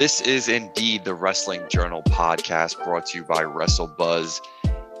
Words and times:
This 0.00 0.22
is 0.22 0.48
indeed 0.48 1.04
the 1.04 1.12
Wrestling 1.12 1.60
Journal 1.68 2.02
podcast 2.04 2.82
brought 2.82 3.04
to 3.08 3.18
you 3.18 3.24
by 3.24 3.44
WrestleBuzz, 3.44 4.40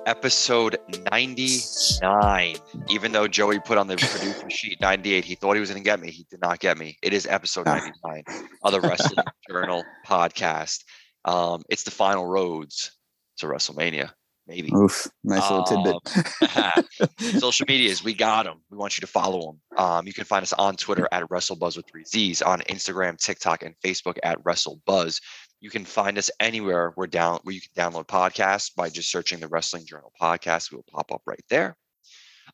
episode 0.04 0.76
99. 1.10 2.56
Even 2.90 3.10
though 3.10 3.26
Joey 3.26 3.60
put 3.60 3.78
on 3.78 3.86
the 3.86 3.96
producer 3.96 4.50
sheet 4.50 4.78
98, 4.82 5.24
he 5.24 5.36
thought 5.36 5.54
he 5.54 5.60
was 5.60 5.70
going 5.70 5.82
to 5.82 5.84
get 5.88 6.00
me. 6.00 6.10
He 6.10 6.26
did 6.30 6.42
not 6.42 6.58
get 6.58 6.76
me. 6.76 6.98
It 7.02 7.14
is 7.14 7.26
episode 7.26 7.64
99 7.64 8.24
of 8.62 8.72
the 8.72 8.80
Wrestling 8.82 9.24
Journal 9.48 9.82
podcast. 10.06 10.84
Um, 11.24 11.62
it's 11.70 11.84
the 11.84 11.90
final 11.90 12.26
Rhodes 12.26 12.92
to 13.38 13.46
WrestleMania 13.46 14.10
maybe. 14.50 14.70
Oof, 14.74 15.08
nice 15.22 15.48
little 15.48 15.64
um, 15.68 16.00
tidbit. 16.40 17.20
social 17.40 17.66
medias, 17.68 18.02
we 18.02 18.12
got 18.12 18.44
them. 18.44 18.60
We 18.70 18.76
want 18.76 18.98
you 18.98 19.02
to 19.02 19.06
follow 19.06 19.40
them. 19.40 19.78
Um, 19.78 20.06
you 20.06 20.12
can 20.12 20.24
find 20.24 20.42
us 20.42 20.52
on 20.52 20.76
Twitter 20.76 21.08
at 21.12 21.22
WrestleBuzz 21.28 21.76
with 21.76 21.86
three 21.88 22.04
Z's, 22.04 22.42
on 22.42 22.60
Instagram, 22.62 23.16
TikTok, 23.16 23.62
and 23.62 23.74
Facebook 23.84 24.18
at 24.24 24.42
WrestleBuzz. 24.42 25.20
You 25.60 25.70
can 25.70 25.84
find 25.84 26.18
us 26.18 26.30
anywhere 26.40 26.90
where 26.96 27.06
down 27.06 27.38
where 27.44 27.54
you 27.54 27.60
can 27.60 27.70
download 27.76 28.06
podcasts 28.06 28.74
by 28.74 28.88
just 28.88 29.10
searching 29.10 29.38
the 29.38 29.48
Wrestling 29.48 29.86
Journal 29.86 30.12
podcast. 30.20 30.72
We 30.72 30.76
will 30.76 30.86
pop 30.90 31.12
up 31.12 31.22
right 31.26 31.44
there. 31.48 31.76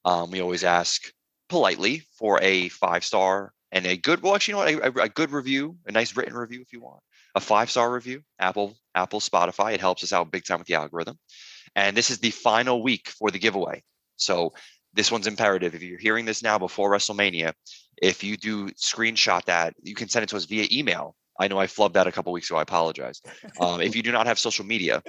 Um, 0.04 0.30
we 0.30 0.42
always 0.42 0.64
ask 0.64 1.02
politely 1.48 2.02
for 2.18 2.38
a 2.42 2.68
five 2.68 3.04
star 3.04 3.52
and 3.72 3.86
a 3.86 3.96
good, 3.96 4.22
well, 4.22 4.34
actually, 4.34 4.52
you 4.52 4.74
know 4.74 4.80
what, 4.80 4.96
a, 4.96 5.02
a 5.02 5.08
good 5.08 5.30
review, 5.30 5.76
a 5.86 5.92
nice 5.92 6.16
written 6.16 6.34
review 6.34 6.60
if 6.60 6.72
you 6.72 6.80
want, 6.80 7.00
a 7.34 7.40
five 7.40 7.70
star 7.70 7.92
review, 7.92 8.22
Apple, 8.38 8.76
Apple, 8.94 9.20
Spotify. 9.20 9.74
It 9.74 9.80
helps 9.80 10.02
us 10.02 10.12
out 10.12 10.30
big 10.30 10.44
time 10.44 10.58
with 10.58 10.66
the 10.66 10.74
algorithm. 10.74 11.18
And 11.76 11.96
this 11.96 12.10
is 12.10 12.18
the 12.18 12.30
final 12.30 12.82
week 12.82 13.08
for 13.10 13.30
the 13.30 13.38
giveaway. 13.38 13.84
So 14.16 14.54
this 14.94 15.12
one's 15.12 15.26
imperative. 15.26 15.74
If 15.74 15.82
you're 15.82 15.98
hearing 15.98 16.24
this 16.24 16.42
now 16.42 16.58
before 16.58 16.90
WrestleMania, 16.90 17.52
if 18.02 18.24
you 18.24 18.38
do 18.38 18.70
screenshot 18.70 19.44
that, 19.44 19.74
you 19.82 19.94
can 19.94 20.08
send 20.08 20.22
it 20.24 20.30
to 20.30 20.36
us 20.36 20.46
via 20.46 20.66
email. 20.72 21.14
I 21.38 21.48
know 21.48 21.60
I 21.60 21.66
flubbed 21.66 21.92
that 21.92 22.06
a 22.06 22.12
couple 22.12 22.32
weeks 22.32 22.48
ago. 22.50 22.58
I 22.58 22.62
apologize. 22.62 23.20
Um, 23.60 23.80
if 23.80 23.96
you 23.96 24.02
do 24.02 24.12
not 24.12 24.26
have 24.26 24.38
social 24.38 24.66
media, 24.66 25.02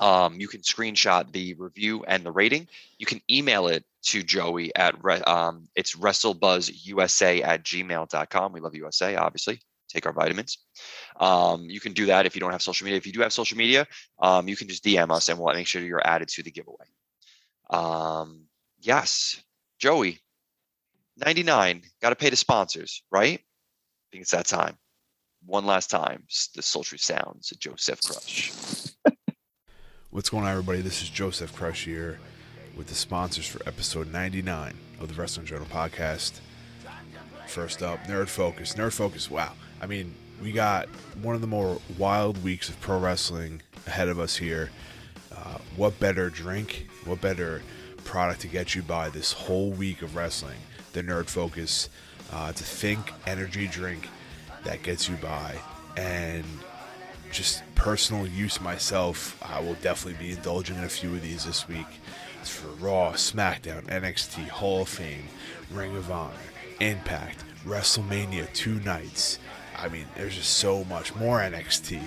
um, 0.00 0.38
you 0.38 0.48
can 0.48 0.60
screenshot 0.60 1.32
the 1.32 1.54
review 1.54 2.04
and 2.04 2.24
the 2.24 2.30
rating. 2.30 2.68
You 2.98 3.06
can 3.06 3.22
email 3.30 3.68
it 3.68 3.84
to 4.06 4.22
Joey 4.22 4.74
at 4.76 4.96
um, 5.26 5.68
it's 5.74 5.96
WrestleBuzzUSA 5.96 7.42
at 7.42 7.64
gmail.com. 7.64 8.52
We 8.52 8.60
love 8.60 8.74
USA, 8.74 9.16
obviously 9.16 9.60
take 9.90 10.06
our 10.06 10.12
vitamins. 10.12 10.58
Um, 11.18 11.68
you 11.68 11.80
can 11.80 11.92
do 11.92 12.06
that 12.06 12.26
if 12.26 12.34
you 12.34 12.40
don't 12.40 12.52
have 12.52 12.62
social 12.62 12.84
media. 12.84 12.98
If 12.98 13.06
you 13.06 13.12
do 13.12 13.20
have 13.20 13.32
social 13.32 13.58
media, 13.58 13.86
um, 14.20 14.48
you 14.48 14.56
can 14.56 14.68
just 14.68 14.84
DM 14.84 15.10
us 15.10 15.28
and 15.28 15.38
we'll 15.38 15.54
make 15.54 15.66
sure 15.66 15.82
you're 15.82 16.06
added 16.06 16.28
to 16.28 16.42
the 16.42 16.50
giveaway. 16.50 16.86
Um, 17.70 18.44
yes, 18.80 19.40
Joey, 19.78 20.18
99, 21.24 21.82
got 22.00 22.10
to 22.10 22.16
pay 22.16 22.30
the 22.30 22.36
sponsors, 22.36 23.02
right? 23.10 23.38
I 23.38 24.06
think 24.10 24.22
it's 24.22 24.30
that 24.32 24.46
time. 24.46 24.76
One 25.46 25.66
last 25.66 25.90
time, 25.90 26.24
the 26.54 26.62
sultry 26.62 26.98
sounds 26.98 27.50
of 27.52 27.58
Joseph 27.58 28.00
Crush. 28.02 28.52
What's 30.10 30.28
going 30.28 30.44
on, 30.44 30.50
everybody? 30.50 30.80
This 30.80 31.02
is 31.02 31.08
Joseph 31.08 31.54
Crush 31.54 31.84
here 31.84 32.18
with 32.76 32.88
the 32.88 32.94
sponsors 32.94 33.46
for 33.46 33.66
episode 33.66 34.12
99 34.12 34.74
of 35.00 35.08
the 35.08 35.14
Wrestling 35.14 35.46
Journal 35.46 35.66
podcast. 35.70 36.40
First 37.46 37.82
up, 37.82 38.04
Nerd 38.04 38.28
Focus. 38.28 38.74
Nerd 38.74 38.92
Focus, 38.92 39.30
wow. 39.30 39.52
I 39.80 39.86
mean, 39.86 40.14
we 40.42 40.52
got 40.52 40.88
one 41.22 41.34
of 41.34 41.40
the 41.40 41.46
more 41.46 41.80
wild 41.98 42.42
weeks 42.42 42.68
of 42.68 42.80
pro 42.80 42.98
wrestling 42.98 43.62
ahead 43.86 44.08
of 44.08 44.18
us 44.18 44.36
here. 44.36 44.70
Uh, 45.34 45.58
what 45.76 45.98
better 45.98 46.28
drink, 46.28 46.88
what 47.04 47.20
better 47.20 47.62
product 48.04 48.40
to 48.42 48.46
get 48.48 48.74
you 48.74 48.82
by 48.82 49.08
this 49.08 49.32
whole 49.32 49.70
week 49.70 50.02
of 50.02 50.16
wrestling 50.16 50.58
than 50.92 51.06
Nerd 51.06 51.26
Focus? 51.26 51.88
Uh, 52.32 52.48
it's 52.50 52.60
a 52.60 52.64
Think 52.64 53.12
energy 53.26 53.66
drink 53.66 54.08
that 54.64 54.82
gets 54.82 55.08
you 55.08 55.16
by. 55.16 55.56
And 55.96 56.44
just 57.30 57.62
personal 57.74 58.26
use 58.26 58.60
myself, 58.60 59.40
I 59.42 59.60
will 59.60 59.74
definitely 59.74 60.24
be 60.24 60.32
indulging 60.32 60.76
in 60.76 60.84
a 60.84 60.88
few 60.88 61.14
of 61.14 61.22
these 61.22 61.44
this 61.44 61.68
week. 61.68 61.86
It's 62.40 62.50
for 62.50 62.68
Raw, 62.84 63.12
SmackDown, 63.12 63.84
NXT, 63.84 64.48
Hall 64.48 64.82
of 64.82 64.88
Fame, 64.88 65.28
Ring 65.72 65.96
of 65.96 66.10
Honor, 66.10 66.32
Impact, 66.80 67.44
WrestleMania 67.64 68.52
two 68.52 68.80
nights, 68.80 69.38
I 69.80 69.88
mean, 69.88 70.06
there's 70.16 70.36
just 70.36 70.58
so 70.58 70.84
much 70.84 71.14
more 71.16 71.38
NXT. 71.38 72.00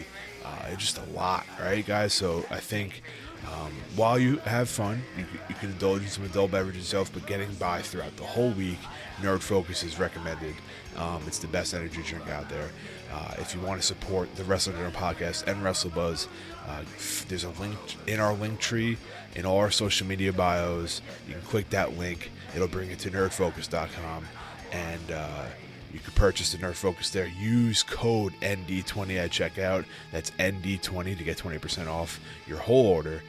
Uh, 0.46 0.66
it's 0.70 0.82
just 0.82 0.98
a 0.98 1.12
lot, 1.12 1.46
right, 1.60 1.86
guys? 1.86 2.14
So 2.14 2.46
I 2.50 2.60
think 2.60 3.02
um, 3.48 3.72
while 3.96 4.20
you 4.20 4.38
have 4.40 4.70
fun, 4.70 5.02
you, 5.18 5.26
you, 5.50 5.56
can 5.56 5.72
indulge 5.72 6.02
in 6.02 6.08
some 6.08 6.26
adult 6.26 6.52
beverages 6.52 6.84
yourself, 6.84 7.12
but 7.14 7.26
getting 7.26 7.54
by 7.56 7.82
throughout 7.82 8.16
the 8.18 8.24
whole 8.24 8.52
week, 8.52 8.78
Nerd 9.22 9.42
Focus 9.42 9.84
is 9.84 10.00
recommended. 10.00 10.56
Um, 10.98 11.22
it's 11.28 11.40
the 11.40 11.48
best 11.48 11.74
energy 11.74 12.02
drink 12.04 12.28
out 12.30 12.50
there. 12.50 12.70
Uh, 13.12 13.34
if 13.40 13.54
you 13.54 13.62
want 13.62 13.82
to 13.82 13.86
support 13.86 14.34
the 14.36 14.44
Wrestling 14.44 14.76
Journal 14.78 14.92
podcast 14.92 15.48
and 15.48 15.62
WrestleBuzz, 15.62 16.28
uh, 16.68 16.82
there's 17.28 17.44
a 17.44 17.50
link 17.62 17.78
in 18.08 18.20
our 18.20 18.34
link 18.34 18.60
tree 18.60 18.98
in 19.36 19.46
all 19.46 19.58
our 19.58 19.72
social 19.72 20.08
media 20.08 20.32
bios. 20.32 21.02
You 21.28 21.34
can 21.34 21.44
click 21.44 21.70
that 21.72 21.98
link. 21.98 22.32
It'll 22.56 22.68
bring 22.68 22.90
you 22.90 22.96
to 22.98 23.12
nerdfocus.com 23.12 24.26
and 24.72 25.12
uh, 25.12 25.46
you 25.94 26.00
can 26.00 26.14
purchase 26.14 26.52
the 26.52 26.58
Nerd 26.58 26.74
Focus 26.74 27.12
there. 27.12 27.28
Use 27.28 27.84
code 27.84 28.34
ND20 28.42 29.18
at 29.18 29.30
checkout. 29.30 29.86
That's 30.12 30.32
ND20 30.32 31.18
to 31.18 31.24
get 31.24 31.38
20% 31.38 31.88
off 31.88 32.20
your 32.48 32.58
whole 32.58 32.88
order. 32.88 33.22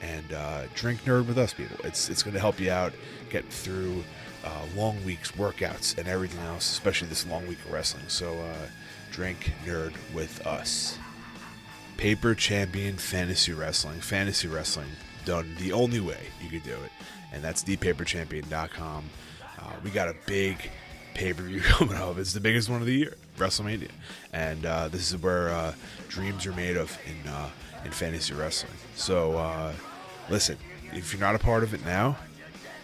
And 0.00 0.32
uh, 0.32 0.62
drink 0.74 1.04
Nerd 1.04 1.26
with 1.26 1.36
us, 1.38 1.52
people. 1.52 1.76
It's 1.84 2.08
it's 2.08 2.22
going 2.22 2.34
to 2.34 2.40
help 2.40 2.58
you 2.58 2.70
out 2.70 2.92
get 3.30 3.44
through 3.46 4.02
uh, 4.44 4.64
long 4.76 5.04
weeks, 5.04 5.32
workouts, 5.32 5.96
and 5.98 6.08
everything 6.08 6.40
else, 6.46 6.70
especially 6.70 7.08
this 7.08 7.26
long 7.26 7.46
week 7.46 7.58
of 7.64 7.72
wrestling. 7.72 8.04
So 8.08 8.32
uh, 8.32 8.66
drink 9.10 9.52
Nerd 9.64 9.92
with 10.12 10.44
us. 10.46 10.98
Paper 11.96 12.34
Champion 12.34 12.96
Fantasy 12.96 13.52
Wrestling. 13.52 14.00
Fantasy 14.00 14.48
Wrestling 14.48 14.88
done 15.24 15.54
the 15.58 15.72
only 15.72 16.00
way 16.00 16.18
you 16.42 16.48
could 16.48 16.64
do 16.64 16.74
it, 16.84 16.90
and 17.32 17.42
that's 17.44 17.62
thepaperchampion.com. 17.62 19.04
Uh, 19.60 19.72
we 19.84 19.90
got 19.90 20.08
a 20.08 20.16
big 20.26 20.70
pay 21.14 21.32
per 21.32 21.42
view 21.42 21.60
coming 21.62 21.96
up. 21.96 22.18
It's 22.18 22.32
the 22.32 22.40
biggest 22.40 22.68
one 22.68 22.80
of 22.80 22.86
the 22.86 22.94
year, 22.94 23.16
WrestleMania, 23.38 23.90
and 24.32 24.64
uh, 24.66 24.88
this 24.88 25.10
is 25.12 25.20
where 25.20 25.50
uh, 25.50 25.74
dreams 26.08 26.46
are 26.46 26.52
made 26.52 26.76
of 26.76 26.96
in 27.06 27.28
uh, 27.28 27.50
in 27.84 27.90
fantasy 27.90 28.34
wrestling. 28.34 28.72
So 28.94 29.36
uh, 29.36 29.72
listen, 30.30 30.56
if 30.92 31.12
you're 31.12 31.20
not 31.20 31.34
a 31.34 31.38
part 31.38 31.62
of 31.62 31.74
it 31.74 31.84
now, 31.84 32.16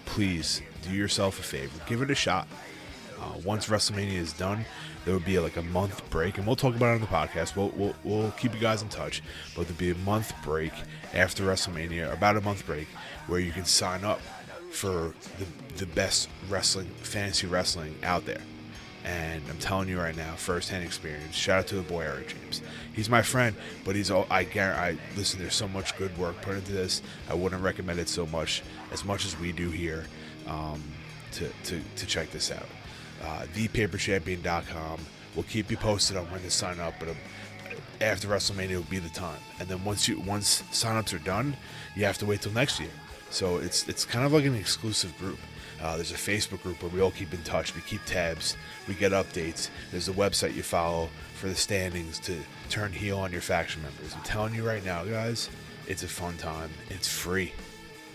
please 0.06 0.62
do 0.82 0.90
yourself 0.90 1.38
a 1.38 1.42
favor, 1.42 1.80
give 1.86 2.02
it 2.02 2.10
a 2.10 2.14
shot. 2.14 2.48
Uh, 3.20 3.32
once 3.44 3.66
WrestleMania 3.66 4.12
is 4.14 4.32
done, 4.32 4.64
there 5.04 5.12
will 5.12 5.20
be 5.20 5.38
like 5.40 5.56
a 5.56 5.62
month 5.62 6.08
break, 6.08 6.38
and 6.38 6.46
we'll 6.46 6.54
talk 6.54 6.76
about 6.76 6.92
it 6.92 6.94
on 6.94 7.00
the 7.00 7.06
podcast. 7.06 7.56
We'll, 7.56 7.70
we'll, 7.70 7.94
we'll 8.04 8.30
keep 8.32 8.54
you 8.54 8.60
guys 8.60 8.80
in 8.80 8.88
touch, 8.88 9.22
but 9.56 9.62
there'll 9.62 9.78
be 9.78 9.90
a 9.90 10.04
month 10.04 10.32
break 10.44 10.72
after 11.12 11.44
WrestleMania, 11.44 12.12
about 12.12 12.36
a 12.36 12.40
month 12.40 12.64
break, 12.64 12.86
where 13.26 13.40
you 13.40 13.50
can 13.50 13.64
sign 13.64 14.04
up 14.04 14.20
for 14.70 15.14
the, 15.38 15.78
the 15.78 15.86
best 15.86 16.28
wrestling, 16.48 16.86
fantasy 17.02 17.46
wrestling 17.46 17.94
out 18.02 18.24
there. 18.26 18.42
And 19.04 19.42
I'm 19.48 19.58
telling 19.58 19.88
you 19.88 19.98
right 19.98 20.16
now, 20.16 20.34
firsthand 20.34 20.84
experience. 20.84 21.34
Shout 21.34 21.60
out 21.60 21.66
to 21.68 21.76
the 21.76 21.82
boy 21.82 22.02
Eric 22.02 22.28
James. 22.28 22.62
He's 22.92 23.08
my 23.08 23.22
friend, 23.22 23.56
but 23.84 23.96
he's 23.96 24.10
all 24.10 24.26
I 24.30 24.44
guarantee. 24.44 25.00
I 25.00 25.16
listen. 25.16 25.40
There's 25.40 25.54
so 25.54 25.68
much 25.68 25.96
good 25.96 26.16
work 26.18 26.40
put 26.42 26.56
into 26.56 26.72
this. 26.72 27.00
I 27.30 27.34
wouldn't 27.34 27.62
recommend 27.62 28.00
it 28.00 28.08
so 28.08 28.26
much 28.26 28.62
as 28.92 29.04
much 29.04 29.24
as 29.24 29.38
we 29.38 29.52
do 29.52 29.70
here. 29.70 30.04
Um, 30.46 30.82
to, 31.32 31.48
to 31.64 31.80
to 31.96 32.06
check 32.06 32.30
this 32.30 32.50
out, 32.50 32.66
uh, 33.22 33.46
thepaperchampion.com. 33.54 35.00
We'll 35.34 35.44
keep 35.44 35.70
you 35.70 35.76
posted 35.76 36.16
on 36.16 36.24
when 36.30 36.40
to 36.42 36.50
sign 36.50 36.80
up, 36.80 36.94
but 36.98 37.08
um, 37.08 37.16
after 38.00 38.28
WrestleMania 38.28 38.76
will 38.76 38.82
be 38.84 38.98
the 38.98 39.08
time. 39.10 39.38
And 39.60 39.68
then 39.68 39.84
once 39.84 40.08
you 40.08 40.20
once 40.20 40.62
signups 40.72 41.14
are 41.14 41.24
done, 41.24 41.56
you 41.96 42.04
have 42.04 42.18
to 42.18 42.26
wait 42.26 42.42
till 42.42 42.52
next 42.52 42.80
year. 42.80 42.90
So 43.30 43.58
it's 43.58 43.88
it's 43.88 44.04
kind 44.04 44.24
of 44.24 44.32
like 44.32 44.44
an 44.44 44.54
exclusive 44.54 45.16
group. 45.18 45.38
Uh, 45.80 45.94
there's 45.94 46.10
a 46.10 46.14
Facebook 46.14 46.62
group 46.62 46.82
where 46.82 46.90
we 46.90 47.00
all 47.00 47.12
keep 47.12 47.32
in 47.32 47.42
touch. 47.42 47.74
We 47.74 47.82
keep 47.82 48.04
tabs. 48.04 48.56
We 48.88 48.94
get 48.94 49.12
updates. 49.12 49.70
There's 49.92 50.08
a 50.08 50.12
website 50.12 50.54
you 50.54 50.62
follow 50.62 51.08
for 51.34 51.48
the 51.48 51.54
standings 51.54 52.18
to 52.20 52.36
turn 52.68 52.92
heel 52.92 53.18
on 53.18 53.30
your 53.30 53.40
faction 53.40 53.82
members. 53.82 54.12
I'm 54.14 54.22
telling 54.22 54.54
you 54.54 54.66
right 54.66 54.84
now, 54.84 55.04
guys, 55.04 55.48
it's 55.86 56.02
a 56.02 56.08
fun 56.08 56.36
time. 56.36 56.70
It's 56.90 57.06
free. 57.06 57.52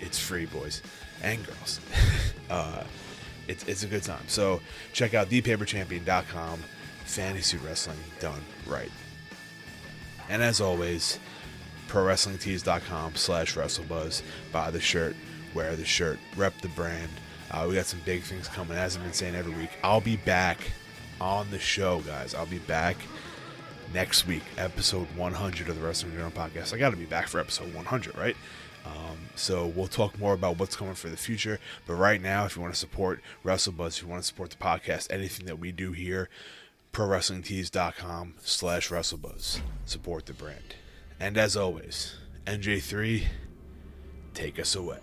It's 0.02 0.20
free, 0.20 0.46
boys 0.46 0.82
and 1.24 1.46
girls. 1.46 1.80
uh, 2.50 2.84
it's, 3.48 3.68
it's 3.68 3.84
a 3.84 3.88
good 3.88 4.04
time. 4.04 4.24
So 4.28 4.62
check 4.92 5.14
out 5.14 5.30
thepaperchampion.com. 5.30 6.60
fantasy 7.06 7.58
wrestling 7.58 7.98
done 8.20 8.42
right. 8.68 8.92
And 10.30 10.42
as 10.42 10.62
always, 10.62 11.20
prowrestlingtees.com 11.94 13.16
slash 13.16 13.56
wrestlebuzz. 13.56 14.24
Buy 14.52 14.72
the 14.72 14.80
shirt, 14.80 15.16
wear 15.54 15.76
the 15.76 15.86
shirt, 15.86 16.18
rep 16.36 16.60
the 16.62 16.70
brand. 16.70 17.10
Uh, 17.52 17.68
we 17.70 17.76
got 17.76 17.86
some 17.86 18.02
big 18.04 18.24
things 18.24 18.48
coming, 18.48 18.76
as 18.76 18.98
I've 18.98 19.04
been 19.04 19.14
saying 19.14 19.36
every 19.36 19.54
week. 19.54 19.70
I'll 19.84 20.02
be 20.02 20.18
back 20.18 20.58
on 21.22 21.52
the 21.52 21.60
show, 21.60 22.02
guys. 22.02 22.34
I'll 22.34 22.48
be 22.48 22.58
back 22.58 22.98
next 23.94 24.26
week, 24.26 24.42
episode 24.58 25.08
100 25.16 25.70
of 25.70 25.76
the 25.80 25.86
Wrestling 25.86 26.14
Journal 26.14 26.32
podcast. 26.32 26.74
I 26.74 26.78
got 26.78 26.90
to 26.90 26.98
be 26.98 27.06
back 27.06 27.28
for 27.28 27.40
episode 27.40 27.72
100, 27.76 28.18
right? 28.18 28.36
Um, 28.86 29.18
so 29.36 29.68
we'll 29.68 29.88
talk 29.88 30.18
more 30.18 30.34
about 30.34 30.58
what's 30.58 30.76
coming 30.76 30.96
for 30.96 31.10
the 31.10 31.16
future. 31.16 31.60
But 31.86 31.94
right 31.94 32.20
now, 32.20 32.46
if 32.46 32.56
you 32.56 32.62
want 32.64 32.74
to 32.74 32.80
support 32.80 33.22
WrestleBuzz, 33.46 33.98
if 33.98 34.02
you 34.02 34.08
want 34.08 34.24
to 34.24 34.28
support 34.28 34.50
the 34.50 34.58
podcast, 34.58 35.12
anything 35.12 35.46
that 35.46 35.60
we 35.60 35.72
do 35.72 35.92
here, 35.92 36.28
ProWrestlingTees.com 36.92 38.36
slash 38.42 38.90
WrestleBuzz. 38.90 39.60
Support 39.86 40.26
the 40.26 40.34
brand. 40.34 40.76
And 41.20 41.38
as 41.38 41.56
always, 41.56 42.16
NJ3, 42.46 43.24
take 44.34 44.60
us 44.60 44.76
away. 44.76 45.00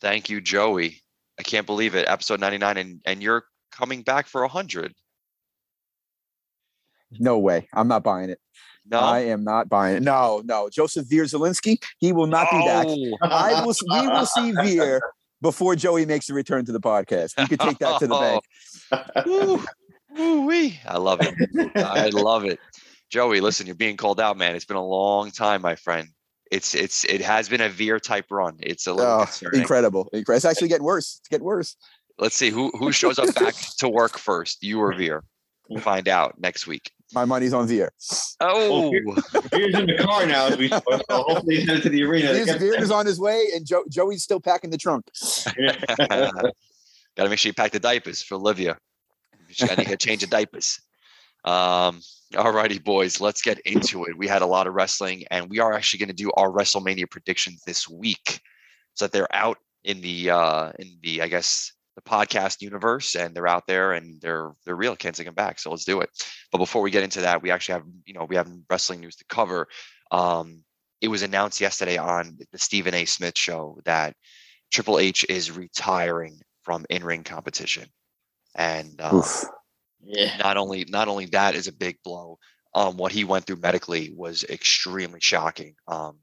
Thank 0.00 0.28
you, 0.28 0.40
Joey. 0.40 1.00
I 1.38 1.42
can't 1.42 1.66
believe 1.66 1.94
it. 1.94 2.06
Episode 2.08 2.40
99, 2.40 2.76
and, 2.76 3.00
and 3.04 3.22
you're 3.22 3.44
coming 3.70 4.02
back 4.02 4.26
for 4.26 4.42
100. 4.42 4.92
No 7.18 7.38
way. 7.38 7.68
I'm 7.72 7.88
not 7.88 8.02
buying 8.02 8.30
it. 8.30 8.38
No, 8.86 8.98
I 8.98 9.20
am 9.20 9.44
not 9.44 9.68
buying 9.68 9.98
it. 9.98 10.02
No, 10.02 10.42
no. 10.44 10.68
Joseph 10.68 11.06
Veer 11.08 11.24
Zielinski, 11.24 11.82
he 11.98 12.12
will 12.12 12.26
not 12.26 12.50
be 12.50 12.58
back. 12.58 12.86
I 13.22 13.64
will. 13.64 13.74
We 13.90 14.08
will 14.08 14.26
see 14.26 14.52
Veer 14.52 15.00
before 15.40 15.76
Joey 15.76 16.04
makes 16.04 16.28
a 16.30 16.34
return 16.34 16.64
to 16.64 16.72
the 16.72 16.80
podcast. 16.80 17.38
You 17.38 17.46
could 17.46 17.60
take 17.60 17.78
that 17.78 18.00
to 18.00 18.06
the 18.08 18.14
bank. 18.14 18.44
Woo, 19.26 19.64
woo-wee. 20.16 20.80
I 20.86 20.98
love 20.98 21.20
it. 21.22 21.34
I 21.76 22.08
love 22.08 22.44
it. 22.44 22.58
Joey, 23.12 23.40
listen, 23.42 23.66
you're 23.66 23.74
being 23.76 23.98
called 23.98 24.18
out, 24.20 24.38
man. 24.38 24.56
It's 24.56 24.64
been 24.64 24.78
a 24.78 24.84
long 24.84 25.30
time, 25.30 25.60
my 25.60 25.76
friend. 25.76 26.08
It's 26.50 26.74
it's 26.74 27.04
it 27.04 27.20
has 27.20 27.46
been 27.46 27.60
a 27.60 27.68
veer 27.68 28.00
type 28.00 28.24
run. 28.30 28.56
It's 28.60 28.86
a 28.86 28.94
little 28.94 29.12
Oh, 29.20 29.24
concerning. 29.24 29.60
incredible. 29.60 30.08
Incredible. 30.14 30.34
It's 30.36 30.44
actually 30.46 30.68
getting 30.68 30.84
worse. 30.86 31.18
It's 31.20 31.28
getting 31.28 31.44
worse. 31.44 31.76
Let's 32.18 32.34
see 32.36 32.48
who 32.48 32.70
who 32.78 32.90
shows 32.90 33.18
up 33.18 33.34
back 33.34 33.54
to 33.80 33.88
work 33.90 34.16
first, 34.16 34.62
you 34.62 34.80
or 34.80 34.94
Veer. 34.94 35.24
We'll 35.68 35.82
find 35.82 36.08
out 36.08 36.40
next 36.40 36.66
week. 36.66 36.90
My 37.12 37.26
money's 37.26 37.52
on 37.52 37.66
Veer. 37.68 37.92
Oh, 38.40 38.90
Veer's 38.90 39.74
in 39.74 39.86
the 39.86 39.98
car 40.00 40.24
now 40.26 40.46
as 40.46 40.56
we 40.56 40.68
so 40.68 40.80
hopefully 41.10 41.56
he's 41.56 41.66
headed 41.68 41.82
to 41.82 41.88
the 41.90 42.02
arena. 42.04 42.32
Veer's, 42.32 42.54
Veer 42.54 42.80
is 42.80 42.90
on 42.90 43.04
his 43.04 43.20
way, 43.20 43.48
and 43.54 43.66
Joe, 43.66 43.84
Joey's 43.90 44.22
still 44.22 44.40
packing 44.40 44.70
the 44.70 44.78
trunk. 44.78 45.04
Got 46.08 47.24
to 47.24 47.28
make 47.28 47.38
sure 47.38 47.50
you 47.50 47.54
pack 47.54 47.72
the 47.72 47.78
diapers 47.78 48.22
for 48.22 48.36
Olivia. 48.36 48.78
She 49.50 49.66
got 49.66 49.76
to 49.76 49.84
get 49.84 49.92
a 49.92 49.96
change 49.98 50.22
of 50.22 50.30
diapers. 50.30 50.80
Um, 51.44 52.00
all 52.36 52.52
righty, 52.52 52.78
boys, 52.78 53.20
let's 53.20 53.42
get 53.42 53.58
into 53.60 54.04
it. 54.04 54.16
We 54.16 54.28
had 54.28 54.42
a 54.42 54.46
lot 54.46 54.66
of 54.66 54.74
wrestling, 54.74 55.24
and 55.30 55.50
we 55.50 55.58
are 55.58 55.72
actually 55.72 55.98
going 55.98 56.08
to 56.08 56.14
do 56.14 56.30
our 56.32 56.50
WrestleMania 56.50 57.10
predictions 57.10 57.62
this 57.66 57.88
week, 57.88 58.40
so 58.94 59.04
that 59.04 59.12
they're 59.12 59.34
out 59.34 59.58
in 59.84 60.00
the 60.00 60.30
uh, 60.30 60.72
in 60.78 60.98
the 61.02 61.22
I 61.22 61.28
guess 61.28 61.72
the 61.96 62.02
podcast 62.02 62.62
universe, 62.62 63.14
and 63.16 63.34
they're 63.34 63.48
out 63.48 63.66
there 63.66 63.92
and 63.92 64.20
they're 64.20 64.52
they're 64.64 64.76
real. 64.76 64.96
Can't 64.96 65.14
take 65.14 65.26
them 65.26 65.34
back. 65.34 65.58
So 65.58 65.70
let's 65.70 65.84
do 65.84 66.00
it. 66.00 66.10
But 66.50 66.58
before 66.58 66.82
we 66.82 66.90
get 66.90 67.04
into 67.04 67.20
that, 67.22 67.42
we 67.42 67.50
actually 67.50 67.74
have 67.74 67.84
you 68.06 68.14
know 68.14 68.24
we 68.24 68.36
have 68.36 68.50
wrestling 68.70 69.00
news 69.00 69.16
to 69.16 69.24
cover. 69.28 69.68
Um, 70.10 70.62
it 71.00 71.08
was 71.08 71.22
announced 71.22 71.60
yesterday 71.60 71.96
on 71.98 72.38
the 72.52 72.58
Stephen 72.58 72.94
A. 72.94 73.04
Smith 73.04 73.36
show 73.36 73.78
that 73.84 74.14
Triple 74.70 74.98
H 74.98 75.26
is 75.28 75.50
retiring 75.50 76.40
from 76.62 76.86
in-ring 76.88 77.24
competition, 77.24 77.88
and 78.54 79.00
Oof. 79.12 79.44
Yeah. 80.04 80.36
not 80.38 80.56
only 80.56 80.84
not 80.88 81.08
only 81.08 81.26
that 81.26 81.54
is 81.54 81.68
a 81.68 81.72
big 81.72 81.96
blow. 82.04 82.38
Um, 82.74 82.96
what 82.96 83.12
he 83.12 83.24
went 83.24 83.46
through 83.46 83.56
medically 83.56 84.12
was 84.16 84.44
extremely 84.44 85.20
shocking. 85.20 85.74
Um, 85.88 86.18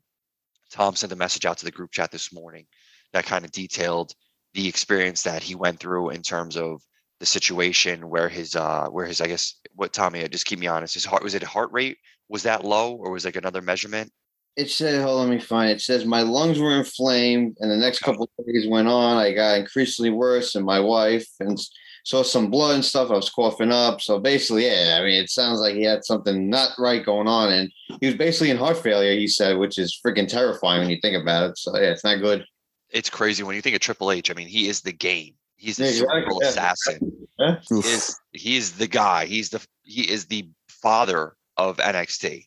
Tom 0.71 0.95
sent 0.95 1.13
a 1.13 1.15
message 1.15 1.45
out 1.45 1.59
to 1.59 1.65
the 1.65 1.71
group 1.71 1.91
chat 1.91 2.11
this 2.11 2.33
morning 2.33 2.65
that 3.13 3.25
kind 3.25 3.45
of 3.45 3.51
detailed 3.51 4.13
the 4.53 4.67
experience 4.67 5.23
that 5.23 5.43
he 5.43 5.55
went 5.55 5.79
through 5.79 6.09
in 6.09 6.21
terms 6.23 6.57
of 6.57 6.81
the 7.19 7.25
situation 7.25 8.09
where 8.09 8.29
his 8.29 8.55
uh 8.55 8.87
where 8.87 9.05
his 9.05 9.21
I 9.21 9.27
guess 9.27 9.55
what 9.75 9.93
Tommy 9.93 10.27
just 10.29 10.45
keep 10.45 10.59
me 10.59 10.67
honest 10.67 10.93
his 10.93 11.05
heart 11.05 11.23
was 11.23 11.35
it 11.35 11.43
heart 11.43 11.69
rate 11.71 11.97
was 12.29 12.43
that 12.43 12.63
low 12.63 12.95
or 12.95 13.11
was 13.11 13.25
like 13.25 13.35
another 13.35 13.61
measurement 13.61 14.11
It 14.55 14.69
said, 14.69 15.01
hold 15.01 15.21
on, 15.21 15.29
let 15.29 15.35
me 15.35 15.41
find 15.41 15.69
it. 15.69 15.77
It 15.77 15.81
says 15.81 16.05
my 16.05 16.21
lungs 16.21 16.59
were 16.59 16.77
inflamed, 16.77 17.57
and 17.59 17.69
the 17.71 17.77
next 17.77 17.99
couple 17.99 18.23
of 18.23 18.45
days 18.45 18.67
went 18.67 18.87
on. 18.87 19.17
I 19.17 19.33
got 19.33 19.57
increasingly 19.59 20.11
worse, 20.11 20.55
and 20.55 20.65
my 20.65 20.79
wife 20.79 21.27
and 21.39 21.57
saw 22.05 22.23
some 22.23 22.49
blood 22.49 22.75
and 22.75 22.85
stuff. 22.85 23.09
I 23.11 23.13
was 23.15 23.29
coughing 23.29 23.71
up. 23.71 24.01
So 24.01 24.19
basically, 24.19 24.65
yeah, 24.65 24.97
I 24.99 25.03
mean, 25.03 25.21
it 25.23 25.29
sounds 25.29 25.59
like 25.59 25.75
he 25.75 25.83
had 25.83 26.03
something 26.05 26.49
not 26.49 26.69
right 26.77 27.05
going 27.05 27.27
on, 27.27 27.51
and 27.51 27.71
he 28.01 28.07
was 28.07 28.15
basically 28.15 28.49
in 28.51 28.57
heart 28.57 28.77
failure. 28.77 29.13
He 29.13 29.27
said, 29.27 29.57
which 29.57 29.77
is 29.77 29.99
freaking 30.05 30.27
terrifying 30.27 30.81
when 30.81 30.89
you 30.89 30.99
think 31.01 31.21
about 31.21 31.49
it. 31.51 31.57
So 31.57 31.75
yeah, 31.77 31.89
it's 31.91 32.03
not 32.03 32.17
good. 32.21 32.45
it's 32.89 33.09
crazy 33.09 33.43
when 33.43 33.55
you 33.55 33.61
think 33.61 33.75
of 33.75 33.81
Triple 33.81 34.11
H 34.11 34.31
I 34.31 34.33
mean 34.33 34.47
he 34.47 34.67
is 34.67 34.81
the 34.81 34.91
game 34.91 35.35
he's 35.57 35.77
the 35.77 35.83
Yeah, 35.83 35.89
exactly, 35.89 36.09
cerebral 36.21 36.39
yeah. 36.41 36.47
assassin 36.49 37.27
Oof. 37.71 37.85
he 37.85 37.91
is 37.91 38.19
he 38.31 38.57
is 38.57 38.71
the 38.77 38.87
guy. 38.87 39.25
He's 39.25 39.49
the 39.49 39.65
he 39.83 40.09
is 40.09 40.25
the 40.25 40.47
father 40.69 41.35
of 41.57 41.77
NXT. 41.77 42.45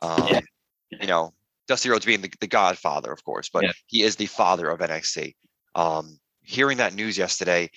Um, 0.00 0.28
Yeah. 0.30 0.40
You 1.00 1.06
know, 1.08 1.32
Dusty 1.68 1.88
Rhodes 1.90 2.04
being 2.06 2.20
the, 2.22 2.30
the 2.40 2.46
godfather, 2.46 3.10
of 3.12 3.24
course, 3.24 3.48
but 3.52 3.64
Yeah. 3.64 3.72
he 3.86 4.02
is 4.02 4.16
the 4.16 4.26
father 4.26 4.68
of 4.70 4.80
NXT. 4.80 5.34
Um, 5.74 6.18
hearing 6.42 6.78
that 6.78 6.94
news 6.94 7.16
yesterday, 7.18 7.70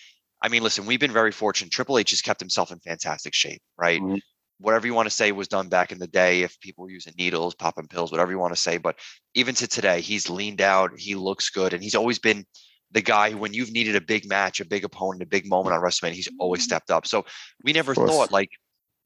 I 0.45 0.47
mean, 0.47 0.62
listen, 0.62 0.86
we've 0.86 1.00
been 1.00 1.12
very 1.12 1.31
fortunate. 1.31 1.71
Triple 1.71 1.97
H 1.97 2.12
has 2.12 2.21
kept 2.21 2.39
himself 2.39 2.71
in 2.71 2.77
fantastic 2.77 3.33
shape, 3.33 3.63
right? 3.80 4.00
Mhm. 4.00 4.21
Whatever 4.59 4.86
you 4.86 4.94
want 4.94 5.07
to 5.07 5.15
say 5.15 5.31
was 5.31 5.47
done 5.47 5.69
back 5.69 5.92
in 5.92 5.97
the 5.97 6.06
day, 6.06 6.44
if 6.44 6.59
people 6.59 6.83
were 6.83 6.92
using 6.92 7.15
needles, 7.18 7.56
popping 7.56 7.88
pills, 7.88 8.12
whatever 8.12 8.31
you 8.31 8.38
want 8.38 8.53
to 8.53 8.62
say. 8.62 8.77
But 8.77 9.00
even 9.33 9.56
to 9.56 9.68
today, 9.68 10.01
he's 10.01 10.30
leaned 10.30 10.62
out, 10.62 11.00
he 11.00 11.15
looks 11.15 11.50
good, 11.50 11.74
and 11.74 11.81
he's 11.81 11.95
always 11.95 12.19
been 12.19 12.45
the 12.92 13.01
guy 13.01 13.31
who, 13.31 13.39
when 13.39 13.56
you've 13.56 13.71
needed 13.71 13.95
a 13.95 14.01
big 14.01 14.30
match, 14.30 14.59
a 14.59 14.65
big 14.65 14.83
opponent, 14.83 15.24
a 15.24 15.25
big 15.25 15.47
moment 15.50 15.75
on 15.75 15.81
WrestleMania, 15.81 16.13
he's 16.13 16.30
always 16.39 16.63
stepped 16.63 16.92
up. 16.92 17.07
So 17.07 17.25
we 17.63 17.74
never 17.74 17.95
thought 17.95 18.31
like, 18.31 18.51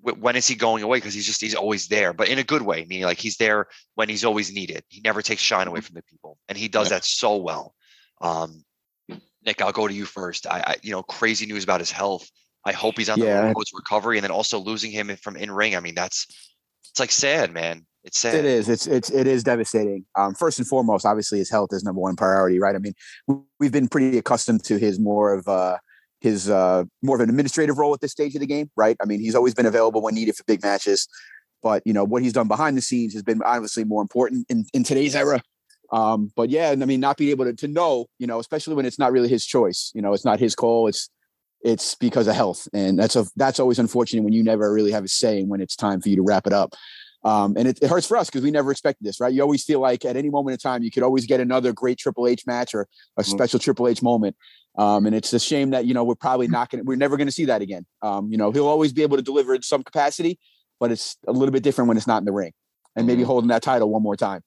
when 0.01 0.35
is 0.35 0.45
he 0.45 0.55
going 0.55 0.83
away? 0.83 0.97
Because 0.97 1.13
he's 1.13 1.25
just 1.25 1.39
he's 1.39 1.55
always 1.55 1.87
there, 1.87 2.11
but 2.11 2.27
in 2.27 2.37
a 2.37 2.43
good 2.43 2.63
way, 2.63 2.85
meaning 2.89 3.05
like 3.05 3.17
he's 3.17 3.37
there 3.37 3.67
when 3.95 4.09
he's 4.09 4.25
always 4.25 4.51
needed. 4.51 4.83
He 4.89 4.99
never 4.99 5.21
takes 5.21 5.41
shine 5.41 5.69
away 5.69 5.79
from 5.79 5.95
the 5.95 6.03
people, 6.03 6.37
and 6.49 6.57
he 6.57 6.67
does 6.67 6.87
Yeah. 6.87 6.97
that 6.97 7.05
so 7.05 7.37
well. 7.37 7.75
Um, 8.21 8.65
Nick, 9.49 9.63
I'll 9.63 9.71
go 9.71 9.87
to 9.87 9.93
you 9.93 10.05
first. 10.05 10.45
I, 10.45 10.59
I, 10.59 10.75
you 10.83 10.91
know, 10.91 11.01
crazy 11.01 11.47
news 11.47 11.63
about 11.63 11.79
his 11.79 11.89
health. 11.89 12.29
I 12.65 12.71
hope 12.71 12.97
he's 12.99 13.09
on 13.09 13.19
the 13.19 13.25
Yeah. 13.25 13.47
road 13.47 13.55
to 13.55 13.75
recovery, 13.75 14.17
and 14.17 14.23
then 14.23 14.29
also 14.29 14.59
losing 14.59 14.91
him 14.91 15.15
from 15.23 15.35
in 15.35 15.49
ring. 15.49 15.75
I 15.75 15.79
mean, 15.79 15.95
that's 15.95 16.27
it's 16.91 16.99
like 16.99 17.11
sad, 17.11 17.51
man. 17.51 17.83
It's 18.03 18.19
sad. 18.19 18.35
It 18.35 18.45
is. 18.45 18.69
It's 18.69 18.85
it's 18.85 19.09
it 19.09 19.25
is 19.25 19.43
devastating. 19.43 20.05
Um, 20.15 20.35
first 20.35 20.59
and 20.59 20.67
foremost, 20.67 21.03
obviously, 21.03 21.39
his 21.39 21.49
health 21.49 21.69
is 21.73 21.83
number 21.83 21.99
one 21.99 22.15
priority, 22.15 22.59
right? 22.59 22.75
I 22.75 22.79
mean, 22.79 22.93
we- 23.27 23.37
we've 23.59 23.71
been 23.71 23.87
pretty 23.87 24.19
accustomed 24.19 24.63
to 24.65 24.77
his 24.77 24.99
more 24.99 25.33
of 25.33 25.47
uh 25.47 25.77
his 26.21 26.47
uh 26.47 26.83
more 27.01 27.15
of 27.15 27.21
an 27.21 27.29
administrative 27.29 27.79
role 27.79 27.93
at 27.95 28.01
this 28.01 28.11
stage 28.11 28.35
of 28.35 28.41
the 28.41 28.47
game, 28.47 28.69
right? 28.75 28.97
I 29.01 29.05
mean, 29.05 29.19
he's 29.19 29.33
always 29.35 29.55
been 29.55 29.65
available 29.65 30.01
when 30.03 30.13
needed 30.13 30.35
for 30.35 30.43
big 30.43 30.61
matches, 30.61 31.07
but 31.63 31.81
you 31.87 31.93
know 31.93 32.03
what 32.03 32.21
he's 32.21 32.33
done 32.33 32.47
behind 32.47 32.77
the 32.77 32.81
scenes 32.83 33.13
has 33.13 33.23
been 33.23 33.41
obviously 33.41 33.83
more 33.83 34.03
important 34.03 34.45
in 34.47 34.65
in 34.75 34.83
today's 34.83 35.15
era. 35.15 35.41
Um, 35.91 36.31
but 36.35 36.49
yeah, 36.49 36.71
and 36.71 36.81
I 36.83 36.85
mean, 36.85 36.99
not 36.99 37.17
being 37.17 37.31
able 37.31 37.45
to 37.45 37.53
to 37.53 37.67
know, 37.67 38.05
you 38.19 38.27
know, 38.27 38.39
especially 38.39 38.75
when 38.75 38.85
it's 38.85 38.99
not 38.99 39.11
really 39.11 39.29
his 39.29 39.45
choice, 39.45 39.91
you 39.95 40.01
know, 40.01 40.13
it's 40.13 40.25
not 40.25 40.39
his 40.39 40.55
call. 40.55 40.87
It's 40.87 41.09
it's 41.61 41.95
because 41.95 42.27
of 42.27 42.35
health, 42.35 42.67
and 42.73 42.97
that's 42.97 43.15
a 43.15 43.25
that's 43.35 43.59
always 43.59 43.79
unfortunate 43.79 44.23
when 44.23 44.33
you 44.33 44.43
never 44.43 44.71
really 44.71 44.91
have 44.91 45.03
a 45.03 45.07
say 45.07 45.43
when 45.43 45.61
it's 45.61 45.75
time 45.75 45.99
for 46.01 46.09
you 46.09 46.15
to 46.17 46.21
wrap 46.21 46.47
it 46.47 46.53
up. 46.53 46.73
Um, 47.25 47.57
and 47.57 47.67
it, 47.67 47.79
it 47.81 47.89
hurts 47.89 48.07
for 48.07 48.15
us 48.15 48.29
because 48.29 48.43
we 48.43 48.51
never 48.51 48.71
expected 48.71 49.05
this, 49.05 49.19
right? 49.19 49.33
You 49.33 49.41
always 49.41 49.65
feel 49.65 49.81
like 49.81 50.05
at 50.05 50.15
any 50.15 50.29
moment 50.29 50.53
in 50.53 50.59
time 50.59 50.83
you 50.83 50.91
could 50.91 51.03
always 51.03 51.25
get 51.25 51.41
another 51.41 51.73
great 51.73 51.97
Triple 51.97 52.27
H 52.27 52.47
match 52.47 52.73
or 52.73 52.87
a 53.17 53.23
Mhm. 53.23 53.25
special 53.25 53.59
Triple 53.59 53.89
H 53.89 54.01
moment. 54.01 54.37
Um, 54.77 55.05
and 55.05 55.13
it's 55.13 55.33
a 55.33 55.39
shame 55.39 55.71
that 55.71 55.85
you 55.85 55.93
know 55.93 56.05
we're 56.05 56.15
probably 56.15 56.47
not 56.47 56.69
going 56.69 56.81
to, 56.81 56.87
we're 56.87 56.95
never 56.95 57.17
going 57.17 57.27
to 57.27 57.33
see 57.33 57.45
that 57.45 57.61
again. 57.61 57.85
Um, 58.01 58.31
you 58.31 58.37
know, 58.37 58.51
he'll 58.51 58.67
always 58.67 58.93
be 58.93 59.01
able 59.03 59.17
to 59.17 59.23
deliver 59.23 59.53
in 59.53 59.63
some 59.63 59.83
capacity, 59.83 60.39
but 60.79 60.91
it's 60.93 61.17
a 61.27 61.33
little 61.33 61.51
bit 61.51 61.61
different 61.61 61.89
when 61.89 61.97
it's 61.97 62.07
not 62.07 62.19
in 62.19 62.25
the 62.25 62.31
ring, 62.31 62.53
and 62.95 63.05
maybe 63.05 63.23
Mhm. 63.23 63.25
holding 63.25 63.49
that 63.49 63.63
title 63.63 63.89
one 63.89 64.01
more 64.01 64.15
time. 64.15 64.41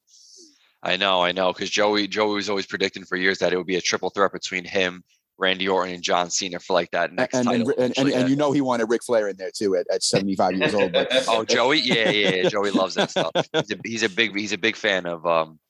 I 0.82 0.96
know, 0.96 1.22
I 1.22 1.32
know, 1.32 1.52
because 1.52 1.70
Joey 1.70 2.08
Joey 2.08 2.34
was 2.34 2.50
always 2.50 2.66
predicting 2.66 3.04
for 3.04 3.16
years 3.16 3.38
that 3.38 3.52
it 3.52 3.56
would 3.56 3.66
be 3.66 3.76
a 3.76 3.80
triple 3.80 4.10
threat 4.10 4.32
between 4.32 4.64
him, 4.64 5.04
Randy 5.38 5.68
Orton, 5.68 5.94
and 5.94 6.02
John 6.02 6.30
Cena 6.30 6.58
for 6.58 6.72
like 6.72 6.90
that 6.90 7.12
next 7.12 7.34
and, 7.34 7.46
title. 7.46 7.68
and, 7.70 7.78
and, 7.78 7.92
eventually. 7.92 8.14
and 8.14 8.30
you 8.30 8.36
know 8.36 8.52
he 8.52 8.60
wanted 8.60 8.90
Ric 8.90 9.04
Flair 9.04 9.28
in 9.28 9.36
there 9.36 9.52
too 9.54 9.76
at, 9.76 9.86
at 9.92 10.02
75 10.02 10.52
years 10.56 10.74
old. 10.74 10.92
But 10.92 11.08
oh, 11.28 11.44
Joey, 11.44 11.80
yeah, 11.80 12.10
yeah, 12.10 12.34
yeah, 12.34 12.48
Joey 12.48 12.70
loves 12.70 12.96
that 12.96 13.10
stuff. 13.10 13.30
He's 13.52 13.70
a, 13.70 13.76
he's 13.84 14.02
a 14.02 14.08
big 14.08 14.36
he's 14.36 14.52
a 14.52 14.58
big 14.58 14.76
fan 14.76 15.06
of 15.06 15.24
um 15.24 15.60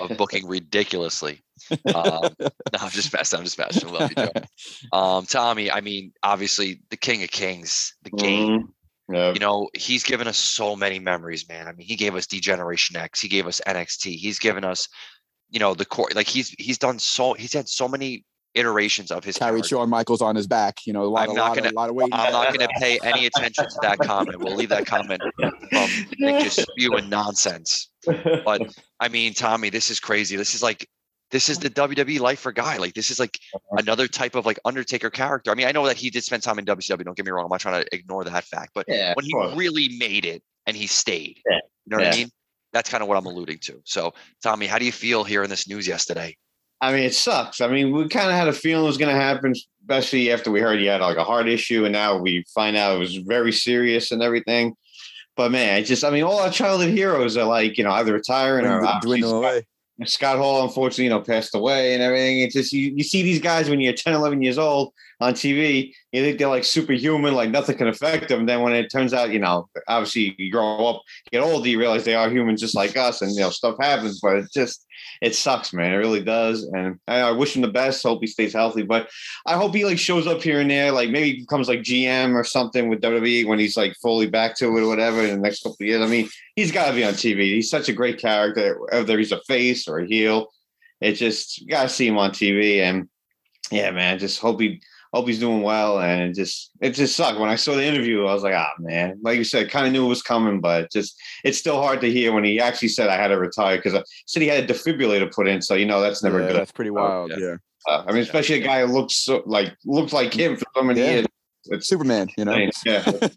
of 0.00 0.16
booking 0.16 0.46
ridiculously. 0.46 1.40
Um, 1.94 2.30
no, 2.40 2.48
I'm 2.78 2.90
just 2.90 3.12
messing. 3.12 3.38
I'm 3.38 3.44
just 3.44 3.58
messing. 3.58 3.90
Love 3.90 4.10
you, 4.10 4.16
Joey. 4.16 4.32
Um, 4.92 5.26
Tommy, 5.26 5.70
I 5.70 5.80
mean, 5.80 6.12
obviously 6.22 6.80
the 6.90 6.96
King 6.96 7.22
of 7.22 7.30
Kings, 7.30 7.94
the 8.02 8.10
game. 8.10 8.68
Yeah. 9.10 9.32
You 9.32 9.40
know, 9.40 9.68
he's 9.74 10.02
given 10.04 10.26
us 10.28 10.36
so 10.36 10.76
many 10.76 10.98
memories, 10.98 11.48
man. 11.48 11.66
I 11.66 11.72
mean, 11.72 11.86
he 11.86 11.96
gave 11.96 12.14
us 12.14 12.26
D-Generation 12.26 12.96
X. 12.96 13.20
He 13.20 13.28
gave 13.28 13.46
us 13.46 13.60
NXT. 13.66 14.16
He's 14.16 14.38
given 14.38 14.64
us, 14.64 14.86
you 15.50 15.58
know, 15.58 15.74
the 15.74 15.86
core. 15.86 16.08
Like 16.14 16.26
he's 16.26 16.50
he's 16.58 16.76
done 16.78 16.98
so. 16.98 17.32
He's 17.32 17.52
had 17.54 17.68
so 17.68 17.88
many 17.88 18.24
iterations 18.54 19.10
of 19.10 19.24
his 19.24 19.36
Carried 19.38 19.50
character. 19.52 19.68
Shawn 19.68 19.88
Michaels 19.88 20.20
on 20.20 20.34
his 20.36 20.46
back. 20.46 20.86
You 20.86 20.92
know, 20.92 21.04
a 21.04 21.06
lot, 21.06 21.24
I'm 21.24 21.30
a 21.30 21.34
not 21.34 21.48
lot, 21.48 21.56
gonna- 21.56 21.72
lot 21.74 21.88
of 21.88 21.94
weight. 21.94 22.08
I'm 22.12 22.32
not 22.32 22.48
going 22.48 22.68
to 22.68 22.74
pay 22.78 22.98
any 23.02 23.26
attention 23.26 23.64
to 23.64 23.78
that 23.82 23.98
comment. 23.98 24.38
We'll 24.40 24.56
leave 24.56 24.68
that 24.70 24.84
comment 24.86 25.22
from 25.40 25.52
just 26.20 26.60
spewing 26.62 27.08
nonsense. 27.08 27.90
But 28.04 28.62
I 29.00 29.08
mean, 29.08 29.32
Tommy, 29.34 29.70
this 29.70 29.90
is 29.90 30.00
crazy. 30.00 30.36
This 30.36 30.54
is 30.54 30.62
like 30.62 30.86
this 31.30 31.48
is 31.48 31.58
the 31.58 31.70
WWE 31.70 32.20
life 32.20 32.40
for 32.40 32.52
guy. 32.52 32.78
Like 32.78 32.94
this 32.94 33.10
is 33.10 33.18
like 33.18 33.38
uh-huh. 33.54 33.76
another 33.78 34.08
type 34.08 34.34
of 34.34 34.46
like 34.46 34.58
Undertaker 34.64 35.10
character. 35.10 35.50
I 35.50 35.54
mean, 35.54 35.66
I 35.66 35.72
know 35.72 35.86
that 35.86 35.96
he 35.96 36.10
did 36.10 36.24
spend 36.24 36.42
time 36.42 36.58
in 36.58 36.64
WCW. 36.64 37.04
Don't 37.04 37.16
get 37.16 37.26
me 37.26 37.32
wrong. 37.32 37.44
I'm 37.44 37.50
not 37.50 37.60
trying 37.60 37.82
to 37.82 37.94
ignore 37.94 38.24
that 38.24 38.44
fact. 38.44 38.72
But 38.74 38.86
yeah, 38.88 39.14
when 39.14 39.24
he 39.24 39.32
course. 39.32 39.56
really 39.56 39.96
made 39.98 40.24
it 40.24 40.42
and 40.66 40.76
he 40.76 40.86
stayed, 40.86 41.40
Yeah, 41.48 41.58
you 41.86 41.96
know 41.96 41.98
what 41.98 42.14
I 42.14 42.16
mean? 42.16 42.30
That's 42.72 42.90
kind 42.90 43.02
of 43.02 43.08
what 43.08 43.16
I'm 43.16 43.26
alluding 43.26 43.58
to. 43.62 43.80
So, 43.84 44.12
Tommy, 44.42 44.66
how 44.66 44.78
do 44.78 44.84
you 44.84 44.92
feel 44.92 45.24
hearing 45.24 45.48
this 45.48 45.68
news 45.68 45.86
yesterday? 45.88 46.36
I 46.80 46.92
mean, 46.92 47.02
it 47.02 47.14
sucks. 47.14 47.60
I 47.60 47.68
mean, 47.68 47.92
we 47.92 48.06
kind 48.08 48.28
of 48.28 48.34
had 48.34 48.46
a 48.46 48.52
feeling 48.52 48.84
it 48.84 48.86
was 48.86 48.98
going 48.98 49.14
to 49.14 49.20
happen, 49.20 49.52
especially 49.82 50.30
after 50.30 50.50
we 50.50 50.60
heard 50.60 50.78
he 50.78 50.86
had 50.86 51.00
like 51.00 51.16
a 51.16 51.24
heart 51.24 51.48
issue, 51.48 51.84
and 51.84 51.92
now 51.92 52.18
we 52.18 52.44
find 52.54 52.76
out 52.76 52.96
it 52.96 53.00
was 53.00 53.16
very 53.16 53.52
serious 53.52 54.12
and 54.12 54.22
everything. 54.22 54.74
But 55.34 55.50
man, 55.50 55.74
I 55.74 55.82
just, 55.82 56.04
I 56.04 56.10
mean, 56.10 56.24
all 56.24 56.40
our 56.40 56.50
childhood 56.50 56.90
heroes 56.90 57.36
are 57.36 57.44
like, 57.44 57.78
you 57.78 57.84
know, 57.84 57.90
either 57.92 58.12
retiring 58.12 58.66
or 58.66 58.80
Dwindle- 58.80 58.88
obviously 58.88 59.30
away. 59.30 59.66
Scott 60.04 60.38
Hall, 60.38 60.62
unfortunately, 60.62 61.04
you 61.04 61.10
know, 61.10 61.20
passed 61.20 61.54
away 61.54 61.94
and 61.94 62.02
everything. 62.02 62.40
It's 62.40 62.54
just, 62.54 62.72
you, 62.72 62.92
you 62.94 63.02
see 63.02 63.22
these 63.22 63.40
guys 63.40 63.68
when 63.68 63.80
you're 63.80 63.92
10, 63.92 64.14
11 64.14 64.42
years 64.42 64.58
old 64.58 64.92
on 65.20 65.34
TV, 65.34 65.92
you 66.12 66.22
think 66.22 66.38
they're 66.38 66.48
like 66.48 66.64
superhuman, 66.64 67.34
like 67.34 67.50
nothing 67.50 67.76
can 67.76 67.88
affect 67.88 68.28
them. 68.28 68.46
Then 68.46 68.62
when 68.62 68.72
it 68.72 68.88
turns 68.88 69.12
out, 69.12 69.32
you 69.32 69.40
know, 69.40 69.68
obviously 69.88 70.34
you 70.38 70.52
grow 70.52 70.86
up, 70.86 71.02
get 71.32 71.42
older, 71.42 71.68
you 71.68 71.78
realize 71.78 72.04
they 72.04 72.14
are 72.14 72.30
humans 72.30 72.60
just 72.60 72.76
like 72.76 72.96
us 72.96 73.20
and, 73.20 73.32
you 73.32 73.40
know, 73.40 73.50
stuff 73.50 73.76
happens, 73.80 74.20
but 74.20 74.36
it 74.36 74.46
just, 74.52 74.86
it 75.20 75.34
sucks, 75.34 75.72
man. 75.72 75.92
It 75.92 75.96
really 75.96 76.22
does. 76.22 76.62
And 76.64 76.98
I, 77.08 77.20
I 77.20 77.30
wish 77.32 77.56
him 77.56 77.62
the 77.62 77.68
best. 77.68 78.02
Hope 78.02 78.20
he 78.20 78.28
stays 78.28 78.52
healthy. 78.52 78.82
But 78.82 79.08
I 79.46 79.54
hope 79.54 79.74
he 79.74 79.84
like 79.84 79.98
shows 79.98 80.26
up 80.26 80.40
here 80.40 80.60
and 80.60 80.70
there, 80.70 80.92
like 80.92 81.10
maybe 81.10 81.40
becomes 81.40 81.68
like 81.68 81.80
GM 81.80 82.34
or 82.34 82.44
something 82.44 82.88
with 82.88 83.00
WWE 83.00 83.46
when 83.46 83.58
he's 83.58 83.76
like 83.76 83.96
fully 84.00 84.28
back 84.28 84.56
to 84.58 84.76
it 84.76 84.82
or 84.82 84.88
whatever 84.88 85.22
in 85.22 85.30
the 85.30 85.42
next 85.42 85.62
couple 85.62 85.78
of 85.80 85.86
years. 85.86 86.02
I 86.02 86.06
mean, 86.06 86.28
he's 86.54 86.70
got 86.70 86.88
to 86.88 86.94
be 86.94 87.04
on 87.04 87.14
TV. 87.14 87.54
He's 87.54 87.70
such 87.70 87.88
a 87.88 87.92
great 87.92 88.20
character, 88.20 88.78
whether 88.92 89.18
he's 89.18 89.32
a 89.32 89.40
face 89.42 89.88
or 89.88 89.98
a 89.98 90.06
heel. 90.06 90.48
It 91.00 91.12
just 91.12 91.60
you 91.60 91.68
gotta 91.68 91.88
see 91.88 92.08
him 92.08 92.18
on 92.18 92.30
TV. 92.30 92.80
And 92.80 93.08
yeah, 93.70 93.90
man, 93.90 94.18
just 94.18 94.40
hope 94.40 94.60
he 94.60 94.80
hope 95.12 95.26
he's 95.26 95.38
doing 95.40 95.62
well. 95.62 96.00
And 96.00 96.22
it 96.30 96.34
just 96.34 96.70
it 96.80 96.90
just 96.90 97.16
sucked 97.16 97.38
when 97.38 97.48
I 97.50 97.56
saw 97.56 97.74
the 97.74 97.84
interview. 97.84 98.26
I 98.26 98.34
was 98.34 98.42
like, 98.42 98.54
ah, 98.54 98.70
man, 98.78 99.18
like 99.22 99.38
you 99.38 99.44
said, 99.44 99.70
kind 99.70 99.86
of 99.86 99.92
knew 99.92 100.04
it 100.04 100.08
was 100.08 100.22
coming, 100.22 100.60
but 100.60 100.90
just 100.90 101.16
it's 101.44 101.58
still 101.58 101.80
hard 101.80 102.00
to 102.02 102.10
hear 102.10 102.32
when 102.32 102.44
he 102.44 102.60
actually 102.60 102.88
said 102.88 103.08
I 103.08 103.16
had 103.16 103.28
to 103.28 103.38
retire 103.38 103.76
because 103.76 103.94
I 103.94 104.02
said 104.26 104.42
he 104.42 104.48
had 104.48 104.68
a 104.68 104.72
defibrillator 104.74 105.32
put 105.32 105.48
in. 105.48 105.62
So 105.62 105.74
you 105.74 105.86
know 105.86 106.00
that's 106.00 106.22
never 106.22 106.40
Yeah, 106.40 106.46
good. 106.48 106.56
That's 106.56 106.72
pretty 106.72 106.90
wild. 106.90 107.30
yeah. 107.30 107.36
Yeah. 107.38 107.56
Uh, 107.88 108.04
I 108.06 108.12
mean, 108.12 108.22
especially 108.22 108.56
a 108.60 108.64
guy 108.66 108.80
who 108.84 108.92
looks 108.92 109.14
so 109.14 109.42
like 109.46 109.74
looks 109.84 110.12
like 110.12 110.34
him 110.34 110.56
for 110.56 110.64
so 110.76 110.82
many 110.82 111.00
Yeah. 111.00 111.10
years. 111.10 111.26
It's 111.70 111.86
Superman. 111.88 112.28
You 112.36 112.44
know. 112.46 112.56
yeah. 112.86 113.02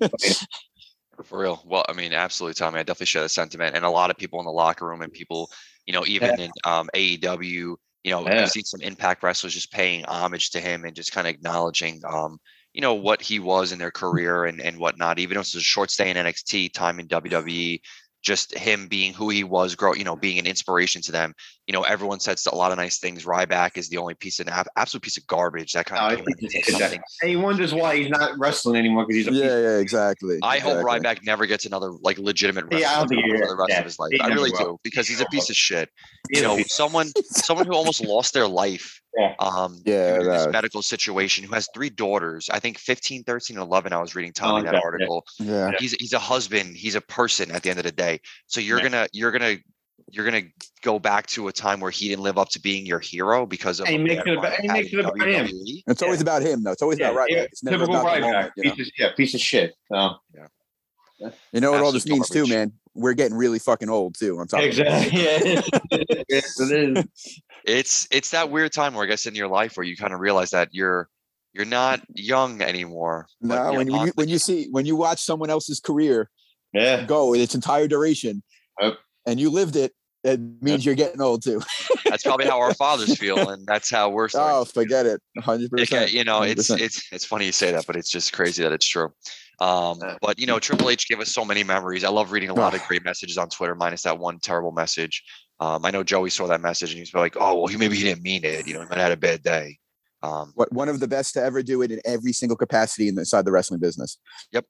For 1.23 1.39
real. 1.39 1.61
Well, 1.65 1.85
I 1.87 1.93
mean, 1.93 2.13
absolutely, 2.13 2.55
Tommy. 2.55 2.79
I 2.79 2.83
definitely 2.83 3.05
share 3.05 3.21
the 3.21 3.29
sentiment, 3.29 3.75
and 3.75 3.85
a 3.85 3.89
lot 3.89 4.09
of 4.09 4.17
people 4.17 4.39
in 4.39 4.45
the 4.45 4.51
locker 4.51 4.87
room, 4.87 5.01
and 5.03 5.13
people, 5.13 5.51
you 5.85 5.93
know, 5.93 6.03
even 6.07 6.39
in 6.39 6.51
um, 6.65 6.89
AEW, 6.95 7.75
you 8.03 8.11
know, 8.11 8.27
Yeah. 8.27 8.41
I've 8.41 8.49
seen 8.51 8.63
some 8.63 8.81
Impact 8.81 9.23
wrestlers 9.23 9.53
just 9.53 9.71
paying 9.71 10.05
homage 10.05 10.51
to 10.51 10.59
him 10.61 10.85
and 10.85 10.95
just 10.95 11.11
kind 11.11 11.27
of 11.27 11.33
acknowledging, 11.33 12.01
um, 12.05 12.39
you 12.73 12.81
know, 12.81 12.93
what 12.93 13.21
he 13.21 13.39
was 13.39 13.71
in 13.71 13.79
their 13.79 13.91
career 13.91 14.45
and 14.45 14.61
and 14.61 14.77
whatnot. 14.79 15.19
Even 15.19 15.37
if 15.37 15.39
it 15.39 15.39
was 15.39 15.55
a 15.55 15.61
short 15.61 15.91
stay 15.91 16.09
in 16.09 16.17
NXT, 16.17 16.71
time 16.73 16.99
in 16.99 17.07
WWE, 17.07 17.81
just 18.21 18.55
him 18.55 18.87
being 18.87 19.13
who 19.13 19.29
he 19.29 19.43
was, 19.43 19.75
grow, 19.75 19.93
you 19.93 20.03
know, 20.03 20.15
being 20.15 20.37
an 20.39 20.45
inspiration 20.45 21.01
to 21.03 21.11
them. 21.11 21.33
You 21.67 21.73
know, 21.73 21.83
everyone 21.83 22.19
says 22.19 22.45
a 22.45 22.55
lot 22.55 22.71
of 22.71 22.77
nice 22.77 22.99
things. 22.99 23.25
Ryback 23.25 23.77
is 23.77 23.89
the 23.89 23.97
only 23.97 24.13
piece 24.13 24.39
of 24.39 24.47
absolute 24.75 25.01
piece 25.01 25.17
of 25.17 25.25
garbage. 25.27 25.73
That 25.73 25.85
kind 25.85 26.01
I 26.01 26.11
of 26.11 26.17
came 26.17 26.25
think 26.25 26.37
and 26.41 26.51
he's 26.51 26.53
did 26.53 26.59
exactly. 26.59 26.83
something. 26.83 27.01
And 27.21 27.29
he 27.29 27.35
wonders 27.35 27.73
why 27.73 27.95
he's 27.95 28.09
not 28.09 28.37
wrestling 28.37 28.75
anymore 28.77 29.05
because 29.07 29.25
he's 29.25 29.27
a 29.27 29.33
Yeah. 29.33 29.59
Yeah. 29.59 29.77
Exactly. 29.77 30.39
I 30.43 30.59
hope 30.59 30.77
exactly. 30.79 30.99
Ryback 30.99 31.25
never 31.25 31.45
gets 31.45 31.65
another 31.65 31.91
like 32.01 32.17
legitimate 32.17 32.65
Yeah, 32.71 32.77
I 32.77 32.79
don't 32.79 33.01
wrestling 33.09 33.23
think 33.31 33.41
for 33.43 33.47
the 33.47 33.55
rest 33.57 33.69
Yeah, 33.69 33.79
of 33.79 33.85
his 33.85 33.99
life. 33.99 34.11
he 34.11 34.19
I 34.21 34.27
really 34.27 34.51
will. 34.51 34.57
do 34.59 34.79
because 34.83 35.07
he's 35.07 35.21
a 35.21 35.25
piece 35.25 35.49
of 35.49 35.55
shit. 35.55 35.89
He's 36.29 36.41
You 36.41 36.47
know, 36.47 36.63
someone 36.67 37.11
someone 37.23 37.65
who 37.65 37.73
almost 37.73 38.01
lost 38.03 38.33
their 38.33 38.47
life 38.47 39.00
Yeah. 39.17 39.33
um 39.39 39.81
Yeah, 39.85 40.19
due 40.19 40.23
this 40.25 40.47
medical 40.51 40.81
situation 40.81 41.43
who 41.43 41.53
has 41.53 41.67
three 41.73 41.89
daughters 41.89 42.49
i 42.51 42.59
think 42.59 42.77
15 42.77 43.23
13 43.23 43.57
and 43.57 43.63
11 43.65 43.91
i 43.93 43.99
was 43.99 44.15
reading 44.15 44.31
tommy 44.31 44.53
like 44.53 44.63
that 44.65 44.71
that, 44.71 44.77
yeah. 44.77 44.81
article 44.85 45.25
Yeah. 45.39 45.71
he's 45.79 45.91
he's 45.93 46.13
a 46.13 46.19
husband 46.19 46.75
he's 46.77 46.95
a 46.95 47.01
person 47.01 47.51
at 47.51 47.61
the 47.63 47.69
end 47.69 47.79
of 47.79 47.83
the 47.85 47.91
day 47.91 48.21
so 48.47 48.61
you're 48.61 48.77
Yeah. 48.77 48.83
gonna 48.89 49.07
you're 49.11 49.31
gonna 49.31 49.57
you're 50.11 50.25
gonna 50.25 50.43
go 50.81 50.97
back 50.99 51.27
to 51.27 51.47
a 51.47 51.51
time 51.53 51.79
where 51.79 51.91
he 51.91 52.07
didn't 52.09 52.23
live 52.23 52.37
up 52.37 52.49
to 52.49 52.59
being 52.61 52.85
your 52.85 52.99
hero 52.99 53.45
because 53.45 53.79
of 53.79 53.85
And 53.87 53.97
he 53.97 54.03
makes 54.03 54.23
it 54.25 54.33
about- 54.37 54.43
run 54.43 54.61
he 54.61 54.67
makes 54.67 54.93
it 54.93 54.99
about 54.99 55.21
him. 55.21 55.47
WWE? 55.47 55.83
It's 55.87 56.01
always 56.01 56.21
about 56.21 56.41
him, 56.41 56.63
though. 56.63 56.71
It's 56.71 56.81
always 56.81 56.99
Yeah, 56.99 57.09
about 57.11 57.17
right. 57.19 57.31
yeah, 57.31 57.41
It's 57.43 57.63
never 57.63 57.83
about 57.85 58.03
the 58.03 58.09
Ryback. 58.09 58.21
moment, 58.21 58.51
you 58.57 58.63
know? 58.63 58.75
Piece 58.75 58.87
of, 58.87 58.93
yeah, 58.97 59.07
piece 59.15 59.33
of 59.35 59.39
shit. 59.41 59.73
So 59.91 60.15
You 61.53 61.61
know 61.61 61.71
what 61.71 61.81
all 61.81 61.91
this 61.91 62.07
means 62.07 62.29
too, 62.29 62.47
man? 62.47 62.73
We're 62.93 63.13
getting 63.13 63.37
really 63.37 63.59
fucking 63.59 63.89
old 63.89 64.15
too. 64.19 64.39
On 64.39 64.47
top 64.47 64.59
of 64.61 64.65
exactly. 64.65 65.21
Yeah. 65.21 65.61
yes, 66.27 66.59
it 66.59 66.97
is. 66.97 67.41
it's 67.65 68.07
it's 68.11 68.31
that 68.31 68.49
weird 68.49 68.71
time 68.73 68.93
where 68.93 69.03
I 69.03 69.07
guess 69.07 69.25
in 69.25 69.35
your 69.35 69.47
life 69.47 69.77
where 69.77 69.85
you 69.85 69.95
kind 69.97 70.13
of 70.13 70.19
realize 70.19 70.51
that 70.51 70.69
you're 70.71 71.07
you're 71.53 71.65
not 71.65 72.01
young 72.15 72.61
anymore. 72.61 73.27
No, 73.41 73.73
when, 73.73 73.91
when 73.91 74.07
you 74.07 74.11
when 74.15 74.29
you 74.29 74.37
see 74.39 74.67
when 74.71 74.85
you 74.85 74.95
watch 74.95 75.21
someone 75.21 75.49
else's 75.49 75.79
career 75.79 76.29
Yeah. 76.73 77.03
go 77.05 77.33
its 77.33 77.55
entire 77.55 77.87
duration, 77.87 78.41
Yep. 78.81 78.93
and 79.25 79.39
you 79.39 79.49
lived 79.49 79.75
it, 79.75 79.91
it 80.23 80.39
means 80.61 80.85
you're 80.85 80.95
getting 80.95 81.19
old 81.21 81.43
too. 81.43 81.61
That's 82.05 82.23
probably 82.23 82.45
how 82.45 82.59
our 82.59 82.73
fathers 82.73 83.17
feel, 83.23 83.49
and 83.49 83.65
that's 83.65 83.89
how 83.89 84.09
we're. 84.09 84.29
starting 84.29 84.57
Oh, 84.59 84.65
forget 84.65 85.05
it, 85.05 85.19
hundred 85.39 85.65
It 85.77 85.89
ca- 85.89 85.95
percent. 85.97 86.13
you 86.13 86.23
know, 86.23 86.41
it's 86.43 86.69
100%. 86.69 86.79
it's 86.79 87.03
it's 87.11 87.25
funny 87.25 87.45
you 87.47 87.51
say 87.51 87.71
that, 87.71 87.85
but 87.87 87.95
it's 87.95 88.09
just 88.09 88.31
crazy 88.33 88.63
that 88.63 88.71
it's 88.71 88.87
true. 88.87 89.11
Um, 89.59 89.99
but 90.21 90.39
you 90.39 90.47
know, 90.47 90.57
Triple 90.57 90.89
H 90.89 91.07
gave 91.07 91.19
us 91.19 91.29
so 91.33 91.43
many 91.45 91.63
memories. 91.63 92.03
I 92.03 92.09
love 92.09 92.31
reading 92.31 92.49
a 92.49 92.53
lot 92.53 92.73
of 92.73 92.81
great 92.87 93.03
messages 93.05 93.37
on 93.37 93.49
Twitter, 93.49 93.75
minus 93.75 94.01
that 94.03 94.17
one 94.17 94.39
terrible 94.39 94.71
message. 94.71 95.23
Um, 95.61 95.85
I 95.85 95.91
know 95.91 96.03
Joey 96.03 96.31
saw 96.31 96.47
that 96.47 96.59
message 96.59 96.89
and 96.91 96.99
he's 96.99 97.13
like, 97.13 97.37
"Oh, 97.39 97.55
well, 97.55 97.67
he 97.67 97.77
maybe 97.77 97.95
he 97.95 98.03
didn't 98.03 98.23
mean 98.23 98.43
it. 98.43 98.67
You 98.67 98.73
know, 98.73 98.81
he 98.81 98.87
might 98.87 98.97
have 98.97 99.09
had 99.09 99.11
a 99.11 99.17
bad 99.17 99.43
day." 99.43 99.77
Um, 100.23 100.51
What 100.55 100.73
one 100.73 100.89
of 100.89 100.99
the 100.99 101.07
best 101.07 101.33
to 101.35 101.41
ever 101.41 101.63
do 101.63 101.81
it 101.83 101.91
in 101.91 102.01
every 102.03 102.33
single 102.33 102.57
capacity 102.57 103.07
inside 103.07 103.45
the 103.45 103.51
wrestling 103.51 103.79
business. 103.79 104.17
Yep. 104.51 104.65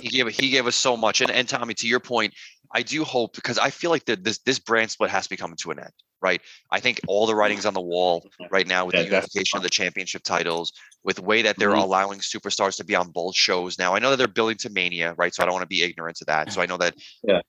he 0.00 0.08
gave 0.08 0.28
he 0.28 0.50
gave 0.50 0.66
us 0.66 0.76
so 0.76 0.96
much. 0.96 1.20
And 1.20 1.30
and 1.30 1.48
Tommy, 1.48 1.74
to 1.74 1.88
your 1.88 2.00
point, 2.00 2.34
I 2.74 2.82
do 2.82 3.04
hope 3.04 3.34
because 3.34 3.58
I 3.58 3.70
feel 3.70 3.90
like 3.90 4.04
that 4.06 4.24
this 4.24 4.38
this 4.38 4.58
brand 4.58 4.90
split 4.90 5.10
has 5.10 5.24
to 5.24 5.30
be 5.30 5.36
coming 5.36 5.56
to 5.58 5.70
an 5.70 5.78
end, 5.78 5.92
right? 6.20 6.40
I 6.70 6.80
think 6.80 7.00
all 7.06 7.26
the 7.26 7.34
writings 7.34 7.64
on 7.66 7.74
the 7.74 7.80
wall 7.80 8.28
right 8.50 8.66
now 8.66 8.84
with 8.84 8.94
Yeah, 8.96 9.02
the 9.02 9.08
unification 9.08 9.58
of 9.58 9.62
the 9.62 9.70
championship 9.70 10.22
titles, 10.24 10.72
with 11.04 11.16
the 11.16 11.22
way 11.22 11.42
that 11.42 11.56
they're 11.56 11.70
Mhm. 11.70 11.82
allowing 11.82 12.18
superstars 12.20 12.76
to 12.78 12.84
be 12.84 12.94
on 12.96 13.10
both 13.10 13.36
shows 13.36 13.78
now. 13.78 13.94
I 13.94 13.98
know 14.00 14.10
that 14.10 14.16
they're 14.16 14.28
building 14.28 14.56
to 14.58 14.70
Mania, 14.70 15.14
right? 15.14 15.34
So 15.34 15.42
I 15.42 15.46
don't 15.46 15.54
want 15.54 15.62
to 15.62 15.68
be 15.68 15.82
ignorant 15.82 16.16
to 16.18 16.24
that. 16.26 16.52
So 16.52 16.60
I 16.60 16.66
know 16.66 16.78
that 16.78 16.94
Yeah. 17.22 17.42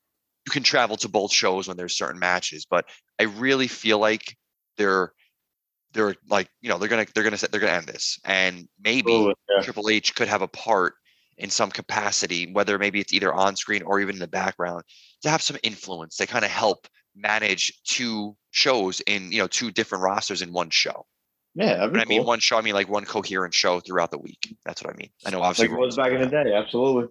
You 0.46 0.52
can 0.52 0.64
travel 0.64 0.98
to 0.98 1.10
both 1.10 1.32
shows 1.32 1.68
when 1.68 1.78
there's 1.78 1.98
certain 1.98 2.20
matches, 2.20 2.66
but 2.70 2.86
I 3.20 3.24
really 3.24 3.68
feel 3.68 4.00
like 4.00 4.36
they're 4.78 5.14
they're 5.94 6.16
like 6.30 6.50
you 6.62 6.70
know 6.70 6.78
they're 6.78 6.90
gonna 6.90 7.06
they're 7.14 7.24
gonna 7.24 7.38
they're 7.52 7.62
gonna 7.62 7.74
end 7.74 7.88
this 7.88 8.20
and 8.26 8.68
maybe 8.84 9.12
Absolutely, 9.12 9.34
yeah. 9.50 9.62
Triple 9.62 9.90
H 9.90 10.16
could 10.16 10.28
have 10.28 10.42
a 10.42 10.48
part 10.48 10.96
in 11.38 11.50
some 11.50 11.72
capacity, 11.72 12.52
whether 12.52 12.78
maybe 12.78 13.00
it's 13.00 13.14
either 13.14 13.34
on 13.34 13.56
screen 13.56 13.84
or 13.84 14.00
even 14.00 14.16
in 14.16 14.20
the 14.20 14.28
background, 14.28 14.84
to 15.22 15.30
have 15.30 15.42
some 15.42 15.58
influence 15.64 16.18
to 16.18 16.28
kind 16.28 16.46
of 16.46 16.52
help 16.52 16.88
manage 17.16 17.74
two 17.86 18.36
shows 18.52 19.02
in 19.02 19.32
you 19.32 19.40
know 19.40 19.48
two 19.48 19.72
different 19.72 20.04
rosters 20.04 20.42
in 20.42 20.52
one 20.52 20.70
show. 20.70 21.06
Yeah, 21.56 21.86
When 21.86 22.00
I 22.00 22.06
mean 22.06 22.26
one 22.26 22.40
show, 22.40 22.58
I 22.58 22.62
mean 22.62 22.74
like 22.74 22.90
one 22.90 23.06
coherent 23.06 23.54
show 23.54 23.80
throughout 23.80 24.10
the 24.10 24.18
week. 24.18 24.56
That's 24.66 24.84
what 24.84 24.94
I 24.94 24.98
mean. 24.98 25.10
I 25.26 25.30
know 25.30 25.42
obviously 25.42 25.68
like 25.68 25.78
it 25.78 25.86
was 25.86 25.98
back 25.98 26.12
in 26.12 26.22
the 26.22 26.28
day. 26.28 26.54
Absolutely. 26.54 27.10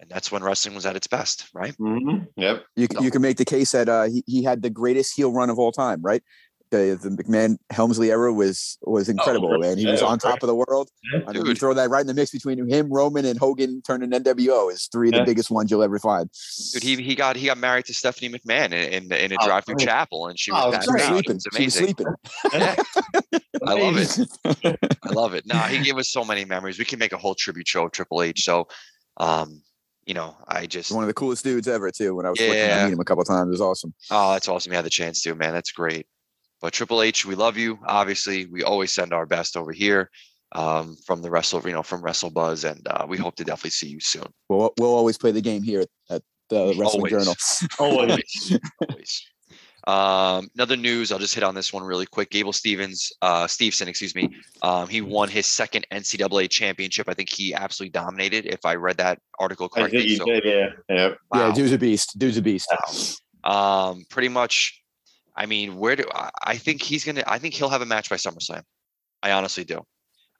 And 0.00 0.08
that's 0.10 0.30
when 0.30 0.42
wrestling 0.42 0.74
was 0.74 0.86
at 0.86 0.96
its 0.96 1.06
best, 1.06 1.48
right? 1.54 1.74
hmm 1.76 2.18
Yep. 2.36 2.64
You 2.76 2.86
c- 2.86 3.04
you 3.04 3.10
can 3.10 3.22
make 3.22 3.36
the 3.36 3.44
case 3.44 3.72
that 3.72 3.88
uh, 3.88 4.04
he 4.04 4.22
he 4.26 4.42
had 4.44 4.62
the 4.62 4.70
greatest 4.70 5.14
heel 5.16 5.32
run 5.32 5.50
of 5.50 5.58
all 5.58 5.72
time, 5.72 6.00
right? 6.02 6.22
The 6.70 6.98
the 7.02 7.08
McMahon 7.10 7.56
Helmsley 7.70 8.10
era 8.10 8.32
was 8.32 8.78
was 8.82 9.08
incredible, 9.08 9.50
right. 9.58 9.70
and 9.70 9.78
he 9.80 9.86
was 9.86 10.00
Yeah, 10.00 10.06
on 10.08 10.18
top 10.18 10.42
of 10.42 10.46
the 10.46 10.54
world. 10.54 10.88
I 11.26 11.32
mean, 11.32 11.46
you 11.46 11.54
throw 11.54 11.74
that 11.74 11.90
right 11.90 12.00
in 12.00 12.06
the 12.06 12.14
mix 12.14 12.30
between 12.30 12.68
him, 12.70 12.88
Roman, 12.92 13.24
and 13.24 13.38
Hogan 13.38 13.82
turning 13.82 14.10
NWO 14.10 14.70
is 14.72 14.86
three 14.92 15.08
of 15.08 15.14
Yeah. 15.14 15.20
the 15.20 15.26
biggest 15.26 15.50
ones 15.50 15.70
you'll 15.70 15.82
ever 15.82 15.98
find. 15.98 16.30
Dude, 16.72 16.82
he 16.82 16.96
he 17.02 17.14
got 17.14 17.36
he 17.36 17.46
got 17.46 17.58
married 17.58 17.86
to 17.86 17.94
Stephanie 17.94 18.28
McMahon 18.28 18.66
in 18.72 19.10
in, 19.10 19.12
in 19.12 19.32
a 19.32 19.36
Oh, 19.40 19.46
drive-through 19.46 19.76
chapel, 19.78 20.28
and 20.28 20.38
she 20.38 20.52
was 20.52 20.60
Oh, 20.62 20.70
was 20.70 20.84
sleeping. 21.04 21.36
was 21.36 21.46
She 21.56 21.64
was 21.64 21.74
sleeping. 21.74 22.06
I 23.66 23.74
love 23.74 23.96
it. 23.96 24.18
I 25.02 25.10
love 25.10 25.34
it. 25.34 25.46
Nah, 25.46 25.66
he 25.66 25.82
gave 25.82 25.96
us 25.96 26.10
so 26.10 26.24
many 26.24 26.44
memories. 26.44 26.78
We 26.78 26.84
can 26.84 26.98
make 26.98 27.12
a 27.12 27.18
whole 27.18 27.34
tribute 27.34 27.66
show 27.66 27.86
of 27.86 27.92
Triple 27.92 28.22
H. 28.22 28.42
So, 28.44 28.68
um, 29.16 29.62
you 30.08 30.14
know, 30.14 30.34
I 30.48 30.66
just 30.66 30.90
one 30.90 31.04
of 31.04 31.08
the 31.08 31.14
coolest 31.14 31.44
dudes 31.44 31.68
ever, 31.68 31.90
too. 31.90 32.14
When 32.14 32.24
I 32.26 32.30
was 32.30 32.38
fortunate 32.40 32.54
to 32.62 32.66
Yeah. 32.68 32.84
meet 32.86 32.94
him 32.94 33.00
a 33.00 33.04
couple 33.04 33.22
times, 33.24 33.48
it 33.48 33.50
was 33.50 33.60
awesome. 33.60 33.92
oh, 34.10 34.32
that's 34.32 34.48
awesome. 34.48 34.72
You 34.72 34.76
had 34.76 34.84
the 34.86 34.90
chance 34.90 35.20
to, 35.22 35.34
man. 35.34 35.52
That's 35.52 35.70
great. 35.70 36.06
But 36.60 36.72
Triple 36.72 37.02
H, 37.02 37.24
we 37.26 37.34
love 37.36 37.56
you. 37.58 37.78
Obviously, 37.86 38.46
we 38.46 38.62
always 38.64 38.92
send 38.92 39.12
our 39.12 39.26
best 39.26 39.56
over 39.56 39.70
here 39.70 40.10
um, 40.52 40.96
from 41.06 41.20
the 41.22 41.30
Wrestle, 41.30 41.60
you 41.66 41.72
know, 41.72 41.82
from 41.82 42.00
Wrestle 42.02 42.30
Buzz, 42.30 42.64
and 42.64 42.80
uh, 42.88 43.04
we 43.06 43.16
hope 43.18 43.36
to 43.36 43.44
definitely 43.44 43.70
see 43.70 43.88
you 43.88 44.00
soon. 44.00 44.24
We'll 44.48 44.72
we'll 44.78 44.94
always 44.94 45.18
play 45.18 45.30
the 45.30 45.42
game 45.42 45.62
here 45.62 45.84
at 46.10 46.22
the 46.48 46.68
Wrestling 46.78 46.86
Always. 46.86 47.12
Journal. 47.12 47.34
Always. 47.78 48.58
Always. 48.88 49.22
Um, 49.88 50.50
another 50.54 50.76
news, 50.76 51.10
I'll 51.10 51.18
just 51.18 51.34
hit 51.34 51.42
on 51.42 51.54
this 51.54 51.72
one 51.72 51.82
really 51.82 52.04
quick. 52.04 52.28
Gable 52.28 52.52
Stevens, 52.52 53.10
uh, 53.22 53.46
Stevenson, 53.46 53.88
excuse 53.88 54.14
me. 54.14 54.28
Um, 54.62 54.86
he 54.86 55.00
won 55.00 55.30
his 55.30 55.46
second 55.46 55.86
NCAA 55.90 56.50
championship. 56.50 57.08
I 57.08 57.14
think 57.14 57.30
he 57.30 57.54
absolutely 57.54 57.92
dominated. 57.92 58.44
If 58.44 58.66
I 58.66 58.74
read 58.74 58.98
that 58.98 59.18
article 59.38 59.70
I 59.74 59.88
think 59.88 59.92
correctly, 59.92 60.16
so 60.16 60.26
did, 60.26 60.44
yeah. 60.44 60.66
Yeah. 60.90 61.14
Yeah, 61.34 61.54
dude's 61.54 61.72
a 61.72 61.78
beast. 61.78 62.18
Dude's 62.18 62.36
a 62.36 62.42
beast. 62.42 62.70
Um, 63.44 64.04
pretty 64.10 64.28
much. 64.28 64.78
I 65.34 65.46
mean, 65.46 65.76
where 65.76 65.96
do 65.96 66.04
I, 66.14 66.28
I 66.44 66.56
think 66.56 66.82
he's 66.82 67.04
gonna? 67.04 67.24
I 67.26 67.38
think 67.38 67.54
he'll 67.54 67.70
have 67.70 67.80
a 67.80 67.86
match 67.86 68.10
by 68.10 68.16
SummerSlam. 68.16 68.64
I 69.22 69.32
honestly 69.32 69.64
do. 69.64 69.80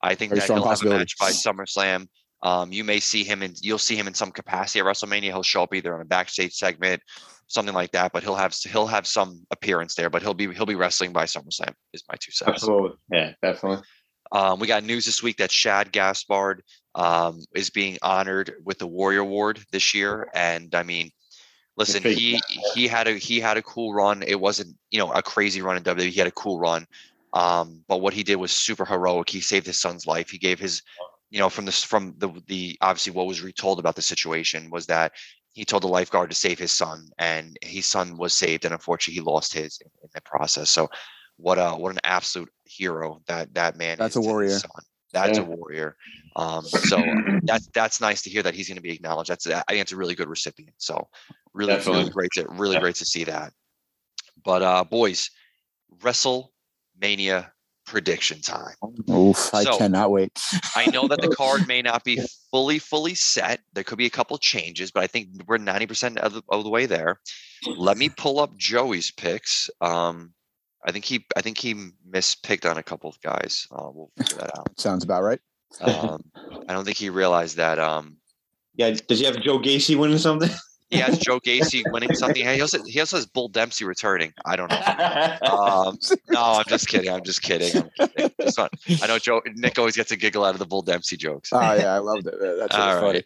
I 0.03 0.15
think 0.15 0.31
Very 0.31 0.41
that 0.41 0.45
strong 0.45 0.59
he'll 0.59 0.69
have 0.69 0.83
a 0.83 0.89
match 0.91 1.17
by 1.19 1.31
SummerSlam. 1.31 2.09
Um, 2.43 2.73
you 2.73 2.85
may 2.85 3.01
see 3.01 3.25
him 3.25 3.43
in. 3.43 3.55
You'll 3.61 3.79
see 3.79 3.97
him 3.97 4.07
in 4.07 4.15
some 4.15 4.31
capacity 4.31 4.81
at 4.81 4.87
WrestleMania. 4.87 5.25
He'll 5.25 5.43
show 5.43 5.63
up 5.63 5.75
either 5.75 5.95
on 5.95 6.01
a 6.01 6.05
backstage 6.05 6.55
segment, 6.55 7.03
something 7.49 7.75
like 7.75 7.91
that. 7.93 8.13
But 8.13 8.23
he'll 8.23 8.37
have 8.37 8.55
he'll 8.55 8.87
have 8.87 9.07
some 9.07 9.45
appearance 9.51 9.95
there. 9.95 10.11
But 10.11 10.23
he'll 10.23 10.35
be 10.35 10.53
he'll 10.55 10.67
be 10.67 10.77
wrestling 10.77 11.13
by 11.13 11.25
SummerSlam. 11.25 11.75
Is 11.93 12.05
my 12.09 12.15
two 12.21 12.33
cents. 12.33 12.51
Absolutely. 12.51 12.97
Yeah, 13.11 13.33
definitely. 13.43 13.85
Um, 14.31 14.61
we 14.61 14.67
got 14.67 14.85
news 14.85 15.07
this 15.07 15.23
week 15.23 15.39
that 15.39 15.51
Shad 15.51 15.91
Gaspard 15.91 16.63
um, 16.95 17.41
is 17.55 17.71
being 17.71 17.97
honored 18.03 18.53
with 18.65 18.79
the 18.79 18.87
Warrior 18.87 19.21
Award 19.21 19.65
this 19.73 19.95
year, 19.95 20.29
and 20.35 20.75
I 20.75 20.83
mean, 20.83 21.11
listen, 21.77 22.03
he 22.03 22.41
he 22.75 22.87
had 22.87 23.09
a 23.09 23.15
he 23.15 23.41
had 23.41 23.57
a 23.57 23.63
cool 23.63 23.95
run. 23.95 24.23
It 24.23 24.39
wasn't 24.39 24.77
you 24.91 24.99
know 24.99 25.11
a 25.13 25.23
crazy 25.23 25.63
run 25.63 25.77
in 25.77 25.83
WWE. 25.83 26.11
He 26.11 26.19
had 26.19 26.29
a 26.29 26.33
cool 26.33 26.59
run, 26.61 26.87
um, 27.33 27.85
but 27.89 28.01
what 28.01 28.13
he 28.13 28.23
did 28.23 28.37
was 28.37 28.53
super 28.53 28.85
heroic. 28.85 29.29
He 29.29 29.41
saved 29.41 29.67
his 29.67 29.81
son's 29.81 30.07
life. 30.07 30.31
He 30.31 30.39
gave 30.39 30.59
his, 30.59 30.83
you 31.31 31.39
know, 31.39 31.49
from 31.49 31.65
this 31.65 31.83
from 31.85 32.15
the 32.19 32.29
the 32.47 32.77
obviously 32.81 33.13
what 33.13 33.27
was 33.27 33.43
retold 33.43 33.79
about 33.79 33.97
the 33.97 34.03
situation 34.03 34.71
was 34.71 34.87
that 34.87 35.13
he 35.53 35.65
told 35.65 35.83
the 35.83 35.89
lifeguard 35.89 36.31
to 36.31 36.37
save 36.37 36.59
his 36.59 36.73
son, 36.73 37.09
and 37.19 37.57
his 37.63 37.87
son 37.87 38.17
was 38.17 38.33
saved, 38.37 38.65
and 38.65 38.73
unfortunately 38.73 39.15
he 39.15 39.21
lost 39.21 39.53
his 39.53 39.79
in, 39.85 39.91
in 40.03 40.09
the 40.15 40.21
process. 40.23 40.71
So, 40.71 40.89
what 41.37 41.59
a 41.59 41.73
what 41.73 41.93
an 41.93 42.01
absolute 42.05 42.51
hero 42.65 43.21
that 43.27 43.55
that 43.55 43.77
man. 43.77 43.99
That's 43.99 44.17
is 44.17 44.17
a 44.17 44.21
warrior. 44.21 44.51
son. 44.51 44.71
That's 45.13 45.39
a 45.39 45.45
warrior. 45.45 45.97
Um, 46.37 46.65
so 46.65 47.15
that's 47.47 47.69
that's 47.75 48.01
nice 48.01 48.23
to 48.23 48.31
hear 48.31 48.43
that 48.43 48.55
he's 48.55 48.69
going 48.69 48.77
to 48.77 48.83
be 48.83 48.93
acknowledged. 48.93 49.31
That's 49.31 49.47
I 49.47 49.63
think 49.69 49.81
it's 49.81 49.93
a 49.93 49.97
really 49.97 50.15
good 50.15 50.29
recipient. 50.29 50.75
So 50.79 51.09
really, 51.55 51.77
really 51.87 52.11
great 52.11 52.31
to 52.33 52.47
really 52.51 52.75
Yeah. 52.75 52.81
great 52.81 52.97
to 52.97 53.05
see 53.07 53.25
that. 53.25 53.53
But 54.45 54.63
uh, 54.63 54.85
boys, 54.85 55.31
WrestleMania 56.01 57.51
prediction 57.89 58.41
time. 58.41 58.75
Oof, 59.11 59.53
I 59.55 59.65
So- 59.65 59.79
cannot 59.79 60.11
wait. 60.11 60.39
I 60.77 60.87
know 60.87 61.09
that 61.09 61.21
the 61.21 61.29
card 61.29 61.67
may 61.69 61.83
not 61.83 62.05
be 62.05 62.21
fully, 62.51 62.79
fully 62.79 63.15
set. 63.15 63.61
There 63.73 63.83
could 63.85 63.99
be 63.99 64.07
a 64.07 64.11
couple 64.11 64.37
changes, 64.39 64.91
but 64.91 65.03
I 65.03 65.07
think 65.07 65.29
we're 65.47 65.59
90% 65.59 66.19
of 66.19 66.35
the, 66.35 66.43
of 66.51 66.65
the 66.65 66.71
way 66.71 66.87
there. 66.87 67.21
Let 67.67 67.97
me 67.97 68.09
pull 68.11 68.39
up 68.41 68.57
Joey's 68.57 69.11
picks. 69.11 69.71
Um, 69.81 70.33
I 70.87 70.93
think 70.93 71.05
he, 71.05 71.25
I 71.37 71.41
think 71.41 71.59
he 71.59 71.75
mispicked 72.09 72.71
on 72.71 72.79
a 72.79 72.83
couple 72.83 73.11
of 73.11 73.21
guys. 73.23 73.67
Uh, 73.73 73.89
we'll 73.93 74.11
figure 74.19 74.37
that 74.39 74.59
out. 74.59 74.69
Sounds 74.79 75.03
about 75.03 75.23
right. 75.23 75.41
Um, 75.81 76.23
I 76.69 76.73
don't 76.73 76.85
think 76.85 76.97
he 76.99 77.11
realized 77.11 77.57
that. 77.57 77.79
Um, 77.79 78.19
Yeah. 78.75 78.91
Does 79.09 79.19
he 79.19 79.25
have 79.25 79.41
Joe 79.41 79.59
Gacy 79.59 79.97
winning 79.99 80.19
something? 80.19 80.51
He 80.91 80.99
has 80.99 81.19
Joe 81.19 81.39
Gacy 81.41 81.83
winning 81.93 82.15
something. 82.15 82.47
He 82.47 82.61
also, 82.61 82.83
he 82.85 82.99
also 83.01 83.17
has 83.17 83.27
Bull 83.27 83.49
Dempsey 83.49 83.85
returning. 83.85 84.33
I 84.47 84.57
don't 84.57 84.71
know. 84.71 84.77
Um, 85.43 85.99
no, 86.31 86.41
I'm 86.43 86.65
just 86.67 86.89
kidding. 86.89 87.11
I'm 87.11 87.23
just 87.25 87.43
kidding. 87.43 87.83
I'm 88.01 88.09
kidding. 88.09 88.31
Just. 88.41 88.59
I 88.59 89.07
know 89.07 89.19
Joe 89.19 89.43
Nick 89.55 89.79
always 89.79 89.97
gets 89.97 90.13
a 90.13 90.17
giggle 90.17 90.45
out 90.45 90.55
of 90.55 90.59
the 90.59 90.67
Bull 90.67 90.83
Dempsey 90.83 91.17
jokes. 91.17 91.51
Oh 91.53 91.61
yeah, 91.75 91.95
I 91.95 91.99
loved 91.99 92.27
it. 92.27 92.35
That's 92.59 92.75
All 92.75 92.87
really 92.89 93.01
funny. 93.01 93.13
right. 93.15 93.25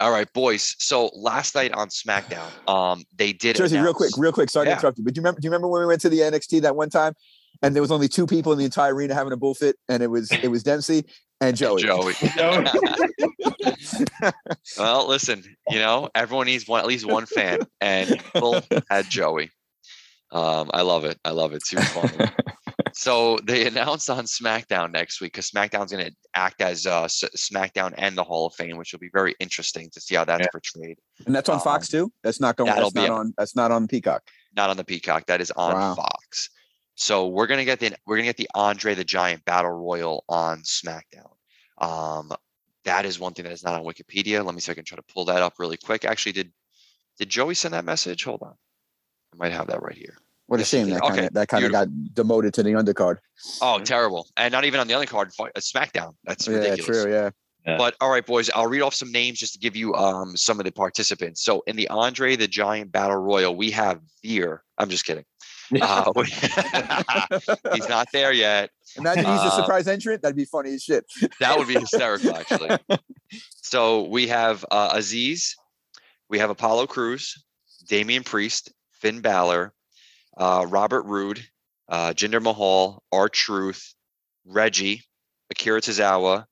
All 0.00 0.10
right, 0.10 0.32
boys. 0.32 0.74
So 0.80 1.10
last 1.14 1.54
night 1.54 1.72
on 1.72 1.88
SmackDown, 1.88 2.48
um, 2.68 3.04
they 3.14 3.32
did 3.32 3.56
Jersey, 3.56 3.78
real 3.78 3.94
quick, 3.94 4.10
real 4.16 4.32
quick. 4.32 4.50
Sorry 4.50 4.66
Yeah. 4.66 4.74
to 4.74 4.80
interrupt 4.80 4.98
you, 4.98 5.04
but 5.04 5.14
do 5.14 5.18
you 5.18 5.22
remember? 5.22 5.40
Do 5.40 5.46
you 5.46 5.50
remember 5.50 5.68
when 5.68 5.80
we 5.82 5.86
went 5.86 6.00
to 6.02 6.08
the 6.08 6.18
NXT 6.20 6.62
that 6.62 6.74
one 6.74 6.90
time, 6.90 7.14
and 7.62 7.74
there 7.74 7.82
was 7.82 7.92
only 7.92 8.08
two 8.08 8.26
people 8.26 8.52
in 8.52 8.58
the 8.58 8.64
entire 8.64 8.94
arena 8.94 9.14
having 9.14 9.32
a 9.32 9.36
bullfit, 9.36 9.76
and 9.88 10.02
it 10.02 10.08
was 10.08 10.30
it 10.30 10.48
was 10.48 10.62
Dempsey 10.62 11.04
and 11.40 11.56
Joey. 11.56 11.82
Joey. 11.82 12.14
Well, 14.78 15.08
listen, 15.08 15.42
you 15.68 15.78
know, 15.78 16.08
everyone 16.14 16.46
needs 16.46 16.66
one 16.68 16.80
at 16.80 16.86
least 16.86 17.06
one 17.06 17.26
fan, 17.26 17.60
and 17.80 18.20
Bull 18.34 18.60
had 18.90 19.08
Joey. 19.10 19.50
Um, 20.30 20.70
I 20.72 20.82
love 20.82 21.04
it. 21.04 21.18
I 21.24 21.30
love 21.30 21.52
it. 21.52 21.66
Super 21.66 21.82
funny. 21.82 22.30
so 22.94 23.38
they 23.44 23.66
announced 23.66 24.08
on 24.08 24.24
SmackDown 24.24 24.92
next 24.92 25.20
week 25.20 25.32
because 25.32 25.50
SmackDown's 25.50 25.92
going 25.92 26.06
to 26.06 26.12
act 26.34 26.62
as 26.62 26.86
uh, 26.86 27.02
S- 27.04 27.24
SmackDown 27.36 27.92
and 27.98 28.16
the 28.16 28.24
Hall 28.24 28.46
of 28.46 28.54
Fame, 28.54 28.76
which 28.78 28.92
will 28.92 29.00
be 29.00 29.10
very 29.12 29.34
interesting 29.40 29.90
to 29.92 30.00
see 30.00 30.14
how 30.14 30.24
that's 30.24 30.40
Yeah. 30.40 30.46
portrayed. 30.52 30.96
And 31.26 31.34
that's 31.34 31.48
on 31.50 31.60
Fox 31.60 31.88
too. 31.88 32.10
That's 32.22 32.40
not 32.40 32.56
going. 32.56 32.68
that'll 32.68 32.84
That's 32.90 32.94
not 32.94 33.04
be- 33.04 33.10
on. 33.10 33.34
That's 33.36 33.56
not 33.56 33.70
on 33.72 33.86
Peacock. 33.88 34.22
not 34.56 34.70
on 34.70 34.76
the 34.78 34.84
Peacock. 34.84 35.26
That 35.26 35.40
is 35.42 35.50
on 35.50 35.74
Wow. 35.74 35.94
Fox. 35.96 36.48
So 36.94 37.28
we're 37.28 37.46
gonna 37.46 37.64
get 37.64 37.80
the 37.80 37.94
we're 38.06 38.16
gonna 38.16 38.28
get 38.28 38.36
the 38.36 38.50
Andre 38.54 38.94
the 38.94 39.04
Giant 39.04 39.44
Battle 39.44 39.70
Royal 39.70 40.24
on 40.28 40.62
SmackDown. 40.62 41.32
Um, 41.78 42.32
that 42.84 43.04
is 43.04 43.18
one 43.18 43.32
thing 43.32 43.44
that 43.44 43.52
is 43.52 43.64
not 43.64 43.74
on 43.74 43.84
Wikipedia. 43.84 44.44
Let 44.44 44.54
me 44.54 44.60
see 44.60 44.70
if 44.70 44.74
I 44.74 44.76
can 44.76 44.84
try 44.84 44.96
to 44.96 45.02
pull 45.02 45.24
that 45.26 45.42
up 45.42 45.54
really 45.58 45.76
quick. 45.76 46.04
Actually, 46.04 46.32
did 46.32 46.52
did 47.18 47.28
Joey 47.28 47.54
send 47.54 47.74
that 47.74 47.84
message? 47.84 48.24
Hold 48.24 48.42
on, 48.42 48.54
I 49.32 49.36
might 49.36 49.52
have 49.52 49.68
that 49.68 49.82
right 49.82 49.96
here. 49.96 50.16
What 50.46 50.60
a 50.60 50.64
shame 50.64 50.90
that 50.90 51.00
kind 51.00 51.20
of 51.20 51.32
that 51.32 51.48
kind 51.48 51.64
of 51.64 51.72
got 51.72 51.88
demoted 52.12 52.52
to 52.54 52.62
the 52.62 52.72
undercard. 52.72 53.18
Oh, 53.62 53.78
terrible! 53.78 54.28
And 54.36 54.52
not 54.52 54.64
even 54.64 54.80
on 54.80 54.86
the 54.86 54.94
other 54.94 55.06
card, 55.06 55.30
uh, 55.38 55.48
SmackDown. 55.58 56.14
That's 56.24 56.46
yeah, 56.46 56.56
ridiculous. 56.56 57.02
true. 57.02 57.12
Yeah. 57.12 57.30
Yeah. 57.66 57.78
But 57.78 57.94
all 58.00 58.10
right, 58.10 58.26
boys, 58.26 58.50
I'll 58.50 58.66
read 58.66 58.82
off 58.82 58.92
some 58.92 59.12
names 59.12 59.38
just 59.38 59.52
to 59.54 59.58
give 59.60 59.76
you 59.76 59.94
um 59.94 60.36
some 60.36 60.58
of 60.58 60.64
the 60.64 60.72
participants. 60.72 61.42
So 61.44 61.62
in 61.66 61.76
the 61.76 61.88
Andre 61.88 62.36
the 62.36 62.48
Giant 62.48 62.90
Battle 62.92 63.16
Royal, 63.16 63.54
we 63.54 63.70
have 63.70 64.00
Veer. 64.22 64.62
I'm 64.78 64.88
just 64.88 65.06
kidding. 65.06 65.24
Uh, 65.80 66.12
we- 66.16 66.24
he's 67.74 67.88
not 67.88 68.08
there 68.12 68.32
yet. 68.32 68.70
Imagine 68.96 69.24
he's 69.24 69.40
a 69.40 69.44
Uh, 69.44 69.50
surprise 69.62 69.88
entrant. 69.88 70.22
That'd 70.22 70.36
be 70.36 70.44
funny 70.44 70.74
as 70.74 70.82
shit. 70.82 71.04
That 71.40 71.56
would 71.58 71.68
be 71.68 71.74
hysterical, 71.78 72.36
actually. 72.36 72.76
So 73.62 74.02
we 74.08 74.28
have 74.28 74.64
uh, 74.70 74.94
Azeez, 74.96 75.54
we 76.28 76.38
have 76.38 76.50
Apollo 76.50 76.86
Crews, 76.88 77.42
Damian 77.88 78.22
Priest, 78.24 78.72
Finn 78.92 79.20
Balor, 79.20 79.72
uh, 80.36 80.66
Robert 80.68 81.02
Roode, 81.04 81.42
uh, 81.88 82.12
Jinder 82.12 82.42
Mahal, 82.42 83.02
R 83.12 83.28
Truth, 83.28 83.94
Reggie, 84.44 85.02
Akira 85.50 85.80
Tozawa. 85.80 86.44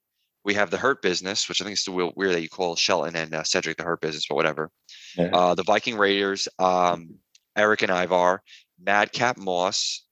We 0.45 0.55
have 0.55 0.71
the 0.71 0.79
Hurt 0.79 1.03
Business, 1.03 1.49
which 1.49 1.61
I 1.61 1.65
think 1.65 1.77
is 1.77 1.85
the 1.85 1.93
weird 2.17 2.35
that 2.35 2.41
you 2.41 2.49
call 2.49 2.75
Shelton 2.75 3.15
and 3.15 3.35
uh, 3.35 3.43
Cedric 3.43 3.77
the 3.77 3.83
Hurt 3.85 4.01
Business, 4.01 4.25
but 4.27 4.37
whatever. 4.37 4.71
Yeah. 5.17 5.29
Uh, 5.35 5.55
the 5.55 5.63
Viking 5.65 5.99
Raiders, 5.99 6.49
um, 6.59 7.17
Erik 7.57 7.83
and 7.83 7.91
Ivar, 7.93 8.43
Madcap 8.85 9.37
Moss. 9.37 10.05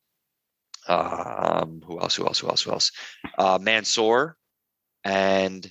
Um, 0.86 1.82
who 1.86 2.00
else? 2.00 2.14
Who 2.16 2.26
else? 2.26 2.38
Who 2.38 2.48
else? 2.48 2.62
Who 2.62 2.72
else? 2.72 2.90
Uh, 3.36 3.58
Mansoor, 3.60 4.36
and 5.04 5.70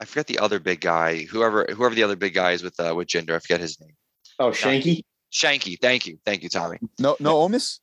I 0.00 0.04
forget 0.04 0.26
the 0.26 0.38
other 0.38 0.60
big 0.60 0.80
guy. 0.80 1.24
Whoever 1.24 1.66
whoever 1.74 1.94
the 1.94 2.04
other 2.04 2.16
big 2.16 2.34
guy 2.34 2.52
is 2.52 2.62
with 2.62 2.78
uh, 2.78 2.94
with 2.94 3.08
Jinder, 3.08 3.34
I 3.34 3.40
forget 3.40 3.60
his 3.60 3.80
name. 3.80 3.94
Oh, 4.38 4.50
Shanky. 4.50 5.02
Shanky. 5.32 5.76
Thank 5.80 6.06
you, 6.06 6.18
thank 6.24 6.42
you, 6.42 6.48
Tommy. 6.48 6.78
No, 6.98 7.16
no 7.18 7.48
Omos. 7.48 7.80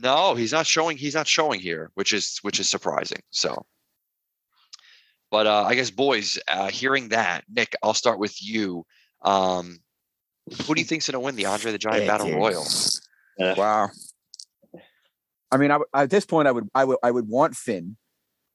No, 0.00 0.34
he's 0.34 0.52
not 0.52 0.66
showing. 0.66 0.96
He's 0.96 1.14
not 1.14 1.26
showing 1.26 1.60
here, 1.60 1.90
which 1.94 2.12
is 2.12 2.38
which 2.42 2.58
is 2.58 2.68
surprising. 2.68 3.20
So, 3.30 3.66
but 5.30 5.46
uh, 5.46 5.64
I 5.64 5.74
guess 5.74 5.90
boys, 5.90 6.38
uh, 6.48 6.70
hearing 6.70 7.08
that, 7.10 7.44
Nick, 7.52 7.74
I'll 7.82 7.92
start 7.94 8.18
with 8.18 8.42
you. 8.42 8.86
Um, 9.22 9.80
who 10.66 10.74
do 10.74 10.80
you 10.80 10.86
think's 10.86 11.08
going 11.08 11.20
to 11.20 11.20
win 11.20 11.36
the 11.36 11.46
Andre 11.46 11.72
the 11.72 11.78
Giant 11.78 12.06
Battle 12.06 12.30
Royal? 12.32 12.64
Wow. 13.38 13.88
I 15.50 15.56
mean, 15.58 15.70
I, 15.70 15.78
at 15.94 16.10
this 16.10 16.24
point, 16.24 16.48
I 16.48 16.52
would, 16.52 16.68
I 16.74 16.84
would, 16.84 16.98
I 17.02 17.10
would 17.10 17.28
want 17.28 17.54
Finn, 17.54 17.96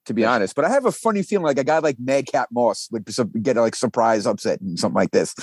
to 0.06 0.14
be 0.14 0.22
Yeah. 0.24 0.34
honest. 0.34 0.56
But 0.56 0.66
I 0.66 0.70
have 0.70 0.86
a 0.86 0.92
funny 0.92 1.22
feeling 1.22 1.46
like 1.46 1.60
a 1.60 1.64
guy 1.64 1.78
like 1.80 1.98
Madcap 2.00 2.50
Moss 2.52 2.88
would 2.92 3.06
get 3.44 3.58
a 3.58 3.62
like 3.62 3.76
surprise 3.76 4.26
upset 4.26 4.62
and 4.62 4.80
something 4.80 4.96
like 4.96 5.12
this. 5.12 5.36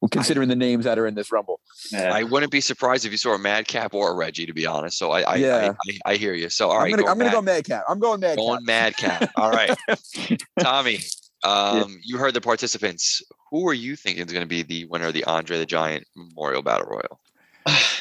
Well, 0.00 0.08
considering 0.08 0.48
the 0.48 0.56
names 0.56 0.86
that 0.86 0.98
are 0.98 1.06
in 1.06 1.14
this 1.14 1.30
rumble. 1.30 1.60
Yeah. 1.92 2.10
I 2.14 2.22
wouldn't 2.22 2.50
be 2.50 2.62
surprised 2.62 3.04
if 3.04 3.12
you 3.12 3.18
saw 3.18 3.34
a 3.34 3.38
Madcap 3.38 3.92
or 3.92 4.10
a 4.10 4.14
Reggie, 4.14 4.46
to 4.46 4.54
be 4.54 4.64
honest. 4.64 4.96
So 4.96 5.10
I, 5.10 5.20
I, 5.20 5.34
Yeah. 5.36 5.72
I, 5.86 5.90
I, 6.06 6.12
I 6.12 6.16
hear 6.16 6.32
you. 6.32 6.48
So 6.48 6.70
all 6.70 6.76
I'm 6.78 6.84
right, 6.84 6.90
gonna, 6.92 7.02
go 7.02 7.08
I'm 7.10 7.18
gonna 7.18 7.30
go 7.30 7.42
Madcap. 7.42 7.84
I'm 7.86 7.98
going 7.98 8.20
Madcap. 8.20 8.38
Going 8.38 8.64
Madcap. 8.64 9.30
All 9.36 9.50
right. 9.50 9.76
Tommy, 10.60 11.00
um, 11.44 12.00
you 12.02 12.16
heard 12.16 12.32
the 12.32 12.40
participants. 12.40 13.22
Who 13.50 13.68
are 13.68 13.74
you 13.74 13.94
thinking 13.94 14.24
is 14.24 14.32
going 14.32 14.44
to 14.44 14.48
be 14.48 14.62
the 14.62 14.86
winner 14.86 15.08
of 15.08 15.12
the 15.12 15.24
Andre 15.24 15.58
the 15.58 15.66
Giant 15.66 16.06
Memorial 16.16 16.62
Battle 16.62 16.86
Royal? 16.86 17.20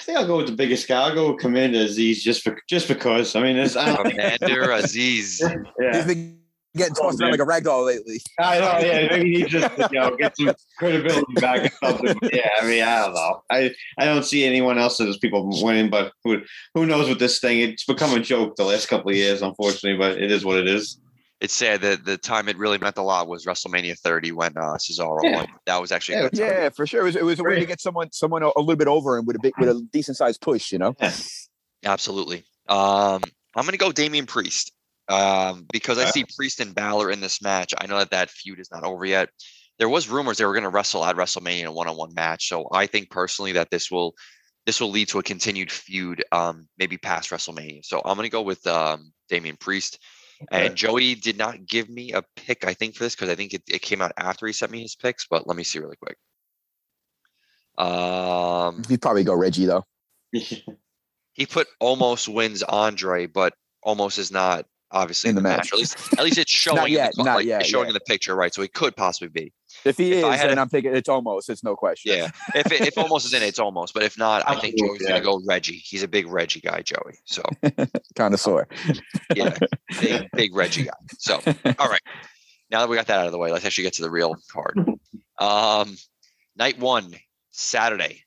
I 0.10 0.12
think 0.12 0.22
I'll 0.22 0.28
go 0.28 0.38
with 0.38 0.48
the 0.48 0.56
biggest 0.56 0.88
guy. 0.88 1.04
I'll 1.04 1.14
go 1.14 1.32
with 1.32 1.40
Commander 1.40 1.80
Azeez 1.80 2.22
just 2.22 2.42
for 2.42 2.60
just 2.68 2.88
because. 2.88 3.36
I 3.36 3.44
mean, 3.44 3.58
it's, 3.58 3.76
I, 3.76 3.96
Commander 3.96 4.70
Azeez. 4.70 4.94
He's 4.96 5.42
yeah. 5.80 6.04
been 6.04 6.40
getting 6.76 6.96
Oh, 7.00 7.04
tossed 7.04 7.22
around 7.22 7.32
like 7.32 7.40
a 7.40 7.46
rag 7.46 7.66
doll 7.66 7.86
lately. 7.86 8.20
I 8.40 8.60
know. 8.60 8.80
Yeah, 8.80 9.08
maybe 9.12 9.36
he 9.36 9.44
just 9.44 9.78
you 9.78 10.00
know 10.00 10.16
get 10.16 10.36
some 10.36 10.54
credibility 10.80 11.34
back 11.36 11.66
or 11.66 11.90
something. 11.90 12.18
But 12.20 12.34
yeah, 12.34 12.50
I 12.60 12.66
mean, 12.66 12.82
I 12.82 13.06
don't 13.06 13.14
know. 13.14 13.44
I 13.52 13.72
I 14.00 14.06
don't 14.06 14.26
see 14.26 14.46
anyone 14.46 14.80
else 14.80 14.98
that 14.98 15.08
is 15.08 15.18
people 15.18 15.48
winning, 15.64 15.92
but 15.92 16.12
who 16.24 16.42
who 16.74 16.88
knows 16.88 17.08
with 17.08 17.20
this 17.20 17.40
thing? 17.40 17.60
It's 17.60 17.86
become 17.86 18.16
a 18.16 18.20
joke 18.20 18.56
the 18.56 18.64
last 18.64 18.88
couple 18.88 19.12
of 19.12 19.16
years, 19.16 19.44
unfortunately. 19.44 19.98
But 19.98 20.20
it 20.20 20.32
is 20.32 20.44
what 20.44 20.58
it 20.58 20.68
is. 20.68 21.00
It's 21.42 21.54
sad 21.54 21.82
that 21.82 22.04
the 22.04 22.18
time 22.18 22.50
it 22.50 22.58
really 22.58 22.78
meant 22.78 22.98
a 22.98 23.02
lot 23.02 23.28
was 23.28 23.46
WrestleMania 23.46 23.98
30 23.98 24.32
when 24.34 24.58
uh, 24.58 24.76
Cesaro 24.76 25.24
Yeah. 25.24 25.36
won. 25.36 25.48
That 25.66 25.80
was 25.80 25.92
actually 25.92 26.16
a 26.16 26.24
Yeah, 26.24 26.30
good. 26.30 26.40
Yeah, 26.40 26.70
for 26.70 26.86
sure. 26.86 27.02
It 27.02 27.06
was, 27.06 27.16
it 27.16 27.24
was 27.24 27.40
a 27.40 27.44
way 27.44 27.60
to 27.60 27.66
get 27.66 27.80
someone 27.80 28.12
someone 28.12 28.44
a, 28.44 28.48
a 28.48 28.60
little 28.60 28.76
bit 28.76 28.88
over 28.88 29.18
and 29.18 29.26
with 29.26 29.38
a 29.38 29.40
big 29.40 29.54
with 29.58 29.70
a 29.70 29.88
decent 29.92 30.18
sized 30.18 30.42
push, 30.42 30.72
you 30.72 30.80
know. 30.80 30.96
Absolutely. 31.86 32.44
Um, 32.68 33.24
I'm 33.56 33.64
going 33.64 33.72
to 33.72 33.78
go 33.78 33.92
Damian 33.92 34.26
Priest 34.26 34.74
um, 35.08 35.66
because 35.72 35.98
I 35.98 36.06
see 36.06 36.26
Priest 36.36 36.60
and 36.60 36.76
Balor 36.76 37.10
in 37.10 37.22
this 37.22 37.42
match. 37.42 37.74
I 37.78 37.88
know 37.88 37.98
that 37.98 38.12
that 38.12 38.30
feud 38.30 38.60
is 38.60 38.70
not 38.72 38.84
over 38.84 39.06
yet. 39.06 39.30
There 39.80 39.90
was 39.90 40.10
rumors 40.10 40.38
they 40.38 40.46
were 40.46 40.54
going 40.54 40.64
to 40.64 40.70
wrestle 40.70 41.06
at 41.06 41.16
WrestleMania 41.16 41.62
in 41.62 41.66
a 41.68 41.72
one-on-one 41.72 42.14
match. 42.14 42.50
So 42.50 42.68
I 42.72 42.86
think 42.86 43.10
personally 43.10 43.54
that 43.54 43.72
this 43.72 43.90
will 43.90 44.14
this 44.66 44.82
will 44.82 44.92
lead 44.92 45.08
to 45.08 45.20
a 45.20 45.24
continued 45.24 45.72
feud, 45.72 46.24
um, 46.32 46.68
maybe 46.78 46.98
past 46.98 47.32
WrestleMania. 47.32 47.84
So 47.84 48.02
I'm 48.04 48.16
going 48.18 48.28
to 48.28 48.30
go 48.30 48.42
with 48.42 48.68
um, 48.68 49.14
Damian 49.30 49.56
Priest. 49.56 49.98
And 50.52 50.76
Joey 50.76 51.16
did 51.16 51.38
not 51.38 51.66
give 51.66 51.90
me 51.90 52.14
a 52.14 52.24
pick, 52.36 52.66
I 52.66 52.74
think, 52.74 52.96
for 52.96 53.04
this 53.04 53.16
because 53.16 53.30
I 53.30 53.36
think 53.36 53.54
it, 53.54 53.64
it 53.68 53.82
came 53.82 54.02
out 54.02 54.14
after 54.18 54.48
he 54.48 54.54
sent 54.54 54.72
me 54.72 54.82
his 54.82 54.96
picks. 54.96 55.28
But 55.28 55.48
let 55.48 55.58
me 55.58 55.64
see 55.64 55.80
really 55.80 55.98
quick. 55.98 56.18
Um, 57.78 58.82
You'd 58.90 59.02
probably 59.02 59.24
go 59.24 59.34
Reggie 59.36 59.66
though. 59.66 59.86
he 60.32 61.46
put 61.50 61.68
almost 61.80 62.28
wins 62.28 62.64
Andre, 62.64 63.26
but 63.26 63.54
almost 63.84 64.18
is 64.18 64.32
not 64.32 64.66
obviously 64.92 65.30
In 65.30 65.36
the 65.36 65.42
At 65.42 65.58
match. 65.58 65.74
least, 65.74 65.98
at 66.18 66.24
least 66.24 66.38
it's 66.38 66.52
showing. 66.52 66.78
not 66.78 66.90
yet, 66.90 67.12
in 67.18 67.24
the, 67.24 67.24
not 67.24 67.36
like, 67.38 67.46
yet, 67.46 67.66
showing 67.66 67.86
yeah. 67.86 67.90
in 67.90 67.94
the 67.94 68.00
picture, 68.02 68.36
right? 68.36 68.54
So 68.54 68.62
he 68.62 68.68
could 68.68 68.96
possibly 68.96 69.30
be. 69.30 69.54
If 69.86 69.98
he 69.98 70.12
If 70.14 70.26
is, 70.26 70.40
had 70.40 70.50
then 70.50 70.58
a- 70.58 70.62
I'm 70.62 70.70
thinking 70.70 70.96
it's 70.96 71.10
almost. 71.10 71.50
It's 71.50 71.64
no 71.64 71.76
question. 71.76 72.14
Yeah. 72.16 72.30
if 72.56 72.72
if 72.72 72.98
almost 72.98 73.26
is 73.26 73.34
in 73.34 73.44
it's 73.44 73.60
almost. 73.60 73.94
But 73.94 74.04
if 74.04 74.18
not, 74.18 74.44
I 74.48 74.56
think 74.60 74.78
Joey's 74.78 75.02
gonna 75.02 75.22
go 75.22 75.42
Reggie. 75.48 75.78
He's 75.84 76.04
a 76.04 76.08
big 76.08 76.28
Reggie 76.28 76.60
guy, 76.62 76.82
Joey. 76.82 77.20
So 77.26 77.44
Connoisseur. 78.16 78.68
yeah, 79.36 79.58
big 80.02 80.28
big 80.34 80.56
Reggie 80.56 80.84
guy. 80.84 80.94
So 81.18 81.36
all 81.80 81.90
right. 81.90 82.02
Now 82.72 82.82
that 82.82 82.90
we 82.90 82.96
got 82.96 83.08
that 83.08 83.20
out 83.20 83.26
of 83.26 83.32
the 83.32 83.38
way, 83.40 83.52
let's 83.52 83.66
actually 83.66 83.86
get 83.86 83.94
to 83.94 84.02
the 84.04 84.12
real 84.12 84.36
card. 84.52 84.78
Um, 85.40 85.96
night 86.56 86.78
one, 86.80 87.14
Saturday. 87.52 88.24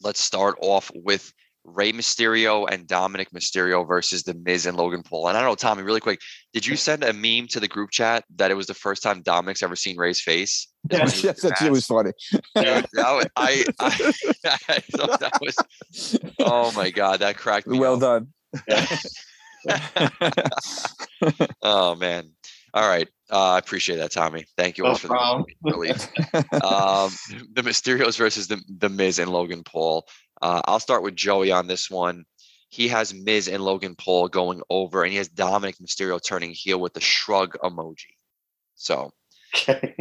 Let's 0.00 0.20
start 0.20 0.56
off 0.60 0.90
with 0.94 1.32
Rey 1.64 1.92
Mysterio 1.92 2.66
and 2.70 2.86
Dominic 2.86 3.30
Mysterio 3.30 3.86
versus 3.86 4.22
The 4.22 4.34
Miz 4.34 4.66
and 4.66 4.76
Logan 4.76 5.02
Paul. 5.02 5.28
And 5.28 5.36
I 5.36 5.40
don't 5.40 5.50
know, 5.50 5.54
Tommy, 5.54 5.82
really 5.82 6.00
quick, 6.00 6.20
did 6.52 6.66
you 6.66 6.76
send 6.76 7.02
a 7.02 7.12
meme 7.12 7.48
to 7.48 7.60
the 7.60 7.68
group 7.68 7.90
chat 7.90 8.24
that 8.36 8.50
it 8.50 8.54
was 8.54 8.66
the 8.66 8.74
first 8.74 9.02
time 9.02 9.22
Dominic's 9.22 9.62
ever 9.62 9.74
seen 9.76 9.96
Rey's 9.96 10.20
face? 10.20 10.68
Is 10.90 10.98
when 10.98 11.02
was 11.02 11.24
yes, 11.24 11.42
in 11.42 11.48
that's, 11.48 11.62
the 11.62 11.70
was 11.70 11.86
funny. 11.86 12.12
Dude, 12.32 12.44
that 12.54 12.86
was, 12.94 13.26
I, 13.36 13.64
I, 13.80 13.86
I 14.68 14.78
thought 14.80 15.20
that 15.20 15.38
was, 15.40 15.56
oh 16.40 16.70
my 16.72 16.90
God, 16.90 17.20
that 17.20 17.36
cracked 17.38 17.66
me 17.66 17.78
Well 17.78 17.94
up. 17.94 18.00
done. 18.00 18.28
Oh 21.62 21.94
man. 21.94 22.30
All 22.74 22.86
right. 22.88 23.08
Uh, 23.30 23.52
I 23.52 23.58
appreciate 23.58 23.96
that, 23.96 24.10
Tommy. 24.12 24.44
Thank 24.58 24.76
you 24.78 24.84
No 24.84 24.88
always 24.88 25.00
for 25.00 25.08
the 25.08 25.14
problem. 25.14 25.44
relief. 25.62 26.08
um, 26.52 27.10
the 27.52 27.62
Mysterios 27.62 28.18
versus 28.18 28.48
the, 28.48 28.60
the 28.78 28.88
Miz 28.88 29.18
and 29.18 29.30
Logan 29.30 29.62
Paul. 29.62 30.06
Uh, 30.44 30.60
I'll 30.66 30.78
start 30.78 31.02
with 31.02 31.16
Joey 31.16 31.52
on 31.52 31.66
this 31.66 31.90
one. 31.90 32.26
He 32.68 32.88
has 32.88 33.14
Miz 33.14 33.48
and 33.48 33.64
Logan 33.64 33.94
Paul 33.96 34.28
going 34.28 34.60
over, 34.68 35.02
and 35.02 35.10
he 35.10 35.16
has 35.16 35.28
Dominic 35.28 35.76
Mysterio 35.78 36.20
turning 36.22 36.50
heel 36.50 36.78
with 36.78 36.92
the 36.92 37.00
shrug 37.00 37.56
emoji. 37.64 38.12
So, 38.74 39.14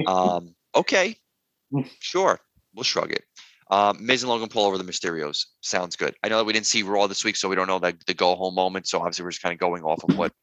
um, 0.05 0.53
okay, 0.75 1.15
sure, 1.99 2.41
we'll 2.75 2.83
shrug 2.83 3.13
it. 3.13 3.23
Um, 3.71 4.05
Miz 4.05 4.23
and 4.23 4.29
Logan 4.29 4.49
Paul 4.49 4.65
over 4.65 4.77
the 4.77 4.83
Mysterios 4.83 5.45
sounds 5.61 5.95
good. 5.95 6.13
I 6.21 6.27
know 6.27 6.39
that 6.39 6.45
we 6.45 6.51
didn't 6.51 6.65
see 6.65 6.83
Raw 6.83 7.07
this 7.07 7.23
week, 7.23 7.37
so 7.37 7.47
we 7.47 7.55
don't 7.55 7.67
know 7.67 7.77
like 7.77 8.03
the 8.03 8.13
go 8.13 8.35
home 8.35 8.55
moment. 8.55 8.85
So 8.85 8.99
obviously, 8.99 9.23
we're 9.23 9.31
just 9.31 9.41
kind 9.41 9.53
of 9.53 9.59
going 9.59 9.83
off 9.83 10.03
of 10.03 10.17
what 10.17 10.33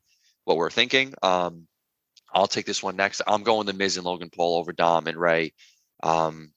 what 0.44 0.56
we're 0.56 0.70
thinking. 0.70 1.12
Um, 1.22 1.66
I'll 2.32 2.46
take 2.46 2.64
this 2.64 2.82
one 2.82 2.96
next. 2.96 3.20
I'm 3.26 3.42
going 3.42 3.66
the 3.66 3.74
Miz 3.74 3.98
and 3.98 4.06
Logan 4.06 4.30
Paul 4.34 4.56
over 4.56 4.72
Dom 4.72 5.08
and 5.08 5.18
Rey. 5.18 5.52
Um, 6.02 6.52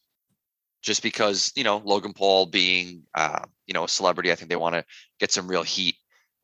just 0.83 1.01
because 1.01 1.51
you 1.55 1.63
know 1.63 1.81
Logan 1.83 2.13
Paul 2.13 2.45
being 2.45 3.03
uh, 3.15 3.39
you 3.65 3.73
know 3.73 3.85
a 3.85 3.89
celebrity, 3.89 4.31
I 4.31 4.35
think 4.35 4.49
they 4.49 4.55
want 4.55 4.75
to 4.75 4.85
get 5.19 5.31
some 5.31 5.47
real 5.47 5.63
heat. 5.63 5.95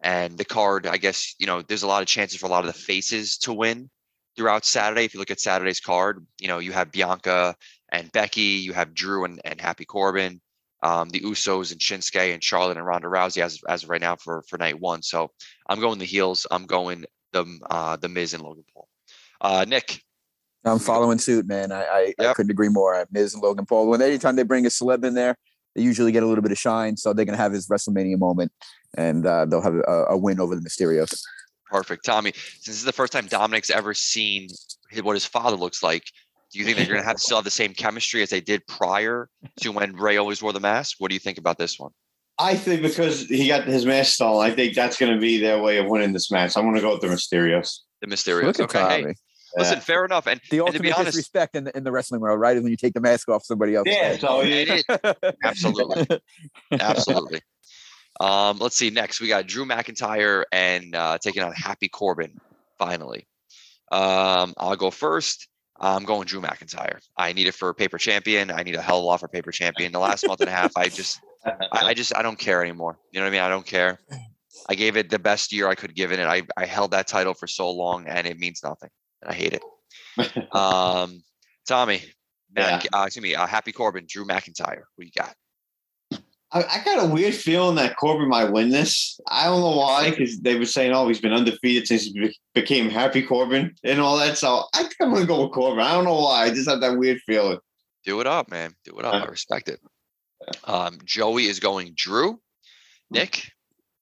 And 0.02 0.38
the 0.38 0.45
card, 0.45 0.88
I 0.88 0.97
guess 0.97 1.36
you 1.38 1.45
know, 1.45 1.62
there's 1.62 1.84
a 1.84 1.88
lot 1.88 2.02
of 2.02 2.08
chances 2.08 2.39
for 2.39 2.47
a 2.47 2.49
lot 2.49 2.65
of 2.65 2.73
the 2.73 2.80
faces 2.80 3.38
to 3.39 3.54
win 3.54 3.89
throughout 4.36 4.65
Saturday. 4.65 5.04
If 5.04 5.13
you 5.13 5.19
look 5.19 5.32
at 5.32 5.41
Saturday's 5.41 5.82
card, 5.82 6.25
you 6.39 6.47
know 6.47 6.60
you 6.60 6.71
have 6.71 6.91
Bianca 6.91 7.56
and 7.91 8.12
Becky, 8.12 8.41
you 8.41 8.73
have 8.73 8.93
Drew 8.93 9.25
and, 9.25 9.41
and 9.43 9.60
Happy 9.60 9.84
Corbin, 9.84 10.39
um, 10.84 11.10
the 11.10 11.19
Usos 11.19 11.71
and 11.71 11.82
Shinsuke 11.82 12.34
and 12.34 12.43
Charlotte 12.43 12.78
and 12.78 12.86
Ronda 12.86 13.08
Rousey 13.08 13.41
as 13.41 13.60
as 13.67 13.84
of 13.84 13.89
right 13.89 14.02
now 14.02 14.15
for 14.15 14.43
for 14.47 14.58
night 14.58 14.80
one. 14.80 15.02
So 15.02 15.32
I'm 15.67 15.82
going 15.82 15.99
the 15.99 16.06
heels. 16.06 16.47
I'm 16.49 16.65
going 16.65 17.06
the 17.34 17.60
uh, 17.69 17.97
the 17.97 18.10
Miz 18.10 18.34
and 18.34 18.43
Logan 18.43 18.63
Paul. 18.73 18.88
Uh, 19.41 19.65
Nick, 19.67 20.02
I'm 20.65 20.79
following 20.79 21.19
suit, 21.19 21.47
man. 21.47 21.71
I, 21.71 22.13
I, 22.19 22.27
I 22.27 22.33
couldn't 22.33 22.51
agree 22.51 22.69
more. 22.69 22.95
I 22.95 23.05
Miz 23.11 23.33
and 23.33 23.41
Logan 23.41 23.65
Paul. 23.65 23.89
When 23.89 24.01
anytime 24.01 24.35
they 24.35 24.43
bring 24.43 24.65
a 24.65 24.69
celeb 24.69 25.05
in 25.05 25.13
there, 25.13 25.35
they 25.75 25.81
usually 25.81 26.11
get 26.11 26.23
a 26.23 26.25
little 26.25 26.41
bit 26.41 26.51
of 26.51 26.57
shine. 26.57 26.97
So 26.97 27.13
they're 27.13 27.25
gonna 27.25 27.37
have 27.37 27.53
his 27.53 27.67
WrestleMania 27.67 28.17
moment, 28.17 28.51
and 28.95 29.25
uh, 29.25 29.45
they'll 29.45 29.61
have 29.61 29.75
a, 29.75 30.05
a 30.09 30.17
win 30.17 30.39
over 30.39 30.55
the 30.55 30.61
Mysterios. 30.61 31.21
Perfect. 31.69 32.03
Tommy, 32.03 32.31
since 32.33 32.65
this 32.65 32.75
is 32.75 32.83
the 32.83 32.91
first 32.91 33.13
time 33.13 33.27
Dominic's 33.27 33.69
ever 33.69 33.93
seen 33.93 34.49
what 35.03 35.13
his 35.13 35.25
father 35.25 35.55
looks 35.55 35.83
like, 35.83 36.03
do 36.51 36.57
you 36.57 36.65
think 36.65 36.77
they're 36.77 36.87
going 36.87 36.99
to 36.99 37.05
have 37.05 37.17
to 37.17 37.21
still 37.21 37.37
have 37.37 37.43
the 37.43 37.51
same 37.51 37.73
chemistry 37.73 38.23
as 38.23 38.31
they 38.31 38.41
did 38.41 38.65
prior 38.65 39.29
to 39.61 39.71
when 39.71 39.95
Rey 39.95 40.17
always 40.17 40.41
wore 40.41 40.51
the 40.51 40.59
mask? 40.59 40.95
What 40.97 41.09
do 41.09 41.13
you 41.13 41.19
think 41.19 41.37
about 41.37 41.59
this 41.59 41.79
one? 41.79 41.91
I 42.39 42.55
think 42.55 42.81
because 42.81 43.27
he 43.27 43.47
got 43.47 43.65
his 43.65 43.85
mask 43.85 44.13
stolen, 44.13 44.49
I 44.49 44.55
think 44.55 44.73
that's 44.73 44.97
going 44.97 45.13
to 45.13 45.19
be 45.19 45.39
their 45.39 45.61
way 45.61 45.77
of 45.77 45.87
winning 45.87 46.13
this 46.13 46.31
match. 46.31 46.57
I'm 46.57 46.63
going 46.63 46.75
to 46.75 46.81
go 46.81 46.93
with 46.93 47.01
the 47.01 47.07
Mysterios. 47.07 47.79
The 48.01 48.07
Mysterios. 48.07 48.45
Look 48.45 48.59
at 48.59 48.75
Okay. 48.75 48.79
Hey, 48.79 49.01
Tommy. 49.01 49.15
Listen, 49.57 49.75
Yeah. 49.75 49.79
fair 49.81 50.05
enough. 50.05 50.27
And, 50.27 50.39
The 50.49 50.59
and 50.59 50.73
to 50.73 50.79
be 50.79 50.89
ultimate 50.91 50.99
honest, 50.99 51.15
disrespect 51.17 51.55
in 51.55 51.65
the, 51.65 51.77
in 51.77 51.83
the 51.83 51.91
wrestling 51.91 52.21
world, 52.21 52.39
right? 52.39 52.55
Is 52.57 52.63
when 52.63 52.71
you 52.71 52.77
take 52.77 52.93
the 52.93 53.01
mask 53.01 53.29
off 53.29 53.43
somebody 53.43 53.75
else. 53.75 53.88
Yeah, 53.88 54.17
so 54.17 54.41
it 54.43 54.69
is. 54.69 54.83
Absolutely. 55.43 56.21
absolutely. 56.79 57.41
Um, 58.19 58.57
let's 58.59 58.75
see. 58.75 58.89
Next, 58.89 59.21
we 59.21 59.27
got 59.27 59.47
Drew 59.47 59.65
McIntyre 59.65 60.43
and 60.51 60.93
uh, 60.95 61.17
taking 61.19 61.43
on 61.43 61.53
Happy 61.53 61.88
Corbin. 61.88 62.39
Finally, 62.77 63.27
um, 63.91 64.53
I'll 64.57 64.75
go 64.75 64.91
first. 64.91 65.47
I'm 65.81 66.03
going 66.03 66.25
Drew 66.25 66.41
McIntyre. 66.41 66.99
I 67.17 67.31
need 67.33 67.47
it 67.47 67.53
for 67.53 67.73
paper 67.73 67.97
champion. 67.97 68.51
I 68.51 68.63
need 68.63 68.75
a 68.75 68.81
hell 68.81 68.97
of 68.97 69.03
a 69.03 69.05
lot 69.05 69.19
for 69.21 69.29
paper 69.29 69.51
champion. 69.51 69.93
The 69.93 69.99
last 69.99 70.27
month 70.27 70.41
and 70.41 70.49
a 70.49 70.51
half, 70.53 70.75
I 70.75 70.89
just, 70.89 71.19
I, 71.45 71.67
I 71.71 71.93
just, 71.93 72.13
I 72.15 72.21
don't 72.21 72.38
care 72.38 72.62
anymore. 72.62 72.99
You 73.12 73.19
know 73.19 73.25
what 73.25 73.29
I 73.29 73.31
mean? 73.31 73.41
I 73.41 73.49
don't 73.49 73.65
care. 73.65 73.99
I 74.67 74.75
gave 74.75 74.97
it 74.97 75.09
the 75.09 75.19
best 75.19 75.53
year 75.53 75.69
I 75.69 75.75
could 75.75 75.95
give 75.95 76.12
it. 76.12 76.19
I, 76.19 76.43
I 76.57 76.65
held 76.65 76.91
that 76.91 77.07
title 77.07 77.33
for 77.33 77.47
so 77.47 77.71
long, 77.71 78.07
and 78.07 78.27
it 78.27 78.38
means 78.38 78.62
nothing. 78.62 78.89
I 79.25 79.34
hate 79.34 79.53
it. 79.53 79.63
Um, 80.53 81.23
Tommy, 81.67 82.01
Yeah. 82.58 82.82
uh, 82.93 83.03
excuse 83.05 83.23
me, 83.23 83.36
uh, 83.36 83.45
Happy 83.47 83.71
Corbin, 83.71 84.05
Drew 84.10 84.25
McIntyre. 84.25 84.82
What 84.95 85.05
you 85.05 85.12
got? 85.15 85.34
I, 86.51 86.63
I 86.63 86.82
got 86.84 87.03
a 87.05 87.08
weird 87.08 87.36
feeling 87.36 87.75
that 87.75 87.95
Corbin 87.95 88.27
might 88.27 88.51
win 88.51 88.69
this. 88.69 89.19
I 89.29 89.45
don't 89.45 89.62
know 89.62 89.77
why, 89.77 90.10
because 90.10 90.39
they 90.39 90.55
were 90.58 90.65
saying, 90.65 90.91
"Oh, 90.93 91.08
he's 91.08 91.21
been 91.21 91.32
undefeated 91.32 91.88
since 91.88 92.03
he 92.05 92.13
be- 92.19 92.36
became 92.55 92.89
Happy 92.89 93.21
Corbin 93.21 93.75
and 93.84 93.99
all 94.01 94.17
that." 94.17 94.38
So 94.38 94.63
I 94.73 94.79
think 94.79 94.95
I'm 94.99 95.13
gonna 95.13 95.27
go 95.27 95.43
with 95.43 95.53
Corbin. 95.53 95.79
I 95.86 95.91
don't 95.93 96.05
know 96.05 96.19
why. 96.21 96.45
I 96.45 96.49
just 96.49 96.67
have 96.67 96.82
that 96.82 96.97
weird 96.97 97.19
feeling. 97.27 97.60
Do 98.03 98.19
it 98.19 98.25
up, 98.27 98.49
man. 98.49 98.73
Do 98.84 98.97
it 98.97 99.05
up. 99.05 99.13
I 99.13 99.25
respect 99.25 99.69
it. 99.69 99.79
Um, 100.63 100.97
Joey 101.05 101.45
is 101.45 101.60
going 101.60 101.93
Drew. 101.95 102.41
Nick, 103.12 103.51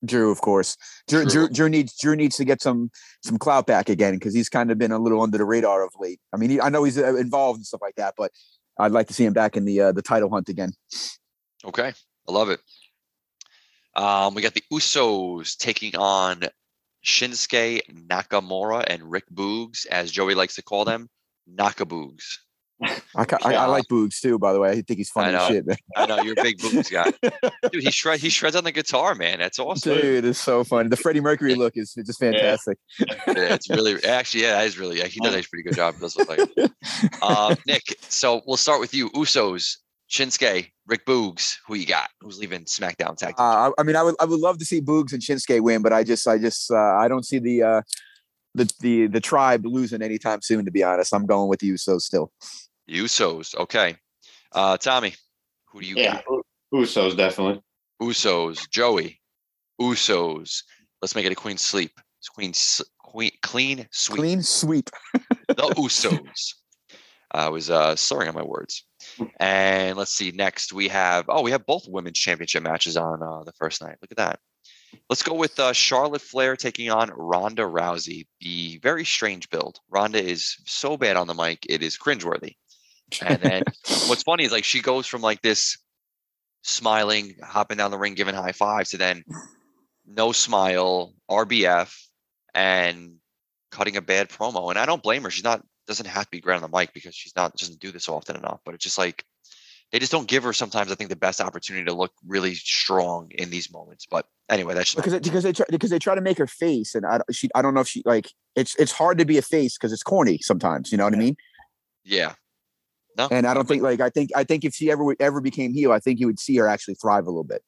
Drew, 0.05 0.31
of 0.31 0.41
course. 0.41 0.77
Drew, 1.07 1.25
Drew. 1.25 1.49
Drew, 1.49 1.69
needs 1.69 1.97
Drew 1.97 2.15
needs 2.15 2.35
to 2.37 2.45
get 2.45 2.61
some 2.61 2.91
some 3.23 3.37
clout 3.37 3.65
back 3.65 3.89
again 3.89 4.13
because 4.13 4.33
he's 4.33 4.49
kind 4.49 4.71
of 4.71 4.77
been 4.77 4.91
a 4.91 4.99
little 4.99 5.21
under 5.21 5.37
the 5.37 5.45
radar 5.45 5.83
of 5.83 5.91
late. 5.99 6.19
I 6.33 6.37
mean, 6.37 6.51
he, 6.51 6.61
I 6.61 6.69
know 6.69 6.83
he's 6.83 6.97
uh, 6.97 7.15
involved 7.15 7.57
and 7.57 7.65
stuff 7.65 7.81
like 7.81 7.95
that, 7.95 8.13
but 8.17 8.31
I'd 8.77 8.91
like 8.91 9.07
to 9.07 9.13
see 9.13 9.25
him 9.25 9.33
back 9.33 9.57
in 9.57 9.65
the 9.65 9.81
uh, 9.81 9.91
the 9.91 10.01
title 10.01 10.29
hunt 10.29 10.49
again. 10.49 10.71
okay, 11.65 11.93
I 12.27 12.31
love 12.31 12.49
it. 12.49 12.59
Um, 13.95 14.35
we 14.35 14.43
got 14.43 14.53
the 14.53 14.63
Usos 14.71 15.57
taking 15.57 15.95
on 15.95 16.43
Shinsuke 17.03 17.81
Nakamura 18.07 18.83
and 18.85 19.09
Rick 19.09 19.25
Boogs, 19.33 19.87
as 19.87 20.11
Joey 20.11 20.35
likes 20.35 20.55
to 20.55 20.61
call 20.61 20.85
them, 20.85 21.09
Nakaboogs. 21.51 22.37
I, 23.15 23.25
ca- 23.25 23.39
I, 23.43 23.55
I 23.55 23.65
like 23.65 23.85
Boogs 23.85 24.19
too, 24.19 24.37
by 24.37 24.53
the 24.53 24.59
way. 24.59 24.69
I 24.69 24.81
think 24.81 24.97
he's 24.97 25.09
funny 25.09 25.29
I 25.29 25.31
know. 25.39 25.47
shit, 25.47 25.65
man. 25.65 25.77
I 25.95 26.05
know 26.05 26.21
you're 26.21 26.35
a 26.37 26.43
big 26.43 26.59
Boogs 26.59 26.91
guy, 26.91 27.11
dude. 27.71 27.83
He 27.83 27.91
shreds. 27.91 28.21
He 28.21 28.29
shreds 28.29 28.55
on 28.55 28.63
the 28.63 28.71
guitar, 28.71 29.15
man. 29.15 29.39
That's 29.39 29.57
awesome. 29.57 29.97
Dude, 29.97 30.25
it's 30.25 30.39
so 30.39 30.63
funny. 30.63 30.89
The 30.89 30.97
Freddie 30.97 31.21
Mercury 31.21 31.55
look 31.55 31.73
is 31.75 31.93
just 31.93 32.19
fantastic. 32.19 32.77
Yeah, 32.99 33.15
it's 33.27 33.69
really 33.69 34.03
actually 34.03 34.43
yeah, 34.43 34.57
that 34.57 34.67
is 34.67 34.77
really 34.77 34.99
yeah, 34.99 35.05
he 35.05 35.19
does 35.19 35.33
a 35.33 35.43
pretty 35.49 35.63
good 35.63 35.75
job. 35.75 35.95
It 35.95 36.01
does 36.01 36.15
look 36.17 36.29
like 36.29 36.49
it. 36.55 36.71
Um, 37.21 37.55
Nick, 37.67 37.95
so 38.01 38.41
we'll 38.47 38.57
start 38.57 38.79
with 38.79 38.93
you. 38.93 39.09
Usos, 39.11 39.77
Shinsuke, 40.09 40.71
Rick 40.87 41.05
Boogs. 41.05 41.55
Who 41.67 41.75
you 41.75 41.85
got? 41.85 42.09
Who's 42.21 42.39
leaving 42.39 42.63
SmackDown 42.65 43.17
tag? 43.17 43.35
Uh, 43.37 43.69
I, 43.69 43.71
I 43.79 43.83
mean, 43.83 43.95
I 43.95 44.03
would 44.03 44.15
I 44.19 44.25
would 44.25 44.39
love 44.39 44.57
to 44.59 44.65
see 44.65 44.81
Boogs 44.81 45.13
and 45.13 45.21
Shinsuke 45.21 45.61
win, 45.61 45.81
but 45.81 45.93
I 45.93 46.03
just 46.03 46.27
I 46.27 46.37
just 46.37 46.71
uh, 46.71 46.75
I 46.75 47.07
don't 47.07 47.25
see 47.25 47.39
the 47.39 47.63
uh, 47.63 47.81
the 48.55 48.71
the 48.79 49.07
the 49.07 49.19
tribe 49.19 49.65
losing 49.65 50.01
anytime 50.01 50.41
soon. 50.41 50.65
To 50.65 50.71
be 50.71 50.83
honest, 50.83 51.13
I'm 51.13 51.25
going 51.25 51.49
with 51.49 51.59
the 51.59 51.69
Usos 51.71 52.01
still. 52.01 52.31
Usos. 52.89 53.55
Okay. 53.55 53.95
Uh, 54.51 54.77
Tommy, 54.77 55.13
who 55.67 55.81
do 55.81 55.87
you 55.87 55.95
Yeah, 55.97 56.21
got? 56.27 56.43
Usos 56.73 57.15
definitely. 57.17 57.61
Usos, 58.01 58.69
Joey, 58.69 59.19
Usos. 59.81 60.63
Let's 61.01 61.15
make 61.15 61.25
it 61.25 61.31
a 61.31 61.35
queen 61.35 61.57
sleep. 61.57 61.91
queen, 62.35 62.49
s- 62.51 62.81
queen 62.99 63.31
clean 63.41 63.87
sweep 63.91 64.19
Clean 64.19 64.43
sweep. 64.43 64.89
the 65.47 65.73
Usos. 65.77 66.53
I 67.31 67.49
was 67.49 67.69
uh, 67.69 67.95
slurring 67.95 68.29
on 68.29 68.35
my 68.35 68.43
words. 68.43 68.85
And 69.39 69.97
let's 69.97 70.11
see. 70.15 70.31
Next, 70.31 70.71
we 70.73 70.87
have 70.87 71.25
oh, 71.27 71.41
we 71.41 71.51
have 71.51 71.65
both 71.65 71.85
women's 71.87 72.17
championship 72.19 72.63
matches 72.63 72.95
on 72.97 73.21
uh, 73.21 73.43
the 73.43 73.51
first 73.53 73.81
night. 73.81 73.97
Look 74.01 74.11
at 74.11 74.17
that. 74.17 74.39
Let's 75.09 75.23
go 75.23 75.33
with 75.33 75.59
uh, 75.59 75.73
Charlotte 75.73 76.21
Flair 76.21 76.55
taking 76.55 76.89
on 76.89 77.09
Ronda 77.09 77.63
Rousey. 77.63 78.25
The 78.39 78.79
very 78.81 79.03
strange 79.03 79.49
build. 79.49 79.79
Ronda 79.89 80.23
is 80.23 80.55
so 80.65 80.95
bad 80.97 81.17
on 81.17 81.27
the 81.27 81.33
mic, 81.33 81.65
it 81.69 81.83
is 81.83 81.97
cringeworthy. 81.97 82.55
And 83.21 83.39
then 83.41 83.63
what's 84.07 84.23
funny 84.23 84.43
is 84.43 84.51
like 84.51 84.63
she 84.63 84.81
goes 84.81 85.07
from 85.07 85.21
like 85.21 85.41
this 85.41 85.77
smiling, 86.63 87.35
hopping 87.43 87.77
down 87.77 87.91
the 87.91 87.97
ring, 87.97 88.13
giving 88.13 88.35
high 88.35 88.51
fives, 88.51 88.91
to 88.91 88.97
then 88.97 89.23
no 90.05 90.31
smile, 90.31 91.13
RBF, 91.29 91.93
and 92.53 93.15
cutting 93.71 93.97
a 93.97 94.01
bad 94.01 94.29
promo. 94.29 94.69
And 94.69 94.79
I 94.79 94.85
don't 94.85 95.03
blame 95.03 95.23
her. 95.23 95.29
She's 95.29 95.43
not 95.43 95.63
doesn't 95.87 96.05
have 96.05 96.25
to 96.25 96.31
be 96.31 96.41
great 96.41 96.55
on 96.55 96.61
the 96.61 96.77
mic 96.77 96.93
because 96.93 97.15
she's 97.15 97.35
not 97.35 97.55
doesn't 97.55 97.79
do 97.79 97.91
this 97.91 98.09
often 98.09 98.35
enough. 98.35 98.59
But 98.65 98.75
it's 98.75 98.83
just 98.83 98.97
like 98.97 99.23
they 99.91 99.99
just 99.99 100.11
don't 100.11 100.27
give 100.27 100.43
her 100.43 100.51
sometimes. 100.51 100.91
I 100.91 100.95
think 100.95 101.09
the 101.09 101.15
best 101.15 101.39
opportunity 101.39 101.85
to 101.85 101.93
look 101.93 102.11
really 102.27 102.55
strong 102.55 103.31
in 103.31 103.49
these 103.49 103.71
moments. 103.71 104.05
But 104.09 104.25
anyway, 104.49 104.73
that's 104.73 104.93
just 104.93 104.97
because 104.97 105.13
it- 105.13 105.23
because 105.23 105.43
they 105.43 105.53
try, 105.53 105.65
because 105.69 105.89
they 105.89 105.99
try 105.99 106.13
to 106.15 106.19
make 106.21 106.37
her 106.37 106.47
face, 106.47 106.93
and 106.93 107.05
I 107.05 107.21
she 107.31 107.49
I 107.55 107.61
don't 107.61 107.73
know 107.73 107.79
if 107.81 107.87
she 107.87 108.01
like 108.05 108.31
it's 108.55 108.75
it's 108.75 108.91
hard 108.91 109.17
to 109.19 109.25
be 109.25 109.37
a 109.37 109.41
face 109.41 109.77
because 109.77 109.93
it's 109.93 110.03
corny 110.03 110.39
sometimes. 110.41 110.91
You 110.91 110.97
know 110.97 111.05
what 111.05 111.13
I 111.13 111.17
mean? 111.17 111.37
yeah. 112.03 112.33
No, 113.17 113.27
And 113.31 113.47
I 113.47 113.53
don't 113.53 113.67
think 113.67 113.81
like 113.81 113.99
I 113.99 114.09
think 114.09 114.29
I 114.35 114.43
think 114.43 114.63
if 114.63 114.75
she 114.75 114.91
ever 114.91 115.15
ever 115.19 115.41
became 115.41 115.73
heel, 115.73 115.91
I 115.91 115.99
think 115.99 116.19
you 116.19 116.27
would 116.27 116.39
see 116.39 116.55
her 116.57 116.67
actually 116.67 116.95
thrive 116.95 117.25
a 117.25 117.29
little 117.29 117.43
bit. 117.43 117.63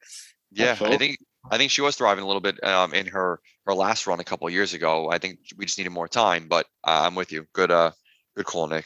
Yeah, 0.51 0.77
I 0.79 0.97
think 0.97 1.17
I 1.49 1.57
think 1.57 1.71
she 1.71 1.81
was 1.81 1.95
thriving 1.95 2.23
a 2.23 2.27
little 2.27 2.41
bit 2.41 2.63
um, 2.63 2.93
in 2.93 3.07
her 3.07 3.39
her 3.65 3.73
last 3.73 4.05
run 4.05 4.19
a 4.19 4.23
couple 4.23 4.45
of 4.47 4.53
years 4.53 4.73
ago. 4.73 5.09
I 5.11 5.17
think 5.17 5.39
we 5.57 5.65
just 5.65 5.77
needed 5.77 5.91
more 5.91 6.07
time, 6.07 6.47
but 6.47 6.65
uh, 6.83 7.01
I'm 7.05 7.15
with 7.15 7.31
you. 7.31 7.47
Good, 7.53 7.71
uh, 7.71 7.91
good 8.35 8.45
call, 8.45 8.67
Nick. 8.67 8.85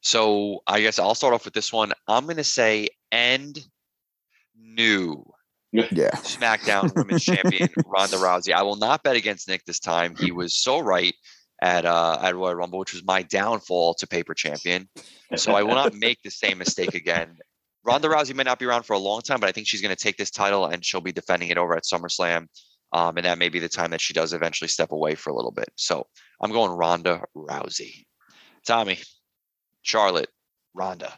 So 0.00 0.60
I 0.66 0.80
guess 0.80 0.98
I'll 0.98 1.14
start 1.14 1.34
off 1.34 1.44
with 1.44 1.54
this 1.54 1.72
one. 1.72 1.92
I'm 2.06 2.26
gonna 2.26 2.44
say 2.44 2.88
end 3.10 3.58
new 4.56 5.24
Yeah. 5.72 6.10
SmackDown 6.12 6.94
Women's 6.94 7.24
Champion 7.24 7.68
Ronda 7.86 8.16
Rousey. 8.16 8.52
I 8.52 8.62
will 8.62 8.76
not 8.76 9.02
bet 9.02 9.16
against 9.16 9.48
Nick 9.48 9.64
this 9.64 9.80
time. 9.80 10.14
He 10.16 10.30
was 10.30 10.54
so 10.54 10.78
right 10.78 11.14
at 11.60 11.84
uh, 11.84 12.18
at 12.22 12.36
Royal 12.36 12.54
Rumble, 12.54 12.78
which 12.78 12.92
was 12.92 13.04
my 13.04 13.22
downfall 13.22 13.94
to 13.94 14.06
paper 14.06 14.34
champion. 14.34 14.88
So 15.36 15.52
I 15.52 15.62
will 15.62 15.74
not 15.74 15.94
make 15.98 16.22
the 16.22 16.30
same 16.30 16.58
mistake 16.58 16.94
again. 16.94 17.36
Ronda 17.84 18.08
Rousey 18.08 18.34
may 18.34 18.42
not 18.42 18.58
be 18.58 18.66
around 18.66 18.82
for 18.82 18.92
a 18.92 18.98
long 18.98 19.22
time, 19.22 19.40
but 19.40 19.48
I 19.48 19.52
think 19.52 19.66
she's 19.66 19.80
going 19.80 19.94
to 19.94 20.02
take 20.02 20.16
this 20.16 20.30
title 20.30 20.66
and 20.66 20.84
she'll 20.84 21.00
be 21.00 21.12
defending 21.12 21.48
it 21.48 21.58
over 21.58 21.74
at 21.74 21.84
SummerSlam. 21.84 22.46
Um, 22.92 23.16
and 23.16 23.24
that 23.26 23.38
may 23.38 23.48
be 23.48 23.58
the 23.58 23.68
time 23.68 23.90
that 23.90 24.00
she 24.00 24.14
does 24.14 24.32
eventually 24.32 24.68
step 24.68 24.92
away 24.92 25.14
for 25.14 25.30
a 25.30 25.34
little 25.34 25.50
bit. 25.50 25.68
So 25.76 26.06
I'm 26.40 26.52
going 26.52 26.70
Ronda 26.70 27.24
Rousey. 27.36 28.04
Tommy, 28.66 28.98
Charlotte, 29.82 30.28
Ronda. 30.74 31.12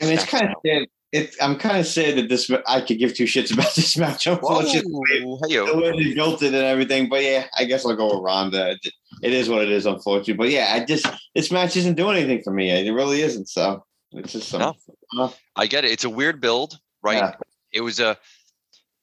I 0.00 0.04
mean, 0.04 0.14
it's 0.14 0.26
kind 0.26 0.48
of 0.48 0.54
sad. 0.66 0.86
It, 1.12 1.34
I'm 1.40 1.58
kind 1.58 1.78
of 1.78 1.86
sad 1.86 2.16
that 2.18 2.28
this 2.28 2.50
I 2.68 2.80
could 2.80 2.98
give 2.98 3.14
two 3.14 3.24
shits 3.24 3.52
about 3.52 3.74
this 3.76 3.96
match. 3.96 4.26
Unfortunately, 4.26 5.22
Whoa, 5.24 5.38
the 5.38 5.76
way 5.76 5.90
they 5.90 6.14
built 6.14 6.42
it 6.42 6.54
and 6.54 6.64
everything. 6.64 7.08
But 7.08 7.24
yeah, 7.24 7.46
I 7.58 7.64
guess 7.64 7.84
I'll 7.84 7.96
go 7.96 8.14
with 8.14 8.24
Ronda. 8.24 8.76
It, 9.22 9.32
is 9.32 9.48
what 9.48 9.62
it 9.62 9.70
is, 9.70 9.86
unfortunately. 9.86 10.34
But 10.34 10.50
yeah, 10.50 10.72
I 10.74 10.84
just 10.84 11.06
this 11.34 11.50
match 11.50 11.76
isn't 11.76 11.96
doing 11.96 12.16
anything 12.16 12.42
for 12.42 12.52
me. 12.52 12.70
It 12.70 12.92
really 12.92 13.22
isn't. 13.22 13.48
So 13.48 13.84
it's 14.12 14.32
just 14.32 14.48
some. 14.48 14.74
No. 15.12 15.34
I 15.56 15.66
get 15.66 15.84
it. 15.84 15.90
It's 15.90 16.04
a 16.04 16.10
weird 16.10 16.40
build, 16.40 16.78
right? 17.02 17.16
Yeah. 17.16 17.34
It 17.72 17.80
was 17.80 18.00
a, 18.00 18.16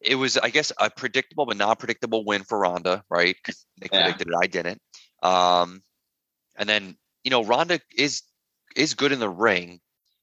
it 0.02 0.16
was, 0.16 0.38
I 0.38 0.50
guess, 0.50 0.72
a 0.80 0.90
predictable 0.90 1.46
but 1.46 1.58
not 1.58 1.80
predictable 1.80 2.26
win 2.26 2.44
for 2.44 2.60
Ronda, 2.60 3.04
right? 3.10 3.36
Nick 3.82 3.92
Yeah. 3.92 4.04
predicted 4.04 4.28
it, 4.30 4.34
I 4.42 4.48
didn't. 4.48 4.82
Um, 5.24 5.82
and 6.58 6.68
then 6.68 6.98
you 7.24 7.32
know, 7.32 7.44
Ronda 7.44 7.82
is 7.94 8.24
is 8.78 8.94
good 8.94 9.12
in 9.12 9.20
the 9.20 9.30
ring, 9.30 9.82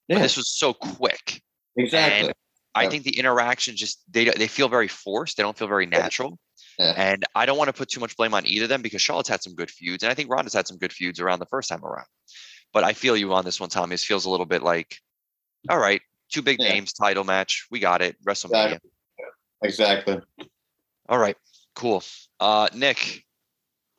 but 0.09 0.17
Yeah, 0.17 0.23
this 0.23 0.37
was 0.37 0.49
so 0.49 0.73
quick. 0.73 1.34
Exactly. 1.77 2.29
And 2.29 2.35
I 2.75 2.89
think 2.89 3.05
the 3.05 3.17
interaction 3.19 3.77
just 3.77 4.03
they 4.11 4.25
they 4.25 4.49
feel 4.49 4.69
very 4.69 4.89
forced. 4.89 5.37
They 5.37 5.43
don't 5.43 5.57
feel 5.57 5.69
very 5.69 5.87
natural. 5.87 6.39
Yeah. 6.79 6.93
And 6.97 7.25
I 7.37 7.47
don't 7.47 7.57
want 7.57 7.69
to 7.69 7.73
put 7.73 7.89
too 7.89 8.01
much 8.01 8.17
blame 8.17 8.35
on 8.35 8.45
either 8.47 8.65
of 8.65 8.69
them 8.69 8.83
because 8.83 9.01
Charlotte's 9.01 9.29
had 9.29 9.43
some 9.43 9.55
good 9.55 9.71
feuds, 9.71 10.03
and 10.03 10.11
I 10.11 10.15
think 10.15 10.29
Ronda's 10.31 10.55
had 10.55 10.67
some 10.67 10.77
good 10.79 10.93
feuds 10.93 11.21
around 11.21 11.39
the 11.39 11.47
first 11.47 11.69
time 11.69 11.85
around. 11.85 12.07
But 12.73 12.83
I 12.83 12.93
feel 12.95 13.17
you 13.17 13.33
on 13.33 13.45
this 13.45 13.61
one, 13.61 13.69
Tommy. 13.71 13.95
This 13.95 14.05
feels 14.05 14.25
a 14.25 14.31
little 14.31 14.47
bit 14.47 14.61
like, 14.63 14.99
all 15.69 15.79
right, 15.79 16.01
two 16.33 16.43
big 16.43 16.59
Yeah. 16.61 16.71
names, 16.71 16.93
title 16.93 17.23
match, 17.23 17.67
we 17.71 17.79
got 17.79 18.03
it, 18.03 18.17
WrestleMania. 18.27 18.81
Exactly. 19.63 20.21
All 21.09 21.19
right, 21.19 21.37
cool. 21.77 22.03
Uh, 22.41 22.69
Nick, 22.75 23.23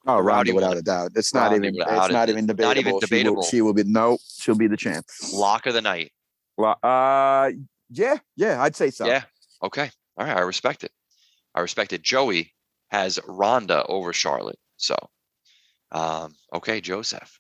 Oh, 0.08 0.20
Rowdy 0.20 0.52
Ronda, 0.52 0.54
without 0.54 0.68
won. 0.70 0.78
a 0.78 0.82
doubt. 0.82 1.12
It's 1.16 1.34
not 1.34 1.52
Rowdy 1.52 1.68
even. 1.70 1.80
without 1.80 1.98
It's 1.98 2.10
it. 2.10 2.14
not 2.14 2.30
even 2.30 2.46
debatable. 2.46 2.68
Not 2.70 2.78
even 2.78 2.90
She 2.90 2.94
will- 2.94 3.00
debatable. 3.00 3.44
She 3.44 3.62
will, 3.62 3.74
be 3.74 3.84
no. 3.86 4.18
She'll 4.40 4.56
be 4.56 4.68
the 4.68 4.78
champ. 4.78 5.06
lock 5.34 5.66
of 5.66 5.74
the 5.74 5.82
night. 5.82 6.12
Well, 6.58 6.78
uh, 6.82 7.52
yeah, 7.90 8.18
yeah, 8.36 8.62
I'd 8.62 8.76
say 8.76 8.90
so. 8.90 9.06
Yeah. 9.06 9.24
Okay. 9.64 9.90
All 10.18 10.26
right. 10.26 10.38
I 10.38 10.42
respect 10.42 10.84
it. 10.84 10.92
I 11.54 11.62
respect 11.62 11.94
it. 11.94 12.02
Joey 12.02 12.54
has 12.90 13.20
Ronda 13.28 13.86
over 13.86 14.14
Charlotte. 14.14 14.60
So, 14.78 14.96
um, 15.92 16.36
okay, 16.54 16.82
Joseph. 16.82 17.40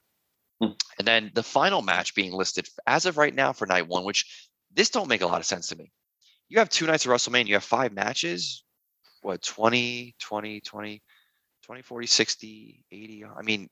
Hmm. 0.61 0.71
And 0.97 1.07
then 1.07 1.31
the 1.33 1.43
final 1.43 1.81
match 1.81 2.15
being 2.15 2.33
listed 2.33 2.67
as 2.87 3.05
of 3.05 3.17
right 3.17 3.33
now 3.33 3.53
for 3.53 3.65
night 3.65 3.87
one, 3.87 4.05
which 4.05 4.49
this 4.73 4.89
don't 4.89 5.09
make 5.09 5.21
a 5.21 5.27
lot 5.27 5.39
of 5.39 5.45
sense 5.45 5.67
to 5.67 5.75
me. 5.75 5.91
You 6.47 6.59
have 6.59 6.69
two 6.69 6.85
nights 6.85 7.05
of 7.05 7.11
WrestleMania, 7.11 7.47
you 7.47 7.53
have 7.55 7.63
five 7.63 7.93
matches. 7.93 8.63
What, 9.21 9.41
20, 9.41 10.15
20, 10.19 10.61
20, 10.61 11.01
20, 11.63 11.81
40, 11.81 12.07
60, 12.07 12.85
80? 12.91 13.25
I 13.25 13.41
mean, 13.41 13.69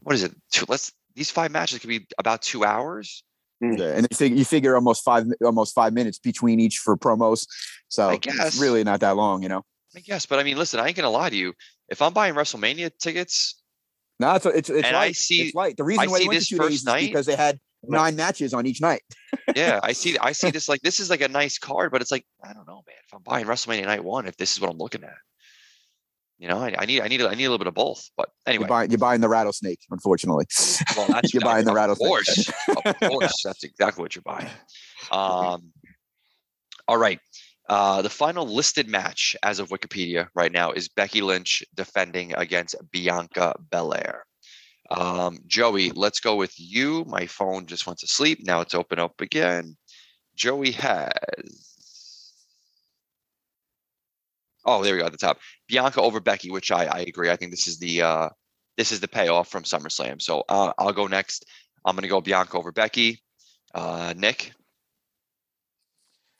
what 0.00 0.14
is 0.14 0.22
it? 0.24 0.34
Two, 0.52 0.66
let's, 0.68 0.92
these 1.14 1.30
five 1.30 1.50
matches 1.50 1.78
could 1.78 1.88
be 1.88 2.06
about 2.18 2.42
two 2.42 2.64
hours. 2.64 3.24
Mm. 3.62 3.78
Yeah, 3.78 3.92
and 3.96 4.06
you 4.10 4.16
figure, 4.16 4.38
you 4.38 4.44
figure 4.44 4.74
almost 4.74 5.04
five 5.04 5.26
almost 5.44 5.74
five 5.74 5.92
minutes 5.92 6.18
between 6.18 6.60
each 6.60 6.78
for 6.78 6.96
promos, 6.96 7.46
so 7.88 8.08
I 8.10 8.18
it's 8.22 8.58
really 8.58 8.84
not 8.84 9.00
that 9.00 9.16
long, 9.16 9.42
you 9.42 9.48
know. 9.50 9.62
I 9.94 10.00
guess, 10.00 10.24
but 10.24 10.38
I 10.38 10.44
mean, 10.44 10.56
listen, 10.56 10.80
I 10.80 10.86
ain't 10.86 10.96
gonna 10.96 11.10
lie 11.10 11.28
to 11.30 11.36
you. 11.36 11.52
If 11.88 12.00
I'm 12.00 12.12
buying 12.12 12.34
WrestleMania 12.34 12.90
tickets, 12.98 13.60
No, 14.18 14.34
it's 14.34 14.46
it's 14.46 14.70
it's 14.70 14.86
And 14.86 14.96
I 14.96 15.06
light. 15.06 15.16
see- 15.16 15.42
it's 15.42 15.54
light. 15.54 15.76
The 15.76 15.84
reason 15.84 16.04
I 16.04 16.06
why 16.10 16.18
see 16.18 16.24
they 16.24 16.28
went 16.28 16.38
this 16.38 16.48
to 16.48 16.54
two 16.54 16.62
first 16.62 16.86
days 16.86 17.02
is 17.02 17.08
because 17.08 17.26
they 17.26 17.36
had 17.36 17.58
nine 17.82 18.16
matches 18.16 18.54
on 18.54 18.66
each 18.66 18.80
night. 18.80 19.02
yeah, 19.56 19.80
I 19.82 19.92
see. 19.92 20.16
I 20.18 20.32
see 20.32 20.50
this 20.56 20.68
like 20.68 20.80
this 20.82 21.00
is 21.00 21.10
like 21.10 21.20
a 21.20 21.28
nice 21.28 21.58
card, 21.58 21.90
but 21.92 22.00
it's 22.00 22.10
like 22.10 22.24
I 22.42 22.52
don't 22.52 22.66
know, 22.66 22.82
man. 22.86 22.96
If 23.06 23.12
I'm 23.14 23.22
buying 23.22 23.44
WrestleMania 23.46 23.84
Night 23.84 24.04
One, 24.04 24.26
if 24.26 24.36
this 24.36 24.52
is 24.52 24.60
what 24.60 24.70
I'm 24.70 24.78
looking 24.78 25.04
at, 25.04 25.16
you 26.40 26.48
know, 26.48 26.58
I, 26.58 26.74
I 26.78 26.86
need 26.86 27.02
I 27.02 27.08
need 27.08 27.20
I 27.20 27.34
need 27.34 27.44
a 27.44 27.50
little 27.50 27.58
bit 27.58 27.66
of 27.66 27.74
both. 27.74 28.10
But 28.16 28.30
anyway, 28.46 28.62
You're 28.62 28.68
buying 28.68 28.90
you're 28.90 28.98
buying 28.98 29.20
the 29.20 29.28
rattlesnake, 29.28 29.80
unfortunately. 29.90 30.46
well, 30.96 31.06
that's 31.08 31.34
you're 31.34 31.42
buying 31.42 31.66
the 31.66 31.74
rattlesnake. 31.74 32.06
of 32.06 32.08
course, 32.08 32.48
of 32.86 33.10
course, 33.10 33.42
that's 33.44 33.62
exactly 33.62 34.00
what 34.00 34.14
you're 34.14 34.22
buying. 34.22 34.48
Um, 35.12 35.70
all 36.88 36.96
right. 36.96 37.20
Uh, 37.68 38.00
the 38.02 38.10
final 38.10 38.46
listed 38.46 38.88
match 38.88 39.36
as 39.42 39.60
of 39.60 39.68
Wikipedia 39.68 40.28
right 40.34 40.50
now 40.50 40.72
is 40.72 40.88
Becky 40.88 41.20
Lynch 41.20 41.62
defending 41.74 42.34
against 42.34 42.74
Bianca 42.90 43.54
Belair. 43.70 44.24
Um, 44.90 45.38
Joey, 45.46 45.90
let's 45.90 46.18
go 46.20 46.34
with 46.34 46.54
you. 46.56 47.04
My 47.06 47.26
phone 47.26 47.66
just 47.66 47.86
went 47.86 48.00
to 48.00 48.08
sleep. 48.08 48.40
Now 48.42 48.60
it's 48.62 48.74
open 48.74 48.98
up 48.98 49.20
again. 49.20 49.76
Joey 50.34 50.72
has. 50.72 51.69
Oh, 54.64 54.82
there 54.82 54.94
we 54.94 55.00
go 55.00 55.06
at 55.06 55.12
the 55.12 55.18
top. 55.18 55.38
Bianca 55.68 56.00
over 56.02 56.20
Becky, 56.20 56.50
which 56.50 56.70
I, 56.70 56.84
I 56.84 56.98
agree. 57.00 57.30
I 57.30 57.36
think 57.36 57.50
this 57.50 57.66
is 57.66 57.78
the 57.78 58.02
uh, 58.02 58.28
this 58.76 58.92
is 58.92 59.00
the 59.00 59.08
payoff 59.08 59.48
from 59.48 59.62
SummerSlam. 59.64 60.20
So 60.20 60.44
uh, 60.48 60.72
I'll 60.78 60.92
go 60.92 61.06
next. 61.06 61.46
I'm 61.84 61.94
going 61.96 62.02
to 62.02 62.08
go 62.08 62.20
Bianca 62.20 62.58
over 62.58 62.72
Becky. 62.72 63.22
Uh, 63.74 64.12
Nick, 64.16 64.52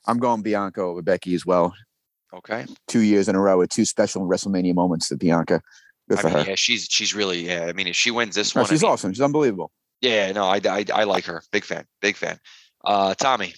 I'm 0.07 0.19
going 0.19 0.43
Bianca 0.43 0.81
over 0.83 1.03
Becky 1.03 1.35
as 1.35 1.47
well. 1.47 1.75
okay. 2.35 2.67
Two 2.89 3.01
years 3.01 3.29
in 3.29 3.37
a 3.37 3.41
row 3.41 3.59
with 3.59 3.71
two 3.71 3.85
special 3.85 4.23
WrestleMania 4.27 4.75
moments 4.75 5.09
to 5.09 5.17
Bianca. 5.17 5.61
Good 6.09 6.19
I 6.19 6.23
for 6.23 6.29
mean, 6.29 6.37
her. 6.39 6.45
yeah, 6.51 6.55
she's 6.57 6.87
she's 6.91 7.15
really 7.15 7.47
yeah. 7.47 7.67
I 7.67 7.73
mean, 7.73 7.87
if 7.87 7.97
she 7.97 8.11
wins 8.11 8.35
this 8.35 8.55
No, 8.55 8.63
one, 8.63 8.67
I 8.67 8.71
she's 8.71 8.83
mean, 8.83 8.93
awesome. 8.93 9.13
She's 9.13 9.21
unbelievable. 9.21 9.71
yeah, 10.01 10.33
no, 10.33 10.45
I, 10.45 10.61
I 10.69 10.85
I 10.93 11.05
like 11.05 11.25
her. 11.27 11.43
Big 11.53 11.65
fan, 11.65 11.85
big 12.03 12.17
fan. 12.17 12.39
Uh, 12.85 13.15
Tommy, 13.15 13.55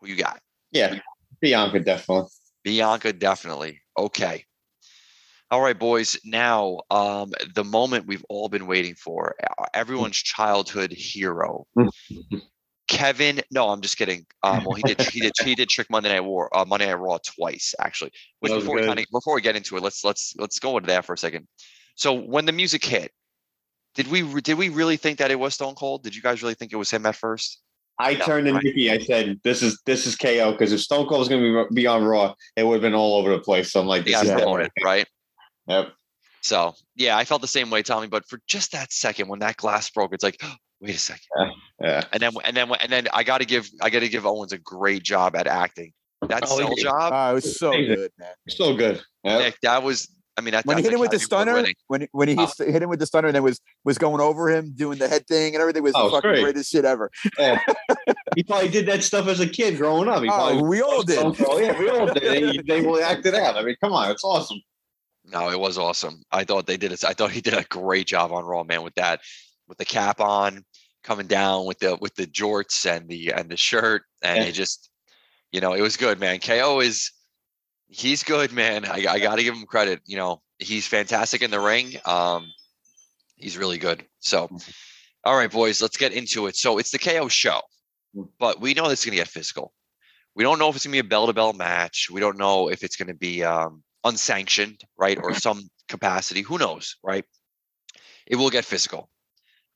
who 0.00 0.08
you 0.08 0.16
got? 0.16 0.40
Yeah, 0.70 1.00
Bianca 1.40 1.80
definitely. 1.80 2.30
Bianca, 2.64 3.12
definitely. 3.12 3.80
Okay. 3.96 4.44
All 5.50 5.62
right, 5.62 5.78
boys. 5.78 6.18
Now, 6.24 6.80
um, 6.90 7.32
the 7.54 7.64
moment 7.64 8.06
we've 8.06 8.24
all 8.28 8.50
been 8.50 8.66
waiting 8.66 8.94
for, 8.94 9.34
uh, 9.58 9.64
everyone's 9.72 10.18
childhood 10.18 10.92
hero, 10.92 11.66
Kevin. 12.88 13.40
No, 13.50 13.70
I'm 13.70 13.80
just 13.80 13.96
kidding. 13.96 14.26
Um, 14.42 14.64
well, 14.64 14.74
he 14.74 14.82
did. 14.82 15.00
He 15.00 15.20
did. 15.20 15.32
He 15.42 15.54
did 15.54 15.68
trick 15.68 15.88
Monday 15.88 16.10
Night 16.10 16.20
War. 16.20 16.54
Uh, 16.54 16.66
Monday 16.66 16.86
Night 16.86 16.98
Raw 16.98 17.18
twice, 17.24 17.74
actually. 17.80 18.10
Which 18.40 18.52
before 18.52 18.76
we 18.76 18.82
kind 18.82 18.98
of 18.98 19.06
before 19.10 19.34
we 19.34 19.40
get 19.40 19.56
into 19.56 19.76
it, 19.76 19.82
let's 19.82 20.04
let's 20.04 20.34
let's 20.38 20.58
go 20.58 20.76
into 20.76 20.88
that 20.88 21.04
for 21.04 21.14
a 21.14 21.18
second. 21.18 21.46
So 21.94 22.12
when 22.12 22.44
the 22.44 22.52
music 22.52 22.84
hit, 22.84 23.12
did 23.94 24.08
we 24.08 24.40
did 24.42 24.58
we 24.58 24.68
really 24.68 24.96
think 24.96 25.18
that 25.18 25.30
it 25.30 25.38
was 25.38 25.54
Stone 25.54 25.76
Cold? 25.76 26.02
Did 26.02 26.14
you 26.14 26.22
guys 26.22 26.42
really 26.42 26.54
think 26.54 26.72
it 26.72 26.76
was 26.76 26.90
him 26.90 27.06
at 27.06 27.16
first? 27.16 27.60
I 28.00 28.10
Yeah, 28.10 28.24
turned 28.24 28.46
to 28.46 28.52
right. 28.54 28.62
Nikki. 28.64 28.90
I 28.90 28.98
said, 28.98 29.40
"This 29.42 29.62
is 29.62 29.80
this 29.84 30.06
is 30.06 30.14
KO." 30.16 30.52
Because 30.52 30.72
if 30.72 30.80
Stone 30.80 31.06
Cold 31.08 31.18
was 31.20 31.28
going 31.28 31.42
to 31.42 31.66
be, 31.70 31.82
be 31.82 31.86
on 31.86 32.04
Raw, 32.04 32.34
it 32.56 32.62
would 32.64 32.74
have 32.74 32.82
been 32.82 32.94
all 32.94 33.16
over 33.18 33.30
the 33.30 33.40
place. 33.40 33.72
So 33.72 33.80
I'm 33.80 33.86
like, 33.86 34.04
"This 34.04 34.12
Yeah, 34.12 34.22
is 34.22 34.28
Yeah. 34.28 34.34
promoted, 34.36 34.70
right? 34.84 35.06
Yep. 35.66 35.92
So 36.42 36.74
yeah, 36.94 37.16
I 37.16 37.24
felt 37.24 37.40
the 37.42 37.48
same 37.48 37.70
way, 37.70 37.82
Tommy. 37.82 38.06
But 38.06 38.28
for 38.28 38.38
just 38.46 38.72
that 38.72 38.92
second, 38.92 39.28
when 39.28 39.40
that 39.40 39.56
glass 39.56 39.90
broke, 39.90 40.14
it's 40.14 40.22
like, 40.24 40.40
wait 40.80 40.94
a 40.94 40.98
second. 40.98 41.26
Yeah. 41.82 42.04
And 42.12 42.20
then 42.22 42.32
and 42.44 42.56
then 42.56 42.70
and 42.80 42.90
then 42.92 43.08
I 43.12 43.24
got 43.24 43.38
to 43.38 43.44
give 43.46 43.68
I 43.82 43.90
got 43.90 44.00
to 44.00 44.08
give 44.08 44.24
Owens 44.26 44.52
a 44.52 44.58
great 44.58 45.02
job 45.02 45.34
at 45.34 45.46
acting. 45.46 45.92
That 46.28 46.44
Oh, 46.46 46.56
cell 46.58 46.74
he- 46.76 46.82
job, 46.82 47.12
Oh, 47.14 47.30
it 47.30 47.34
was 47.34 47.58
so 47.58 47.72
Amazing. 47.72 47.94
good, 47.96 48.12
man. 48.18 48.32
So 48.48 48.76
good. 48.76 49.02
Yeah. 49.24 49.38
Nick, 49.38 49.56
that 49.62 49.82
was. 49.82 50.08
I 50.38 50.40
mean, 50.40 50.52
that, 50.52 50.64
When 50.64 50.76
he 50.78 50.84
hit 50.84 50.92
him 50.92 51.00
with 51.00 51.10
the 51.10 51.18
stunner, 51.18 51.66
when 51.88 52.06
when 52.12 52.28
he 52.28 52.36
Oh. 52.38 52.46
hit 52.58 52.70
hit 52.72 52.82
him 52.82 52.88
with 52.88 53.00
the 53.00 53.06
stunner, 53.06 53.26
and 53.28 53.34
then 53.34 53.42
was 53.42 53.60
was 53.84 53.98
going 53.98 54.20
over 54.20 54.48
him, 54.48 54.72
doing 54.74 54.96
the 54.98 55.08
head 55.08 55.26
thing 55.26 55.54
and 55.54 55.60
everything 55.60 55.82
was 55.82 55.92
Oh, 55.96 56.04
the 56.04 56.10
fucking 56.12 56.30
great. 56.30 56.42
greatest 56.44 56.70
shit 56.70 56.84
ever. 56.84 57.10
Yeah. 57.38 57.60
he 58.36 58.44
probably 58.44 58.68
did 58.68 58.86
that 58.86 59.02
stuff 59.02 59.26
as 59.26 59.40
a 59.40 59.48
kid 59.48 59.76
growing 59.78 60.08
up. 60.08 60.22
He 60.22 60.28
Oh, 60.28 60.32
probably 60.32 60.62
we 60.62 60.80
all 60.80 61.02
did. 61.02 61.18
Oh, 61.18 61.58
yeah, 61.58 61.76
we 61.78 61.88
all 61.90 62.06
did. 62.06 62.22
They, 62.22 62.58
they 62.80 62.80
will 62.86 63.02
act 63.02 63.26
it 63.26 63.34
out. 63.34 63.56
I 63.56 63.62
mean, 63.64 63.74
come 63.82 63.92
on, 63.92 64.10
it's 64.12 64.22
awesome. 64.24 64.60
No, 65.24 65.50
it 65.50 65.58
was 65.58 65.76
awesome. 65.76 66.22
I 66.30 66.44
thought 66.44 66.66
they 66.66 66.76
did 66.76 66.92
it. 66.92 67.04
I 67.04 67.12
thought 67.14 67.32
he 67.32 67.40
did 67.40 67.54
a 67.54 67.64
great 67.64 68.06
job 68.06 68.30
on 68.32 68.44
Raw, 68.44 68.62
man, 68.64 68.82
with 68.82 68.94
that, 68.94 69.20
with 69.66 69.76
the 69.78 69.84
cap 69.84 70.20
on, 70.20 70.64
coming 71.02 71.26
down 71.26 71.66
with 71.66 71.78
the 71.80 71.96
with 72.00 72.14
the 72.14 72.26
jorts 72.26 72.86
and 72.86 73.08
the 73.08 73.32
and 73.32 73.50
the 73.50 73.56
shirt, 73.56 74.02
and 74.22 74.38
Yeah. 74.38 74.44
it 74.44 74.52
just, 74.52 74.88
you 75.52 75.60
know, 75.60 75.72
it 75.74 75.82
was 75.82 75.96
good, 75.96 76.18
man. 76.20 76.38
KO 76.38 76.80
is, 76.80 77.10
he's 77.88 78.22
good, 78.22 78.52
man. 78.52 78.84
I, 78.84 79.04
I 79.08 79.18
got 79.18 79.36
to 79.36 79.42
give 79.42 79.54
him 79.54 79.66
credit. 79.66 80.00
You 80.06 80.16
know, 80.16 80.42
he's 80.58 80.86
fantastic 80.86 81.42
in 81.42 81.50
the 81.50 81.60
ring. 81.60 81.94
Um, 82.04 82.46
he's 83.36 83.58
really 83.58 83.78
good. 83.78 84.04
So, 84.20 84.48
all 85.24 85.36
right, 85.36 85.50
boys, 85.50 85.82
let's 85.82 85.96
get 85.96 86.12
into 86.12 86.46
it. 86.46 86.56
So 86.56 86.78
it's 86.78 86.90
the 86.90 86.98
KO 86.98 87.28
show, 87.28 87.60
but 88.38 88.60
we 88.60 88.74
know 88.74 88.88
this 88.88 89.00
is 89.00 89.06
gonna 89.06 89.16
get 89.16 89.28
physical. 89.28 89.72
We 90.34 90.44
don't 90.44 90.58
know 90.58 90.68
if 90.68 90.76
it's 90.76 90.84
gonna 90.84 90.92
be 90.92 90.98
a 90.98 91.04
bell 91.04 91.26
to 91.26 91.32
bell 91.32 91.52
match. 91.52 92.08
We 92.10 92.20
don't 92.20 92.38
know 92.38 92.68
if 92.70 92.82
it's 92.82 92.96
gonna 92.96 93.14
be 93.14 93.42
um, 93.42 93.82
unsanctioned, 94.04 94.82
right, 94.96 95.18
or 95.20 95.34
some 95.34 95.68
capacity. 95.88 96.42
Who 96.42 96.58
knows, 96.58 96.96
right? 97.02 97.24
It 98.26 98.36
will 98.36 98.50
get 98.50 98.64
physical. 98.64 99.08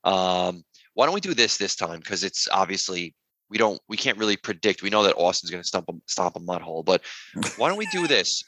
Um, 0.04 0.64
why 0.94 1.06
don't 1.06 1.14
we 1.14 1.20
do 1.20 1.34
this 1.34 1.56
this 1.56 1.74
time? 1.74 2.00
Because 2.00 2.22
it's 2.22 2.48
obviously 2.50 3.14
we 3.52 3.58
don't 3.58 3.78
we 3.86 3.98
can't 3.98 4.16
really 4.16 4.38
predict. 4.38 4.82
We 4.82 4.88
know 4.88 5.02
that 5.02 5.14
Austin's 5.16 5.50
going 5.50 5.62
to 5.62 5.68
stomp 5.68 5.84
a, 5.90 5.92
stomp 6.06 6.36
a 6.36 6.40
mud 6.40 6.62
hole, 6.62 6.82
but 6.82 7.02
why 7.58 7.68
don't 7.68 7.76
we 7.76 7.86
do 7.92 8.08
this? 8.08 8.42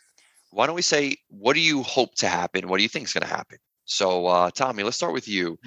Why 0.50 0.66
don't 0.66 0.74
we 0.74 0.82
say 0.82 1.16
what 1.28 1.52
do 1.52 1.60
you 1.60 1.82
hope 1.82 2.14
to 2.16 2.26
happen? 2.26 2.68
What 2.68 2.78
do 2.78 2.82
you 2.82 2.88
think 2.88 3.06
is 3.06 3.12
going 3.12 3.28
to 3.28 3.34
happen? 3.34 3.58
So, 3.84 4.26
uh, 4.26 4.50
Tommy, 4.50 4.82
let's 4.82 4.96
start 4.96 5.12
with 5.12 5.28
you. 5.28 5.58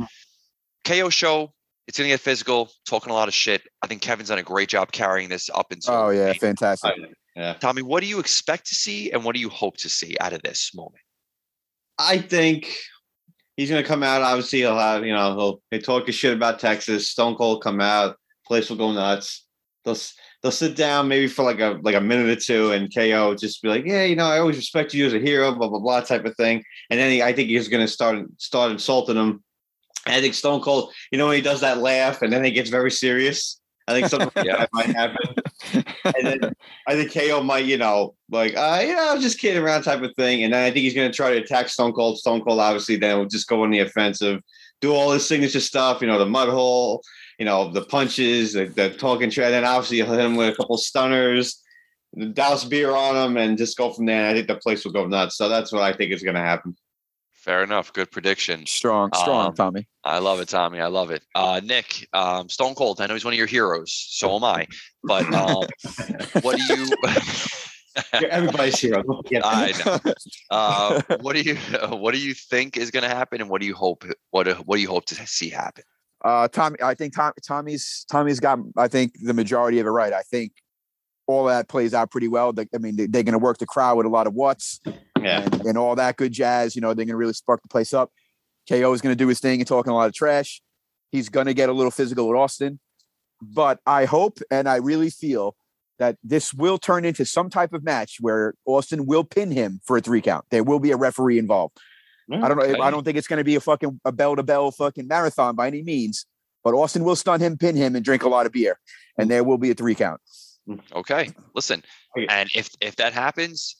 KO 0.85 1.09
show. 1.09 1.53
It's 1.87 1.99
going 1.99 2.07
to 2.09 2.13
get 2.13 2.19
physical. 2.19 2.69
Talking 2.87 3.11
a 3.11 3.13
lot 3.13 3.27
of 3.27 3.33
shit. 3.33 3.61
I 3.83 3.87
think 3.87 4.01
Kevin's 4.01 4.29
done 4.29 4.39
a 4.39 4.43
great 4.43 4.69
job 4.69 4.91
carrying 4.91 5.29
this 5.29 5.51
up 5.53 5.71
until. 5.71 5.93
Oh 5.93 6.09
yeah, 6.09 6.27
May. 6.27 6.33
fantastic. 6.33 6.93
Yeah. 7.35 7.53
Tommy, 7.53 7.83
what 7.83 8.01
do 8.01 8.07
you 8.07 8.19
expect 8.19 8.65
to 8.67 8.75
see, 8.75 9.11
and 9.11 9.23
what 9.23 9.35
do 9.35 9.39
you 9.39 9.49
hope 9.49 9.77
to 9.77 9.89
see 9.89 10.17
out 10.19 10.33
of 10.33 10.41
this 10.41 10.73
moment? 10.73 11.03
I 11.99 12.17
think 12.17 12.75
he's 13.55 13.69
going 13.69 13.83
to 13.83 13.87
come 13.87 14.01
out. 14.01 14.23
Obviously, 14.23 14.59
he'll 14.59 14.77
have, 14.77 15.05
you 15.05 15.13
know, 15.13 15.35
he'll 15.35 15.61
they 15.69 15.79
talk 15.79 16.09
a 16.09 16.11
shit 16.11 16.33
about 16.33 16.59
Texas. 16.59 17.11
Stone 17.11 17.35
Cold 17.35 17.61
come 17.61 17.79
out. 17.79 18.17
Place 18.47 18.69
will 18.69 18.77
go 18.77 18.91
nuts. 18.91 19.45
They'll 19.85 19.97
they'll 20.41 20.51
sit 20.51 20.75
down 20.75 21.07
maybe 21.07 21.27
for 21.27 21.43
like 21.43 21.59
a 21.59 21.79
like 21.83 21.95
a 21.95 22.01
minute 22.01 22.29
or 22.29 22.39
two, 22.41 22.71
and 22.71 22.93
KO 22.93 23.35
just 23.35 23.61
be 23.61 23.69
like, 23.69 23.85
yeah, 23.85 24.03
you 24.03 24.15
know, 24.15 24.25
I 24.25 24.39
always 24.39 24.57
respect 24.57 24.93
you 24.93 25.05
as 25.05 25.13
a 25.13 25.19
hero, 25.19 25.53
blah 25.53 25.69
blah 25.69 25.79
blah 25.79 26.01
type 26.01 26.25
of 26.25 26.35
thing. 26.35 26.63
And 26.89 26.99
then 26.99 27.11
he, 27.11 27.21
I 27.21 27.33
think 27.33 27.49
he's 27.49 27.67
going 27.67 27.85
to 27.85 27.91
start 27.91 28.19
start 28.37 28.71
insulting 28.71 29.15
him. 29.17 29.43
I 30.05 30.21
think 30.21 30.33
Stone 30.35 30.61
Cold, 30.61 30.93
you 31.11 31.17
know, 31.17 31.27
when 31.27 31.35
he 31.35 31.41
does 31.41 31.61
that 31.61 31.79
laugh, 31.79 32.21
and 32.21 32.31
then 32.31 32.43
he 32.43 32.51
gets 32.51 32.69
very 32.69 32.91
serious. 32.91 33.59
I 33.89 33.93
think 33.93 34.07
something 34.07 34.29
like 34.35 34.45
Yeah. 34.45 34.57
that 34.57 34.69
might 34.73 34.87
happen. 34.95 35.33
and 35.73 36.25
then 36.27 36.53
I 36.87 36.95
think 36.95 37.13
KO 37.13 37.41
might, 37.41 37.65
you 37.65 37.77
know, 37.77 38.15
like, 38.29 38.55
uh, 38.57 38.81
you 38.85 38.93
know, 38.95 39.17
just 39.19 39.39
kidding 39.39 39.61
around 39.63 39.83
type 39.83 40.01
of 40.01 40.13
thing. 40.15 40.43
And 40.43 40.53
then 40.53 40.61
I 40.63 40.71
think 40.71 40.83
he's 40.83 40.93
going 40.93 41.09
to 41.09 41.15
try 41.15 41.31
to 41.31 41.37
attack 41.41 41.69
Stone 41.69 41.93
Cold. 41.93 42.17
Stone 42.17 42.41
Cold, 42.41 42.59
obviously, 42.59 42.97
then 42.97 43.17
will 43.17 43.25
just 43.27 43.47
go 43.47 43.63
on 43.63 43.69
the 43.71 43.79
offensive, 43.79 44.41
do 44.81 44.93
all 44.93 45.11
his 45.11 45.25
signature 45.25 45.61
stuff, 45.61 46.01
you 46.01 46.07
know, 46.07 46.19
the 46.19 46.25
mud 46.25 46.49
hole, 46.49 47.01
you 47.37 47.45
know, 47.45 47.71
the 47.71 47.83
punches, 47.83 48.53
the, 48.53 48.65
the 48.65 48.89
talking 48.91 49.29
trash. 49.29 49.51
Then 49.51 49.65
obviously 49.65 49.97
he'll 49.97 50.11
hit 50.11 50.19
him 50.19 50.35
with 50.35 50.53
a 50.53 50.55
couple 50.55 50.77
stunners, 50.77 51.61
douse 52.33 52.65
beer 52.65 52.91
on 52.95 53.15
him, 53.15 53.37
and 53.37 53.57
just 53.57 53.77
go 53.77 53.91
from 53.93 54.05
there. 54.05 54.21
And 54.21 54.27
I 54.27 54.33
think 54.33 54.47
the 54.47 54.55
place 54.55 54.83
will 54.83 54.91
go 54.91 55.05
nuts. 55.05 55.37
So 55.37 55.49
that's 55.49 55.71
what 55.71 55.83
I 55.83 55.93
think 55.93 56.11
is 56.11 56.23
going 56.23 56.35
to 56.35 56.41
happen. 56.41 56.75
Fair 57.33 57.63
enough. 57.63 57.93
Good 57.93 58.11
prediction. 58.11 58.65
Strong, 58.65 59.11
strong, 59.13 59.47
Um, 59.47 59.53
Tommy. 59.53 59.87
I 60.03 60.17
love 60.19 60.41
it, 60.41 60.49
Tommy. 60.49 60.81
I 60.81 60.87
love 60.87 61.11
it. 61.11 61.23
Uh, 61.33 61.61
Nick, 61.63 62.05
um, 62.11 62.49
Stone 62.49 62.75
Cold. 62.75 62.99
I 62.99 63.07
know 63.07 63.13
he's 63.13 63.23
one 63.23 63.33
of 63.33 63.37
your 63.37 63.47
heroes. 63.47 63.93
So 63.93 64.35
am 64.35 64.43
I. 64.43 64.67
But 65.03 65.33
um, 65.33 65.63
what 66.41 66.57
do 66.57 66.75
you? 66.75 66.87
Everybody's 68.29 68.79
hero. 68.79 69.03
Yeah. 69.31 69.41
I 69.43 69.73
know. 69.85 70.13
Uh, 70.51 71.01
what 71.21 71.35
do 71.35 71.41
you? 71.41 71.55
What 71.89 72.13
do 72.13 72.19
you 72.19 72.33
think 72.33 72.77
is 72.77 72.91
going 72.91 73.03
to 73.03 73.09
happen, 73.09 73.39
and 73.41 73.49
what 73.49 73.61
do 73.61 73.67
you 73.67 73.73
hope? 73.75 74.03
What 74.31 74.47
What 74.67 74.75
do 74.75 74.81
you 74.81 74.89
hope 74.89 75.05
to 75.05 75.15
see 75.25 75.49
happen? 75.49 75.83
Uh, 76.27 76.45
Tommy, 76.49 76.75
I 76.83 76.93
think 76.93 77.15
Tom, 77.15 77.31
Tommy's 77.41 78.05
Tommy's 78.11 78.41
got 78.41 78.59
I 78.75 78.89
think 78.89 79.13
the 79.23 79.33
majority 79.33 79.79
of 79.79 79.87
it 79.87 79.91
right. 79.91 80.11
I 80.11 80.23
think 80.23 80.51
all 81.25 81.45
that 81.45 81.69
plays 81.69 81.93
out 81.93 82.11
pretty 82.11 82.27
well. 82.27 82.51
They, 82.51 82.67
I 82.75 82.79
mean, 82.79 82.97
they, 82.97 83.05
they're 83.07 83.23
going 83.23 83.31
to 83.31 83.39
work 83.39 83.59
the 83.59 83.65
crowd 83.65 83.95
with 83.95 84.05
a 84.05 84.09
lot 84.09 84.27
of 84.27 84.33
what's 84.33 84.81
yeah. 84.85 85.43
and, 85.43 85.61
and 85.61 85.77
all 85.77 85.95
that 85.95 86.17
good 86.17 86.33
jazz. 86.33 86.75
You 86.75 86.81
know, 86.81 86.89
they're 86.89 87.05
going 87.05 87.13
to 87.13 87.15
really 87.15 87.31
spark 87.31 87.61
the 87.61 87.69
place 87.69 87.93
up. 87.93 88.11
KO 88.67 88.91
is 88.91 88.99
going 88.99 89.13
to 89.13 89.15
do 89.15 89.29
his 89.29 89.39
thing 89.39 89.61
and 89.61 89.67
talking 89.67 89.93
a 89.93 89.95
lot 89.95 90.09
of 90.09 90.13
trash. 90.13 90.61
He's 91.13 91.29
going 91.29 91.45
to 91.45 91.53
get 91.53 91.69
a 91.69 91.73
little 91.73 91.91
physical 91.91 92.27
with 92.27 92.37
Austin, 92.37 92.81
but 93.41 93.79
I 93.85 94.03
hope 94.03 94.39
and 94.51 94.67
I 94.67 94.77
really 94.77 95.09
feel 95.09 95.55
that 95.97 96.17
this 96.25 96.53
will 96.53 96.77
turn 96.77 97.05
into 97.05 97.23
some 97.23 97.49
type 97.49 97.71
of 97.71 97.85
match 97.85 98.17
where 98.19 98.53
Austin 98.65 99.05
will 99.05 99.23
pin 99.23 99.51
him 99.51 99.79
for 99.85 99.95
a 99.95 100.01
three 100.01 100.21
count. 100.21 100.43
There 100.51 100.65
will 100.65 100.79
be 100.79 100.91
a 100.91 100.97
referee 100.97 101.39
involved. 101.39 101.77
I 102.31 102.47
don't 102.47 102.57
know. 102.57 102.63
Okay. 102.65 102.79
I 102.81 102.91
don't 102.91 103.03
think 103.03 103.17
it's 103.17 103.27
going 103.27 103.37
to 103.39 103.43
be 103.43 103.55
a 103.55 103.59
fucking 103.61 103.99
a 104.05 104.11
bell 104.11 104.35
to 104.35 104.43
bell 104.43 104.71
fucking 104.71 105.07
marathon 105.07 105.55
by 105.55 105.67
any 105.67 105.81
means. 105.83 106.25
But 106.63 106.73
Austin 106.73 107.03
will 107.05 107.15
stun 107.15 107.39
him, 107.39 107.57
pin 107.57 107.75
him, 107.77 107.95
and 107.95 108.03
drink 108.03 108.23
a 108.23 108.29
lot 108.29 108.45
of 108.45 108.51
beer, 108.51 108.77
and 109.17 109.31
there 109.31 109.43
will 109.43 109.57
be 109.57 109.71
a 109.71 109.73
three 109.73 109.95
count. 109.95 110.19
Mm-hmm. 110.67 110.97
Okay, 110.97 111.29
listen, 111.55 111.81
Okay. 112.17 112.27
and 112.29 112.49
if 112.53 112.69
if 112.81 112.97
that 112.97 113.13
happens, 113.13 113.77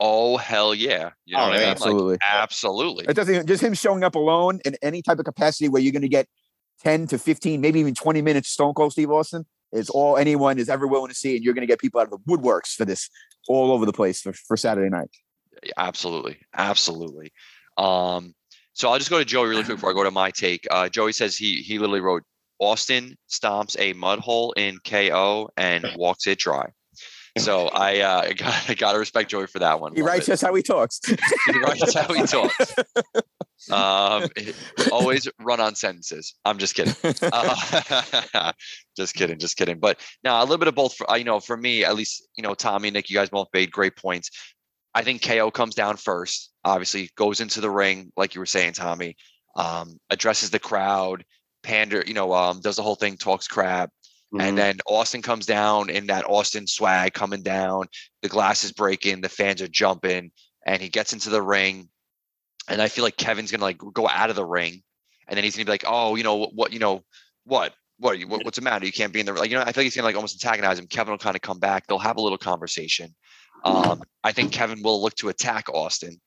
oh 0.00 0.38
hell 0.38 0.74
yeah, 0.74 1.10
you 1.26 1.36
know 1.36 1.42
Oh, 1.42 1.48
what 1.48 1.52
I 1.52 1.58
mean? 1.58 1.60
yeah, 1.60 1.66
Like, 1.68 1.76
absolutely. 1.76 2.18
absolutely. 2.26 3.04
It 3.08 3.14
doesn't 3.14 3.46
just 3.46 3.62
him 3.62 3.74
showing 3.74 4.02
up 4.02 4.14
alone 4.14 4.60
in 4.64 4.76
any 4.80 5.02
type 5.02 5.18
of 5.18 5.26
capacity 5.26 5.68
where 5.68 5.82
you're 5.82 5.92
going 5.92 6.00
to 6.02 6.08
get 6.08 6.26
ten 6.80 7.06
to 7.08 7.18
fifteen, 7.18 7.60
maybe 7.60 7.80
even 7.80 7.94
twenty 7.94 8.22
minutes. 8.22 8.48
Stone 8.48 8.72
Cold 8.74 8.92
Steve 8.92 9.10
Austin 9.10 9.44
is 9.72 9.90
all 9.90 10.16
anyone 10.16 10.58
is 10.58 10.70
ever 10.70 10.86
willing 10.86 11.10
to 11.10 11.14
see, 11.14 11.36
and 11.36 11.44
you're 11.44 11.52
going 11.54 11.66
to 11.66 11.70
get 11.70 11.80
people 11.80 12.00
out 12.00 12.10
of 12.10 12.12
the 12.12 12.18
woodworks 12.32 12.74
for 12.74 12.86
this 12.86 13.10
all 13.48 13.70
over 13.72 13.84
the 13.84 13.92
place 13.92 14.22
for, 14.22 14.32
for 14.32 14.56
Saturday 14.56 14.88
night. 14.88 15.10
Yeah, 15.62 15.72
absolutely 15.76 16.38
absolutely 16.56 17.30
um 17.78 18.34
so 18.72 18.88
i'll 18.90 18.98
just 18.98 19.10
go 19.10 19.18
to 19.18 19.24
joey 19.24 19.48
really 19.48 19.64
quick 19.64 19.76
before 19.76 19.90
i 19.90 19.92
go 19.92 20.04
to 20.04 20.10
my 20.10 20.30
take 20.30 20.66
uh 20.70 20.88
joey 20.88 21.12
says 21.12 21.36
he 21.36 21.56
he 21.62 21.78
literally 21.78 22.00
wrote 22.00 22.22
austin 22.60 23.16
stomps 23.30 23.76
a 23.78 23.92
mud 23.94 24.18
hole 24.18 24.52
in 24.52 24.78
ko 24.84 25.48
and 25.56 25.86
walks 25.96 26.26
it 26.26 26.38
dry 26.38 26.68
so 27.38 27.68
i 27.74 28.00
uh 28.00 28.22
I 28.22 28.32
got, 28.34 28.70
I 28.70 28.74
gotta 28.74 28.98
respect 28.98 29.30
joey 29.30 29.46
for 29.46 29.58
that 29.60 29.80
one 29.80 29.94
He 29.94 30.02
Love 30.02 30.08
writes 30.12 30.28
it. 30.28 30.32
just 30.32 30.42
how 30.42 30.54
he 30.54 30.62
talks. 30.62 31.00
he 31.06 31.58
writes 31.58 31.94
how 31.94 32.12
he 32.12 32.22
talks 32.22 32.74
um 33.70 34.28
always 34.90 35.28
run 35.40 35.60
on 35.60 35.74
sentences 35.76 36.34
i'm 36.44 36.58
just 36.58 36.74
kidding 36.74 36.94
uh, 37.32 38.52
just 38.96 39.14
kidding, 39.14 39.38
just 39.38 39.56
kidding. 39.56 39.78
But 39.78 40.00
now 40.22 40.40
a 40.40 40.42
little 40.44 40.58
bit 40.58 40.68
of 40.68 40.74
both. 40.74 40.94
For, 40.94 41.10
uh, 41.10 41.14
you 41.16 41.24
know, 41.24 41.40
for 41.40 41.56
me 41.56 41.84
at 41.84 41.94
least, 41.94 42.28
you 42.36 42.42
know, 42.42 42.54
Tommy 42.54 42.90
Nick, 42.90 43.08
you 43.08 43.16
guys 43.16 43.30
both 43.30 43.48
made 43.54 43.70
great 43.70 43.96
points. 43.96 44.30
I 44.94 45.02
think 45.02 45.22
KO 45.22 45.50
comes 45.50 45.74
down 45.74 45.96
first. 45.96 46.50
Obviously, 46.64 47.10
goes 47.16 47.40
into 47.40 47.60
the 47.60 47.70
ring, 47.70 48.12
like 48.16 48.34
you 48.34 48.40
were 48.40 48.46
saying, 48.46 48.74
Tommy. 48.74 49.16
Um, 49.56 49.98
addresses 50.10 50.50
the 50.50 50.58
crowd, 50.58 51.24
pander, 51.62 52.02
you 52.06 52.14
know, 52.14 52.32
um, 52.32 52.60
does 52.60 52.76
the 52.76 52.82
whole 52.82 52.94
thing, 52.94 53.16
talks 53.16 53.48
crap, 53.48 53.90
Mm-hmm. 54.32 54.40
and 54.40 54.58
then 54.58 54.78
Austin 54.86 55.20
comes 55.20 55.44
down 55.44 55.90
in 55.90 56.06
that 56.06 56.24
Austin 56.24 56.66
swag 56.66 57.12
coming 57.12 57.42
down. 57.42 57.84
The 58.22 58.30
glass 58.30 58.64
is 58.64 58.72
breaking, 58.72 59.20
the 59.20 59.28
fans 59.28 59.60
are 59.60 59.68
jumping, 59.68 60.30
and 60.64 60.80
he 60.80 60.88
gets 60.88 61.12
into 61.12 61.28
the 61.28 61.42
ring. 61.42 61.90
And 62.66 62.80
I 62.80 62.88
feel 62.88 63.04
like 63.04 63.18
Kevin's 63.18 63.50
gonna 63.50 63.64
like 63.64 63.78
go 63.92 64.08
out 64.08 64.30
of 64.30 64.36
the 64.36 64.44
ring, 64.44 64.82
and 65.28 65.36
then 65.36 65.44
he's 65.44 65.54
gonna 65.54 65.66
be 65.66 65.72
like, 65.72 65.84
"Oh, 65.86 66.14
you 66.14 66.22
know 66.22 66.36
what? 66.36 66.54
what 66.54 66.72
you 66.72 66.78
know 66.78 67.04
what? 67.44 67.74
What, 67.98 68.18
what? 68.24 68.44
What's 68.44 68.56
the 68.56 68.62
matter? 68.62 68.86
You 68.86 68.92
can't 68.92 69.12
be 69.12 69.20
in 69.20 69.26
the 69.26 69.34
like." 69.34 69.50
You 69.50 69.56
know, 69.56 69.62
I 69.62 69.72
think 69.72 69.84
he's 69.84 69.96
gonna 69.96 70.06
like 70.06 70.16
almost 70.16 70.42
antagonize 70.42 70.78
him. 70.78 70.86
Kevin 70.86 71.10
will 71.10 71.18
kind 71.18 71.36
of 71.36 71.42
come 71.42 71.58
back. 71.58 71.86
They'll 71.86 71.98
have 71.98 72.16
a 72.16 72.22
little 72.22 72.38
conversation. 72.38 73.14
Um, 73.64 74.02
I 74.24 74.32
think 74.32 74.52
Kevin 74.52 74.82
will 74.82 75.00
look 75.00 75.14
to 75.16 75.28
attack 75.28 75.68
Austin, 75.68 76.20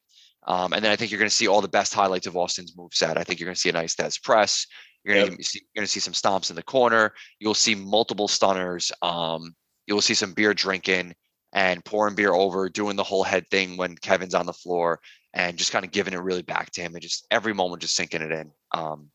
um, 0.48 0.74
and 0.74 0.84
then 0.84 0.91
I 0.91 0.95
think 0.95 1.12
you're 1.12 1.19
gonna 1.19 1.30
see 1.30 1.48
all 1.48 1.62
the 1.62 1.67
best 1.67 1.94
highlights 1.94 2.27
of 2.27 2.38
Austin's 2.38 2.75
moveset. 2.75 3.17
I 3.17 3.23
think 3.23 3.40
you're 3.40 3.48
gonna 3.48 3.56
see 3.56 3.69
a 3.69 3.73
nice 3.73 3.96
Thesz 3.96 4.21
press. 4.21 4.67
You're 5.04 5.27
gonna 5.27 5.44
see, 5.44 5.60
you're 5.73 5.81
gonna 5.81 5.88
see 5.88 6.00
some 6.00 6.13
stomps 6.13 6.50
in 6.50 6.56
the 6.56 6.63
corner. 6.63 7.13
You'll 7.40 7.54
see 7.54 7.75
multiple 7.75 8.27
stunners. 8.27 8.92
Um, 9.02 9.56
you'll 9.86 10.02
see 10.02 10.13
some 10.15 10.33
beer 10.33 10.54
drinking 10.54 11.13
and 11.54 11.83
pouring 11.86 12.15
beer 12.15 12.33
over, 12.33 12.69
doing 12.69 12.96
the 12.96 13.04
whole 13.04 13.23
head 13.23 13.48
thing 13.50 13.77
when 13.77 13.96
Kevin's 13.96 14.36
on 14.36 14.46
the 14.46 14.54
floor, 14.54 15.00
and 15.33 15.58
just 15.58 15.71
kind 15.71 15.86
of 15.86 15.92
giving 15.92 16.13
it 16.13 16.21
really 16.21 16.42
back 16.42 16.71
to 16.71 16.81
him, 16.81 16.94
and 16.94 17.02
just 17.02 17.25
every 17.31 17.54
moment 17.54 17.81
just 17.81 17.96
sinking 17.96 18.21
it 18.21 18.31
in. 18.31 18.52
Um, 18.73 19.10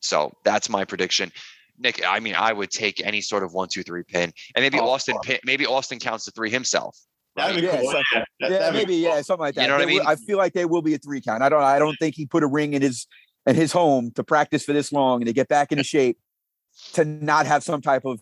so 0.00 0.32
that's 0.44 0.68
my 0.68 0.84
prediction. 0.84 1.32
Nick, 1.78 2.02
I 2.06 2.20
mean, 2.20 2.34
I 2.34 2.52
would 2.52 2.70
take 2.70 3.04
any 3.04 3.22
sort 3.22 3.42
of 3.42 3.54
one, 3.54 3.68
two, 3.68 3.82
three 3.82 4.02
pin, 4.02 4.32
and 4.54 4.62
maybe 4.62 4.78
Oh, 4.78 4.90
Austin, 4.90 5.16
pin, 5.22 5.38
maybe 5.44 5.66
Austin 5.66 5.98
counts 5.98 6.26
the 6.26 6.32
three 6.32 6.50
himself. 6.50 6.98
That'd 7.36 7.56
be 7.60 7.66
Yeah, 7.66 7.80
cool. 7.80 7.92
so- 7.92 7.98
yeah, 7.98 8.24
that- 8.40 8.50
yeah, 8.50 8.58
that'd 8.58 8.72
be 8.72 8.78
maybe 8.78 8.96
yeah, 8.96 9.22
something 9.22 9.40
like 9.40 9.54
that. 9.54 9.62
You 9.62 9.68
know 9.68 9.74
what 9.74 9.82
I 9.82 9.86
They 9.86 9.92
will- 9.98 10.08
I 10.08 10.16
feel 10.16 10.38
like 10.38 10.52
they 10.52 10.64
will 10.64 10.82
be 10.82 10.94
a 10.94 10.98
three 10.98 11.20
count. 11.20 11.42
I 11.42 11.48
don't. 11.48 11.62
I 11.62 11.78
don't 11.78 11.96
think 11.96 12.14
he 12.16 12.26
put 12.26 12.42
a 12.42 12.46
ring 12.46 12.74
in 12.74 12.82
his 12.82 13.06
in 13.46 13.54
his 13.56 13.72
home 13.72 14.10
to 14.12 14.22
practice 14.24 14.64
for 14.64 14.72
this 14.72 14.92
long 14.92 15.22
and 15.22 15.26
to 15.26 15.32
get 15.32 15.48
back 15.48 15.72
into 15.72 15.84
shape 15.96 16.18
to 16.94 17.04
not 17.04 17.46
have 17.46 17.62
some 17.62 17.80
type 17.80 18.04
of 18.04 18.20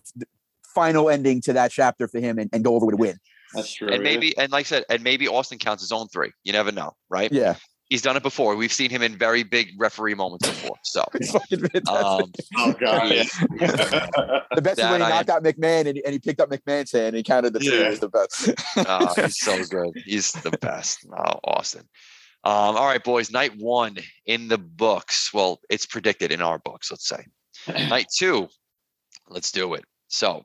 final 0.75 1.11
ending 1.11 1.41
to 1.43 1.53
that 1.55 1.71
chapter 1.71 2.07
for 2.07 2.21
him 2.21 2.39
and, 2.39 2.49
and 2.53 2.63
go 2.65 2.75
over 2.77 2.87
with 2.87 2.95
a 2.95 2.99
win. 2.99 3.19
That's 3.55 3.73
true. 3.73 3.89
And 3.89 3.97
yeah. 3.97 4.03
maybe, 4.03 4.37
and 4.39 4.53
like 4.53 4.67
I 4.67 4.69
said, 4.69 4.85
and 4.91 5.03
maybe 5.03 5.27
Austin 5.27 5.59
counts 5.59 5.83
his 5.83 5.91
own 5.93 6.09
three. 6.09 6.31
You 6.45 6.53
never 6.53 6.71
know, 6.71 6.95
right? 7.09 7.33
Yeah, 7.33 7.57
He's 7.89 8.03
done 8.03 8.17
it 8.17 8.23
before. 8.23 8.55
We've 8.55 8.73
seen 8.73 8.91
him 8.91 9.01
in 9.03 9.17
very 9.17 9.43
big 9.43 9.71
referee 9.79 10.15
moments 10.15 10.47
before. 10.47 10.77
So, 10.83 11.05
It's 11.15 11.31
fucking 11.31 11.61
fantastic. 11.69 11.89
um, 11.89 12.33
Oh 12.59 12.73
god, 12.79 13.11
yeah. 13.11 13.25
the 14.55 14.61
best 14.63 14.79
is 14.79 14.85
when 14.85 15.01
he 15.01 15.07
I- 15.07 15.09
knocked 15.11 15.31
out 15.31 15.43
McMahon 15.43 15.87
and, 15.87 15.97
he- 15.97 16.05
and 16.05 16.13
he 16.13 16.19
picked 16.19 16.41
up 16.41 16.51
McMahon's 16.51 16.93
hand 16.93 17.07
and 17.09 17.17
he 17.17 17.23
counted 17.23 17.53
the 17.55 17.61
two. 17.61 17.71
Yeah. 17.75 17.87
It 17.87 17.91
was 17.91 18.01
the 18.01 18.09
best. 18.09 18.51
uh, 18.77 19.15
he's 19.23 19.39
so 19.39 19.65
good. 19.65 19.91
He's 20.05 20.33
the 20.33 20.51
best. 20.61 21.07
Oh, 21.11 21.41
Austin. 21.45 21.89
Um, 22.45 22.77
all 22.77 22.87
right, 22.87 23.03
boys. 23.03 23.31
Night 23.31 23.53
one 23.57 23.97
in 24.27 24.49
the 24.49 24.59
books. 24.59 25.33
Well, 25.35 25.61
it's 25.71 25.87
predicted 25.87 26.31
in 26.31 26.41
our 26.43 26.59
books. 26.59 26.91
Let's 26.91 27.09
say. 27.09 27.25
Night 27.89 28.07
two. 28.15 28.49
Let's 29.29 29.51
do 29.51 29.75
it. 29.75 29.85
So, 30.09 30.45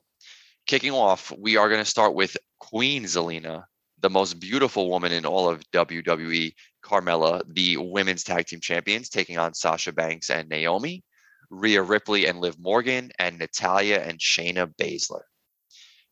kicking 0.66 0.92
off, 0.92 1.32
we 1.38 1.56
are 1.56 1.68
going 1.68 1.80
to 1.82 1.88
start 1.88 2.14
with 2.14 2.36
Queen 2.58 3.04
Zelina, 3.04 3.64
the 4.00 4.10
most 4.10 4.40
beautiful 4.40 4.90
woman 4.90 5.12
in 5.12 5.24
all 5.24 5.48
of 5.48 5.62
WWE, 5.72 6.52
Carmella, 6.84 7.42
the 7.48 7.78
women's 7.78 8.22
tag 8.22 8.46
team 8.46 8.60
champions, 8.60 9.08
taking 9.08 9.38
on 9.38 9.54
Sasha 9.54 9.92
Banks 9.92 10.30
and 10.30 10.48
Naomi, 10.48 11.02
Rhea 11.50 11.82
Ripley 11.82 12.26
and 12.26 12.40
Liv 12.40 12.58
Morgan, 12.58 13.10
and 13.18 13.38
Natalya 13.38 13.98
and 13.98 14.18
Shayna 14.18 14.72
Baszler. 14.76 15.22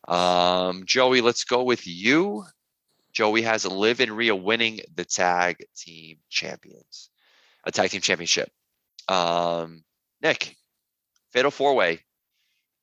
Um, 0.09 0.85
Joey, 0.87 1.21
let's 1.21 1.45
go 1.45 1.63
with 1.63 1.87
you. 1.87 2.45
Joey 3.13 3.43
has 3.43 3.67
Liv 3.67 4.01
and 4.01 4.17
Rhea 4.17 4.35
winning 4.35 4.81
the 4.95 5.05
tag 5.05 5.65
team 5.77 6.19
champions, 6.31 7.11
a 7.65 7.71
tag 7.71 7.91
team 7.91 8.01
championship. 8.01 8.51
Um, 9.09 9.85
Nick, 10.23 10.57
Fatal 11.33 11.51
Four 11.51 11.75
Way, 11.75 12.01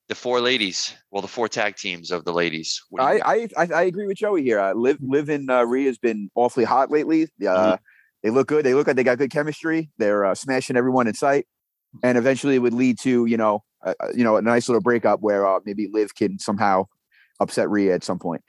the 0.10 0.16
four 0.16 0.42
ladies, 0.42 0.94
well, 1.12 1.22
the 1.22 1.28
four 1.28 1.48
tag 1.48 1.78
teams 1.78 2.12
of 2.12 2.26
the 2.26 2.34
ladies. 2.34 2.82
What 2.90 3.00
do 3.02 3.16
you 3.16 3.24
I. 3.24 3.48
I 3.58 3.64
I 3.64 3.68
I 3.74 3.82
agree 3.84 4.08
with 4.08 4.18
Joey 4.18 4.44
here. 4.44 4.60
Uh, 4.60 4.74
Liv 4.74 4.98
Liv 5.02 5.30
in 5.30 5.50
uh, 5.50 5.64
Rhea 5.64 5.88
has 5.88 5.98
been 5.98 6.30
awfully 6.36 6.66
hot 6.66 6.92
lately. 6.92 7.30
Uh, 7.48 7.78
They 8.24 8.30
look 8.30 8.48
good. 8.48 8.66
They 8.66 8.74
look 8.74 8.88
like 8.88 8.96
they 8.96 9.04
got 9.04 9.18
good 9.18 9.32
chemistry. 9.32 9.90
They're 9.98 10.26
uh, 10.26 10.36
smashing 10.36 10.76
everyone 10.76 11.08
in 11.08 11.14
sight, 11.14 11.48
and 12.04 12.18
eventually 12.18 12.56
it 12.56 12.60
would 12.60 12.74
lead 12.74 13.00
to 13.00 13.26
you 13.26 13.38
know 13.38 13.64
uh, 13.86 13.94
uh, 14.00 14.10
you 14.14 14.24
know 14.24 14.36
a 14.36 14.42
nice 14.42 14.68
little 14.68 14.82
breakup 14.82 15.22
where 15.22 15.48
uh, 15.48 15.60
maybe 15.66 15.88
Liv 15.92 16.14
can 16.16 16.38
somehow 16.40 16.86
upset 17.40 17.70
Rhea 17.70 17.96
at 17.96 18.04
some 18.04 18.20
point 18.20 18.44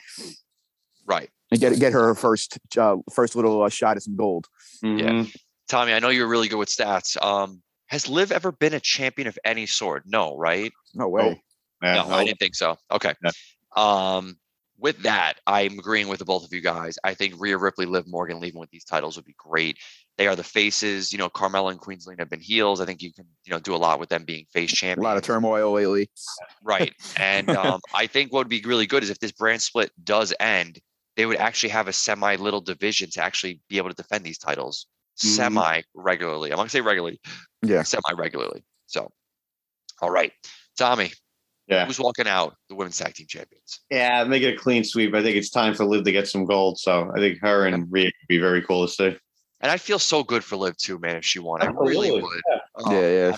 right. 1.06 1.30
and 1.52 1.60
get 1.60 1.78
get 1.78 1.92
her 1.92 2.14
first 2.14 2.58
uh, 2.76 2.96
first 3.12 3.36
little 3.36 3.62
uh, 3.62 3.68
shot 3.68 3.96
at 3.96 4.02
some 4.02 4.16
gold. 4.16 4.46
Mhm. 4.82 5.32
Tommy, 5.68 5.92
I 5.92 6.00
know 6.00 6.08
you're 6.08 6.26
really 6.26 6.48
good 6.48 6.58
with 6.58 6.68
stats. 6.68 7.22
Um, 7.22 7.62
has 7.86 8.08
Liv 8.08 8.32
ever 8.32 8.50
been 8.50 8.74
a 8.74 8.80
champion 8.80 9.28
of 9.28 9.38
any 9.44 9.66
sort? 9.66 10.02
No, 10.04 10.36
right? 10.36 10.72
No 10.94 11.08
way. 11.08 11.40
Yeah, 11.82 11.94
no, 12.06 12.14
I 12.14 12.24
didn't 12.24 12.38
think 12.38 12.54
so. 12.54 12.76
Okay. 12.90 13.14
Yeah. 13.24 13.30
Um, 13.76 14.36
with 14.78 15.02
that, 15.02 15.34
I'm 15.46 15.78
agreeing 15.78 16.08
with 16.08 16.18
the 16.20 16.24
both 16.24 16.44
of 16.44 16.52
you 16.52 16.60
guys. 16.62 16.98
I 17.04 17.12
think 17.14 17.34
Rhea 17.38 17.58
Ripley, 17.58 17.84
Liv 17.86 18.06
Morgan 18.06 18.40
leaving 18.40 18.60
with 18.60 18.70
these 18.70 18.84
titles 18.84 19.16
would 19.16 19.26
be 19.26 19.34
great. 19.36 19.78
They 20.16 20.26
are 20.26 20.34
the 20.34 20.42
faces. 20.42 21.12
You 21.12 21.18
know, 21.18 21.28
Carmella 21.28 21.70
and 21.70 21.80
Queen 21.80 21.98
Zelina 21.98 22.20
have 22.20 22.30
been 22.30 22.40
heels. 22.40 22.80
I 22.80 22.86
think 22.86 23.02
you 23.02 23.12
can, 23.12 23.26
you 23.44 23.52
know, 23.52 23.58
do 23.58 23.74
a 23.74 23.76
lot 23.76 24.00
with 24.00 24.08
them 24.08 24.24
being 24.24 24.46
face 24.52 24.72
champions. 24.72 25.04
A 25.04 25.08
lot 25.08 25.16
of 25.18 25.22
turmoil 25.22 25.72
lately. 25.72 26.10
Right. 26.62 26.94
And 27.18 27.50
um, 27.56 27.80
I 27.94 28.06
think 28.06 28.32
what 28.32 28.38
would 28.40 28.48
be 28.48 28.62
really 28.64 28.86
good 28.86 29.02
is 29.02 29.10
if 29.10 29.18
this 29.18 29.32
brand 29.32 29.60
split 29.60 29.92
does 30.02 30.32
end, 30.40 30.80
they 31.16 31.26
would 31.26 31.36
actually 31.36 31.70
have 31.70 31.88
a 31.88 31.92
semi 31.92 32.36
little 32.36 32.60
division 32.62 33.10
to 33.10 33.22
actually 33.22 33.60
be 33.68 33.76
able 33.76 33.90
to 33.90 33.94
defend 33.94 34.24
these 34.24 34.38
titles 34.38 34.86
Mhm. 35.18 35.34
semi 35.34 35.82
regularly. 35.94 36.50
I'm 36.50 36.56
going 36.56 36.68
to 36.68 36.72
say 36.72 36.80
regularly, 36.80 37.20
Yeah. 37.62 37.82
semi 37.82 38.12
regularly. 38.16 38.64
So, 38.86 39.12
all 40.00 40.10
right. 40.10 40.32
Tommy, 40.78 41.12
Yeah. 41.70 41.86
who's 41.86 42.00
walking 42.00 42.26
out 42.26 42.56
the 42.68 42.74
women's 42.74 42.98
tag 42.98 43.14
team 43.14 43.26
champions? 43.28 43.80
Yeah, 43.90 44.24
make 44.24 44.42
it 44.42 44.54
a 44.54 44.58
clean 44.58 44.82
sweep. 44.84 45.14
I 45.14 45.22
think 45.22 45.36
it's 45.36 45.50
time 45.50 45.74
for 45.74 45.84
Liv 45.84 46.04
to 46.04 46.12
get 46.12 46.26
some 46.28 46.44
gold. 46.44 46.78
So 46.78 47.10
I 47.14 47.18
think 47.20 47.38
her 47.42 47.66
and 47.66 47.86
Rhea 47.90 48.06
would 48.06 48.12
be 48.28 48.38
very 48.38 48.60
cool 48.62 48.86
to 48.86 48.92
see. 48.92 49.16
And 49.60 49.70
I 49.70 49.76
feel 49.76 49.98
so 49.98 50.24
good 50.24 50.42
for 50.42 50.56
Liv 50.56 50.76
too, 50.76 50.98
man, 50.98 51.16
if 51.16 51.24
she 51.24 51.38
won. 51.38 51.62
I 51.62 51.66
really 51.66 52.10
would. 52.10 52.22
Yeah. 52.50 52.58
Oh, 52.76 52.92
yeah, 52.92 53.08
yeah. 53.30 53.36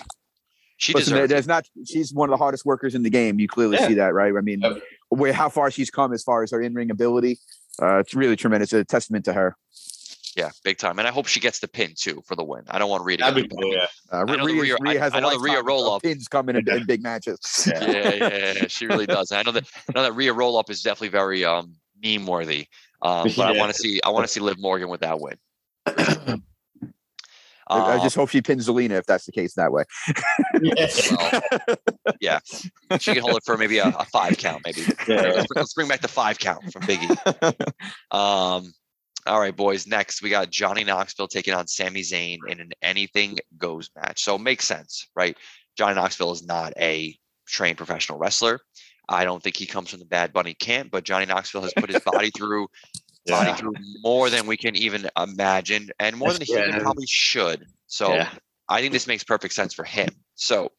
She 0.78 0.92
Listen, 0.94 1.14
there- 1.14 1.26
deserves 1.26 1.46
it. 1.46 1.48
there's 1.48 1.48
not. 1.48 1.66
She's 1.86 2.12
one 2.14 2.28
of 2.28 2.32
the 2.32 2.38
hardest 2.38 2.64
workers 2.64 2.94
in 2.94 3.02
the 3.02 3.10
game. 3.10 3.38
You 3.38 3.48
clearly 3.48 3.76
Yeah. 3.78 3.88
see 3.88 3.94
that, 3.94 4.14
right? 4.14 4.32
I 4.36 4.40
mean, 4.40 4.60
Yep. 4.62 4.78
where 5.10 5.32
how 5.32 5.48
far 5.48 5.70
she's 5.70 5.90
come 5.90 6.12
as 6.12 6.22
far 6.22 6.42
as 6.42 6.50
her 6.52 6.60
in 6.62 6.74
ring 6.74 6.90
ability. 6.90 7.38
Uh, 7.80 7.98
it's 7.98 8.14
really 8.14 8.36
tremendous. 8.36 8.72
It's 8.72 8.80
a 8.80 8.84
testament 8.84 9.24
to 9.26 9.32
her. 9.32 9.56
Yeah, 10.36 10.50
big 10.64 10.78
time. 10.78 10.98
And 10.98 11.06
I 11.06 11.10
hope 11.10 11.26
she 11.26 11.40
gets 11.40 11.58
the 11.58 11.68
pin 11.68 11.92
too 11.94 12.22
for 12.26 12.34
the 12.36 12.44
win. 12.44 12.62
I 12.70 12.78
don't 12.78 12.88
want 12.88 13.04
Rhea 13.04 13.18
to 13.18 13.24
That'd 13.24 13.50
get 13.50 13.50
be 13.50 13.56
cool. 13.62 13.74
Yeah. 13.74 13.86
Uh, 14.10 14.16
I 14.16 14.24
know 14.24 14.36
the 14.46 14.52
Rhea, 14.54 14.62
Rhea- 14.62 14.76
Rhea 14.80 14.98
I- 15.00 15.02
has 15.04 15.12
a 15.12 15.16
I 15.16 15.20
know 15.20 15.30
the 15.30 15.38
Rhea 15.38 15.52
lifetime 15.54 15.58
of- 15.58 15.60
of 15.60 15.66
roll-up. 15.66 16.02
pins 16.02 16.28
coming 16.28 16.56
in, 16.56 16.68
in 16.68 16.86
big 16.86 17.02
matches. 17.02 17.38
yeah, 17.70 17.88
yeah, 18.14 18.52
yeah, 18.56 18.66
she 18.68 18.86
really 18.86 19.06
does. 19.06 19.30
And 19.30 19.38
I 19.40 19.42
know 19.42 19.52
that 19.52 19.64
I 19.88 19.92
know 19.94 20.02
that 20.04 20.12
Rhea 20.14 20.32
roll 20.32 20.56
up 20.56 20.70
is 20.70 20.82
definitely 20.82 21.08
very 21.08 21.44
um 21.44 21.74
meme 22.02 22.26
worthy. 22.26 22.66
Um, 23.02 23.28
but 23.36 23.40
I 23.54 23.58
want 23.58 23.72
to 23.74 23.78
see 23.78 24.00
I 24.04 24.08
want 24.10 24.24
to 24.24 24.28
see 24.28 24.40
Liv 24.40 24.58
Morgan 24.58 24.88
with 24.88 25.00
that 25.00 25.20
win. 25.20 25.36
I, 25.86 27.78
I 27.78 27.94
Um, 27.96 28.00
just 28.02 28.16
hope 28.16 28.28
she 28.28 28.42
pins 28.42 28.68
Zelina 28.68 28.92
if 28.98 29.06
that's 29.06 29.24
the 29.24 29.32
case 29.32 29.54
that 29.54 29.72
way. 29.72 29.84
well, 30.60 31.42
yeah, 32.20 32.40
she 32.98 33.14
can 33.14 33.22
hold 33.22 33.36
it 33.36 33.44
for 33.46 33.56
maybe 33.56 33.78
a, 33.78 33.86
a 33.86 34.04
five 34.06 34.36
count, 34.36 34.62
maybe. 34.64 34.82
Yeah. 35.08 35.22
Let's, 35.22 35.46
bring- 35.46 35.56
let's 35.56 35.74
bring 35.74 35.88
back 35.88 36.00
the 36.00 36.08
five 36.08 36.38
count 36.38 36.70
from 36.72 36.82
Biggie. 36.82 37.72
Um, 38.16 38.72
all 39.26 39.38
right, 39.40 39.54
boys. 39.54 39.86
Next, 39.86 40.22
we 40.22 40.30
got 40.30 40.50
Johnny 40.50 40.84
Knoxville 40.84 41.28
taking 41.28 41.54
on 41.54 41.66
Sami 41.66 42.00
Zayn 42.02 42.38
in 42.48 42.60
an 42.60 42.70
anything 42.82 43.38
goes 43.56 43.90
match. 43.96 44.22
So 44.24 44.34
it 44.36 44.40
makes 44.40 44.66
sense, 44.66 45.08
right? 45.14 45.36
Johnny 45.76 45.94
Knoxville 45.94 46.32
is 46.32 46.44
not 46.44 46.72
a 46.78 47.16
trained 47.46 47.76
professional 47.76 48.18
wrestler. 48.18 48.60
I 49.08 49.24
don't 49.24 49.42
think 49.42 49.56
he 49.56 49.66
comes 49.66 49.90
from 49.90 49.98
the 50.00 50.06
Bad 50.06 50.32
Bunny 50.32 50.54
camp, 50.54 50.90
but 50.90 51.04
Johnny 51.04 51.26
Knoxville 51.26 51.62
has 51.62 51.72
put 51.74 51.90
his 51.90 52.02
body 52.02 52.30
through 52.36 52.68
body 53.26 53.52
through 53.52 53.74
more 54.02 54.30
than 54.30 54.46
we 54.46 54.56
can 54.56 54.74
even 54.74 55.08
imagine, 55.16 55.90
and 56.00 56.16
more 56.16 56.32
than 56.32 56.42
he 56.42 56.52
Yeah. 56.54 56.80
probably 56.80 57.06
should. 57.06 57.66
So 57.86 58.14
Yeah. 58.14 58.30
I 58.68 58.80
think 58.80 58.92
this 58.92 59.06
makes 59.06 59.22
perfect 59.22 59.54
sense 59.54 59.74
for 59.74 59.84
him. 59.84 60.08
So, 60.34 60.72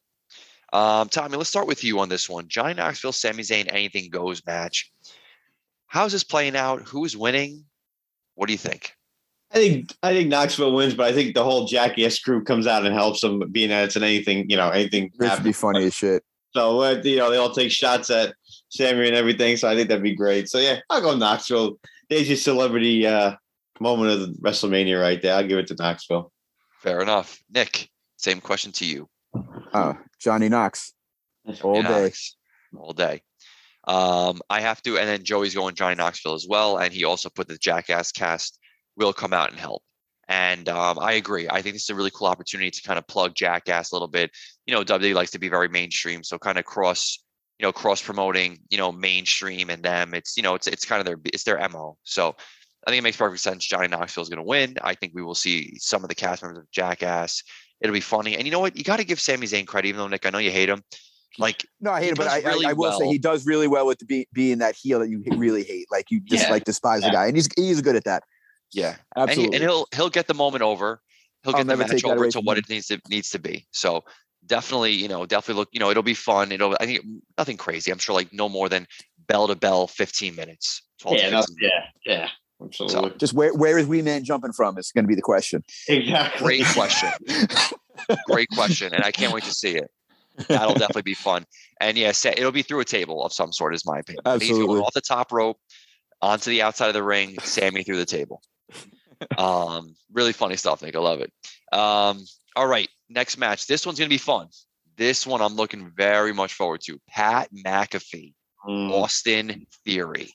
um, 0.72 1.08
Tommy, 1.08 1.36
let's 1.36 1.48
start 1.48 1.66
with 1.66 1.84
you 1.84 2.00
on 2.00 2.08
this 2.08 2.28
one. 2.28 2.48
Johnny 2.48 2.74
Knoxville, 2.74 3.12
Sami 3.12 3.42
Zayn, 3.42 3.66
anything 3.72 4.10
goes 4.10 4.44
match. 4.44 4.90
How's 5.86 6.12
this 6.12 6.24
playing 6.24 6.56
out? 6.56 6.82
Who's 6.82 7.16
winning? 7.16 7.64
What 8.34 8.46
do 8.46 8.52
you 8.52 8.58
think? 8.58 8.94
I 9.52 9.58
think 9.58 9.94
I 10.02 10.12
think 10.12 10.28
Knoxville 10.28 10.74
wins, 10.74 10.94
but 10.94 11.06
I 11.06 11.12
think 11.12 11.34
the 11.34 11.44
whole 11.44 11.66
Jackass 11.66 12.18
crew 12.18 12.42
comes 12.42 12.66
out 12.66 12.84
and 12.84 12.94
helps 12.94 13.20
them, 13.20 13.40
being 13.52 13.68
that 13.68 13.84
it's 13.84 13.96
an 13.96 14.02
anything, 14.02 14.50
you 14.50 14.56
know, 14.56 14.70
anything. 14.70 15.12
This 15.18 15.30
would 15.30 15.44
be 15.44 15.50
happens. 15.50 15.56
funny 15.58 15.84
as 15.84 15.94
shit. 15.94 16.24
So 16.54 16.82
uh, 16.82 17.00
you 17.04 17.16
know, 17.16 17.30
they 17.30 17.36
all 17.36 17.52
take 17.52 17.70
shots 17.70 18.10
at 18.10 18.34
Sami 18.68 19.06
and 19.06 19.16
everything. 19.16 19.56
So 19.56 19.68
I 19.68 19.76
think 19.76 19.88
that'd 19.88 20.02
be 20.02 20.16
great. 20.16 20.48
So 20.48 20.58
yeah, 20.58 20.80
I'll 20.90 21.00
go 21.00 21.16
Knoxville. 21.16 21.78
There's 22.10 22.28
your 22.28 22.36
celebrity 22.36 23.06
uh, 23.06 23.36
moment 23.80 24.10
of 24.10 24.20
the 24.20 24.26
WrestleMania 24.40 25.00
right 25.00 25.22
there. 25.22 25.34
I'll 25.36 25.46
give 25.46 25.58
it 25.58 25.68
to 25.68 25.76
Knoxville. 25.76 26.32
Fair 26.80 27.00
enough. 27.00 27.40
Nick, 27.52 27.88
same 28.16 28.40
question 28.40 28.72
to 28.72 28.84
you. 28.84 29.08
Uh, 29.72 29.94
Johnny 30.18 30.48
Knox 30.48 30.94
all 31.62 31.82
Johnny 31.82 31.82
day. 31.82 32.02
Knox, 32.02 32.36
all 32.76 32.92
day. 32.92 33.22
Um, 33.86 34.40
I 34.48 34.60
have 34.60 34.80
to, 34.82 34.98
and 34.98 35.08
then 35.08 35.24
Joey's 35.24 35.54
going 35.54 35.74
Johnny 35.74 35.94
Knoxville 35.94 36.34
as 36.34 36.46
well, 36.48 36.78
and 36.78 36.92
he 36.92 37.04
also 37.04 37.28
put 37.28 37.48
the 37.48 37.58
Jackass 37.58 38.12
cast 38.12 38.58
will 38.96 39.12
come 39.12 39.32
out 39.32 39.50
and 39.50 39.58
help. 39.58 39.82
And 40.28 40.68
um, 40.68 40.98
I 40.98 41.12
agree. 41.12 41.48
I 41.50 41.60
think 41.60 41.74
this 41.74 41.82
is 41.82 41.90
a 41.90 41.94
really 41.94 42.10
cool 42.10 42.28
opportunity 42.28 42.70
to 42.70 42.82
kind 42.82 42.98
of 42.98 43.06
plug 43.06 43.34
Jackass 43.34 43.92
a 43.92 43.94
little 43.94 44.08
bit. 44.08 44.30
You 44.66 44.74
know, 44.74 44.82
WWE 44.82 45.14
likes 45.14 45.32
to 45.32 45.38
be 45.38 45.48
very 45.48 45.68
mainstream, 45.68 46.22
so 46.22 46.38
kind 46.38 46.58
of 46.58 46.64
cross, 46.64 47.18
you 47.58 47.66
know, 47.66 47.72
cross 47.72 48.00
promoting, 48.00 48.60
you 48.70 48.78
know, 48.78 48.90
mainstream 48.90 49.68
and 49.68 49.82
them. 49.82 50.14
It's 50.14 50.36
you 50.36 50.42
know, 50.42 50.54
it's 50.54 50.66
it's 50.66 50.86
kind 50.86 51.00
of 51.00 51.06
their 51.06 51.18
it's 51.26 51.44
their 51.44 51.58
mo. 51.68 51.98
So 52.04 52.34
I 52.86 52.90
think 52.90 53.00
it 53.00 53.02
makes 53.02 53.18
perfect 53.18 53.42
sense. 53.42 53.66
Johnny 53.66 53.88
Knoxville 53.88 54.22
is 54.22 54.28
going 54.28 54.38
to 54.38 54.42
win. 54.42 54.76
I 54.82 54.94
think 54.94 55.12
we 55.14 55.22
will 55.22 55.34
see 55.34 55.78
some 55.78 56.02
of 56.02 56.08
the 56.08 56.14
cast 56.14 56.42
members 56.42 56.60
of 56.60 56.70
Jackass. 56.70 57.42
It'll 57.80 57.92
be 57.92 58.00
funny. 58.00 58.36
And 58.36 58.46
you 58.46 58.50
know 58.50 58.60
what? 58.60 58.76
You 58.76 58.84
got 58.84 58.98
to 58.98 59.04
give 59.04 59.20
Sami 59.20 59.46
Zayn 59.46 59.66
credit, 59.66 59.88
even 59.88 59.98
though 59.98 60.08
Nick, 60.08 60.24
I 60.24 60.30
know 60.30 60.38
you 60.38 60.50
hate 60.50 60.68
him. 60.68 60.82
Like 61.38 61.66
No, 61.80 61.90
I 61.92 61.98
hate 62.00 62.06
He 62.06 62.10
it, 62.12 62.16
but 62.16 62.28
I, 62.28 62.40
really 62.40 62.66
I, 62.66 62.70
I 62.70 62.72
will 62.72 62.98
say 62.98 63.06
he 63.08 63.18
does 63.18 63.46
really 63.46 63.68
well 63.68 63.86
with 63.86 63.98
the 63.98 64.04
be, 64.06 64.28
being 64.32 64.58
that 64.58 64.76
heel 64.76 65.00
that 65.00 65.08
you 65.08 65.22
really 65.36 65.64
hate. 65.64 65.86
Like 65.90 66.10
you 66.10 66.20
just 66.20 66.44
Yeah. 66.44 66.50
like 66.50 66.64
despise 66.64 67.02
the 67.02 67.10
guy, 67.10 67.26
and 67.26 67.36
he's 67.36 67.48
he's 67.56 67.80
good 67.80 67.96
at 67.96 68.04
that. 68.04 68.22
Yeah, 68.72 68.96
and, 69.16 69.30
he, 69.30 69.32
Absolutely. 69.32 69.56
and 69.56 69.62
he'll 69.64 69.86
he'll 69.94 70.10
get 70.10 70.26
the 70.26 70.34
moment 70.34 70.62
over. 70.62 71.00
He'll 71.42 71.54
I'll 71.54 71.64
get 71.64 71.66
the 71.66 71.76
match 71.76 72.04
over 72.04 72.28
to 72.28 72.40
what 72.40 72.56
him. 72.56 72.64
it 72.66 72.70
needs 72.72 72.86
to 72.88 73.00
needs 73.08 73.30
to 73.30 73.38
be. 73.38 73.66
So 73.72 74.04
definitely, 74.46 74.92
you 74.92 75.08
know, 75.08 75.26
definitely 75.26 75.60
look. 75.60 75.68
You 75.72 75.80
know, 75.80 75.90
it'll 75.90 76.02
be 76.02 76.14
fun. 76.14 76.52
It'll. 76.52 76.76
I 76.80 76.86
think 76.86 77.04
nothing 77.38 77.56
crazy. 77.56 77.90
I'm 77.90 77.98
sure 77.98 78.14
like 78.14 78.32
no 78.32 78.48
more 78.48 78.68
than 78.68 78.86
bell 79.26 79.48
to 79.48 79.54
bell, 79.54 79.86
15 79.86 80.34
minutes. 80.34 80.82
12 81.00 81.16
to 81.18 81.22
Yeah, 81.22 81.30
no, 81.30 81.40
15 81.42 81.56
yeah, 81.60 81.68
yeah, 82.06 82.28
absolutely. 82.62 83.18
Just 83.18 83.32
where 83.34 83.54
where 83.54 83.78
is 83.78 83.86
Wee 83.86 84.02
Man 84.02 84.24
jumping 84.24 84.52
from? 84.52 84.78
Is 84.78 84.90
going 84.92 85.04
to 85.04 85.08
be 85.08 85.14
the 85.14 85.22
question. 85.22 85.62
exactly. 85.88 86.44
Great 86.44 86.66
question. 86.74 87.10
Great 88.26 88.48
question, 88.50 88.92
and 88.92 89.04
I 89.04 89.10
can't 89.12 89.32
wait 89.32 89.44
to 89.44 89.52
see 89.52 89.76
it. 89.76 89.90
That'll 90.48 90.74
definitely 90.74 91.02
be 91.02 91.14
fun. 91.14 91.44
And 91.80 91.96
yeah, 91.96 92.12
it'll 92.24 92.52
be 92.52 92.62
through 92.62 92.80
a 92.80 92.84
table 92.84 93.24
of 93.24 93.32
some 93.32 93.52
sort, 93.52 93.74
is 93.74 93.86
my 93.86 93.98
opinion. 93.98 94.22
Absolutely. 94.26 94.66
going 94.66 94.82
off 94.82 94.92
the 94.94 95.00
top 95.00 95.32
rope. 95.32 95.58
onto 96.22 96.50
the 96.50 96.62
outside 96.62 96.88
of 96.88 96.94
the 96.94 97.02
ring, 97.02 97.36
Sami 97.42 97.82
through 97.82 97.98
the 97.98 98.04
table. 98.06 98.42
Um, 99.38 99.94
really 100.12 100.32
funny 100.32 100.56
stuff, 100.56 100.82
Nick. 100.82 100.96
I 100.96 100.98
love 100.98 101.20
it. 101.20 101.32
Um, 101.72 102.24
all 102.56 102.66
right, 102.66 102.88
next 103.08 103.38
match. 103.38 103.66
This 103.66 103.86
one's 103.86 103.98
gonna 103.98 104.08
be 104.08 104.18
fun. 104.18 104.48
This 104.96 105.26
one 105.26 105.40
I'm 105.40 105.54
looking 105.54 105.92
very 105.96 106.32
much 106.34 106.52
forward 106.54 106.80
to. 106.86 106.98
Pat 107.08 107.48
McAfee, 107.64 108.34
Mm. 108.66 108.90
Austin 108.90 109.66
Theory. 109.84 110.32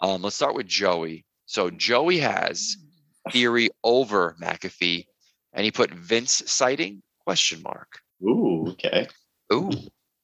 Um, 0.00 0.22
let's 0.22 0.36
start 0.36 0.54
with 0.54 0.66
Joey. 0.66 1.26
So 1.46 1.68
Joey 1.68 2.18
has 2.20 2.76
Theory 3.32 3.70
over 3.82 4.36
McAfee, 4.40 5.04
and 5.52 5.64
he 5.64 5.70
put 5.70 5.90
Vince 5.90 6.42
sighting 6.46 7.02
question 7.24 7.60
mark. 7.62 7.88
Ooh, 8.22 8.68
okay. 8.70 9.06
Ooh, 9.52 9.70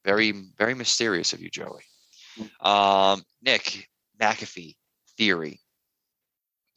very 0.05 0.31
very 0.57 0.73
mysterious 0.73 1.33
of 1.33 1.41
you, 1.41 1.49
Joey. 1.49 1.81
Um, 2.61 3.23
Nick 3.41 3.87
McAfee 4.21 4.75
Theory. 5.17 5.59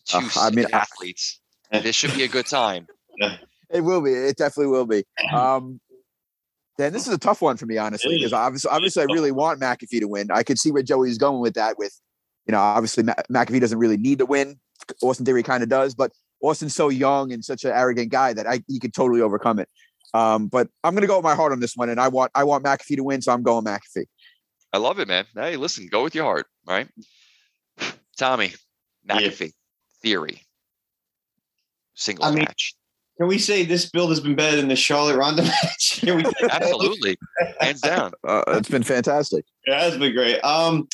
Two 0.07 0.19
Uh, 0.19 0.29
I 0.37 0.51
mean, 0.51 0.65
sick 0.67 0.75
I- 0.75 0.79
athletes. 0.79 1.41
This 1.83 1.95
should 1.95 2.15
be 2.15 2.25
a 2.25 2.29
good 2.29 2.47
time. 2.47 2.87
It 3.73 3.83
will 3.83 4.01
be. 4.01 4.11
It 4.13 4.37
definitely 4.37 4.73
will 4.73 4.85
be. 4.87 5.05
Um, 5.33 5.81
then 6.77 6.93
this 6.93 7.07
is 7.07 7.15
a 7.15 7.19
tough 7.19 7.41
one 7.41 7.57
for 7.57 7.67
me, 7.67 7.79
honestly, 7.79 8.17
because 8.19 8.33
obviously, 8.33 8.69
obviously, 8.69 9.03
I 9.03 9.05
really 9.05 9.31
want 9.31 9.61
McAfee 9.61 10.01
to 10.01 10.09
win. 10.09 10.29
I 10.33 10.43
could 10.43 10.59
see 10.59 10.73
where 10.73 10.83
Joey's 10.83 11.19
going 11.19 11.41
with 11.41 11.55
that. 11.55 11.79
With, 11.79 11.95
you 12.47 12.53
know, 12.53 12.59
obviously 12.59 13.05
Ma- 13.05 13.15
McAfee 13.31 13.61
doesn't 13.61 13.79
really 13.79 13.97
need 13.97 14.19
to 14.19 14.27
win. 14.27 14.59
Austin 15.05 15.25
Theory 15.25 15.45
kind 15.45 15.63
of 15.63 15.69
does, 15.69 15.95
but 15.95 16.11
Austin's 16.43 16.75
so 16.75 16.89
young 16.89 17.31
and 17.33 17.45
such 17.45 17.63
an 17.65 17.71
arrogant 17.71 18.11
guy 18.11 18.33
that 18.33 18.45
I 18.49 18.61
he 18.67 18.81
could 18.81 18.93
totally 18.93 19.21
overcome 19.21 19.61
it. 19.61 19.69
Um, 20.15 20.49
but 20.49 20.69
I'm 20.85 20.95
gonna 20.95 21.07
go 21.07 21.17
with 21.17 21.25
my 21.25 21.35
heart 21.35 21.53
on 21.53 21.61
this 21.61 21.77
one, 21.77 21.89
and 21.89 22.01
I 22.01 22.09
want 22.09 22.31
I 22.35 22.45
want 22.45 22.65
McAfee 22.65 22.97
to 22.97 23.05
win, 23.05 23.23
so 23.23 23.33
I'm 23.33 23.43
going 23.43 23.65
McAfee. 23.65 24.07
I 24.73 24.79
love 24.79 24.99
it, 25.01 25.09
man. 25.09 25.25
Hey, 25.35 25.57
listen, 25.57 25.89
go 25.91 26.03
with 26.03 26.15
your 26.15 26.25
heart, 26.25 26.47
right? 26.67 26.89
Tommy, 28.19 28.53
Yeah. 29.05 29.19
McAfee, 29.19 29.53
Theory, 30.03 30.43
single 31.95 32.25
I 32.25 32.31
mean- 32.31 32.39
match. 32.45 32.75
Can 33.19 33.29
we 33.29 33.37
say 33.37 33.67
this 33.67 33.91
build 33.91 34.09
has 34.09 34.19
been 34.21 34.35
better 34.35 34.57
than 34.57 34.69
the 34.69 34.77
Charlotte 34.77 35.15
Ronda 35.19 35.43
match? 35.63 36.01
Can 36.01 36.17
we 36.17 36.25
Absolutely, 36.51 37.19
hands 37.61 37.83
down. 37.83 38.13
Uh, 38.27 38.43
it's 38.49 38.71
been 38.71 38.83
fantastic. 38.83 39.45
Yeah, 39.67 39.81
that's 39.85 39.99
been 39.99 40.15
great. 40.15 40.41
Um, 40.41 40.89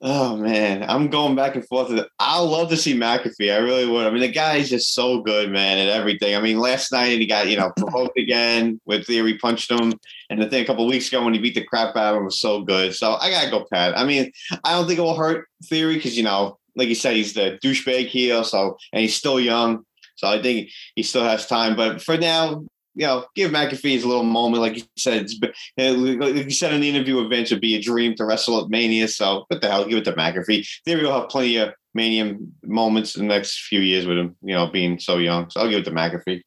oh 0.00 0.36
man, 0.36 0.84
I'm 0.88 1.08
going 1.08 1.34
back 1.34 1.54
and 1.54 1.66
forth. 1.66 1.90
I 2.18 2.40
love 2.40 2.70
to 2.70 2.76
see 2.76 2.94
McAfee. 2.94 3.52
I 3.52 3.58
really 3.58 3.86
would. 3.86 4.06
I 4.06 4.10
mean, 4.10 4.20
the 4.20 4.30
guy 4.30 4.56
is 4.56 4.70
just 4.70 4.94
so 4.94 5.20
good, 5.20 5.50
man, 5.50 5.78
at 5.78 5.88
everything. 5.88 6.36
I 6.36 6.40
mean, 6.40 6.58
last 6.58 6.92
night 6.92 7.18
he 7.18 7.26
got 7.26 7.48
you 7.48 7.56
know 7.56 7.72
provoked 7.76 8.18
again 8.18 8.80
with 8.84 9.06
Theory 9.06 9.38
punched 9.38 9.70
him, 9.70 9.92
and 10.30 10.40
the 10.40 10.48
thing 10.48 10.62
a 10.62 10.66
couple 10.66 10.86
weeks 10.86 11.08
ago 11.08 11.24
when 11.24 11.34
he 11.34 11.40
beat 11.40 11.54
the 11.54 11.64
crap 11.64 11.96
out 11.96 12.14
of 12.14 12.18
him 12.18 12.24
was 12.24 12.40
so 12.40 12.62
good. 12.62 12.94
So 12.94 13.14
I 13.14 13.30
gotta 13.30 13.50
go 13.50 13.66
Pat. 13.72 13.98
I 13.98 14.04
mean, 14.04 14.30
I 14.64 14.72
don't 14.72 14.86
think 14.86 14.98
it 14.98 15.02
will 15.02 15.16
hurt 15.16 15.48
Theory 15.64 15.96
because 15.96 16.16
you 16.16 16.24
know, 16.24 16.58
like 16.76 16.88
you 16.88 16.94
said, 16.94 17.16
he's 17.16 17.34
the 17.34 17.58
douchebag 17.62 18.06
heel. 18.06 18.44
So 18.44 18.76
and 18.92 19.02
he's 19.02 19.16
still 19.16 19.40
young. 19.40 19.84
So 20.16 20.26
I 20.26 20.42
think 20.42 20.70
he 20.96 21.02
still 21.04 21.24
has 21.24 21.46
time. 21.46 21.76
But 21.76 22.02
for 22.02 22.16
now, 22.16 22.64
you 22.98 23.06
know, 23.06 23.24
give 23.36 23.52
McAfee 23.52 23.92
his 23.92 24.04
little 24.04 24.24
moment. 24.24 24.60
Like 24.60 24.76
you 24.76 24.82
said, 24.96 25.22
it's 25.22 25.38
been, 25.38 26.18
like 26.18 26.34
you 26.34 26.50
said 26.50 26.72
in 26.72 26.80
the 26.80 26.88
interview 26.88 27.16
with 27.16 27.30
Vince, 27.30 27.52
it'd 27.52 27.60
be 27.60 27.76
a 27.76 27.80
dream 27.80 28.16
to 28.16 28.24
wrestle 28.24 28.60
at 28.60 28.70
Mania. 28.70 29.06
So 29.06 29.44
what 29.46 29.60
the 29.60 29.70
hell? 29.70 29.84
Give 29.84 29.98
it 29.98 30.04
to 30.06 30.14
McAfee. 30.14 30.66
Theory 30.84 31.04
will 31.04 31.20
have 31.20 31.28
plenty 31.28 31.58
of 31.58 31.74
Mania 31.94 32.36
moments 32.64 33.16
in 33.16 33.28
the 33.28 33.32
next 33.32 33.66
few 33.68 33.78
years 33.78 34.04
with 34.04 34.18
him, 34.18 34.36
you 34.42 34.52
know, 34.52 34.66
being 34.66 34.98
so 34.98 35.18
young. 35.18 35.48
So 35.48 35.60
I'll 35.60 35.70
give 35.70 35.78
it 35.78 35.84
to 35.84 35.92
McAfee. 35.92 36.42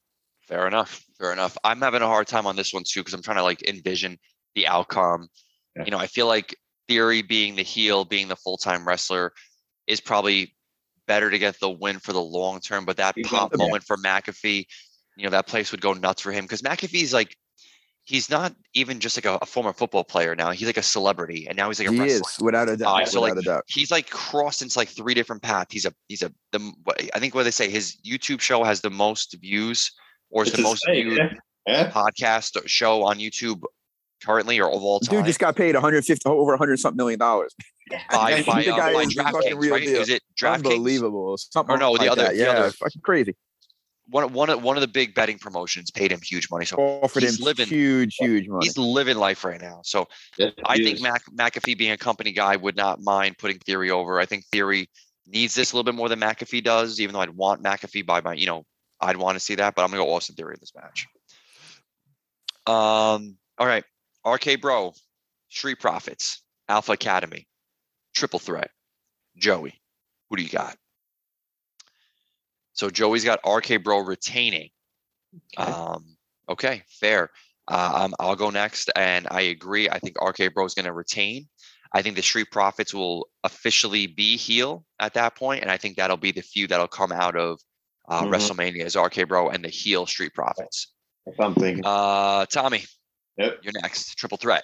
Fair 0.45 0.68
enough. 0.68 1.06
Fair 1.18 1.32
enough. 1.32 1.58
I'm 1.64 1.80
having 1.80 2.02
a 2.02 2.08
hard 2.08 2.28
time 2.28 2.45
on 2.45 2.58
this 2.58 2.74
one 2.74 2.84
too 2.86 2.99
because 2.99 3.14
I'm 3.14 3.24
trying 3.24 3.38
to 3.38 3.43
like 3.43 3.64
envision 3.64 4.18
the 4.56 4.68
outcome. 4.68 5.30
Yeah. 5.78 5.86
You 5.86 5.91
know, 5.91 5.99
I 5.99 6.08
feel 6.08 6.28
like 6.28 6.54
Theory 6.89 7.22
being 7.22 7.56
the 7.56 7.64
heel, 7.64 8.04
being 8.04 8.28
the 8.28 8.36
full 8.36 8.58
time 8.58 8.86
wrestler, 8.86 9.32
is 9.88 10.02
probably 10.02 10.54
better 11.08 11.30
to 11.30 11.39
get 11.39 11.58
the 11.62 11.70
win 11.70 11.99
for 11.99 12.12
the 12.12 12.22
long 12.22 12.60
term. 12.60 12.84
But 12.84 12.97
that 12.97 13.14
He's 13.16 13.26
pop 13.26 13.56
moment 13.56 13.84
for 13.84 13.95
McAfee, 13.95 14.66
you 15.18 15.24
know, 15.26 15.30
that 15.32 15.47
place 15.47 15.72
would 15.72 15.82
go 15.82 15.93
nuts 15.93 16.22
for 16.22 16.32
him 16.32 16.45
because 16.45 16.62
McAfee's 16.62 17.14
like, 17.14 17.36
he's 18.03 18.30
not 18.30 18.53
even 18.74 18.99
just 18.99 19.16
like 19.18 19.26
a, 19.26 19.38
a 19.41 19.45
former 19.45 19.74
football 19.74 20.03
player 20.03 20.36
now. 20.36 20.51
He's 20.51 20.66
like 20.68 20.78
a 20.78 20.84
celebrity, 20.84 21.47
and 21.47 21.55
now 21.57 21.68
he's 21.70 21.80
like 21.80 21.89
a 21.89 21.91
He 21.91 21.99
wrestler. 21.99 22.16
is 22.30 22.38
without 22.41 22.70
a 22.70 22.78
doubt. 22.78 23.03
Uh, 23.03 23.05
so, 23.05 23.22
without 23.22 23.36
like, 23.38 23.43
a 23.45 23.47
doubt. 23.47 23.64
He's 23.68 23.91
like 23.91 24.09
crossed 24.09 24.62
into 24.62 24.78
like 24.80 24.89
three 24.89 25.14
different 25.14 25.41
paths. 25.41 25.72
He's 25.72 25.86
a 25.86 25.93
he's 26.07 26.24
a 26.24 26.32
the 26.51 26.74
I 27.14 27.20
think 27.20 27.36
what 27.36 27.43
they 27.43 27.51
say 27.51 27.70
his 27.70 27.97
YouTube 28.05 28.41
show 28.41 28.64
has 28.64 28.82
the 28.82 28.89
most 28.89 29.36
views 29.39 29.91
or 30.30 30.43
it's 30.43 30.49
It's 30.51 30.57
the 30.57 30.64
most 30.64 30.84
say, 30.86 31.03
viewed 31.03 31.18
yeah. 31.18 31.30
Yeah. 31.68 31.91
podcast 31.91 32.55
or 32.55 32.68
show 32.68 33.03
on 33.03 33.20
YouTube 33.20 33.62
currently 34.24 34.59
or 34.59 34.68
of 34.70 34.82
all 34.84 34.99
time 34.99 35.18
Dude 35.18 35.26
just 35.26 35.39
got 35.39 35.55
paid 35.55 35.74
150 35.76 36.28
over 36.30 36.51
100 36.53 36.80
something 36.80 36.97
million 36.97 37.20
dollars. 37.20 37.53
by 38.12 38.36
He's 38.38 38.45
by, 38.45 38.64
the 38.64 38.74
uh, 38.74 38.78
guy 38.78 38.93
by 38.93 39.01
is 39.01 39.14
fucking 39.14 39.34
DraftKings, 39.57 39.62
real 39.62 39.72
right? 39.74 39.84
deal. 39.86 40.01
Is 40.01 40.09
it 40.09 40.22
DraftKings? 40.41 40.55
Unbelievable. 40.55 41.38
Something 41.38 41.76
Or 41.76 41.78
no, 41.78 41.93
the 41.97 42.03
like 42.03 42.12
other- 42.12 42.22
that. 42.24 42.32
the 42.34 42.38
yeah, 42.39 42.49
other- 42.51 42.72
fucking 42.72 43.01
crazy. 43.01 43.36
One 44.12 44.32
one 44.34 44.49
of 44.49 44.62
one 44.62 44.78
of 44.78 44.82
the 44.82 44.88
big 44.88 45.16
betting 45.16 45.39
promotions 45.39 45.89
paid 45.89 46.12
him 46.12 46.20
huge 46.22 46.49
money, 46.51 46.66
so 46.66 46.76
Offered 46.78 47.24
him 47.24 47.30
he's 47.30 47.39
living- 47.39 47.68
huge, 47.68 48.16
huge 48.20 48.47
money. 48.47 48.66
he's 48.66 48.78
living 48.78 49.18
life 49.18 49.43
right 49.43 49.59
now. 49.59 49.80
So 49.84 50.07
Yeah, 50.38 50.51
I 50.66 50.76
he 50.76 50.84
think. 50.84 51.01
Mac, 51.01 51.24
McAfee 51.34 51.78
being 51.78 51.91
a 51.91 51.97
company 51.97 52.32
guy 52.34 52.55
would 52.57 52.76
not 52.76 52.99
mind 53.01 53.38
putting 53.38 53.57
Theory 53.59 53.89
over. 53.89 54.20
I 54.20 54.26
think 54.26 54.45
Theory 54.51 54.89
needs 55.28 55.55
this 55.55 55.72
a 55.72 55.76
little 55.76 55.86
bit 55.89 55.95
more 55.95 56.09
than 56.09 56.20
McAfee 56.20 56.64
does, 56.64 56.99
even 56.99 57.14
though 57.14 57.22
I'd 57.22 57.30
want 57.30 57.64
McAfee 57.64 58.05
by 58.05 58.20
my, 58.22 58.34
you 58.34 58.47
know, 58.47 58.66
I'd 58.99 59.16
want 59.18 59.36
to 59.38 59.39
see 59.39 59.55
that, 59.55 59.76
but 59.76 59.84
I'm 59.84 59.89
gonna 59.91 60.03
go 60.03 60.14
Austin 60.14 60.36
Theory 60.36 60.55
in 60.55 60.59
this 60.59 60.74
match. 60.76 61.07
Um, 62.68 63.38
all 63.57 63.66
right. 63.68 63.84
RK 64.26 64.55
Bro, 64.62 64.93
Street 65.49 65.80
Profits, 65.80 66.43
Alpha 66.70 66.91
Academy, 66.91 67.47
Triple 68.14 68.39
Threat, 68.39 68.70
Joey. 69.38 69.82
Who 70.30 70.36
do 70.38 70.43
you 70.43 70.49
got? 70.49 70.76
So 72.74 72.89
Joey's 72.89 73.24
got 73.26 73.39
RK 73.47 73.84
Bro 73.84 73.99
retaining. 73.99 74.69
Okay. 75.59 75.72
Um, 75.72 76.17
okay, 76.49 76.84
fair. 76.88 77.30
Uh, 77.67 77.91
um, 78.03 78.13
I'll 78.19 78.36
go 78.36 78.49
next, 78.49 78.89
and 78.95 79.28
I 79.32 79.41
agree. 79.41 79.89
I 79.89 79.99
think 79.99 80.15
RK 80.22 80.53
Bro 80.53 80.65
is 80.65 80.74
going 80.74 80.86
to 80.86 80.93
retain. 80.93 81.47
I 81.93 82.01
think 82.01 82.15
the 82.15 82.22
Street 82.22 82.47
Profits 82.51 82.93
will 82.93 83.28
officially 83.43 84.07
be 84.07 84.38
heel 84.38 84.86
at 84.99 85.13
that 85.15 85.36
point, 85.36 85.61
and 85.61 85.69
I 85.72 85.78
think 85.78 85.97
that'll 85.97 86.17
be 86.17 86.32
the 86.32 86.41
feud 86.41 86.69
that'll 86.69 86.88
come 86.88 87.11
out 87.11 87.36
of 87.36 87.59
uh, 88.09 88.24
Mhm. 88.24 88.30
WrestleMania 88.34 88.86
is 88.86 88.95
RK 88.95 89.28
Bro 89.28 89.49
and 89.49 89.63
the 89.63 89.69
heel 89.69 90.05
Street 90.05 90.34
Profits. 90.34 90.88
That's 91.26 91.38
what 91.38 91.45
I'm 91.47 91.55
thinking. 91.55 91.84
Uh, 91.86 92.45
Tommy, 92.47 92.84
Yep. 93.38 93.59
you're 93.63 93.74
next. 93.82 94.15
Triple 94.17 94.38
threat, 94.38 94.63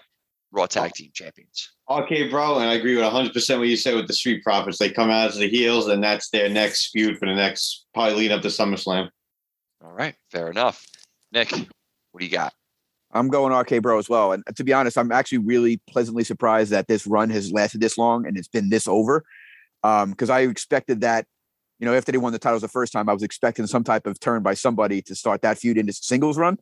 Raw 0.52 0.66
Tag 0.66 0.94
Team 0.94 1.12
Champions. 1.14 1.72
Okay, 1.90 2.28
bro, 2.28 2.60
and 2.60 2.70
I 2.70 2.76
agree 2.76 2.96
with 2.96 3.04
100 3.04 3.34
percent 3.34 3.60
what 3.60 3.68
you 3.68 3.76
said 3.78 3.96
with 3.96 4.08
the 4.08 4.14
Street 4.14 4.44
Profits. 4.44 4.78
They 4.78 4.90
come 4.90 5.10
out 5.10 5.30
as 5.30 5.38
the 5.38 5.50
heels, 5.50 5.88
and 5.88 6.04
that's 6.04 6.30
their 6.30 6.50
next 6.50 6.92
feud 6.92 7.18
for 7.18 7.26
the 7.26 7.36
next 7.36 7.86
probably 7.94 8.16
lead 8.16 8.32
up 8.32 8.42
to 8.42 8.48
SummerSlam. 8.48 9.10
All 9.84 9.92
right, 9.92 10.16
fair 10.32 10.50
enough. 10.50 10.86
Nick, 11.32 11.52
what 11.52 12.20
do 12.20 12.26
you 12.26 12.32
got? 12.32 12.54
I'm 13.12 13.30
going 13.30 13.54
RK 13.54 13.82
Bro 13.82 14.00
as 14.00 14.10
well. 14.10 14.34
And 14.34 14.44
to 14.56 14.64
be 14.64 14.74
honest, 14.74 14.98
I'm 14.98 15.12
actually 15.12 15.40
really 15.40 15.80
pleasantly 15.90 16.24
surprised 16.24 16.72
that 16.72 16.88
this 16.88 17.08
run 17.08 17.30
has 17.30 17.52
lasted 17.52 17.82
this 17.82 17.98
long 17.98 18.26
and 18.26 18.38
it's 18.38 18.48
been 18.48 18.70
this 18.70 18.88
over. 18.88 19.24
Um, 19.84 20.12
because 20.12 20.30
I 20.30 20.42
expected 20.42 21.02
that, 21.02 21.26
you 21.80 21.86
know, 21.86 21.94
after 21.94 22.12
they 22.12 22.18
won 22.18 22.34
the 22.34 22.40
titles 22.40 22.64
the 22.64 22.68
first 22.68 22.92
time, 22.92 23.08
I 23.08 23.14
was 23.14 23.24
expecting 23.24 23.68
some 23.68 23.84
type 23.84 24.08
of 24.08 24.20
turn 24.20 24.44
by 24.44 24.56
somebody 24.56 25.02
to 25.04 25.16
start 25.16 25.42
that 25.44 25.58
feud 25.58 25.78
into 25.78 25.94
singles 25.94 26.38
run. 26.38 26.58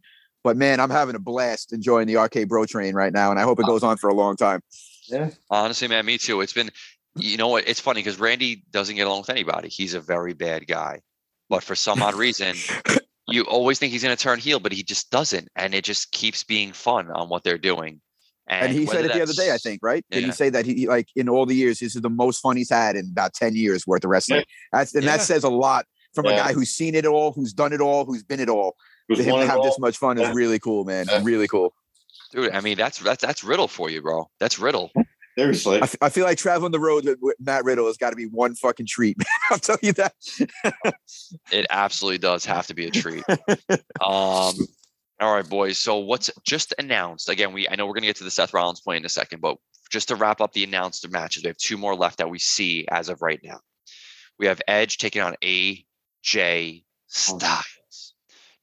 But 0.45 0.57
man, 0.57 0.79
I'm 0.79 0.91
having 0.91 1.15
a 1.15 1.19
blast 1.19 1.73
enjoying 1.73 2.05
the 2.05 2.17
RK 2.17 2.47
Bro 2.47 2.67
train 2.67 2.93
right 2.93 3.11
now, 3.11 3.31
and 3.31 3.39
I 3.39 3.43
hope 3.43 3.59
it 3.59 3.65
oh. 3.65 3.67
goes 3.67 3.81
on 3.81 3.97
for 3.97 4.11
a 4.11 4.13
long 4.13 4.35
time. 4.35 4.61
Yeah. 5.07 5.31
Honestly, 5.49 5.87
man, 5.87 6.05
me 6.05 6.19
too. 6.19 6.41
It's 6.41 6.53
been, 6.53 6.69
you 7.15 7.35
know 7.37 7.47
what? 7.47 7.67
It's 7.67 7.79
funny 7.79 8.01
because 8.01 8.19
Randy 8.19 8.63
doesn't 8.69 8.95
get 8.95 9.07
along 9.07 9.21
with 9.21 9.31
anybody. 9.31 9.69
He's 9.69 9.95
a 9.95 9.99
very 9.99 10.35
bad 10.35 10.67
guy, 10.67 11.01
but 11.49 11.63
for 11.63 11.73
some 11.73 11.99
odd 12.03 12.13
reason, 12.13 12.55
you 13.27 13.41
always 13.45 13.79
think 13.79 13.91
he's 13.91 14.03
going 14.03 14.15
to 14.15 14.23
turn 14.23 14.37
heel, 14.37 14.59
but 14.59 14.71
he 14.71 14.83
just 14.83 15.09
doesn't, 15.09 15.49
and 15.55 15.73
it 15.73 15.83
just 15.83 16.11
keeps 16.11 16.43
being 16.43 16.73
fun 16.73 17.09
on 17.09 17.27
what 17.27 17.43
they're 17.43 17.57
doing. 17.57 17.99
And 18.45 18.71
he 18.71 18.85
said 18.85 19.03
it 19.03 19.13
the 19.13 19.23
other 19.23 19.33
day, 19.33 19.51
I 19.51 19.57
think, 19.57 19.79
right? 19.81 20.05
Did 20.11 20.19
Yeah. 20.21 20.25
he 20.27 20.31
say 20.31 20.51
that 20.51 20.67
he 20.67 20.75
he, 20.75 20.87
like 20.87 21.07
in 21.15 21.27
all 21.27 21.47
the 21.47 21.55
years, 21.55 21.79
this 21.79 21.95
is 21.95 22.03
the 22.03 22.09
most 22.11 22.41
fun 22.41 22.55
he's 22.55 22.69
had 22.69 22.95
in 22.95 23.09
about 23.11 23.33
10 23.33 23.55
years 23.55 23.87
worth 23.87 24.03
of 24.03 24.11
wrestling? 24.11 24.43
That's 24.71 24.93
and 24.93 25.03
Yeah. 25.05 25.17
that 25.17 25.23
says 25.23 25.43
a 25.43 25.49
lot 25.49 25.87
from 26.13 26.27
a 26.27 26.35
guy 26.35 26.53
who's 26.53 26.69
seen 26.69 26.93
it 26.93 27.07
all, 27.07 27.33
who's 27.33 27.51
done 27.51 27.73
it 27.73 27.81
all, 27.81 28.05
who's 28.05 28.23
been 28.23 28.39
it 28.39 28.47
all. 28.47 28.75
Was 29.09 29.19
To 29.19 29.23
him 29.23 29.31
one 29.33 29.41
to 29.41 29.47
have 29.51 29.61
this 29.61 29.77
much 29.79 29.97
fun 29.97 30.17
is 30.17 30.33
really 30.35 30.59
cool, 30.59 30.83
man. 30.83 31.05
Yeah. 31.09 31.21
Really 31.23 31.47
cool. 31.47 31.73
dude. 32.31 32.51
I 32.51 32.61
mean, 32.61 32.77
that's 32.77 32.99
that's 32.99 33.21
that's 33.21 33.43
Riddle 33.43 33.67
for 33.67 33.89
you, 33.89 34.01
bro. 34.01 34.29
That's 34.39 34.57
Riddle. 34.59 34.91
Seriously. 35.37 35.79
I, 35.81 35.83
f- 35.83 35.95
I 36.01 36.09
feel 36.09 36.23
like 36.23 36.37
traveling 36.37 36.71
the 36.71 36.79
road 36.79 37.03
with, 37.03 37.17
with 37.21 37.35
Matt 37.41 37.65
Riddle 37.65 37.87
has 37.87 37.97
got 37.97 38.11
to 38.11 38.15
be 38.15 38.25
one 38.25 38.55
fucking 38.55 38.85
treat. 38.85 39.17
I'll 39.51 39.59
tell 39.59 39.77
you 39.81 39.91
that. 39.93 40.13
It 41.51 41.65
absolutely 41.69 42.19
does 42.19 42.45
have 42.45 42.67
to 42.67 42.73
be 42.73 42.87
a 42.87 42.91
treat. 42.91 43.23
um, 43.69 44.53
all 45.19 45.33
right, 45.33 45.47
boys. 45.47 45.77
So 45.77 45.97
what's 45.97 46.31
just 46.45 46.73
announced? 46.79 47.29
Again, 47.29 47.53
we 47.53 47.67
I 47.67 47.75
know 47.75 47.85
we're 47.85 47.93
gonna 47.93 48.05
get 48.07 48.15
to 48.17 48.23
the 48.23 48.31
Seth 48.31 48.53
Rollins 48.53 48.79
point 48.81 48.99
in 48.99 49.05
a 49.05 49.09
second, 49.09 49.41
but 49.41 49.57
just 49.91 50.07
to 50.07 50.15
wrap 50.15 50.41
up 50.41 50.53
the 50.53 50.63
announced 50.63 51.07
matches, 51.11 51.43
we 51.43 51.47
have 51.49 51.57
two 51.57 51.77
more 51.77 51.95
left 51.95 52.17
that 52.17 52.29
we 52.29 52.39
see 52.39 52.85
as 52.89 53.09
of 53.09 53.21
right 53.21 53.39
now. 53.43 53.59
We 54.39 54.47
have 54.47 54.61
Edge 54.67 54.97
taking 54.97 55.21
on 55.21 55.35
AJ 55.43 56.83
Styles. 57.07 57.65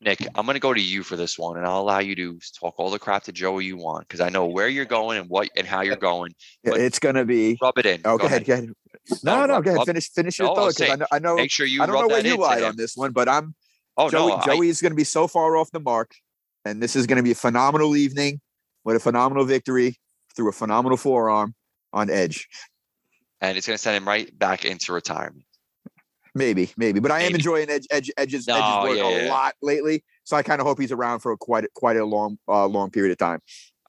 Nick, 0.02 0.26
I'm 0.34 0.46
gonna 0.46 0.58
go 0.58 0.74
to 0.74 0.80
you 0.80 1.02
for 1.02 1.16
this 1.16 1.38
one, 1.38 1.56
and 1.56 1.66
I'll 1.66 1.80
allow 1.80 2.00
you 2.00 2.14
to 2.16 2.38
talk 2.58 2.74
all 2.78 2.90
the 2.90 2.98
crap 2.98 3.22
to 3.24 3.32
Joey 3.32 3.64
you 3.66 3.76
want 3.76 4.08
because 4.08 4.20
I 4.20 4.30
know 4.30 4.46
where 4.46 4.68
you're 4.68 4.84
going 4.84 5.18
and 5.18 5.28
what 5.30 5.48
and 5.56 5.66
how 5.66 5.82
you're 5.82 5.96
going. 5.96 6.32
It's 6.64 6.98
gonna 6.98 7.24
be. 7.24 7.56
Rub 7.62 7.78
it 7.78 7.86
in. 7.86 8.00
Oh, 8.04 8.18
Go 8.18 8.22
go 8.22 8.26
ahead. 8.26 8.48
ahead. 8.48 8.70
No, 9.22 9.40
No, 9.40 9.46
no, 9.46 9.54
rub- 9.54 9.64
go 9.64 9.74
ahead. 9.74 9.86
Finish, 9.86 10.10
finish 10.10 10.38
your 10.38 10.48
No, 10.48 10.52
I 10.52 10.56
thought 10.56 10.74
because 10.76 10.90
I 10.92 10.96
know, 10.96 11.06
I 11.12 11.18
know, 11.20 11.36
Make 11.36 11.50
sure 11.50 11.66
you 11.66 11.82
I 11.82 11.86
don't 11.86 11.94
rub 11.94 12.02
know 12.02 12.08
where 12.08 12.26
you 12.26 12.36
lie 12.36 12.62
on 12.62 12.76
this 12.76 12.96
one, 12.96 13.12
but 13.12 13.28
I'm 13.28 13.54
Oh 13.96 14.10
Joey. 14.10 14.30
no, 14.32 14.40
Joey 14.44 14.68
is 14.68 14.80
going 14.80 14.92
to 14.92 14.96
be 14.96 15.04
so 15.04 15.28
far 15.28 15.56
off 15.56 15.70
the 15.70 15.80
mark, 15.80 16.14
and 16.64 16.82
this 16.82 16.96
is 16.96 17.06
going 17.06 17.18
to 17.18 17.22
be 17.22 17.32
a 17.32 17.36
phenomenal 17.36 17.94
evening 17.96 18.40
with 18.84 18.96
a 18.96 19.00
phenomenal 19.00 19.44
victory 19.44 19.96
through 20.34 20.48
a 20.48 20.52
phenomenal 20.52 20.96
forearm 20.96 21.54
on 21.92 22.08
Edge. 22.10 22.48
and 23.40 23.56
it's 23.58 23.66
going 23.66 23.74
to 23.76 23.82
send 23.82 23.96
him 23.96 24.08
right 24.08 24.36
back 24.38 24.64
into 24.64 24.92
retirement. 24.92 25.44
Maybe, 26.34 26.72
maybe, 26.78 26.98
but 26.98 27.10
I 27.10 27.20
am 27.20 27.34
enjoying 27.34 27.68
Edge, 27.68 27.86
Edge, 27.90 28.10
Edge's, 28.16 28.46
No, 28.46 28.54
Edge's 28.56 28.88
work 28.88 28.96
yeah, 28.96 29.04
a 29.04 29.24
yeah. 29.24 29.30
lot 29.30 29.54
lately. 29.60 30.02
So 30.24 30.36
I 30.36 30.42
kind 30.42 30.60
of 30.60 30.66
hope 30.66 30.80
he's 30.80 30.92
around 30.92 31.20
for 31.20 31.36
quite, 31.36 31.64
a, 31.64 31.68
quite 31.74 31.98
a 31.98 32.04
long, 32.06 32.38
uh, 32.48 32.66
long 32.66 32.90
period 32.90 33.12
of 33.12 33.18
time. 33.18 33.40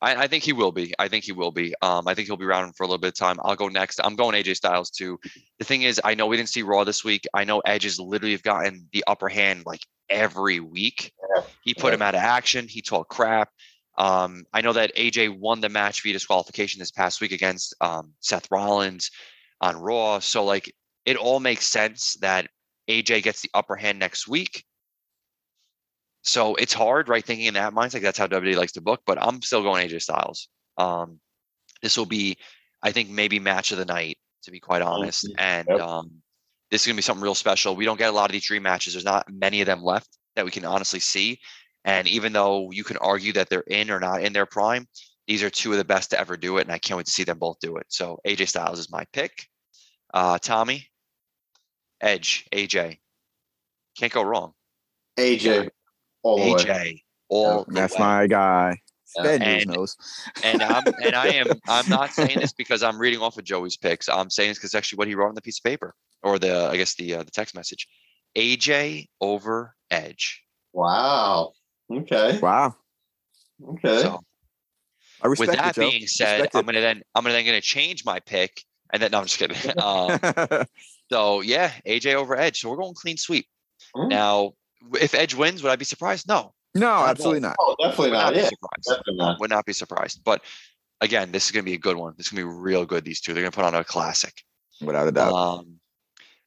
I, 0.04 0.24
I 0.24 0.28
think 0.28 0.44
he 0.44 0.52
will 0.52 0.74
be. 0.74 0.94
I 1.00 1.08
think 1.08 1.24
he 1.24 1.32
will 1.32 1.52
be. 1.52 1.74
Um, 1.82 2.08
I 2.08 2.14
think 2.14 2.28
he'll 2.28 2.36
be 2.36 2.46
around 2.46 2.76
for 2.76 2.84
a 2.84 2.88
little 2.88 3.00
bit 3.00 3.08
of 3.08 3.16
time. 3.16 3.38
I'll 3.44 3.56
go 3.56 3.70
next. 3.70 4.02
I'm 4.04 4.18
going 4.18 4.36
AJ 4.36 4.58
Styles 4.58 4.90
too. 4.90 5.18
The 5.60 5.66
thing 5.66 5.84
is, 5.84 6.02
I 6.04 6.14
know 6.14 6.28
we 6.28 6.36
didn't 6.36 6.50
see 6.50 6.62
Raw 6.62 6.84
this 6.84 7.06
week. 7.06 7.26
I 7.34 7.46
know 7.46 7.62
Edge 7.62 7.84
has 7.84 8.00
literally 8.00 8.34
have 8.34 8.44
gotten 8.44 8.90
the 8.92 9.06
upper 9.08 9.30
hand 9.30 9.64
like 9.66 9.80
every 10.10 10.60
week. 10.60 11.14
Yeah. 11.36 11.44
He 11.64 11.74
put 11.74 11.94
him 11.94 12.02
out 12.02 12.16
of 12.16 12.22
action. 12.22 12.68
He 12.68 12.82
talked 12.82 13.10
crap. 13.10 13.50
Um, 13.98 14.44
I 14.52 14.60
know 14.60 14.74
that 14.74 14.96
AJ 14.98 15.40
won 15.40 15.62
the 15.62 15.70
match 15.70 16.04
via 16.04 16.14
disqualification 16.14 16.80
this 16.80 16.92
past 16.92 17.22
week 17.22 17.32
against 17.32 17.74
um, 17.80 18.14
Seth 18.20 18.50
Rollins 18.52 19.10
on 19.62 19.78
Raw. 19.78 20.20
So 20.20 20.44
like 20.44 20.74
it 21.06 21.18
all 21.18 21.40
makes 21.40 21.68
sense 21.68 22.14
that 22.22 22.50
AJ 22.90 23.24
gets 23.24 23.42
the 23.42 23.50
upper 23.54 23.76
hand 23.76 24.00
next 24.00 24.28
week. 24.28 24.64
So 26.24 26.56
it's 26.56 26.74
hard, 26.74 27.10
right? 27.10 27.24
Thinking 27.24 27.48
in 27.48 27.54
that 27.56 27.74
mindset, 27.74 28.02
that's 28.02 28.18
how 28.18 28.28
WWE 28.28 28.56
likes 28.56 28.72
to 28.74 28.82
book. 28.82 29.02
But 29.06 29.22
I'm 29.22 29.42
still 29.42 29.62
going 29.62 29.88
AJ 29.88 30.02
Styles. 30.02 30.48
Um, 30.78 31.20
this 31.82 31.98
will 31.98 32.06
be, 32.06 32.38
I 32.82 32.92
think, 32.92 33.10
maybe 33.10 33.40
match 33.40 33.72
of 33.72 33.78
the 33.78 33.86
night, 33.86 34.18
to 34.44 34.52
be 34.52 34.60
quite 34.60 34.82
honest. 34.82 35.26
Mhm. 35.26 35.36
And 35.38 35.68
Yep. 35.68 35.80
um, 35.80 36.24
this 36.72 36.82
is 36.82 36.88
gonna 36.88 36.96
be 36.96 37.02
something 37.02 37.24
real 37.24 37.36
special. 37.36 37.76
We 37.76 37.86
don't 37.86 37.98
get 37.98 38.10
a 38.10 38.14
lot 38.14 38.30
of 38.30 38.32
these 38.32 38.46
dream 38.46 38.64
matches. 38.64 38.94
There's 38.94 39.04
not 39.06 39.30
many 39.30 39.60
of 39.62 39.68
them 39.68 39.84
left 39.84 40.18
that 40.36 40.46
we 40.46 40.52
can 40.52 40.66
honestly 40.66 41.00
see. 41.00 41.40
And 41.86 42.08
even 42.08 42.32
though 42.32 42.72
you 42.72 42.86
can 42.86 42.98
argue 42.98 43.34
that 43.34 43.50
they're 43.50 43.62
in 43.62 43.92
or 43.92 44.00
not 44.00 44.24
in 44.24 44.32
their 44.32 44.46
prime, 44.46 44.88
these 45.28 45.44
are 45.44 45.50
two 45.50 45.72
of 45.72 45.78
the 45.78 45.84
best 45.86 46.10
to 46.12 46.20
ever 46.20 46.38
do 46.38 46.58
it, 46.58 46.62
and 46.62 46.72
I 46.72 46.78
can't 46.80 46.98
wait 46.98 47.06
to 47.06 47.12
see 47.12 47.24
them 47.26 47.40
both 47.40 47.60
do 47.60 47.76
it. 47.78 47.86
So 47.90 48.20
AJ 48.26 48.46
Styles 48.48 48.80
is 48.80 48.90
my 48.90 49.06
pick. 49.12 49.48
Uh, 50.14 50.38
Tommy, 50.40 50.90
Edge, 52.04 52.46
AJ, 52.54 53.00
can't 53.98 54.12
go 54.12 54.22
wrong. 54.24 54.52
AJ, 55.18 55.70
all 56.22 56.38
the 56.38 56.54
way. 56.54 56.60
AJ, 56.64 57.02
all 57.30 57.64
the 57.64 57.74
That's 57.74 57.94
way. 57.96 58.00
my 58.00 58.28
guy. 58.28 58.78
Yeah. 59.16 59.24
Ben 59.24 59.42
And- 59.42 59.68
knows. 59.70 59.96
and 60.44 60.62
I'm 60.62 60.84
and 61.04 61.16
I 61.16 61.28
am 61.28 61.48
I'm 61.68 61.88
not 61.88 62.12
saying 62.12 62.40
this 62.40 62.52
because 62.52 62.84
I'm 62.84 62.98
reading 63.00 63.20
off 63.22 63.38
of 63.38 63.44
Joey's 63.46 63.78
picks. 63.78 64.10
I'm 64.10 64.30
saying 64.30 64.50
this 64.52 64.58
because 64.58 64.76
actually 64.76 64.98
what 64.98 65.08
he 65.08 65.16
wrote 65.16 65.30
on 65.30 65.36
the 65.36 65.42
piece 65.42 65.60
of 65.60 65.64
paper 65.64 65.94
or 66.24 66.40
the 66.40 66.70
I 66.70 66.78
guess 66.78 66.96
the 66.96 67.16
uh, 67.16 67.24
the 67.24 67.32
text 67.32 67.56
message. 67.56 67.88
AJ 68.38 69.08
over 69.22 69.76
Edge. 69.92 70.42
Wow. 70.74 71.54
Okay. 71.92 72.40
Wow. 72.40 72.76
Okay. 73.70 74.02
So 74.02 74.20
I 75.22 75.28
with 75.30 75.40
respect 75.40 75.62
that 75.62 75.78
it, 75.78 75.92
being 75.92 76.08
said, 76.08 76.34
Respect 76.42 76.56
I'm 76.56 76.66
gonna 76.66 76.82
then 76.82 77.02
I'm 77.16 77.24
gonna 77.24 77.34
then 77.36 77.46
gonna 77.46 77.62
change 77.62 78.04
my 78.04 78.20
pick 78.20 78.64
and 78.92 79.02
then 79.02 79.12
no 79.12 79.20
I'm 79.20 79.26
just 79.26 79.38
kidding. 79.38 79.58
um, 79.80 80.20
it. 80.24 80.68
so 81.14 81.42
yeah, 81.42 81.72
AJ 81.88 82.16
over 82.16 82.36
Edge. 82.36 82.62
So 82.62 82.72
we're 82.72 82.78
going 82.78 82.96
clean 82.96 83.18
sweep. 83.18 83.46
Hmm. 83.96 84.08
Now 84.08 84.54
if 85.00 85.14
Edge 85.14 85.36
wins, 85.36 85.62
would 85.62 85.72
I 85.72 85.76
be 85.76 85.86
surprised? 85.86 86.28
No. 86.28 86.54
no, 86.74 86.92
absolutely 86.92 87.42
not. 87.42 87.56
Oh, 87.60 87.76
definitely 87.80 88.10
Would 88.10 88.18
not. 88.18 88.34
not 88.34 88.36
Yeah. 88.36 88.50
Definitely 88.88 89.16
not. 89.16 89.40
would 89.40 89.50
not 89.52 89.66
be 89.66 89.74
surprised. 89.74 90.24
But 90.24 90.42
again, 91.02 91.32
this 91.32 91.46
is 91.46 91.52
gonna 91.52 91.64
be 91.64 91.76
a 91.76 91.78
good 91.78 91.98
one. 91.98 92.16
This 92.18 92.26
is 92.28 92.32
gonna 92.32 92.48
be 92.48 92.52
real 92.52 92.84
good. 92.86 93.06
These 93.06 93.22
two. 93.22 93.34
They're 93.36 93.44
gonna 93.44 93.52
put 93.52 93.66
on 93.66 93.76
a 93.76 93.84
classic. 93.84 94.42
Without 94.82 95.08
a 95.08 95.12
doubt. 95.12 95.34
Um, 95.34 95.80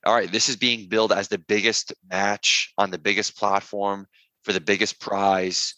all 0.04 0.14
right, 0.14 0.30
this 0.30 0.48
is 0.48 0.56
being 0.56 0.88
billed 0.88 1.12
as 1.12 1.28
the 1.28 1.38
biggest 1.38 1.94
match 2.10 2.72
on 2.76 2.90
the 2.90 2.98
biggest 2.98 3.36
platform 3.36 4.06
for 4.42 4.52
the 4.52 4.60
biggest 4.60 5.00
prize 5.00 5.74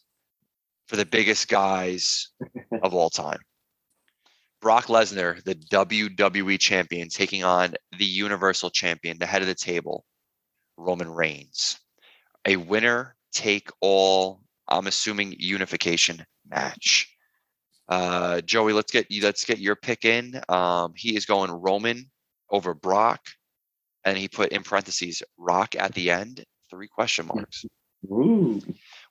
for 0.86 0.96
the 0.96 1.04
biggest 1.04 1.48
guys 1.48 2.30
of 2.82 2.94
all 2.94 3.10
time. 3.10 3.40
Brock 4.60 4.86
Lesnar, 4.86 5.42
the 5.44 5.54
WWE 5.54 6.58
champion, 6.58 7.08
taking 7.08 7.44
on 7.44 7.74
the 7.96 8.04
Universal 8.04 8.70
champion, 8.70 9.18
the 9.18 9.26
head 9.26 9.42
of 9.42 9.48
the 9.48 9.54
table, 9.54 10.04
Roman 10.76 11.10
Reigns. 11.10 11.78
A 12.46 12.56
winner 12.56 13.16
take 13.32 13.70
all, 13.80 14.40
I'm 14.68 14.86
assuming 14.86 15.34
unification 15.38 16.24
match. 16.48 17.08
Uh, 17.88 18.40
Joey, 18.42 18.72
let's 18.72 18.92
get 18.92 19.10
you. 19.10 19.22
Let's 19.22 19.44
get 19.44 19.58
your 19.58 19.76
pick 19.76 20.04
in. 20.04 20.40
Um, 20.48 20.92
he 20.94 21.16
is 21.16 21.24
going 21.24 21.50
Roman 21.50 22.10
over 22.50 22.74
Brock, 22.74 23.20
and 24.04 24.18
he 24.18 24.28
put 24.28 24.52
in 24.52 24.62
parentheses 24.62 25.22
Rock 25.38 25.74
at 25.74 25.94
the 25.94 26.10
end. 26.10 26.44
Three 26.70 26.88
question 26.88 27.26
marks. 27.26 27.64
Ooh. 28.06 28.60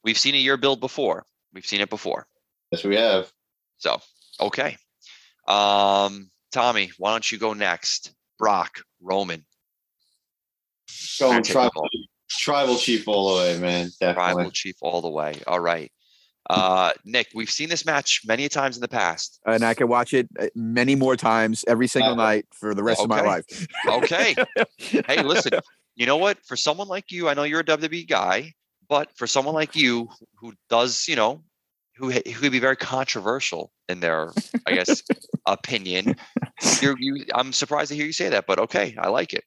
We've 0.04 0.18
seen 0.18 0.36
a 0.36 0.40
year 0.40 0.58
build 0.58 0.80
before. 0.80 1.26
We've 1.54 1.66
seen 1.66 1.82
it 1.82 1.90
before. 1.90 2.28
Yes, 2.72 2.84
we 2.84 2.96
have. 2.96 3.32
So 3.78 4.00
okay. 4.40 4.78
Um, 5.48 6.30
Tommy, 6.52 6.92
why 6.98 7.12
don't 7.12 7.32
you 7.32 7.38
go 7.38 7.54
next? 7.54 8.14
Brock, 8.40 8.82
Roman, 9.02 9.46
Going 11.20 11.42
take 11.44 11.52
tribal, 11.54 11.88
tribal 12.30 12.78
chief 12.78 13.08
all 13.08 13.36
the 13.36 13.42
way, 13.42 13.60
man. 13.60 13.90
Definitely. 14.00 14.34
Tribal 14.34 14.52
Chief 14.52 14.76
all 14.82 15.02
the 15.02 15.10
way. 15.10 15.42
All 15.48 15.60
right. 15.60 15.92
Uh, 16.50 16.92
Nick, 17.04 17.28
we've 17.36 17.50
seen 17.50 17.68
this 17.68 17.86
match 17.86 18.22
many 18.26 18.48
times 18.48 18.78
in 18.78 18.82
the 18.82 18.88
past. 18.88 19.40
and 19.46 19.64
I 19.64 19.74
can 19.74 19.88
watch 19.90 20.14
it 20.14 20.30
uh, 20.40 20.48
many 20.56 20.96
more 20.96 21.18
times 21.18 21.66
every 21.68 21.88
single 21.88 22.14
Uh, 22.14 22.16
night 22.16 22.46
for 22.54 22.74
the 22.74 22.84
rest 22.84 23.02
of 23.02 23.10
my 23.10 23.22
life. 23.22 23.68
Okay. 23.88 24.34
hey, 24.78 25.22
listen, 25.24 25.60
you 25.96 26.06
know 26.06 26.18
what? 26.18 26.38
For 26.46 26.56
someone 26.56 26.88
like 26.88 27.12
you, 27.12 27.28
I 27.28 27.34
know 27.34 27.44
you're 27.44 27.60
a 27.62 27.66
WWE 27.66 28.08
guy, 28.08 28.54
but 28.88 29.10
for 29.18 29.28
someone 29.28 29.56
like 29.56 29.76
you 29.76 30.08
who 30.36 30.54
does, 30.70 31.08
you 31.10 31.18
know, 31.18 31.44
who 31.98 32.12
who 32.12 32.22
could 32.22 32.52
be 32.52 32.60
very 32.60 32.76
controversial 32.76 33.72
in 33.90 34.00
their, 34.00 34.32
I 34.66 34.74
guess, 34.74 35.04
opinion, 35.46 36.16
you're, 36.82 36.96
you. 37.00 37.26
I'm 37.34 37.54
surprised 37.54 37.90
to 37.90 37.96
hear 37.96 38.06
you 38.06 38.14
say 38.14 38.30
that, 38.30 38.46
but 38.48 38.60
okay, 38.60 38.96
I 39.00 39.10
like 39.10 39.34
it. 39.34 39.44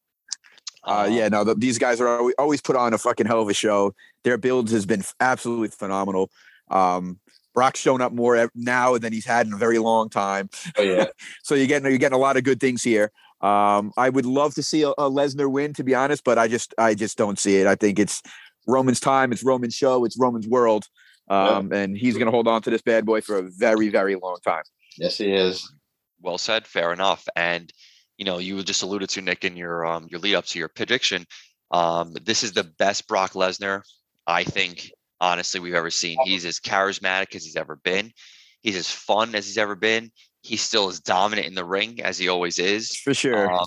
Uh, 0.84 1.04
Um, 1.06 1.12
yeah, 1.12 1.28
no, 1.28 1.44
the, 1.44 1.54
these 1.54 1.78
guys 1.78 2.00
are 2.00 2.08
always, 2.08 2.34
always 2.38 2.60
put 2.60 2.76
on 2.76 2.94
a 2.94 2.98
fucking 2.98 3.26
hell 3.26 3.40
of 3.42 3.48
a 3.48 3.54
show. 3.54 3.94
Their 4.24 4.38
build 4.38 4.70
has 4.70 4.86
been 4.86 5.02
absolutely 5.20 5.68
phenomenal. 5.68 6.30
Um, 6.70 7.20
Brock's 7.54 7.80
shown 7.80 8.00
up 8.00 8.12
more 8.12 8.50
now 8.54 8.96
than 8.98 9.12
he's 9.12 9.26
had 9.26 9.46
in 9.46 9.52
a 9.52 9.56
very 9.56 9.78
long 9.78 10.08
time. 10.08 10.48
Oh 10.76 10.82
yeah. 10.82 11.06
So 11.42 11.54
you're 11.54 11.66
getting 11.66 11.88
you're 11.88 11.98
getting 11.98 12.16
a 12.16 12.20
lot 12.20 12.36
of 12.36 12.44
good 12.44 12.60
things 12.60 12.82
here. 12.82 13.10
Um, 13.40 13.92
I 13.96 14.10
would 14.10 14.26
love 14.26 14.54
to 14.54 14.62
see 14.62 14.82
a, 14.82 14.90
a 14.90 15.10
Lesnar 15.10 15.50
win, 15.50 15.72
to 15.74 15.84
be 15.84 15.94
honest, 15.94 16.24
but 16.24 16.38
I 16.38 16.46
just 16.46 16.74
I 16.78 16.94
just 16.94 17.16
don't 17.18 17.38
see 17.38 17.56
it. 17.56 17.66
I 17.66 17.74
think 17.74 17.98
it's 17.98 18.22
Roman's 18.66 19.00
time, 19.00 19.32
it's 19.32 19.42
Roman's 19.42 19.74
show, 19.74 20.04
it's 20.04 20.18
Roman's 20.18 20.46
world, 20.46 20.84
um, 21.30 21.72
and 21.72 21.96
he's 21.96 22.14
going 22.14 22.26
to 22.26 22.32
hold 22.32 22.48
on 22.48 22.60
to 22.62 22.70
this 22.70 22.82
bad 22.82 23.06
boy 23.06 23.20
for 23.20 23.38
a 23.38 23.42
very 23.42 23.88
very 23.88 24.16
long 24.16 24.36
time. 24.44 24.62
yes, 24.98 25.16
he 25.18 25.32
is. 25.32 25.72
well 26.20 26.36
said 26.38 26.66
fair 26.66 26.92
enough 26.92 27.26
and 27.36 27.72
you 28.18 28.24
know 28.26 28.38
you 28.38 28.62
just 28.62 28.82
alluded 28.82 29.08
to 29.08 29.20
nick 29.22 29.44
in 29.44 29.56
your 29.56 29.86
um 29.86 30.06
your 30.10 30.20
lead 30.20 30.34
up 30.34 30.44
to 30.44 30.58
your 30.58 30.68
prediction 30.68 31.24
um 31.70 32.12
this 32.24 32.42
is 32.42 32.52
the 32.52 32.64
best 32.78 33.06
brock 33.08 33.32
lesnar 33.32 33.80
i 34.26 34.44
think 34.44 34.90
honestly 35.20 35.60
we've 35.60 35.74
ever 35.74 35.90
seen 35.90 36.18
he's 36.24 36.44
as 36.44 36.58
charismatic 36.58 37.34
as 37.34 37.44
he's 37.44 37.56
ever 37.56 37.76
been 37.76 38.10
he's 38.62 38.76
as 38.76 38.90
fun 38.90 39.34
as 39.34 39.46
he's 39.46 39.56
ever 39.58 39.74
been 39.74 40.10
he's 40.42 40.60
still 40.60 40.88
as 40.88 41.00
dominant 41.00 41.46
in 41.46 41.54
the 41.54 41.64
ring 41.64 42.00
as 42.02 42.18
he 42.18 42.28
always 42.28 42.58
is 42.58 42.94
For 42.96 43.14
sure. 43.14 43.50
um 43.50 43.66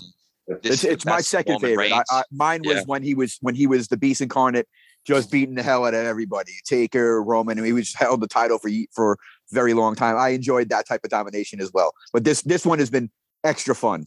this 0.62 0.84
it's 0.84 0.84
it's 0.84 1.06
my 1.06 1.22
second 1.22 1.58
favorite. 1.60 1.90
I, 1.90 2.02
I, 2.10 2.22
mine 2.30 2.60
was 2.66 2.76
Yeah. 2.76 2.82
when 2.86 3.02
he 3.02 3.14
was 3.14 3.38
when 3.40 3.54
he 3.54 3.66
was 3.66 3.88
the 3.88 3.96
beast 3.96 4.20
incarnate, 4.20 4.68
just 5.04 5.30
beating 5.30 5.54
the 5.54 5.62
hell 5.62 5.84
out 5.84 5.94
of 5.94 6.06
everybody. 6.06 6.52
Taker, 6.64 7.22
Roman, 7.22 7.58
and 7.58 7.66
he 7.66 7.72
was 7.72 7.94
held 7.94 8.20
the 8.20 8.28
title 8.28 8.58
for 8.58 8.68
ye- 8.68 8.88
for 8.92 9.18
very 9.50 9.74
long 9.74 9.94
time. 9.94 10.16
I 10.16 10.30
enjoyed 10.30 10.68
that 10.70 10.86
type 10.86 11.04
of 11.04 11.10
domination 11.10 11.60
as 11.60 11.72
well. 11.72 11.92
But 12.12 12.24
this 12.24 12.42
this 12.42 12.64
one 12.66 12.78
has 12.78 12.90
been 12.90 13.10
extra 13.44 13.74
fun. 13.74 14.06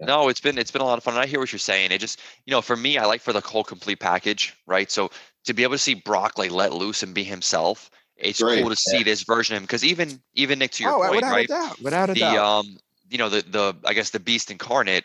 No, 0.00 0.28
it's 0.28 0.40
been 0.40 0.58
it's 0.58 0.70
been 0.70 0.82
a 0.82 0.84
lot 0.86 0.98
of 0.98 1.04
fun. 1.04 1.14
And 1.14 1.22
I 1.22 1.26
hear 1.26 1.40
what 1.40 1.52
you're 1.52 1.58
saying. 1.58 1.92
It 1.92 1.98
just 1.98 2.20
you 2.46 2.50
know 2.52 2.62
for 2.62 2.76
me, 2.76 2.98
I 2.98 3.04
like 3.06 3.20
for 3.20 3.32
the 3.32 3.40
whole 3.40 3.64
complete 3.64 4.00
package, 4.00 4.54
right? 4.66 4.90
So 4.90 5.10
to 5.44 5.54
be 5.54 5.62
able 5.62 5.74
to 5.74 5.78
see 5.78 5.94
Brock 5.94 6.38
like 6.38 6.50
let 6.50 6.72
loose 6.72 7.02
and 7.02 7.14
be 7.14 7.24
himself, 7.24 7.90
it's 8.16 8.42
Great, 8.42 8.60
cool 8.60 8.70
to 8.70 8.76
see 8.76 9.02
this 9.02 9.22
version 9.22 9.56
of 9.56 9.62
him. 9.62 9.64
Because 9.64 9.84
even 9.84 10.20
even 10.34 10.58
Nick, 10.58 10.72
to 10.72 10.84
your 10.84 10.92
oh, 10.92 11.00
point, 11.00 11.16
without 11.16 11.32
right? 11.32 11.44
a 11.44 11.48
doubt, 11.48 11.82
without 11.82 12.10
a 12.10 12.14
The 12.14 12.20
doubt. 12.20 12.38
um, 12.38 12.78
you 13.10 13.18
know 13.18 13.28
the 13.28 13.42
the 13.42 13.76
I 13.84 13.94
guess 13.94 14.10
the 14.10 14.20
beast 14.20 14.50
incarnate, 14.50 15.04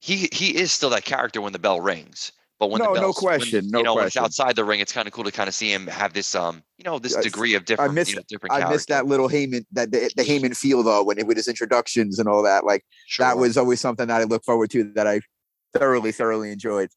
he 0.00 0.28
he 0.32 0.56
is 0.56 0.72
still 0.72 0.90
that 0.90 1.04
character 1.04 1.40
when 1.40 1.52
the 1.52 1.58
bell 1.58 1.80
rings. 1.80 2.32
But 2.60 2.70
when 2.70 2.78
No, 2.80 2.94
the 2.94 3.00
no 3.00 3.06
bell's, 3.06 3.22
when, 3.22 3.38
question, 3.38 3.68
no 3.68 3.78
you 3.78 3.84
know, 3.84 3.94
when 3.96 4.04
it's 4.06 4.14
question. 4.14 4.24
outside 4.24 4.54
the 4.56 4.64
ring, 4.64 4.78
it's 4.80 4.92
kind 4.92 5.08
of 5.08 5.12
cool 5.12 5.24
to 5.24 5.32
kind 5.32 5.48
of 5.48 5.54
see 5.54 5.72
him 5.72 5.86
have 5.88 6.12
this 6.12 6.34
um, 6.34 6.62
you 6.78 6.84
know, 6.84 6.98
this 6.98 7.16
I- 7.16 7.22
degree 7.22 7.54
of 7.54 7.64
different, 7.64 7.94
miss- 7.94 8.10
you 8.10 8.16
know, 8.16 8.22
different. 8.28 8.52
I 8.54 8.68
missed 8.70 8.88
character. 8.88 8.94
that 8.94 9.06
little 9.06 9.28
Heyman 9.28 9.64
that 9.72 9.90
the, 9.90 10.10
the 10.16 10.22
Heyman 10.22 10.56
feel 10.56 10.82
though 10.82 11.02
when 11.02 11.18
it, 11.18 11.26
with 11.26 11.36
his 11.36 11.48
introductions 11.48 12.18
and 12.18 12.28
all 12.28 12.42
that. 12.44 12.64
Like 12.64 12.84
that 13.18 13.36
was 13.38 13.56
always 13.56 13.80
something 13.80 14.06
that 14.06 14.20
I 14.20 14.24
look 14.24 14.44
forward 14.44 14.70
to 14.70 14.84
that 14.94 15.06
I 15.06 15.20
thoroughly 15.74 16.12
thoroughly 16.12 16.52
enjoyed. 16.52 16.90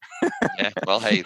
yeah. 0.58 0.70
Well, 0.86 1.00
hey, 1.00 1.24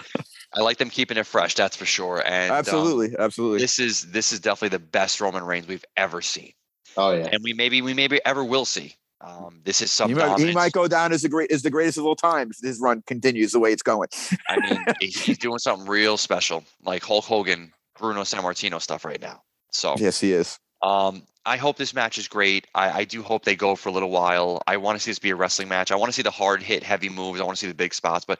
I 0.54 0.60
like 0.62 0.78
them 0.78 0.88
keeping 0.88 1.18
it 1.18 1.26
fresh. 1.26 1.54
That's 1.54 1.76
for 1.76 1.84
sure. 1.84 2.22
And 2.26 2.50
um, 2.52 2.56
absolutely, 2.58 3.14
absolutely. 3.18 3.58
this 3.58 3.78
is 3.78 4.10
this 4.12 4.32
is 4.32 4.40
definitely 4.40 4.76
the 4.78 4.84
best 4.84 5.20
Roman 5.20 5.44
Reigns 5.44 5.66
we've 5.66 5.84
ever 5.96 6.22
seen, 6.22 6.52
Oh 6.96 7.12
yeah. 7.12 7.28
and 7.30 7.42
we 7.44 7.52
maybe 7.52 7.82
we 7.82 7.92
maybe 7.92 8.18
ever 8.24 8.42
will 8.42 8.64
see. 8.64 8.94
Um, 9.24 9.60
this 9.64 9.80
is 9.80 9.90
some 9.90 10.08
He 10.08 10.14
might, 10.14 10.38
he 10.38 10.52
might 10.52 10.72
go 10.72 10.88
down 10.88 11.12
as 11.12 11.22
the 11.22 11.28
great 11.28 11.52
as 11.52 11.62
the 11.62 11.70
greatest 11.70 11.96
of 11.98 12.04
all 12.04 12.16
time 12.16 12.50
if 12.50 12.58
this 12.58 12.80
run 12.80 13.02
continues 13.06 13.52
the 13.52 13.60
way 13.60 13.72
it's 13.72 13.82
going. 13.82 14.08
I 14.48 14.58
mean, 14.58 14.84
he's 15.00 15.22
he's 15.22 15.38
doing 15.38 15.58
something 15.58 15.88
real 15.88 16.16
special, 16.16 16.64
like 16.84 17.04
Hulk 17.04 17.24
Hogan, 17.24 17.72
Bruno 17.98 18.22
Sammartino 18.22 18.80
stuff 18.80 19.04
right 19.04 19.20
now. 19.20 19.42
So, 19.70 19.94
Yes, 19.96 20.20
he 20.20 20.32
is. 20.32 20.58
um, 20.82 21.22
I 21.44 21.56
hope 21.56 21.76
this 21.76 21.94
match 21.94 22.18
is 22.18 22.28
great. 22.28 22.66
I, 22.74 22.90
I 22.90 23.04
do 23.04 23.22
hope 23.22 23.44
they 23.44 23.56
go 23.56 23.74
for 23.74 23.88
a 23.88 23.92
little 23.92 24.10
while. 24.10 24.62
I 24.66 24.76
want 24.76 24.96
to 24.96 25.02
see 25.02 25.10
this 25.10 25.18
be 25.18 25.30
a 25.30 25.36
wrestling 25.36 25.68
match. 25.68 25.90
I 25.90 25.96
want 25.96 26.08
to 26.08 26.12
see 26.12 26.22
the 26.22 26.30
hard 26.30 26.62
hit, 26.62 26.82
heavy 26.82 27.08
moves. 27.08 27.40
I 27.40 27.44
want 27.44 27.56
to 27.56 27.60
see 27.60 27.68
the 27.68 27.74
big 27.74 27.94
spots, 27.94 28.24
but 28.24 28.38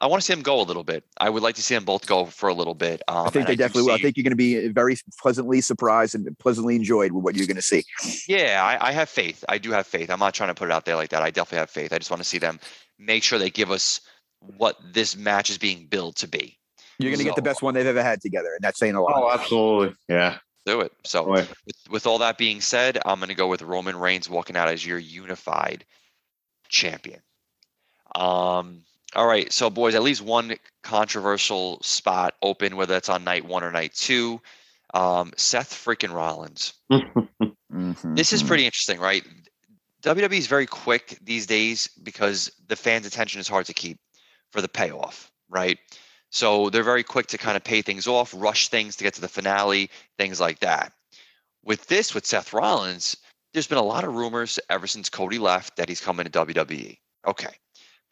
I 0.00 0.06
want 0.08 0.20
to 0.20 0.26
see 0.26 0.34
them 0.34 0.42
go 0.42 0.60
a 0.60 0.62
little 0.62 0.82
bit. 0.82 1.04
I 1.18 1.30
would 1.30 1.42
like 1.42 1.54
to 1.54 1.62
see 1.62 1.74
them 1.74 1.84
both 1.84 2.06
go 2.06 2.26
for 2.26 2.48
a 2.48 2.54
little 2.54 2.74
bit. 2.74 3.00
Um, 3.06 3.26
I 3.26 3.30
think 3.30 3.46
they 3.46 3.54
do 3.54 3.58
definitely 3.58 3.82
will. 3.82 3.94
I 3.94 3.98
think 3.98 4.16
you're 4.16 4.24
going 4.24 4.32
to 4.32 4.36
be 4.36 4.68
very 4.68 4.96
pleasantly 5.20 5.60
surprised 5.60 6.14
and 6.14 6.36
pleasantly 6.38 6.74
enjoyed 6.74 7.12
with 7.12 7.22
what 7.22 7.36
you're 7.36 7.46
going 7.46 7.56
to 7.56 7.62
see. 7.62 7.84
Yeah, 8.26 8.60
I, 8.62 8.88
I 8.88 8.92
have 8.92 9.08
faith. 9.08 9.44
I 9.48 9.58
do 9.58 9.70
have 9.70 9.86
faith. 9.86 10.10
I'm 10.10 10.18
not 10.18 10.34
trying 10.34 10.50
to 10.50 10.54
put 10.54 10.68
it 10.68 10.72
out 10.72 10.84
there 10.84 10.96
like 10.96 11.10
that. 11.10 11.22
I 11.22 11.30
definitely 11.30 11.58
have 11.58 11.70
faith. 11.70 11.92
I 11.92 11.98
just 11.98 12.10
want 12.10 12.22
to 12.22 12.28
see 12.28 12.38
them 12.38 12.58
make 12.98 13.22
sure 13.22 13.38
they 13.38 13.50
give 13.50 13.70
us 13.70 14.00
what 14.40 14.76
this 14.92 15.16
match 15.16 15.48
is 15.48 15.58
being 15.58 15.86
billed 15.86 16.16
to 16.16 16.28
be. 16.28 16.58
You're 16.98 17.10
going 17.10 17.18
to 17.18 17.24
get 17.24 17.36
the 17.36 17.42
best 17.42 17.62
one 17.62 17.74
they've 17.74 17.86
ever 17.86 18.02
had 18.02 18.20
together, 18.20 18.52
and 18.54 18.62
that's 18.62 18.78
saying 18.78 18.94
a 18.94 19.02
lot. 19.02 19.14
Oh, 19.16 19.30
absolutely. 19.32 19.96
Yeah. 20.08 20.38
Do 20.66 20.80
it. 20.80 20.92
So, 21.04 21.28
with, 21.28 21.52
with 21.90 22.06
all 22.06 22.18
that 22.18 22.38
being 22.38 22.60
said, 22.60 22.98
I'm 23.04 23.18
going 23.18 23.28
to 23.28 23.34
go 23.34 23.48
with 23.48 23.62
Roman 23.62 23.96
Reigns 23.96 24.30
walking 24.30 24.56
out 24.56 24.68
as 24.68 24.84
your 24.84 24.98
unified 24.98 25.84
champion. 26.68 27.20
Um, 28.14 28.82
all 29.14 29.26
right. 29.26 29.52
So, 29.52 29.70
boys, 29.70 29.94
at 29.94 30.02
least 30.02 30.22
one 30.22 30.56
controversial 30.82 31.80
spot 31.82 32.34
open, 32.42 32.76
whether 32.76 32.92
that's 32.92 33.08
on 33.08 33.24
night 33.24 33.44
one 33.44 33.64
or 33.64 33.70
night 33.70 33.94
two. 33.94 34.40
Um, 34.92 35.32
Seth 35.36 35.72
freaking 35.72 36.12
Rollins. 36.12 36.74
Mhm, 36.90 38.16
This 38.16 38.32
is 38.32 38.42
mhm. 38.42 38.46
pretty 38.46 38.64
interesting, 38.64 39.00
right? 39.00 39.24
WWE 40.02 40.38
is 40.38 40.46
very 40.46 40.66
quick 40.66 41.18
these 41.22 41.46
days 41.46 41.88
because 42.02 42.50
the 42.68 42.76
fans' 42.76 43.06
attention 43.06 43.40
is 43.40 43.48
hard 43.48 43.66
to 43.66 43.74
keep 43.74 43.98
for 44.52 44.60
the 44.60 44.68
payoff, 44.68 45.32
right? 45.48 45.78
So 46.30 46.70
they're 46.70 46.84
very 46.84 47.02
quick 47.02 47.26
to 47.28 47.38
kind 47.38 47.56
of 47.56 47.64
pay 47.64 47.82
things 47.82 48.06
off, 48.06 48.32
rush 48.36 48.68
things 48.68 48.96
to 48.96 49.04
get 49.04 49.14
to 49.14 49.20
the 49.20 49.28
finale, 49.28 49.90
things 50.18 50.40
like 50.40 50.60
that. 50.60 50.92
With 51.64 51.86
this, 51.86 52.14
with 52.14 52.26
Seth 52.26 52.52
Rollins, 52.52 53.16
there's 53.52 53.66
been 53.66 53.78
a 53.78 53.82
lot 53.82 54.04
of 54.04 54.14
rumors 54.14 54.60
ever 54.68 54.86
since 54.86 55.08
Cody 55.08 55.38
left 55.38 55.76
that 55.76 55.88
he's 55.88 56.00
coming 56.00 56.24
to 56.24 56.30
WWE. 56.30 56.98
Okay. 57.26 57.54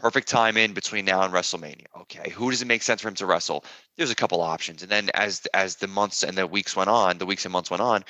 Perfect 0.03 0.27
time 0.27 0.57
in 0.57 0.73
between 0.73 1.05
now 1.05 1.23
and 1.23 1.33
WrestleMania. 1.33 1.87
Okay. 2.03 2.29
Who 2.31 2.51
does 2.51 2.61
it 2.61 2.67
make 2.67 2.83
sense 2.83 3.01
for 3.01 3.09
him 3.09 3.15
to 3.15 3.27
wrestle? 3.27 3.65
There's 3.97 4.11
a 4.11 4.17
couple 4.17 4.41
options. 4.43 4.83
And 4.83 4.91
then 4.91 5.11
as 5.15 5.47
as 5.55 5.77
the 5.77 5.87
months 5.87 6.25
and 6.25 6.37
the 6.37 6.45
weeks 6.45 6.75
went 6.75 6.91
on, 6.91 7.19
the 7.19 7.27
weeks 7.27 7.45
and 7.45 7.53
months 7.53 7.71
went 7.71 7.83
on, 7.83 8.05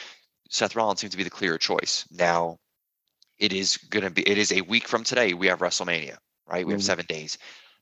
Seth 0.49 0.75
Rollins 0.75 1.01
seems 1.01 1.11
to 1.11 1.19
be 1.19 1.23
the 1.23 1.29
clearer 1.29 1.59
choice. 1.59 2.07
Now, 2.11 2.59
it 3.39 3.53
is 3.53 3.77
going 3.77 4.05
to 4.05 4.11
be, 4.11 4.23
it 4.27 4.39
is 4.39 4.53
a 4.53 4.63
week 4.63 4.89
from 4.89 5.05
today. 5.05 5.35
We 5.35 5.49
have 5.49 5.59
WrestleMania, 5.59 6.17
right? 6.47 6.67
We 6.67 6.73
have 6.73 6.81
Mhm. 6.81 6.85
seven 6.85 7.07
days. 7.07 7.37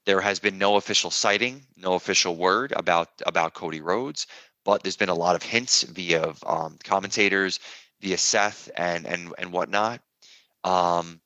There 0.06 0.20
has 0.20 0.40
been 0.40 0.58
no 0.58 0.74
official 0.74 1.12
sighting, 1.12 1.64
no 1.76 1.94
official 1.94 2.34
word 2.34 2.72
about 2.72 3.08
about 3.26 3.54
Cody 3.54 3.80
Rhodes, 3.80 4.26
but 4.64 4.82
there's 4.82 4.96
been 4.96 5.08
a 5.08 5.14
lot 5.14 5.36
of 5.36 5.42
hints 5.44 5.84
via 5.84 6.34
um, 6.46 6.78
commentators, 6.82 7.60
via 8.00 8.18
Seth 8.18 8.70
and 8.76 9.06
and 9.06 9.32
and 9.38 9.52
whatnot. 9.52 10.00
Um, 10.64 11.20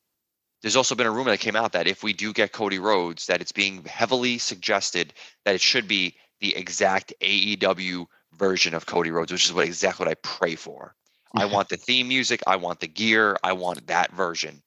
there's 0.65 0.77
also 0.77 0.95
been 0.95 1.07
a 1.07 1.11
rumor 1.11 1.31
that 1.31 1.41
came 1.41 1.57
out 1.57 1.73
that 1.73 1.87
if 1.87 2.03
we 2.03 2.15
do 2.15 2.33
get 2.33 2.53
Cody 2.53 2.79
Rhodes, 2.79 3.27
that 3.27 3.43
it's 3.43 3.53
being 3.53 3.85
heavily 3.85 4.39
suggested 4.39 5.13
that 5.45 5.55
it 5.55 5.61
should 5.61 5.87
be 5.87 6.17
the 6.41 6.57
exact 6.57 7.13
AEW 7.21 8.07
version 8.39 8.73
of 8.73 8.87
Cody 8.87 9.11
Rhodes, 9.11 9.31
which 9.31 9.45
is 9.45 9.53
what 9.53 9.67
exactly 9.67 10.07
what 10.07 10.11
I 10.11 10.15
pray 10.23 10.55
for. 10.55 10.95
I 11.35 11.45
want 11.45 11.69
the 11.69 11.77
theme 11.77 12.09
music, 12.09 12.41
I 12.47 12.57
want 12.57 12.81
the 12.81 12.89
gear, 12.89 13.37
I 13.45 13.53
want 13.53 13.87
that 13.89 14.11
version. 14.13 14.63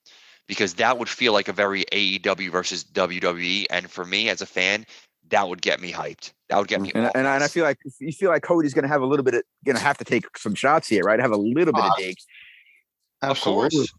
Because 0.47 0.75
that 0.75 0.99
would 0.99 1.09
feel 1.09 1.33
like 1.33 1.47
a 1.47 1.53
very 1.53 1.83
AEW 1.91 2.51
versus 2.51 2.83
WWE. 2.83 3.65
And 3.71 3.89
for 3.89 4.05
me 4.05 4.29
as 4.29 4.41
a 4.41 4.45
fan, 4.45 4.85
that 5.29 5.49
would 5.49 5.63
get 5.63 5.81
me 5.81 5.91
hyped. 5.91 6.31
That 6.49 6.59
would 6.59 6.67
get 6.67 6.79
me 6.79 6.91
And, 6.93 7.09
and, 7.15 7.27
I- 7.27 7.33
and 7.35 7.43
I 7.43 7.47
feel 7.47 7.63
like 7.63 7.79
you 7.99 8.11
feel 8.11 8.29
like 8.29 8.43
Cody's 8.43 8.75
going 8.75 8.83
to 8.83 8.89
have 8.89 9.01
a 9.01 9.05
little 9.07 9.23
bit 9.25 9.33
of 9.33 9.41
going 9.65 9.77
to 9.77 9.81
have 9.83 9.97
to 9.97 10.03
take 10.05 10.37
some 10.37 10.53
shots 10.53 10.87
here, 10.87 11.03
right? 11.03 11.19
Have 11.19 11.31
a 11.31 11.37
little 11.37 11.55
bit 11.55 11.69
of 11.69 11.73
Ah, 11.75 11.95
dig. 11.97 12.17
of 13.23 13.41
course. 13.41 13.91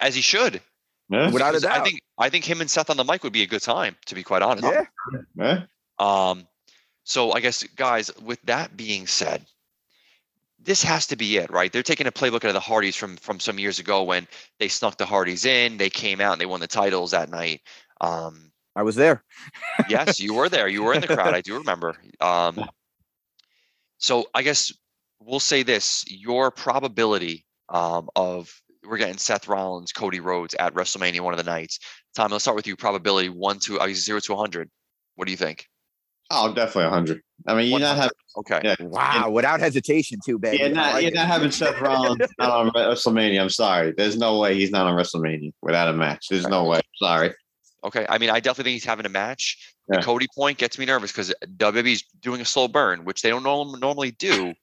As 0.00 0.14
he 0.14 0.22
should. 0.22 0.62
Yeah. 1.08 1.30
Without 1.30 1.54
a 1.54 1.60
Because 1.60 1.64
I 1.64 1.82
think 1.82 2.00
I 2.18 2.28
think 2.28 2.44
him 2.44 2.60
and 2.60 2.70
Seth 2.70 2.90
on 2.90 2.96
the 2.96 3.04
mic 3.04 3.22
would 3.24 3.32
be 3.32 3.42
a 3.42 3.46
good 3.46 3.62
time, 3.62 3.96
to 4.06 4.14
be 4.14 4.22
quite 4.22 4.42
honest. 4.42 4.64
Yeah. 4.64 4.84
Yeah. 5.36 5.62
Um, 5.98 6.46
so 7.04 7.32
I 7.32 7.40
guess, 7.40 7.62
guys, 7.62 8.10
with 8.22 8.40
that 8.42 8.76
being 8.76 9.06
said, 9.06 9.44
this 10.58 10.82
has 10.82 11.06
to 11.08 11.16
be 11.16 11.36
it, 11.36 11.50
right? 11.50 11.70
They're 11.70 11.82
taking 11.82 12.06
a 12.06 12.12
playbook 12.12 12.36
out 12.36 12.46
of 12.46 12.54
the 12.54 12.60
Hardys 12.60 12.96
from 12.96 13.16
from 13.16 13.38
some 13.38 13.58
years 13.58 13.78
ago 13.78 14.02
when 14.02 14.26
they 14.58 14.68
snuck 14.68 14.96
the 14.96 15.06
Hardys 15.06 15.44
in, 15.44 15.76
they 15.76 15.90
came 15.90 16.20
out 16.20 16.32
and 16.32 16.40
they 16.40 16.46
won 16.46 16.60
the 16.60 16.66
titles 16.66 17.10
that 17.10 17.30
night. 17.30 17.60
Um, 18.00 18.50
I 18.74 18.82
was 18.82 18.96
there. 18.96 19.22
yes, 19.88 20.20
you 20.20 20.34
were 20.34 20.48
there. 20.48 20.66
You 20.66 20.82
were 20.82 20.94
in 20.94 21.00
the 21.00 21.06
crowd. 21.06 21.34
I 21.34 21.42
do 21.42 21.58
remember. 21.58 21.94
Um, 22.20 22.64
so 23.98 24.26
I 24.34 24.42
guess 24.42 24.72
we'll 25.20 25.40
say 25.40 25.62
this: 25.62 26.04
your 26.08 26.50
probability 26.50 27.44
um, 27.68 28.08
of 28.16 28.62
we're 28.88 28.98
getting 28.98 29.18
Seth 29.18 29.48
Rollins, 29.48 29.92
Cody 29.92 30.20
Rhodes 30.20 30.54
at 30.58 30.74
WrestleMania 30.74 31.20
one 31.20 31.32
of 31.34 31.38
the 31.38 31.50
nights. 31.50 31.78
Tom, 32.14 32.30
let's 32.32 32.44
start 32.44 32.56
with 32.56 32.66
you. 32.66 32.76
Probability 32.76 33.28
one 33.28 33.58
to 33.60 33.78
uh, 33.80 33.88
zero 33.92 34.20
to 34.20 34.36
hundred. 34.36 34.70
What 35.16 35.26
do 35.26 35.30
you 35.32 35.36
think? 35.36 35.66
Oh, 36.30 36.54
definitely 36.54 36.84
100. 36.84 37.20
I 37.46 37.54
mean, 37.54 37.70
you're 37.70 37.80
not 37.80 37.96
having, 37.96 38.10
Okay. 38.38 38.60
yeah, 38.64 38.74
Wow, 38.80 39.28
without 39.30 39.60
hesitation, 39.60 40.18
too, 40.24 40.38
baby. 40.38 40.56
you're 40.58 40.70
not, 40.70 40.94
like 40.94 41.02
you're 41.02 41.12
it. 41.12 41.14
not 41.14 41.26
having 41.26 41.50
Seth 41.50 41.78
Rollins 41.80 42.18
not 42.38 42.50
on 42.50 42.70
WrestleMania. 42.70 43.40
I'm 43.42 43.50
sorry. 43.50 43.92
There's 43.94 44.16
no 44.16 44.38
way 44.40 44.54
he's 44.54 44.70
not 44.70 44.86
on 44.86 44.94
WrestleMania 44.94 45.52
without 45.60 45.88
a 45.88 45.92
match. 45.92 46.28
There's 46.30 46.46
no 46.48 46.64
way. 46.64 46.80
Sorry. 46.96 47.32
Okay. 47.84 48.06
I 48.08 48.16
mean, 48.16 48.30
I 48.30 48.40
definitely 48.40 48.70
think 48.70 48.80
he's 48.80 48.84
having 48.86 49.04
a 49.04 49.10
match. 49.10 49.74
The 49.88 50.00
Cody 50.00 50.26
point 50.34 50.56
gets 50.56 50.78
me 50.78 50.86
nervous 50.86 51.12
because 51.12 51.32
WWE's 51.58 52.02
doing 52.22 52.40
a 52.40 52.44
slow 52.46 52.68
burn, 52.68 53.04
which 53.04 53.20
they 53.20 53.28
don't 53.28 53.42
normally 53.42 54.12
do. 54.12 54.54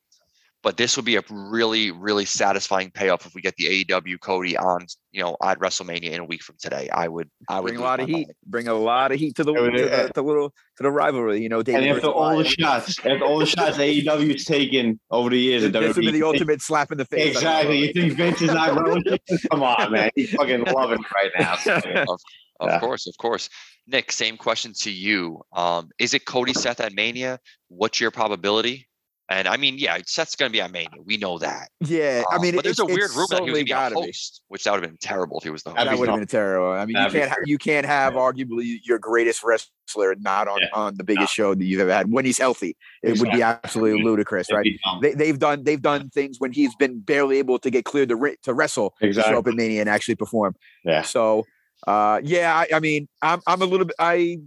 But 0.63 0.77
this 0.77 0.95
would 0.95 1.05
be 1.05 1.15
a 1.15 1.23
really, 1.31 1.89
really 1.89 2.23
satisfying 2.25 2.91
payoff 2.91 3.25
if 3.25 3.33
we 3.33 3.41
get 3.41 3.55
the 3.55 3.83
AEW 3.85 4.19
Cody 4.19 4.55
on, 4.55 4.85
you 5.11 5.23
know, 5.23 5.35
at 5.43 5.57
WrestleMania 5.59 6.11
in 6.11 6.19
a 6.19 6.23
week 6.25 6.43
from 6.43 6.55
today. 6.61 6.87
I 6.93 7.07
would, 7.07 7.31
I 7.49 7.59
would 7.59 7.69
bring 7.69 7.79
a 7.79 7.83
lot 7.83 7.99
of 7.99 8.05
heat. 8.07 8.13
mind. 8.13 8.33
Bring 8.45 8.67
a 8.67 8.75
lot 8.75 9.11
of 9.11 9.17
heat 9.19 9.35
to 9.37 9.43
the, 9.43 9.53
Yeah, 9.53 9.69
to 9.71 9.79
yeah. 9.89 10.03
the, 10.07 10.11
the 10.13 10.21
little 10.21 10.49
to 10.77 10.83
the 10.83 10.91
rivalry. 10.91 11.41
You 11.41 11.49
know, 11.49 11.63
David 11.63 11.81
And 11.81 11.89
after 11.89 12.01
versus 12.01 12.13
all 12.15 12.29
the 12.37 12.43
Goliath. 12.55 12.85
shots, 12.85 12.99
after 12.99 13.25
all 13.25 13.39
the 13.39 13.45
shots 13.47 13.77
AEW's 13.77 14.45
taken 14.45 14.99
over 15.09 15.31
the 15.31 15.39
years, 15.39 15.63
this, 15.63 15.73
and 15.73 15.83
this 15.83 15.95
would 15.95 16.05
be 16.05 16.11
the 16.11 16.23
ultimate 16.23 16.61
slap 16.61 16.91
in 16.91 16.99
the 16.99 17.05
face. 17.05 17.35
Exactly. 17.37 17.79
You 17.87 17.93
think 17.93 18.13
Vince 18.13 18.41
is 18.43 18.53
not 18.53 18.75
going? 18.75 19.03
Come 19.51 19.63
on, 19.63 19.91
man. 19.91 20.11
He's 20.15 20.29
fucking 20.31 20.63
loving 20.65 20.99
it 20.99 21.11
right 21.11 21.31
now. 21.39 22.05
Of 22.59 22.69
Yeah. 22.69 22.79
course, 22.79 23.07
of 23.07 23.17
course. 23.17 23.49
Nick, 23.87 24.11
same 24.11 24.37
question 24.37 24.73
to 24.81 24.91
you. 24.91 25.41
Um, 25.51 25.89
is 25.97 26.13
it 26.13 26.25
Cody 26.25 26.53
Seth 26.53 26.79
at 26.79 26.93
Mania? 26.93 27.39
What's 27.69 27.99
your 27.99 28.11
probability? 28.11 28.87
And 29.29 29.47
I 29.47 29.55
mean, 29.55 29.77
yeah, 29.77 29.97
Seth's 30.05 30.35
going 30.35 30.49
to 30.49 30.53
be 30.53 30.61
on 30.61 30.73
Mania. 30.73 30.89
We 31.05 31.15
know 31.15 31.37
that. 31.37 31.69
Yeah, 31.79 32.23
I 32.29 32.35
Um, 32.35 32.41
mean, 32.41 32.53
but 32.55 32.65
there's 32.65 32.79
a 32.79 32.85
weird 32.85 33.03
it's 33.11 33.15
rumor 33.15 33.27
that 33.29 33.43
he 33.45 33.51
was 33.51 33.51
going 33.51 33.59
to 33.61 33.65
be 33.65 33.71
a 33.71 33.75
gotta 33.75 33.95
be. 33.95 34.01
host, 34.01 34.41
which 34.49 34.65
that 34.65 34.71
would 34.73 34.81
have 34.83 34.89
been 34.91 34.97
terrible 34.97 35.37
if 35.37 35.43
he 35.45 35.49
was 35.49 35.63
the 35.63 35.69
host. 35.69 35.77
That'd 35.77 35.91
That 35.91 35.95
be 35.95 35.99
would 36.01 36.09
have 36.09 36.19
been 36.19 36.27
terrible. 36.27 36.71
I 36.73 36.79
mean, 36.85 36.89
you 36.89 36.93
That'd 36.95 37.13
be 37.13 37.19
can't 37.19 37.31
ha- 37.31 37.37
you 37.45 37.57
can't 37.57 37.85
have 37.85 38.13
arguably 38.15 38.79
your 38.83 38.99
greatest 38.99 39.41
wrestler 39.41 40.15
not 40.19 40.49
on 40.49 40.59
Yeah. 40.59 40.67
on 40.73 40.97
the 40.97 41.05
biggest 41.05 41.33
show 41.33 41.55
that 41.55 41.63
you've 41.63 41.79
ever 41.79 41.93
had 41.93 42.11
when 42.11 42.25
he's 42.25 42.39
healthy. 42.39 42.75
It 43.03 43.19
would 43.21 43.31
be 43.31 43.41
absolutely 43.41 44.03
ludicrous, 44.03 44.47
That'd 44.47 44.65
right? 44.85 45.01
They, 45.01 45.13
they've 45.13 45.39
done 45.39 45.63
they've 45.63 45.81
done 45.81 46.09
things 46.09 46.39
when 46.39 46.51
he's 46.51 46.75
been 46.75 46.99
barely 46.99 47.37
able 47.37 47.57
to 47.59 47.69
get 47.69 47.85
cleared 47.85 48.09
to 48.09 48.17
ri- 48.17 48.37
to 48.43 48.53
wrestle 48.53 48.95
to 49.01 49.13
show 49.13 49.21
up 49.21 49.27
Exactly. 49.27 49.51
at 49.51 49.55
Mania 49.55 49.79
and 49.81 49.89
actually 49.89 50.15
perform. 50.15 50.55
Yeah. 50.83 51.03
So, 51.03 51.45
uh, 51.87 52.19
yeah, 52.21 52.53
I, 52.53 52.75
I 52.75 52.79
mean, 52.81 53.07
I'm 53.21 53.41
I'm 53.47 53.61
a 53.61 53.65
little 53.65 53.85
bit 53.85 53.95
I 53.97 54.39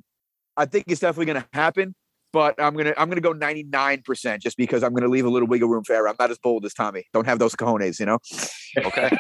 I 0.59 0.67
think 0.67 0.85
it's 0.89 1.01
definitely 1.01 1.33
going 1.33 1.43
to 1.43 1.49
happen, 1.55 1.95
but 2.35 2.61
I'm 2.61 2.75
gonna 2.77 2.93
I'm 2.99 3.09
gonna 3.09 3.21
go 3.21 3.33
99 3.33 4.03
percent 4.03 4.43
just 4.43 4.57
because 4.57 4.83
I'm 4.83 4.93
gonna 4.93 5.09
leave 5.09 5.25
a 5.25 5.31
little 5.31 5.47
wiggle 5.47 5.69
room 5.69 5.85
for 5.85 5.95
error. 5.95 6.09
I'm 6.09 6.17
not 6.19 6.33
as 6.33 6.39
bold 6.39 6.65
as 6.67 6.75
Tommy. 6.75 7.05
Don't 7.15 7.27
have 7.27 7.39
those 7.39 7.55
cojones, 7.55 8.01
you 8.01 8.07
know. 8.07 8.19
Okay. 8.77 9.11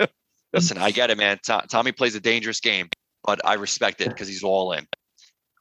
Listen, 0.52 0.78
I 0.78 0.90
get 0.90 1.10
it, 1.10 1.16
man. 1.16 1.38
To- 1.44 1.64
Tommy 1.68 1.92
plays 1.92 2.16
a 2.16 2.20
dangerous 2.20 2.60
game, 2.60 2.88
but 3.24 3.40
I 3.44 3.54
respect 3.54 4.00
it 4.00 4.08
because 4.08 4.26
he's 4.26 4.42
all 4.42 4.72
in. 4.72 4.86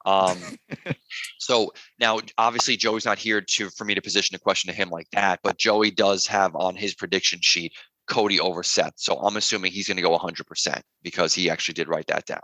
Um, 0.05 0.39
so 1.39 1.72
now, 1.99 2.20
obviously, 2.39 2.78
Joey's 2.78 3.05
not 3.05 3.20
here 3.20 3.41
to 3.41 3.70
for 3.70 3.86
me 3.86 3.93
to 3.93 4.01
position 4.01 4.36
a 4.36 4.39
question 4.39 4.72
to 4.72 4.76
him 4.76 4.89
like 4.89 5.07
that, 5.11 5.39
but 5.43 5.57
Joey 5.59 5.91
does 5.91 6.26
have 6.26 6.55
on 6.55 6.76
his 6.76 6.95
prediction 6.95 7.39
sheet 7.43 7.74
Cody 8.07 8.39
over 8.39 8.64
Seth. 8.64 8.93
So 8.97 9.18
I'm 9.18 9.38
assuming 9.38 9.72
he's 9.72 9.88
going 9.88 9.97
to 9.97 10.03
go 10.03 10.18
100% 10.18 10.82
because 11.03 11.34
he 11.34 11.49
actually 11.49 11.76
did 11.76 11.88
write 11.88 12.07
that 12.07 12.26
down, 12.26 12.41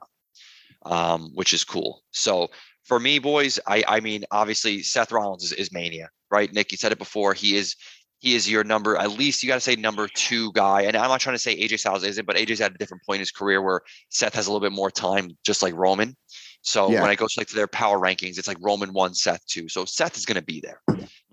um, 0.85 1.31
which 1.33 1.53
is 1.53 1.63
cool. 1.63 2.03
So 2.11 2.49
for 2.89 2.99
me, 2.99 3.19
boys, 3.19 3.59
I 3.65 3.83
I 3.87 3.99
mean, 4.01 4.25
obviously, 4.31 4.81
Seth 4.83 5.11
Rollins 5.13 5.43
is, 5.45 5.53
is 5.53 5.71
mania, 5.71 6.09
right? 6.29 6.51
Nick, 6.51 6.71
you 6.73 6.77
said 6.77 6.91
it 6.91 6.97
before. 6.99 7.33
He 7.33 7.55
is 7.55 7.75
he 8.21 8.35
is 8.35 8.49
your 8.51 8.65
number 8.65 8.97
at 8.97 9.11
least 9.11 9.41
you 9.41 9.47
got 9.47 9.55
to 9.55 9.61
say 9.61 9.77
number 9.77 10.05
two 10.13 10.51
guy 10.51 10.81
and 10.81 10.97
i'm 10.97 11.07
not 11.07 11.21
trying 11.21 11.35
to 11.35 11.39
say 11.39 11.55
aj 11.57 11.79
styles 11.79 12.03
isn't 12.03 12.25
but 12.25 12.35
aj's 12.35 12.59
at 12.59 12.75
a 12.75 12.77
different 12.77 13.01
point 13.05 13.15
in 13.15 13.21
his 13.21 13.31
career 13.31 13.61
where 13.61 13.79
seth 14.09 14.33
has 14.35 14.45
a 14.45 14.51
little 14.51 14.59
bit 14.67 14.75
more 14.75 14.91
time 14.91 15.29
just 15.45 15.63
like 15.63 15.73
roman 15.73 16.13
so 16.61 16.91
Yeah. 16.91 16.99
when 17.01 17.09
i 17.09 17.15
go 17.15 17.27
to 17.27 17.33
like 17.39 17.47
to 17.47 17.55
their 17.55 17.65
power 17.67 17.97
rankings 17.97 18.37
it's 18.37 18.47
like 18.49 18.57
roman 18.59 18.91
one 18.91 19.13
seth 19.13 19.39
two 19.47 19.69
so 19.69 19.85
seth 19.85 20.17
is 20.17 20.25
going 20.25 20.35
to 20.35 20.41
be 20.41 20.59
there 20.59 20.81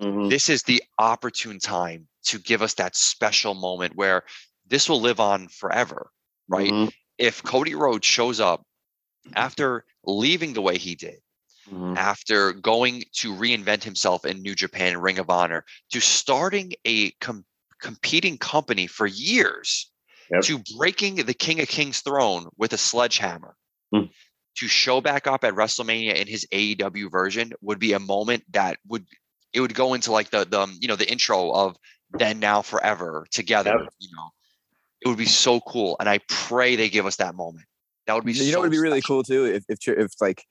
Mhm. 0.01 0.31
this 0.31 0.49
is 0.49 0.63
the 0.63 0.81
opportune 1.01 1.59
time 1.59 2.07
to 2.27 2.39
give 2.39 2.63
us 2.63 2.75
that 2.75 2.95
special 2.95 3.55
moment 3.55 3.97
where 3.97 4.23
this 4.69 4.89
will 4.89 5.01
live 5.01 5.19
on 5.19 5.49
forever 5.49 6.13
right 6.47 6.71
Mhm. 6.73 6.93
if 7.19 7.43
Cody 7.43 7.75
Rhodes 7.75 8.07
shows 8.07 8.39
up 8.39 8.63
after 9.35 9.85
leaving 10.05 10.53
the 10.53 10.63
way 10.63 10.79
he 10.79 10.95
did, 10.95 11.19
Mhm. 11.71 11.97
after 11.97 12.53
going 12.53 13.05
to 13.15 13.35
reinvent 13.35 13.83
himself 13.83 14.25
in 14.25 14.41
New 14.43 14.55
Japan 14.55 14.97
Ring 14.99 15.19
of 15.19 15.31
Honor, 15.31 15.65
to 15.91 16.01
starting 16.01 16.73
a 16.85 17.11
com- 17.21 17.45
competing 17.81 18.39
company 18.39 18.87
for 18.87 19.07
years, 19.07 19.91
Yep. 20.31 20.43
to 20.45 20.59
breaking 20.77 21.17
the 21.17 21.35
King 21.35 21.61
of 21.61 21.69
Kings 21.69 22.01
throne 22.01 22.49
with 22.57 22.73
a 22.73 22.79
sledgehammer, 22.79 23.57
Hmm. 23.93 24.05
to 24.59 24.69
show 24.69 25.01
back 25.01 25.27
up 25.27 25.45
at 25.45 25.55
WrestleMania 25.55 26.15
in 26.15 26.27
his 26.27 26.47
AEW 26.53 27.11
version 27.11 27.53
would 27.61 27.79
be 27.79 27.93
a 27.93 27.99
moment 28.01 28.45
that 28.53 28.79
would 28.87 29.07
it 29.53 29.61
would 29.61 29.75
go 29.75 29.95
into 29.95 30.13
like 30.13 30.31
the 30.31 30.45
the 30.45 30.61
um, 30.61 30.77
you 30.81 30.89
know 30.89 30.97
the 30.97 31.11
intro 31.11 31.51
of 31.53 31.77
then 32.19 32.39
now 32.39 32.61
forever 32.63 33.27
together. 33.31 33.71
Yep. 33.79 33.89
You 33.99 34.09
know, 34.17 34.31
it 35.03 35.09
would 35.09 35.17
be 35.19 35.27
so 35.27 35.61
cool, 35.61 35.97
and 36.01 36.09
I 36.09 36.19
pray 36.29 36.77
they 36.77 36.89
give 36.89 37.07
us 37.07 37.17
that 37.17 37.35
moment. 37.35 37.67
That 38.07 38.15
would 38.15 38.25
be 38.25 38.33
you 38.33 38.53
know 38.53 38.59
it 38.59 38.63
would 38.63 38.71
be 38.71 38.79
really 38.79 39.03
cool 39.03 39.23
too 39.23 39.45
if 39.47 39.65
if, 39.69 39.79
if 39.89 40.13
like 40.21 40.45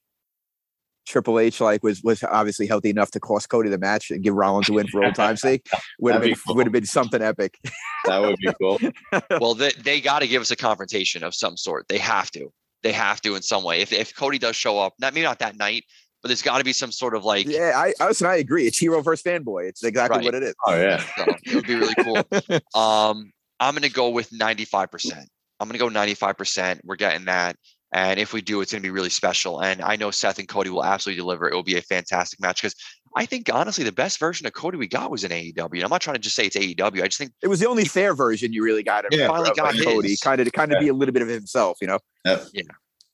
Triple 1.05 1.39
H 1.39 1.61
like 1.61 1.83
was 1.83 2.01
was 2.03 2.23
obviously 2.23 2.67
healthy 2.67 2.89
enough 2.89 3.11
to 3.11 3.19
cost 3.19 3.49
Cody 3.49 3.69
the 3.69 3.77
match 3.77 4.11
and 4.11 4.23
give 4.23 4.33
Rollins 4.33 4.69
a 4.69 4.73
win 4.73 4.87
for 4.87 5.03
old 5.03 5.15
time's 5.15 5.41
sake 5.41 5.67
would 5.99 6.13
have 6.13 6.21
been 6.21 6.31
be 6.33 6.39
cool. 6.45 6.55
would 6.55 6.65
have 6.65 6.73
been 6.73 6.85
something 6.85 7.21
epic. 7.21 7.57
That 8.05 8.19
would 8.21 8.37
be 8.37 8.51
cool. 8.59 8.79
well, 9.39 9.53
they, 9.55 9.71
they 9.71 10.01
got 10.01 10.19
to 10.19 10.27
give 10.27 10.41
us 10.41 10.51
a 10.51 10.55
confrontation 10.55 11.23
of 11.23 11.33
some 11.35 11.57
sort. 11.57 11.87
They 11.87 11.97
have 11.99 12.31
to. 12.31 12.49
They 12.83 12.91
have 12.91 13.21
to 13.21 13.35
in 13.35 13.41
some 13.41 13.63
way. 13.63 13.81
If 13.81 13.91
if 13.93 14.15
Cody 14.15 14.37
does 14.37 14.55
show 14.55 14.77
up, 14.79 14.93
not 14.99 15.13
maybe 15.13 15.23
not 15.25 15.39
that 15.39 15.57
night, 15.57 15.85
but 16.21 16.27
there's 16.29 16.41
got 16.41 16.59
to 16.59 16.63
be 16.63 16.73
some 16.73 16.91
sort 16.91 17.15
of 17.15 17.23
like. 17.23 17.47
yeah, 17.47 17.71
I 17.75 17.93
I, 17.99 18.07
listen, 18.07 18.27
I 18.27 18.35
agree. 18.37 18.67
It's 18.67 18.77
hero 18.77 19.01
versus 19.01 19.23
fanboy. 19.23 19.67
It's 19.69 19.83
exactly 19.83 20.17
Right. 20.17 20.25
what 20.25 20.35
it 20.35 20.43
is. 20.43 20.55
Oh 20.67 20.75
yeah. 20.75 21.03
So 21.17 21.25
it 21.45 21.55
would 21.55 21.67
be 21.67 21.75
really 21.75 21.95
cool. 22.03 22.59
Um, 22.81 23.31
I'm 23.59 23.73
gonna 23.73 23.89
go 23.89 24.09
with 24.09 24.29
95%. 24.31 25.13
I'm 25.59 25.67
gonna 25.69 25.79
go 25.79 25.87
95%. 25.89 26.81
We're 26.83 26.95
getting 26.95 27.25
that. 27.25 27.55
And 27.95 28.19
if 28.19 28.33
we 28.33 28.41
do, 28.41 28.59
it's 28.59 28.73
gonna 28.73 28.81
be 28.81 28.89
really 28.89 29.09
special. 29.09 29.61
And 29.61 29.81
I 29.81 29.95
know 29.95 30.11
Seth 30.11 30.37
and 30.37 30.49
Cody 30.49 30.69
will 30.69 30.83
absolutely 30.83 31.21
deliver. 31.21 31.47
It 31.47 31.55
will 31.55 31.63
be 31.63 31.77
a 31.77 31.81
fantastic 31.81 32.41
match 32.41 32.61
because 32.61 32.75
I 33.15 33.25
think 33.25 33.49
honestly 33.51 33.85
the 33.85 33.91
best 33.93 34.19
version 34.19 34.45
of 34.45 34.51
Cody 34.51 34.77
we 34.77 34.85
got 34.85 35.09
was 35.09 35.23
in 35.23 35.31
AEW. 35.31 35.81
I'm 35.81 35.89
not 35.89 36.01
trying 36.01 36.15
to 36.15 36.21
just 36.21 36.35
say 36.35 36.47
it's 36.47 36.57
AEW. 36.57 37.01
I 37.01 37.05
just 37.05 37.17
think 37.17 37.31
It 37.41 37.47
was 37.47 37.61
the 37.61 37.69
only 37.69 37.85
fair 37.85 38.13
version 38.13 38.51
you 38.51 38.65
really 38.65 38.83
got. 38.83 39.05
Of, 39.05 39.17
Yeah, 39.17 39.27
finally 39.29 39.51
of, 39.51 39.55
got 39.55 39.75
like, 39.75 39.85
Cody 39.85 40.17
kind 40.17 40.41
of 40.41 40.45
to 40.45 40.51
kind 40.51 40.73
of 40.73 40.81
be 40.81 40.89
a 40.89 40.93
little 40.93 41.13
bit 41.13 41.21
of 41.21 41.29
himself, 41.29 41.77
you 41.79 41.87
know. 41.87 41.99
Yeah, 42.25 42.63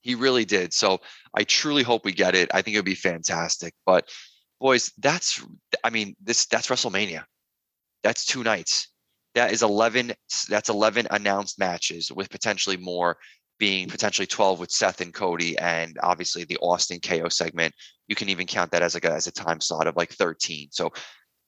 he 0.02 0.16
really 0.16 0.46
did. 0.46 0.74
So 0.74 1.00
I 1.36 1.44
truly 1.44 1.84
hope 1.84 2.04
we 2.04 2.12
get 2.12 2.34
it. 2.34 2.50
I 2.52 2.64
think 2.64 2.74
it 2.74 2.80
would 2.80 2.86
be 2.86 2.96
fantastic. 2.96 3.76
But 3.86 4.10
boys, 4.60 4.92
that's 4.98 5.46
I 5.84 5.92
mean, 5.92 6.16
this 6.24 6.48
that's 6.48 6.70
WrestleMania. 6.70 7.24
That's 8.02 8.26
two 8.26 8.44
nights. 8.44 8.88
That 9.36 9.52
is 9.52 9.62
11 9.62 10.14
that's 10.50 10.70
11 10.70 11.08
announced 11.12 11.60
matches 11.60 12.12
with 12.12 12.32
potentially 12.32 12.78
more 12.78 13.18
being 13.62 13.88
potentially 13.88 14.26
12 14.26 14.60
with 14.60 14.72
Seth 14.72 15.02
and 15.02 15.14
Cody 15.14 15.56
and 15.60 15.96
obviously 16.02 16.44
the 16.46 16.58
Austin 16.58 17.00
KO 17.00 17.30
segment. 17.30 17.76
You 18.08 18.16
can 18.16 18.28
even 18.28 18.48
count 18.48 18.72
that 18.72 18.82
as 18.82 18.96
like 18.96 19.06
a, 19.06 19.14
as 19.14 19.28
a 19.28 19.32
time 19.32 19.62
slot 19.62 19.86
of 19.86 19.96
like 19.96 20.12
13. 20.12 20.70
So 20.72 20.92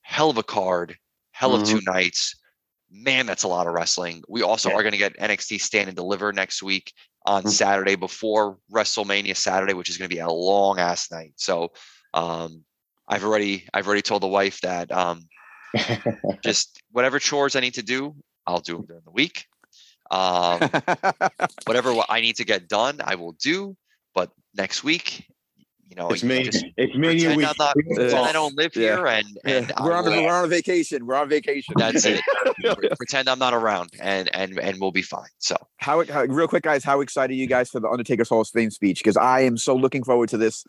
hell 0.02 0.30
of 0.30 0.38
a 0.38 0.44
card, 0.44 0.96
hell 1.32 1.56
of 1.56 1.64
two 1.64 1.80
nights. 1.84 2.36
Man, 2.88 3.26
that's 3.26 3.42
a 3.42 3.48
lot 3.48 3.66
of 3.66 3.72
wrestling. 3.72 4.22
We 4.28 4.44
also 4.44 4.68
Yeah. 4.70 4.76
are 4.76 4.82
going 4.82 4.92
to 4.92 4.98
get 4.98 5.18
NXT 5.18 5.60
Stand 5.60 5.88
and 5.88 5.96
Deliver 5.96 6.32
next 6.32 6.62
week 6.62 6.92
on 7.26 7.42
Mhm. 7.42 7.50
Saturday 7.50 7.96
before 7.96 8.58
WrestleMania 8.72 9.36
Saturday, 9.36 9.74
which 9.74 9.90
is 9.90 9.98
going 9.98 10.08
to 10.08 10.14
be 10.14 10.20
a 10.20 10.30
long 10.30 10.78
ass 10.78 11.10
night. 11.10 11.32
So 11.34 11.72
um, 12.12 12.64
I've 13.08 13.24
already 13.24 13.66
I've 13.74 13.88
already 13.88 14.02
told 14.02 14.22
the 14.22 14.28
wife 14.28 14.60
that 14.60 14.92
um, 14.92 15.28
just 16.44 16.80
whatever 16.92 17.18
chores 17.18 17.56
I 17.56 17.60
need 17.60 17.74
to 17.74 17.82
do, 17.82 18.14
I'll 18.46 18.60
do 18.60 18.76
them 18.76 18.86
during 18.86 19.02
the 19.04 19.10
week. 19.10 19.46
Um, 20.10 20.60
whatever 21.66 21.94
I 22.08 22.20
need 22.20 22.36
to 22.36 22.44
get 22.44 22.68
done, 22.68 23.00
I 23.04 23.14
will 23.14 23.32
do. 23.32 23.76
But 24.14 24.30
next 24.54 24.84
week, 24.84 25.26
you 25.88 25.96
know, 25.96 26.08
it's 26.08 26.22
you 26.22 26.28
me. 26.28 26.50
It's 26.76 26.96
me 26.96 27.08
and 27.10 27.20
you. 27.20 27.28
pretend 27.34 27.46
I'm 27.46 27.54
not, 27.58 28.10
talk. 28.10 28.28
I 28.28 28.32
don't 28.32 28.56
live 28.56 28.74
Yeah. 28.74 28.96
here, 28.96 29.06
and 29.06 29.26
and 29.44 29.72
I 29.76 29.84
we're 29.84 29.92
on 29.92 30.06
a, 30.06 30.10
we're 30.22 30.32
on 30.32 30.44
a 30.44 30.48
vacation. 30.48 31.06
We're 31.06 31.16
on 31.16 31.28
vacation. 31.28 31.74
that's 31.76 32.04
it. 32.04 32.20
pretend 32.96 33.28
I'm 33.28 33.38
not 33.38 33.54
around, 33.54 33.90
and 34.00 34.34
and 34.34 34.58
and 34.58 34.80
we'll 34.80 34.92
be 34.92 35.02
fine. 35.02 35.28
So 35.38 35.56
how, 35.76 36.04
how 36.06 36.24
real 36.24 36.48
quick, 36.48 36.62
guys? 36.62 36.84
How 36.84 37.00
excited 37.00 37.34
are 37.34 37.36
you 37.36 37.46
guys 37.46 37.70
for 37.70 37.80
the 37.80 37.88
Undertaker's 37.88 38.28
Hall 38.28 38.40
of 38.40 38.48
Fame 38.48 38.70
speech? 38.70 38.98
Because 38.98 39.16
I 39.16 39.40
am 39.40 39.56
so 39.56 39.76
looking 39.76 40.04
forward 40.04 40.30
to 40.30 40.38
this. 40.38 40.64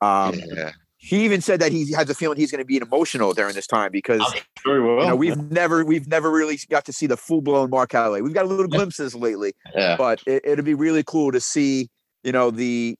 Um, 0.00 0.40
yeah. 0.56 0.72
He 1.04 1.24
even 1.24 1.40
said 1.40 1.60
that 1.60 1.72
he 1.72 1.90
has 1.92 2.08
a 2.08 2.14
feeling 2.14 2.38
he's 2.38 2.52
going 2.52 2.60
to 2.60 2.64
be 2.64 2.76
emotional 2.76 3.32
during 3.32 3.56
this 3.56 3.66
time 3.66 3.90
because 3.90 4.20
well. 4.64 4.76
you 4.76 5.06
know 5.08 5.16
we've 5.16 5.36
never 5.50 5.84
we've 5.84 6.06
never 6.06 6.30
really 6.30 6.58
got 6.70 6.84
to 6.84 6.92
see 6.92 7.08
the 7.08 7.16
full 7.16 7.42
blown 7.42 7.70
Mark 7.70 7.90
Calaway. 7.90 8.22
We've 8.22 8.32
got 8.32 8.44
a 8.44 8.48
little 8.48 8.68
glimpses 8.68 9.12
lately, 9.12 9.52
yeah. 9.74 9.96
but 9.96 10.22
it, 10.26 10.42
it'd 10.44 10.64
be 10.64 10.74
really 10.74 11.02
cool 11.02 11.32
to 11.32 11.40
see 11.40 11.90
you 12.22 12.30
know 12.30 12.52
the 12.52 12.96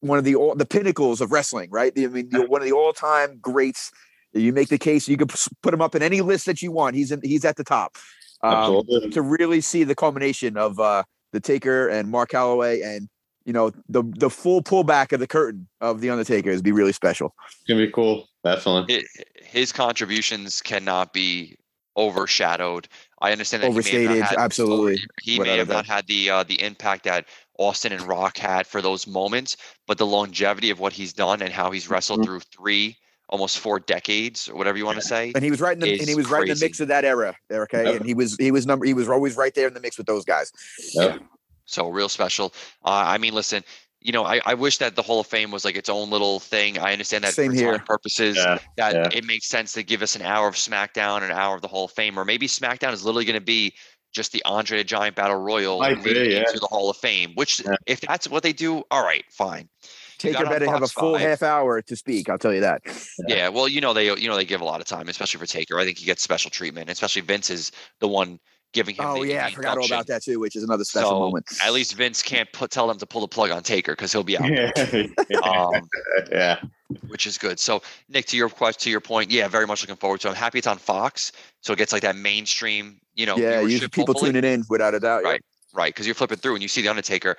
one 0.00 0.18
of 0.18 0.24
the 0.24 0.36
all, 0.36 0.54
the 0.54 0.64
pinnacles 0.64 1.20
of 1.20 1.32
wrestling, 1.32 1.70
right? 1.70 1.92
I 1.96 2.06
mean, 2.06 2.30
the, 2.30 2.46
one 2.46 2.62
of 2.62 2.66
the 2.66 2.72
all 2.72 2.94
time 2.94 3.38
greats. 3.40 3.90
You 4.32 4.52
make 4.52 4.68
the 4.68 4.78
case, 4.78 5.08
you 5.08 5.16
could 5.16 5.30
p- 5.30 5.50
put 5.62 5.72
him 5.72 5.80
up 5.80 5.94
in 5.94 6.02
any 6.02 6.20
list 6.20 6.46
that 6.46 6.60
you 6.60 6.70
want. 6.70 6.94
He's 6.94 7.10
in, 7.10 7.20
he's 7.22 7.44
at 7.44 7.56
the 7.56 7.64
top. 7.64 7.96
Um, 8.42 8.84
to 9.12 9.22
really 9.22 9.62
see 9.62 9.84
the 9.84 9.94
culmination 9.94 10.58
of 10.58 10.78
uh, 10.78 11.04
the 11.32 11.40
Taker 11.40 11.88
and 11.88 12.10
Mark 12.10 12.30
Calaway 12.30 12.84
and 12.84 13.08
you 13.46 13.52
know 13.54 13.70
the 13.88 14.02
the 14.18 14.28
full 14.28 14.60
pullback 14.62 15.12
of 15.12 15.20
the 15.20 15.26
curtain 15.26 15.66
of 15.80 16.00
the 16.02 16.10
Undertaker 16.10 16.50
is 16.50 16.60
be 16.60 16.72
really 16.72 16.92
special. 16.92 17.34
It's 17.46 17.62
gonna 17.68 17.86
be 17.86 17.90
cool. 17.92 18.28
Definitely. 18.44 18.96
It, 18.96 19.06
his 19.42 19.72
contributions 19.72 20.60
cannot 20.60 21.12
be 21.12 21.56
overshadowed. 21.96 22.88
I 23.22 23.32
understand 23.32 23.62
that 23.62 23.68
he 23.68 23.72
may 23.72 23.78
Overstated, 23.78 24.18
not 24.20 24.28
had- 24.28 24.38
absolutely, 24.38 24.98
He 25.22 25.38
may 25.40 25.56
have 25.56 25.68
not 25.68 25.86
had 25.86 26.06
the 26.06 26.28
uh, 26.30 26.42
the 26.42 26.60
impact 26.62 27.04
that 27.04 27.26
Austin 27.58 27.92
and 27.92 28.02
Rock 28.02 28.36
had 28.36 28.66
for 28.66 28.82
those 28.82 29.06
moments, 29.06 29.56
but 29.86 29.96
the 29.96 30.06
longevity 30.06 30.70
of 30.70 30.78
what 30.78 30.92
he's 30.92 31.12
done 31.14 31.40
and 31.40 31.52
how 31.52 31.70
he's 31.70 31.88
wrestled 31.88 32.20
Mm-hmm. 32.20 32.36
Mhm. 32.36 32.42
through 32.44 32.62
three, 32.64 32.96
almost 33.30 33.58
four 33.58 33.80
decades, 33.80 34.48
or 34.48 34.56
whatever 34.56 34.76
you 34.76 34.84
want 34.84 34.96
to 35.00 35.02
say. 35.06 35.32
And 35.34 35.42
he 35.42 35.50
was 35.50 35.60
right 35.60 35.72
in 35.72 35.80
the 35.80 35.90
and 35.92 36.02
he 36.02 36.10
Is 36.10 36.16
was 36.16 36.30
right 36.30 36.46
in 36.48 36.54
the 36.54 36.64
mix 36.64 36.80
of 36.80 36.88
that 36.88 37.04
era, 37.04 37.34
okay. 37.50 37.84
Yep. 37.84 37.96
And 37.96 38.04
he 38.06 38.14
was 38.14 38.36
he 38.38 38.50
was 38.50 38.66
number 38.66 38.84
he 38.84 38.92
was 38.94 39.08
always 39.08 39.36
right 39.36 39.54
there 39.54 39.66
in 39.68 39.74
the 39.74 39.80
mix 39.80 39.96
with 39.96 40.06
those 40.06 40.24
guys. 40.24 40.52
Yep. 40.94 41.20
So 41.66 41.88
real 41.88 42.08
special. 42.08 42.52
Uh, 42.84 43.04
I 43.06 43.18
mean, 43.18 43.34
listen, 43.34 43.62
you 44.00 44.12
know, 44.12 44.24
I, 44.24 44.40
I 44.46 44.54
wish 44.54 44.78
that 44.78 44.94
the 44.94 45.02
Hall 45.02 45.20
of 45.20 45.26
Fame 45.26 45.50
was 45.50 45.64
like 45.64 45.76
its 45.76 45.88
own 45.88 46.10
little 46.10 46.38
thing. 46.40 46.78
I 46.78 46.92
understand 46.92 47.24
that 47.24 47.34
Same 47.34 47.50
for 47.50 47.56
time 47.56 47.64
here. 47.64 47.78
purposes, 47.80 48.36
Yeah. 48.36 48.58
that 48.76 48.94
yeah. 48.94 49.08
it 49.12 49.24
makes 49.24 49.48
sense 49.48 49.72
to 49.72 49.82
give 49.82 50.00
us 50.02 50.14
an 50.16 50.22
hour 50.22 50.46
of 50.48 50.54
SmackDown, 50.54 51.22
an 51.22 51.30
hour 51.32 51.56
of 51.56 51.62
the 51.62 51.68
Hall 51.68 51.86
of 51.86 51.90
Fame, 51.92 52.18
or 52.18 52.24
maybe 52.24 52.46
SmackDown 52.46 52.92
is 52.92 53.04
literally 53.04 53.24
going 53.24 53.38
to 53.38 53.44
be 53.44 53.74
just 54.14 54.32
the 54.32 54.42
Andre 54.44 54.78
the 54.78 54.84
Giant 54.84 55.16
Battle 55.16 55.36
Royal 55.36 55.80
Might 55.80 56.02
be, 56.04 56.10
yeah. 56.12 56.38
into 56.46 56.58
the 56.60 56.66
Hall 56.68 56.88
of 56.88 56.96
Fame. 56.96 57.32
Which, 57.34 57.60
Yeah. 57.64 57.74
if 57.86 58.00
that's 58.00 58.28
what 58.28 58.42
they 58.44 58.52
do, 58.52 58.82
all 58.90 59.04
right, 59.04 59.24
fine. 59.30 59.68
You 60.22 60.32
got 60.32 60.38
Taker 60.38 60.46
on 60.46 60.52
better 60.52 60.70
have 60.70 60.82
a 60.82 60.86
full 60.88 61.12
5. 61.14 61.20
half 61.20 61.42
hour 61.42 61.82
to 61.82 61.96
speak. 61.96 62.30
I'll 62.30 62.38
tell 62.38 62.54
you 62.54 62.60
that. 62.60 62.80
Yeah. 63.28 63.36
Yeah. 63.36 63.48
well, 63.50 63.68
you 63.68 63.82
know 63.82 63.92
they 63.92 64.06
you 64.06 64.28
know 64.28 64.36
they 64.36 64.46
give 64.46 64.62
a 64.62 64.64
lot 64.64 64.80
of 64.80 64.86
time, 64.86 65.08
especially 65.08 65.40
for 65.40 65.46
Taker. 65.46 65.78
I 65.78 65.84
think 65.84 65.98
he 65.98 66.06
gets 66.06 66.22
special 66.22 66.50
treatment, 66.50 66.88
especially 66.88 67.20
Vince 67.22 67.50
is 67.50 67.70
the 68.00 68.08
one 68.08 68.38
giving 68.72 68.94
him. 68.94 69.04
Oh 69.06 69.22
the, 69.22 69.30
yeah, 69.32 69.46
I 69.46 69.50
forgot 69.50 69.78
all 69.78 69.86
about 69.86 70.06
that 70.08 70.22
too, 70.22 70.38
which 70.38 70.56
is 70.56 70.62
another 70.62 70.84
special 70.84 71.10
So, 71.10 71.18
moment. 71.18 71.46
At 71.64 71.72
least 71.72 71.94
Vince 71.94 72.22
can't 72.22 72.50
put 72.52 72.70
tell 72.70 72.86
them 72.86 72.98
to 72.98 73.06
pull 73.06 73.20
the 73.20 73.28
plug 73.28 73.50
on 73.50 73.62
Taker 73.62 73.92
because 73.92 74.12
he'll 74.12 74.22
be 74.24 74.38
out. 74.38 74.48
Yeah. 74.48 75.38
Um, 75.42 75.88
yeah. 76.30 76.60
which 77.08 77.26
is 77.26 77.38
good. 77.38 77.58
So, 77.58 77.82
Nick, 78.08 78.26
to 78.26 78.36
your 78.36 78.48
question, 78.48 78.80
to 78.84 78.90
your 78.90 79.00
point, 79.00 79.30
yeah, 79.30 79.48
very 79.48 79.66
much 79.66 79.82
looking 79.82 79.96
forward 79.96 80.20
to. 80.20 80.28
it. 80.28 80.30
I'm 80.30 80.36
happy 80.36 80.58
it's 80.58 80.66
on 80.66 80.78
Fox, 80.78 81.32
so 81.60 81.72
it 81.72 81.78
gets 81.78 81.92
like 81.92 82.02
that 82.02 82.16
mainstream, 82.16 83.00
you 83.14 83.26
know, 83.26 83.36
yeah, 83.36 83.60
you 83.60 83.80
people 83.88 84.06
hopefully. 84.06 84.32
tuning 84.32 84.50
in 84.52 84.64
without 84.68 84.94
a 84.94 85.00
doubt. 85.00 85.22
yeah. 85.24 85.30
Right. 85.30 85.42
right? 85.74 85.94
Because 85.94 86.06
you're 86.06 86.14
flipping 86.14 86.38
through 86.38 86.54
and 86.54 86.62
you 86.62 86.68
see 86.68 86.82
the 86.82 86.88
Undertaker. 86.88 87.36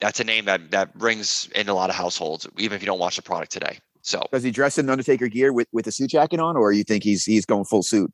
That's 0.00 0.20
a 0.20 0.24
name 0.24 0.44
that 0.44 0.70
that 0.72 0.90
rings 0.94 1.48
in 1.54 1.68
a 1.68 1.74
lot 1.74 1.88
of 1.90 1.96
households, 1.96 2.46
even 2.58 2.76
if 2.76 2.82
you 2.82 2.86
don't 2.86 2.98
watch 2.98 3.16
the 3.16 3.22
product 3.22 3.50
today. 3.50 3.78
So, 4.06 4.22
Does 4.32 4.44
he 4.44 4.52
dress 4.52 4.78
in 4.78 4.88
Undertaker 4.88 5.26
gear 5.26 5.52
with 5.52 5.66
with 5.72 5.88
a 5.88 5.92
suit 5.92 6.10
jacket 6.10 6.38
on, 6.38 6.56
or 6.56 6.70
you 6.70 6.84
think 6.84 7.02
he's 7.02 7.24
he's 7.24 7.44
going 7.44 7.64
full 7.64 7.82
suit? 7.82 8.12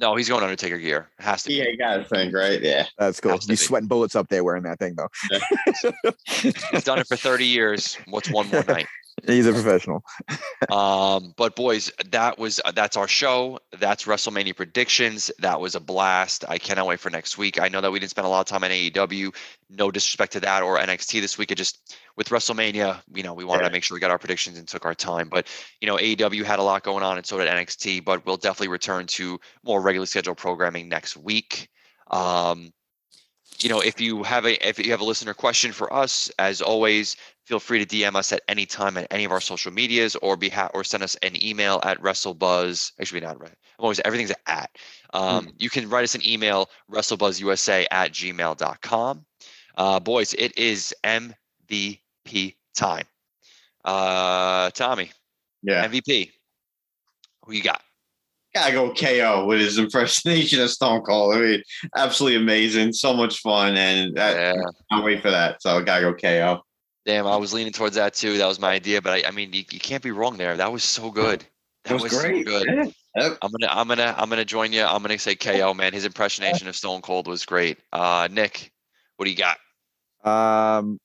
no, 0.00 0.16
he's 0.16 0.26
going 0.26 0.42
Undertaker 0.42 0.78
gear. 0.78 1.10
Has 1.18 1.42
to 1.42 1.48
be. 1.48 1.56
Yeah, 1.56 1.64
you 1.64 1.76
gotta 1.76 2.02
think, 2.04 2.34
right? 2.34 2.62
Yeah. 2.62 2.86
That's 2.98 3.20
cool. 3.20 3.38
He's 3.46 3.60
sweating 3.60 3.86
bullets 3.86 4.16
up 4.16 4.28
there 4.30 4.42
wearing 4.42 4.62
that 4.62 4.78
thing 4.78 4.96
though. 4.96 5.08
He's 6.72 6.84
done 6.84 6.98
it 6.98 7.06
for 7.06 7.16
30 7.16 7.44
years. 7.44 7.98
What's 8.06 8.30
one 8.30 8.48
more 8.48 8.64
night? 8.68 8.86
He's 9.26 9.46
a 9.46 9.52
professional. 9.52 10.02
Um, 10.70 11.34
but 11.36 11.56
boys, 11.56 11.92
that 12.10 12.38
was 12.38 12.58
uh, 12.64 12.70
that's 12.70 12.96
our 12.96 13.06
show. 13.06 13.58
That's 13.78 14.04
WrestleMania 14.04 14.56
predictions. 14.56 15.30
That 15.40 15.60
was 15.60 15.74
a 15.74 15.80
blast. 15.80 16.42
I 16.48 16.56
cannot 16.56 16.86
wait 16.86 17.00
for 17.00 17.10
next 17.10 17.36
week. 17.36 17.60
I 17.60 17.68
know 17.68 17.82
that 17.82 17.92
we 17.92 17.98
didn't 17.98 18.12
spend 18.12 18.26
a 18.26 18.30
lot 18.30 18.40
of 18.40 18.46
time 18.46 18.64
on 18.64 18.70
AEW. 18.70 19.34
No 19.68 19.90
disrespect 19.90 20.32
to 20.32 20.40
that 20.40 20.62
or 20.62 20.78
NXT 20.78 21.20
this 21.20 21.36
week. 21.36 21.52
It 21.52 21.56
just 21.56 21.98
with 22.16 22.30
WrestleMania, 22.30 23.02
you 23.12 23.22
know, 23.22 23.34
we 23.34 23.44
wanted 23.44 23.62
Yeah. 23.62 23.68
to 23.68 23.72
make 23.72 23.84
sure 23.84 23.94
we 23.94 24.00
got 24.00 24.10
our 24.10 24.18
predictions 24.18 24.56
and 24.56 24.66
took 24.66 24.86
our 24.86 24.94
time. 24.94 25.28
But 25.28 25.48
you 25.82 25.86
know, 25.86 25.96
AEW 25.98 26.42
had 26.44 26.58
a 26.58 26.62
lot 26.62 26.82
going 26.82 27.02
on, 27.04 27.18
and 27.18 27.26
so 27.26 27.36
did 27.36 27.46
NXT. 27.48 28.04
But 28.04 28.24
we'll 28.24 28.38
definitely 28.38 28.68
return 28.68 29.06
to 29.08 29.38
more 29.64 29.82
regularly 29.82 30.06
scheduled 30.06 30.38
programming 30.38 30.88
next 30.88 31.14
week. 31.14 31.68
Um, 32.10 32.72
you 33.58 33.68
know, 33.68 33.80
if 33.80 34.00
you 34.00 34.22
have 34.22 34.44
a 34.46 34.68
if 34.68 34.78
you 34.78 34.90
have 34.90 35.00
a 35.00 35.04
listener 35.04 35.34
question 35.34 35.72
for 35.72 35.92
us, 35.92 36.30
as 36.38 36.60
always, 36.62 37.16
feel 37.44 37.60
free 37.60 37.84
to 37.84 37.86
DM 37.86 38.14
us 38.16 38.32
at 38.32 38.42
any 38.48 38.66
time 38.66 38.96
at 38.96 39.06
any 39.10 39.24
of 39.24 39.32
our 39.32 39.40
social 39.40 39.72
medias 39.72 40.16
or 40.16 40.36
be 40.36 40.48
ha- 40.48 40.70
or 40.74 40.82
send 40.84 41.02
us 41.02 41.14
an 41.16 41.40
email 41.42 41.80
at 41.82 42.00
WrestleBuzz. 42.00 42.92
Actually, 43.00 43.20
not 43.20 43.40
right. 43.40 43.50
I'm 43.78 43.82
always 43.84 44.00
everything's 44.04 44.32
at. 44.46 44.70
Um, 45.12 45.52
You 45.58 45.70
can 45.70 45.88
write 45.88 46.04
us 46.04 46.14
an 46.14 46.26
email, 46.26 46.68
WrestleBuzzUSA 46.90 47.86
at 47.90 48.12
gmail.com. 48.12 49.24
Uh, 49.76 50.00
boys, 50.00 50.34
it 50.34 50.56
is 50.58 50.94
MVP 51.04 52.54
time. 52.74 53.06
Uh, 53.84 54.70
Tommy, 54.70 55.10
Yeah. 55.62 55.86
MVP. 55.86 56.30
Who 57.44 57.52
you 57.52 57.62
got? 57.62 57.82
Gotta 58.54 58.72
go 58.72 58.94
KO 58.94 59.46
with 59.46 59.60
his 59.60 59.78
impersonation 59.78 60.60
of 60.60 60.70
Stone 60.70 61.02
Cold. 61.02 61.34
I 61.34 61.40
mean, 61.40 61.62
absolutely 61.96 62.36
amazing. 62.36 62.92
So 62.92 63.12
much 63.12 63.40
fun. 63.40 63.76
And 63.76 64.18
I 64.18 64.32
Yeah. 64.32 64.54
can't 64.92 65.04
wait 65.04 65.22
for 65.22 65.30
that. 65.30 65.60
So 65.60 65.76
I 65.76 65.82
gotta 65.82 66.02
go 66.02 66.14
KO. 66.14 66.62
Damn, 67.04 67.26
I 67.26 67.36
was 67.36 67.52
leaning 67.52 67.72
towards 67.72 67.96
that 67.96 68.14
too. 68.14 68.38
That 68.38 68.46
was 68.46 68.58
my 68.60 68.70
idea, 68.70 69.02
but 69.02 69.12
I, 69.12 69.28
I 69.28 69.30
mean, 69.30 69.52
you, 69.52 69.64
you 69.70 69.80
can't 69.80 70.02
be 70.02 70.10
wrong 70.10 70.36
there. 70.38 70.56
That 70.56 70.72
was 70.72 70.84
so 70.84 71.10
good. 71.10 71.44
That 71.84 72.00
was, 72.00 72.12
so 72.12 72.28
good. 72.44 72.66
Yeah. 72.66 72.84
Yep. 73.16 73.38
I'm 73.42 73.50
gonna, 73.50 73.72
I'm 73.72 73.88
gonna, 73.88 74.14
I'm 74.16 74.30
gonna 74.30 74.44
join 74.44 74.72
you. 74.72 74.82
I'm 74.82 75.02
gonna 75.02 75.18
say 75.18 75.34
KO, 75.34 75.74
man. 75.74 75.92
His 75.92 76.06
impersonation 76.06 76.66
of 76.66 76.74
Stone 76.74 77.02
Cold 77.02 77.26
was 77.26 77.44
great. 77.44 77.78
Uh, 77.92 78.28
Nick, 78.30 78.72
what 79.16 79.26
do 79.26 79.30
you 79.30 79.36
got? 79.36 79.58
Um, 80.24 80.98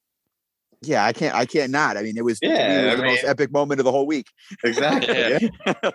yeah, 0.81 1.05
I 1.05 1.13
can't. 1.13 1.35
I 1.35 1.45
can't 1.45 1.71
not. 1.71 1.97
I 1.97 2.03
mean, 2.03 2.17
it 2.17 2.23
was, 2.23 2.39
Yeah, 2.41 2.81
it 2.81 2.85
was 2.85 2.93
I 2.93 2.95
the 2.97 3.03
most 3.03 3.23
epic 3.25 3.51
moment 3.51 3.79
of 3.81 3.85
the 3.85 3.91
whole 3.91 4.07
week. 4.07 4.27
Exactly. 4.63 5.13
Yeah. 5.13 5.39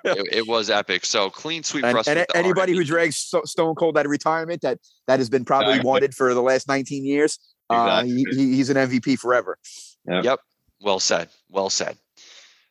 It, 0.04 0.28
it 0.32 0.46
was 0.48 0.70
epic. 0.70 1.04
So 1.04 1.30
clean 1.30 1.62
sweep 1.62 1.84
And, 1.84 1.96
and 2.06 2.26
anybody 2.34 2.72
R&B. 2.72 2.76
who 2.78 2.84
drags 2.84 3.16
Sto- 3.16 3.44
Stone 3.44 3.74
Cold 3.76 3.96
out 3.98 4.04
of 4.06 4.10
retirement 4.10 4.60
that 4.62 4.78
that 5.06 5.18
has 5.20 5.28
been 5.30 5.44
probably 5.44 5.70
Exactly. 5.74 5.88
wanted 5.88 6.14
for 6.14 6.34
the 6.34 6.42
last 6.42 6.68
19 6.68 7.04
years, 7.04 7.38
uh, 7.70 8.04
he, 8.04 8.24
he's 8.30 8.70
an 8.70 8.76
MVP 8.76 9.18
forever. 9.18 9.58
Yep. 10.06 10.40
Well 10.80 11.00
said. 11.00 11.28
Well 11.48 11.70
said. 11.70 11.96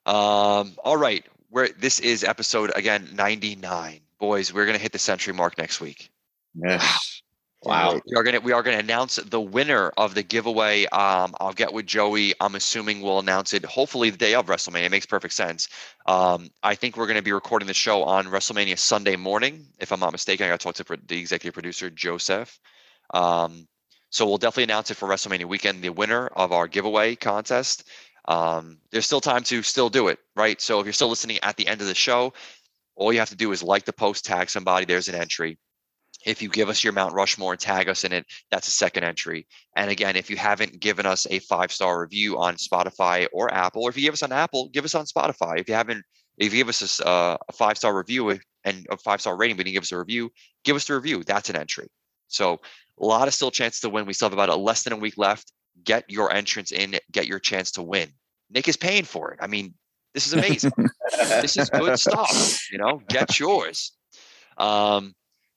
Um, 0.05 0.74
all 0.84 0.97
right. 0.97 1.26
We're, 1.49 1.70
this 1.70 1.99
is 1.99 2.24
episode 2.24 2.72
again 2.76 3.07
99. 3.16 4.01
Boys, 4.20 4.53
we're 4.53 4.66
gonna 4.66 4.78
hit 4.78 4.91
the 4.91 4.99
century 4.99 5.34
mark 5.34 5.57
next 5.57 5.82
week. 5.82 6.09
Yes. 6.55 7.22
Wow. 7.66 8.01
We 8.05 8.16
are 8.18 8.24
gonna 8.24 8.41
we 8.41 8.51
are 8.51 8.61
gonna 8.61 8.78
announce 8.78 9.16
the 9.16 9.39
winner 9.39 9.91
of 9.97 10.16
the 10.16 10.24
giveaway. 10.24 10.86
Um, 10.86 11.34
I'll 11.39 11.53
get 11.53 11.72
with 11.72 11.86
Joey. 11.86 12.34
I'm 12.41 12.55
assuming 12.55 13.01
we'll 13.01 13.20
announce 13.20 13.53
it 13.53 13.64
hopefully 13.64 14.09
the 14.09 14.18
day 14.18 14.34
of 14.36 14.47
WrestleMania. 14.47 14.86
It 14.86 14.91
makes 14.91 15.05
perfect 15.05 15.34
sense. 15.34 15.70
Um, 16.05 16.49
I 16.61 16.76
think 16.76 16.97
we're 16.97 17.07
gonna 17.07 17.22
be 17.22 17.32
recording 17.32 17.68
the 17.68 17.74
show 17.74 18.03
on 18.03 18.26
WrestleMania 18.26 18.78
Sunday 18.78 19.16
morning, 19.16 19.66
if 19.80 19.91
I'm 19.93 19.99
not 19.99 20.11
mistaken. 20.11 20.45
I 20.45 20.49
got 20.49 20.59
to 20.59 20.64
talk 20.64 20.86
to 20.86 20.97
the 21.07 21.18
executive 21.18 21.53
producer 21.53 21.89
Joseph. 21.89 22.59
Um, 23.14 23.68
so 24.09 24.26
we'll 24.28 24.38
definitely 24.38 24.66
announce 24.66 24.91
it 24.91 24.95
for 24.97 25.07
WrestleMania 25.07 25.45
weekend. 25.45 25.82
The 25.82 25.89
winner 25.89 26.28
of 26.28 26.51
our 26.51 26.68
giveaway 26.68 27.16
contest. 27.16 27.88
Um, 28.26 28.78
there's 28.91 29.05
still 29.05 29.22
time 29.22 29.43
to 29.43 29.64
still 29.64 29.89
do 29.89 30.07
it, 30.07 30.20
right? 30.36 30.59
So 30.61 30.80
if 30.80 30.86
you're 30.86 30.93
still 30.93 31.09
listening 31.09 31.39
at 31.43 31.57
the 31.57 31.68
end 31.68 31.82
of 31.82 31.88
the 31.88 31.95
show, 31.95 32.34
all 32.95 33.11
you 33.11 33.20
have 33.20 33.30
to 33.30 33.36
do 33.36 33.51
is 33.51 33.64
like 33.64 33.86
the 33.86 33.93
post, 33.93 34.26
tag 34.26 34.49
somebody. 34.49 34.86
There's 34.86 35.07
an 35.07 35.16
entry. 35.16 35.57
If 36.26 36.41
you 36.41 36.49
give 36.49 36.69
us 36.69 36.84
your 36.84 36.93
Mount 36.93 37.13
Rushmore 37.13 37.53
and 37.53 37.59
tag 37.59 37.89
us 37.89 38.03
in 38.03 38.13
it, 38.13 38.26
that's 38.51 38.67
a 38.67 38.71
second 38.71 39.03
entry. 39.03 39.47
And 39.76 39.89
again, 39.89 40.15
if 40.15 40.30
you 40.30 40.38
haven't 40.38 40.80
given 40.80 41.05
us 41.05 41.28
a 41.30 41.39
five 41.39 41.71
star 41.71 42.01
review 42.01 42.38
on 42.38 42.55
Spotify 42.55 43.28
or 43.34 43.53
Apple, 43.53 43.84
or 43.84 43.89
if 43.89 43.97
you 43.97 44.03
give 44.03 44.13
us 44.13 44.24
on 44.24 44.32
Apple, 44.32 44.69
give 44.69 44.86
us 44.86 44.95
on 44.95 45.05
Spotify. 45.05 45.59
If 45.59 45.67
you 45.67 45.76
haven't, 45.76 46.03
if 46.38 46.53
you 46.53 46.59
give 46.59 46.69
us 46.69 46.99
a 46.99 47.07
uh, 47.07 47.38
a 47.47 47.53
five 47.53 47.78
star 47.78 47.95
review 47.95 48.38
and 48.63 48.88
a 48.89 48.97
five 48.97 49.21
star 49.21 49.36
rating, 49.36 49.57
but 49.57 49.67
you 49.67 49.74
give 49.74 49.84
us 49.84 49.91
a 49.91 49.97
review, 49.97 50.32
give 50.63 50.76
us 50.76 50.86
the 50.86 50.95
review. 50.95 51.24
That's 51.24 51.49
an 51.49 51.55
entry. 51.55 51.88
So 52.28 52.59
a 52.99 53.05
lot 53.05 53.28
of 53.28 53.34
still 53.34 53.51
chances 53.51 53.82
to 53.82 53.89
win. 53.89 54.05
We 54.05 54.13
still 54.13 54.28
have 54.28 54.34
about 54.34 54.49
a 54.49 54.55
less 54.55 54.84
than 54.84 54.93
a 54.93 54.97
week 54.97 55.17
left. 55.17 55.51
Get 55.84 56.05
your 56.09 56.32
entrance 56.34 56.71
in. 56.71 56.95
Get 57.11 57.28
your 57.28 57.39
chance 57.39 57.71
to 57.71 57.82
win. 57.82 58.09
Nick 58.49 58.67
is 58.67 58.78
paying 58.78 59.03
for 59.03 59.32
it. 59.32 59.39
I 59.41 59.47
mean, 59.47 59.74
this 60.13 60.28
is 60.28 60.34
amazing 60.34 60.71
this 61.41 61.57
is 61.57 61.69
good 61.69 61.99
stuff. 61.99 62.71
You 62.71 62.78
know, 62.78 63.01
get 63.09 63.39
yours. 63.39 63.93
Um, 64.57 65.13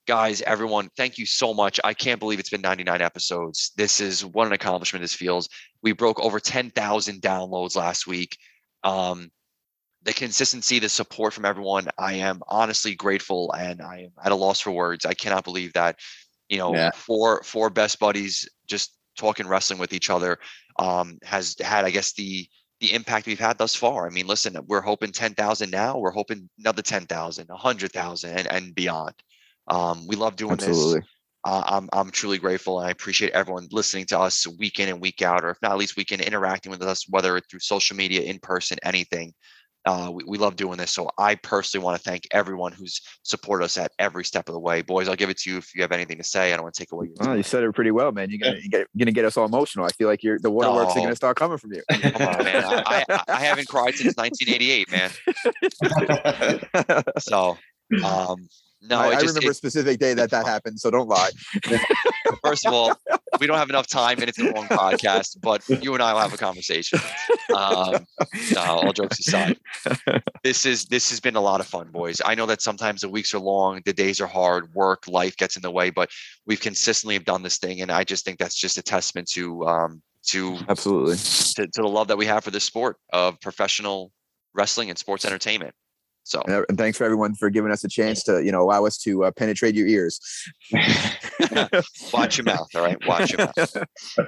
guys, 0.07 0.41
everyone, 0.43 0.89
thank 0.95 1.17
you 1.17 1.25
so 1.25 1.53
much. 1.53 1.79
I 1.83 1.93
can't 1.93 2.19
believe 2.19 2.39
it's 2.39 2.49
been 2.49 2.61
99 2.61 3.01
episodes. 3.01 3.71
This 3.75 3.99
is 3.99 4.25
what 4.25 4.47
an 4.47 4.53
accomplishment 4.53 5.03
this 5.03 5.13
feels. 5.13 5.49
We 5.83 5.91
broke 5.91 6.19
over 6.21 6.39
10,000 6.39 7.21
downloads 7.21 7.75
last 7.75 8.07
week. 8.07 8.37
Um, 8.83 9.29
the 10.03 10.13
consistency, 10.13 10.79
the 10.79 10.87
support 10.89 11.33
from 11.33 11.43
everyone, 11.45 11.89
I 11.97 12.13
am 12.13 12.41
honestly 12.47 12.95
grateful 12.95 13.53
and 13.53 13.81
I 13.81 14.03
am 14.03 14.11
at 14.23 14.31
a 14.31 14.35
loss 14.35 14.61
for 14.61 14.71
words. 14.71 15.05
I 15.05 15.13
cannot 15.13 15.43
believe 15.43 15.73
that, 15.73 15.99
you 16.47 16.57
know, 16.57 16.73
Yeah. 16.73 16.91
four 16.95 17.43
four 17.43 17.69
best 17.69 17.99
buddies 17.99 18.47
just 18.67 18.95
talking 19.17 19.47
wrestling 19.47 19.79
with 19.79 19.91
each 19.91 20.09
other 20.09 20.39
um, 20.79 21.17
has 21.23 21.55
had, 21.59 21.83
I 21.83 21.89
guess, 21.91 22.13
the 22.13 22.47
the 22.79 22.93
impact 22.93 23.25
we've 23.25 23.39
had 23.39 23.57
thus 23.57 23.75
far. 23.75 24.07
I 24.07 24.11
mean, 24.11 24.27
listen, 24.27 24.55
we're 24.67 24.81
hoping 24.81 25.11
10,000 25.11 25.71
now. 25.71 25.97
We're 25.97 26.11
hoping 26.11 26.47
another 26.59 26.83
10,000, 26.83 27.47
100,000 27.47 28.37
and, 28.37 28.47
and 28.47 28.75
beyond. 28.75 29.15
Um, 29.67 30.07
we 30.07 30.15
love 30.15 30.35
doing 30.35 30.53
Absolutely. 30.53 30.99
this. 31.01 31.09
Uh, 31.45 31.63
I'm, 31.65 31.89
I'm 31.93 32.09
truly 32.11 32.37
grateful 32.37 32.79
and 32.79 32.87
I 32.87 32.91
appreciate 32.91 33.31
everyone 33.31 33.67
listening 33.71 34.05
to 34.07 34.19
us 34.19 34.45
week 34.57 34.79
in 34.79 34.89
and 34.89 34.99
week 34.99 35.21
out, 35.21 35.45
or 35.45 35.49
if 35.49 35.57
not, 35.61 35.71
at 35.71 35.77
least 35.77 35.95
week 35.95 36.11
in 36.11 36.19
interacting 36.19 36.71
with 36.71 36.81
us, 36.81 37.05
whether 37.09 37.37
it's 37.37 37.47
through 37.49 37.61
social 37.61 37.95
media, 37.95 38.21
in 38.21 38.39
person, 38.39 38.77
anything. 38.83 39.33
Uh, 39.85 40.11
we, 40.11 40.23
we 40.27 40.37
love 40.37 40.57
doing 40.57 40.77
this. 40.77 40.91
So 40.91 41.09
I 41.17 41.35
personally 41.35 41.85
want 41.85 41.95
to 41.97 42.03
thank 42.03 42.27
everyone 42.31 42.73
who's 42.73 42.99
supported 43.23 43.63
us 43.63 43.77
at 43.77 43.93
every 43.99 44.25
step 44.25 44.49
of 44.49 44.53
the 44.53 44.59
way. 44.59 44.81
Boys, 44.81 45.07
I'll 45.07 45.15
give 45.15 45.29
it 45.29 45.37
to 45.39 45.49
you 45.49 45.57
if 45.57 45.73
you 45.73 45.81
have 45.81 45.93
anything 45.93 46.17
to 46.17 46.25
say. 46.25 46.51
I 46.51 46.57
don't 46.57 46.63
want 46.63 46.75
to 46.75 46.79
take 46.81 46.91
away 46.91 47.05
your 47.07 47.15
Oh, 47.21 47.33
you 47.35 47.43
said 47.43 47.63
it 47.63 47.73
pretty 47.73 47.91
well, 47.91 48.11
man. 48.11 48.29
You're 48.29 48.39
gonna, 48.39 48.59
you're 48.61 48.85
gonna- 48.97 49.13
get 49.13 49.23
us 49.23 49.37
all 49.37 49.45
emotional. 49.45 49.85
I 49.85 49.89
feel 49.91 50.09
like 50.09 50.23
you're 50.23 50.39
the 50.39 50.51
waterworks 50.51 50.97
are 50.97 51.01
gonna 51.01 51.15
start 51.15 51.37
coming 51.37 51.57
from 51.57 51.71
you. 51.71 51.83
Come 51.89 52.27
on, 52.27 52.43
man. 52.43 52.63
I, 52.65 53.05
I, 53.09 53.23
I 53.29 53.39
haven't 53.39 53.69
cried 53.69 53.95
since 53.95 54.17
1988, 54.17 54.91
man. 54.91 55.11
So, 57.19 57.57
um, 58.03 58.49
no, 58.81 58.99
I, 58.99 59.13
just, 59.13 59.27
remember 59.27 59.51
a 59.51 59.53
specific 59.53 59.99
day 59.99 60.13
that 60.13 60.29
that 60.31 60.45
happened, 60.45 60.79
so 60.79 60.91
don't 60.91 61.07
lie. 61.07 61.31
first 62.43 62.65
of 62.65 62.73
all, 62.73 62.93
we 63.39 63.47
don't 63.47 63.57
have 63.57 63.69
enough 63.69 63.87
time 63.87 64.19
and 64.19 64.29
it's 64.29 64.39
a 64.39 64.51
long 64.51 64.67
podcast, 64.67 65.37
but 65.41 65.67
you 65.83 65.93
and 65.93 66.03
I 66.03 66.13
will 66.13 66.21
have 66.21 66.33
a 66.33 66.37
conversation. 66.37 66.99
Um, 67.55 68.05
no, 68.53 68.61
all 68.61 68.93
jokes 68.93 69.19
aside, 69.19 69.57
this 70.43 70.65
is 70.65 70.85
this 70.85 71.09
has 71.09 71.19
been 71.19 71.35
a 71.35 71.41
lot 71.41 71.59
of 71.59 71.67
fun, 71.67 71.89
boys. 71.91 72.21
I 72.23 72.35
know 72.35 72.45
that 72.45 72.61
sometimes 72.61 73.01
the 73.01 73.09
weeks 73.09 73.33
are 73.33 73.39
long, 73.39 73.81
the 73.85 73.93
days 73.93 74.21
are 74.21 74.27
hard, 74.27 74.73
work, 74.73 75.07
life 75.07 75.35
gets 75.37 75.55
in 75.55 75.61
the 75.61 75.71
way, 75.71 75.89
but 75.89 76.09
we've 76.45 76.61
consistently 76.61 77.15
have 77.15 77.25
done 77.25 77.41
this 77.41 77.57
thing, 77.57 77.81
and 77.81 77.91
I 77.91 78.03
just 78.03 78.25
think 78.25 78.37
that's 78.37 78.55
just 78.55 78.77
a 78.77 78.83
testament 78.83 79.27
to 79.31 79.65
um, 79.67 80.01
to, 80.27 80.57
Absolutely. 80.69 81.15
to 81.15 81.67
to 81.67 81.81
the 81.81 81.87
love 81.87 82.09
that 82.09 82.17
we 82.17 82.25
have 82.25 82.43
for 82.43 82.51
this 82.51 82.63
sport 82.63 82.97
of 83.11 83.39
professional 83.41 84.11
wrestling 84.53 84.89
and 84.89 84.99
sports 84.99 85.25
entertainment. 85.25 85.73
So 86.27 86.41
And 86.45 86.65
and 86.67 86.77
thanks 86.77 86.97
for 86.97 87.05
everyone 87.05 87.35
for 87.35 87.49
giving 87.49 87.71
us 87.71 87.85
a 87.85 87.87
chance 87.87 88.21
to, 88.23 88.43
you 88.43 88.51
know, 88.51 88.61
allow 88.61 88.85
us 88.85 88.97
to 88.99 89.23
uh, 89.23 89.31
penetrate 89.31 89.75
your 89.75 89.87
ears. 89.87 90.19
watch 92.13 92.37
your 92.37 92.43
mouth, 92.43 92.67
all 92.75 92.83
right? 92.83 92.97
Watch 93.07 93.31
your 93.31 93.47
mouth. 93.47 93.77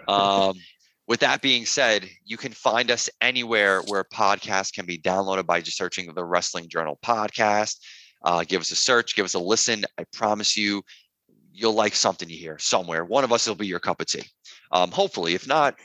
Um, 0.07 0.55
with 1.09 1.19
that 1.19 1.41
being 1.41 1.65
said, 1.65 2.07
you 2.23 2.37
can 2.37 2.53
find 2.53 2.89
us 2.89 3.09
anywhere 3.19 3.81
where 3.81 4.05
podcasts 4.05 4.73
can 4.73 4.85
be 4.85 4.97
downloaded 4.97 5.45
by 5.45 5.59
just 5.59 5.75
searching 5.75 6.13
the 6.13 6.23
Wrestling 6.23 6.69
Journal 6.69 6.97
podcast. 7.03 7.79
Uh, 8.23 8.45
give 8.47 8.61
us 8.61 8.71
a 8.71 8.75
search, 8.75 9.15
give 9.15 9.25
us 9.25 9.33
a 9.33 9.39
listen. 9.39 9.83
I 9.97 10.05
promise 10.13 10.55
you, 10.55 10.83
you'll 11.51 11.73
like 11.73 11.95
something 11.95 12.29
you 12.29 12.37
hear 12.37 12.57
somewhere. 12.59 13.03
One 13.03 13.25
of 13.25 13.33
us 13.33 13.45
will 13.45 13.55
be 13.55 13.67
your 13.67 13.79
cup 13.79 13.99
of 13.99 14.07
tea. 14.07 14.23
Um, 14.71 14.91
hopefully, 14.91 15.33
if 15.33 15.47
not, 15.47 15.75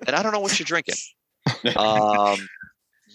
then 0.00 0.14
I 0.14 0.22
don't 0.22 0.32
know 0.32 0.40
what 0.40 0.58
you're 0.58 0.64
drinking. 0.64 0.96
Um, 1.76 2.38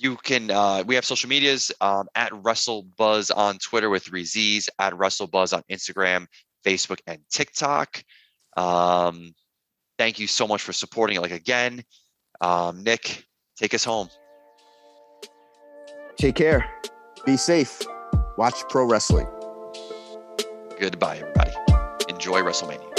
you 0.03 0.17
can 0.17 0.51
uh, 0.51 0.83
we 0.85 0.95
have 0.95 1.05
social 1.05 1.29
medias 1.29 1.71
um, 1.79 2.07
at 2.15 2.31
Buzz 2.97 3.31
on 3.31 3.57
Twitter 3.57 3.89
with 3.89 4.03
three 4.03 4.25
Z's, 4.25 4.69
at 4.77 4.93
WrestleBuzz 4.93 5.53
on 5.53 5.63
Instagram, 5.71 6.27
Facebook, 6.65 6.99
and 7.07 7.19
TikTok. 7.31 8.03
Um, 8.57 9.33
thank 9.97 10.19
you 10.19 10.27
so 10.27 10.45
much 10.45 10.61
for 10.61 10.73
supporting 10.73 11.15
it. 11.15 11.21
Like 11.21 11.31
again, 11.31 11.83
um, 12.41 12.83
Nick, 12.83 13.23
take 13.57 13.73
us 13.73 13.85
home. 13.85 14.09
Take 16.17 16.35
care. 16.35 16.69
Be 17.25 17.37
safe. 17.37 17.81
Watch 18.37 18.55
pro 18.69 18.85
wrestling. 18.85 19.27
Goodbye, 20.79 21.17
everybody. 21.17 21.51
Enjoy 22.09 22.41
WrestleMania. 22.41 22.92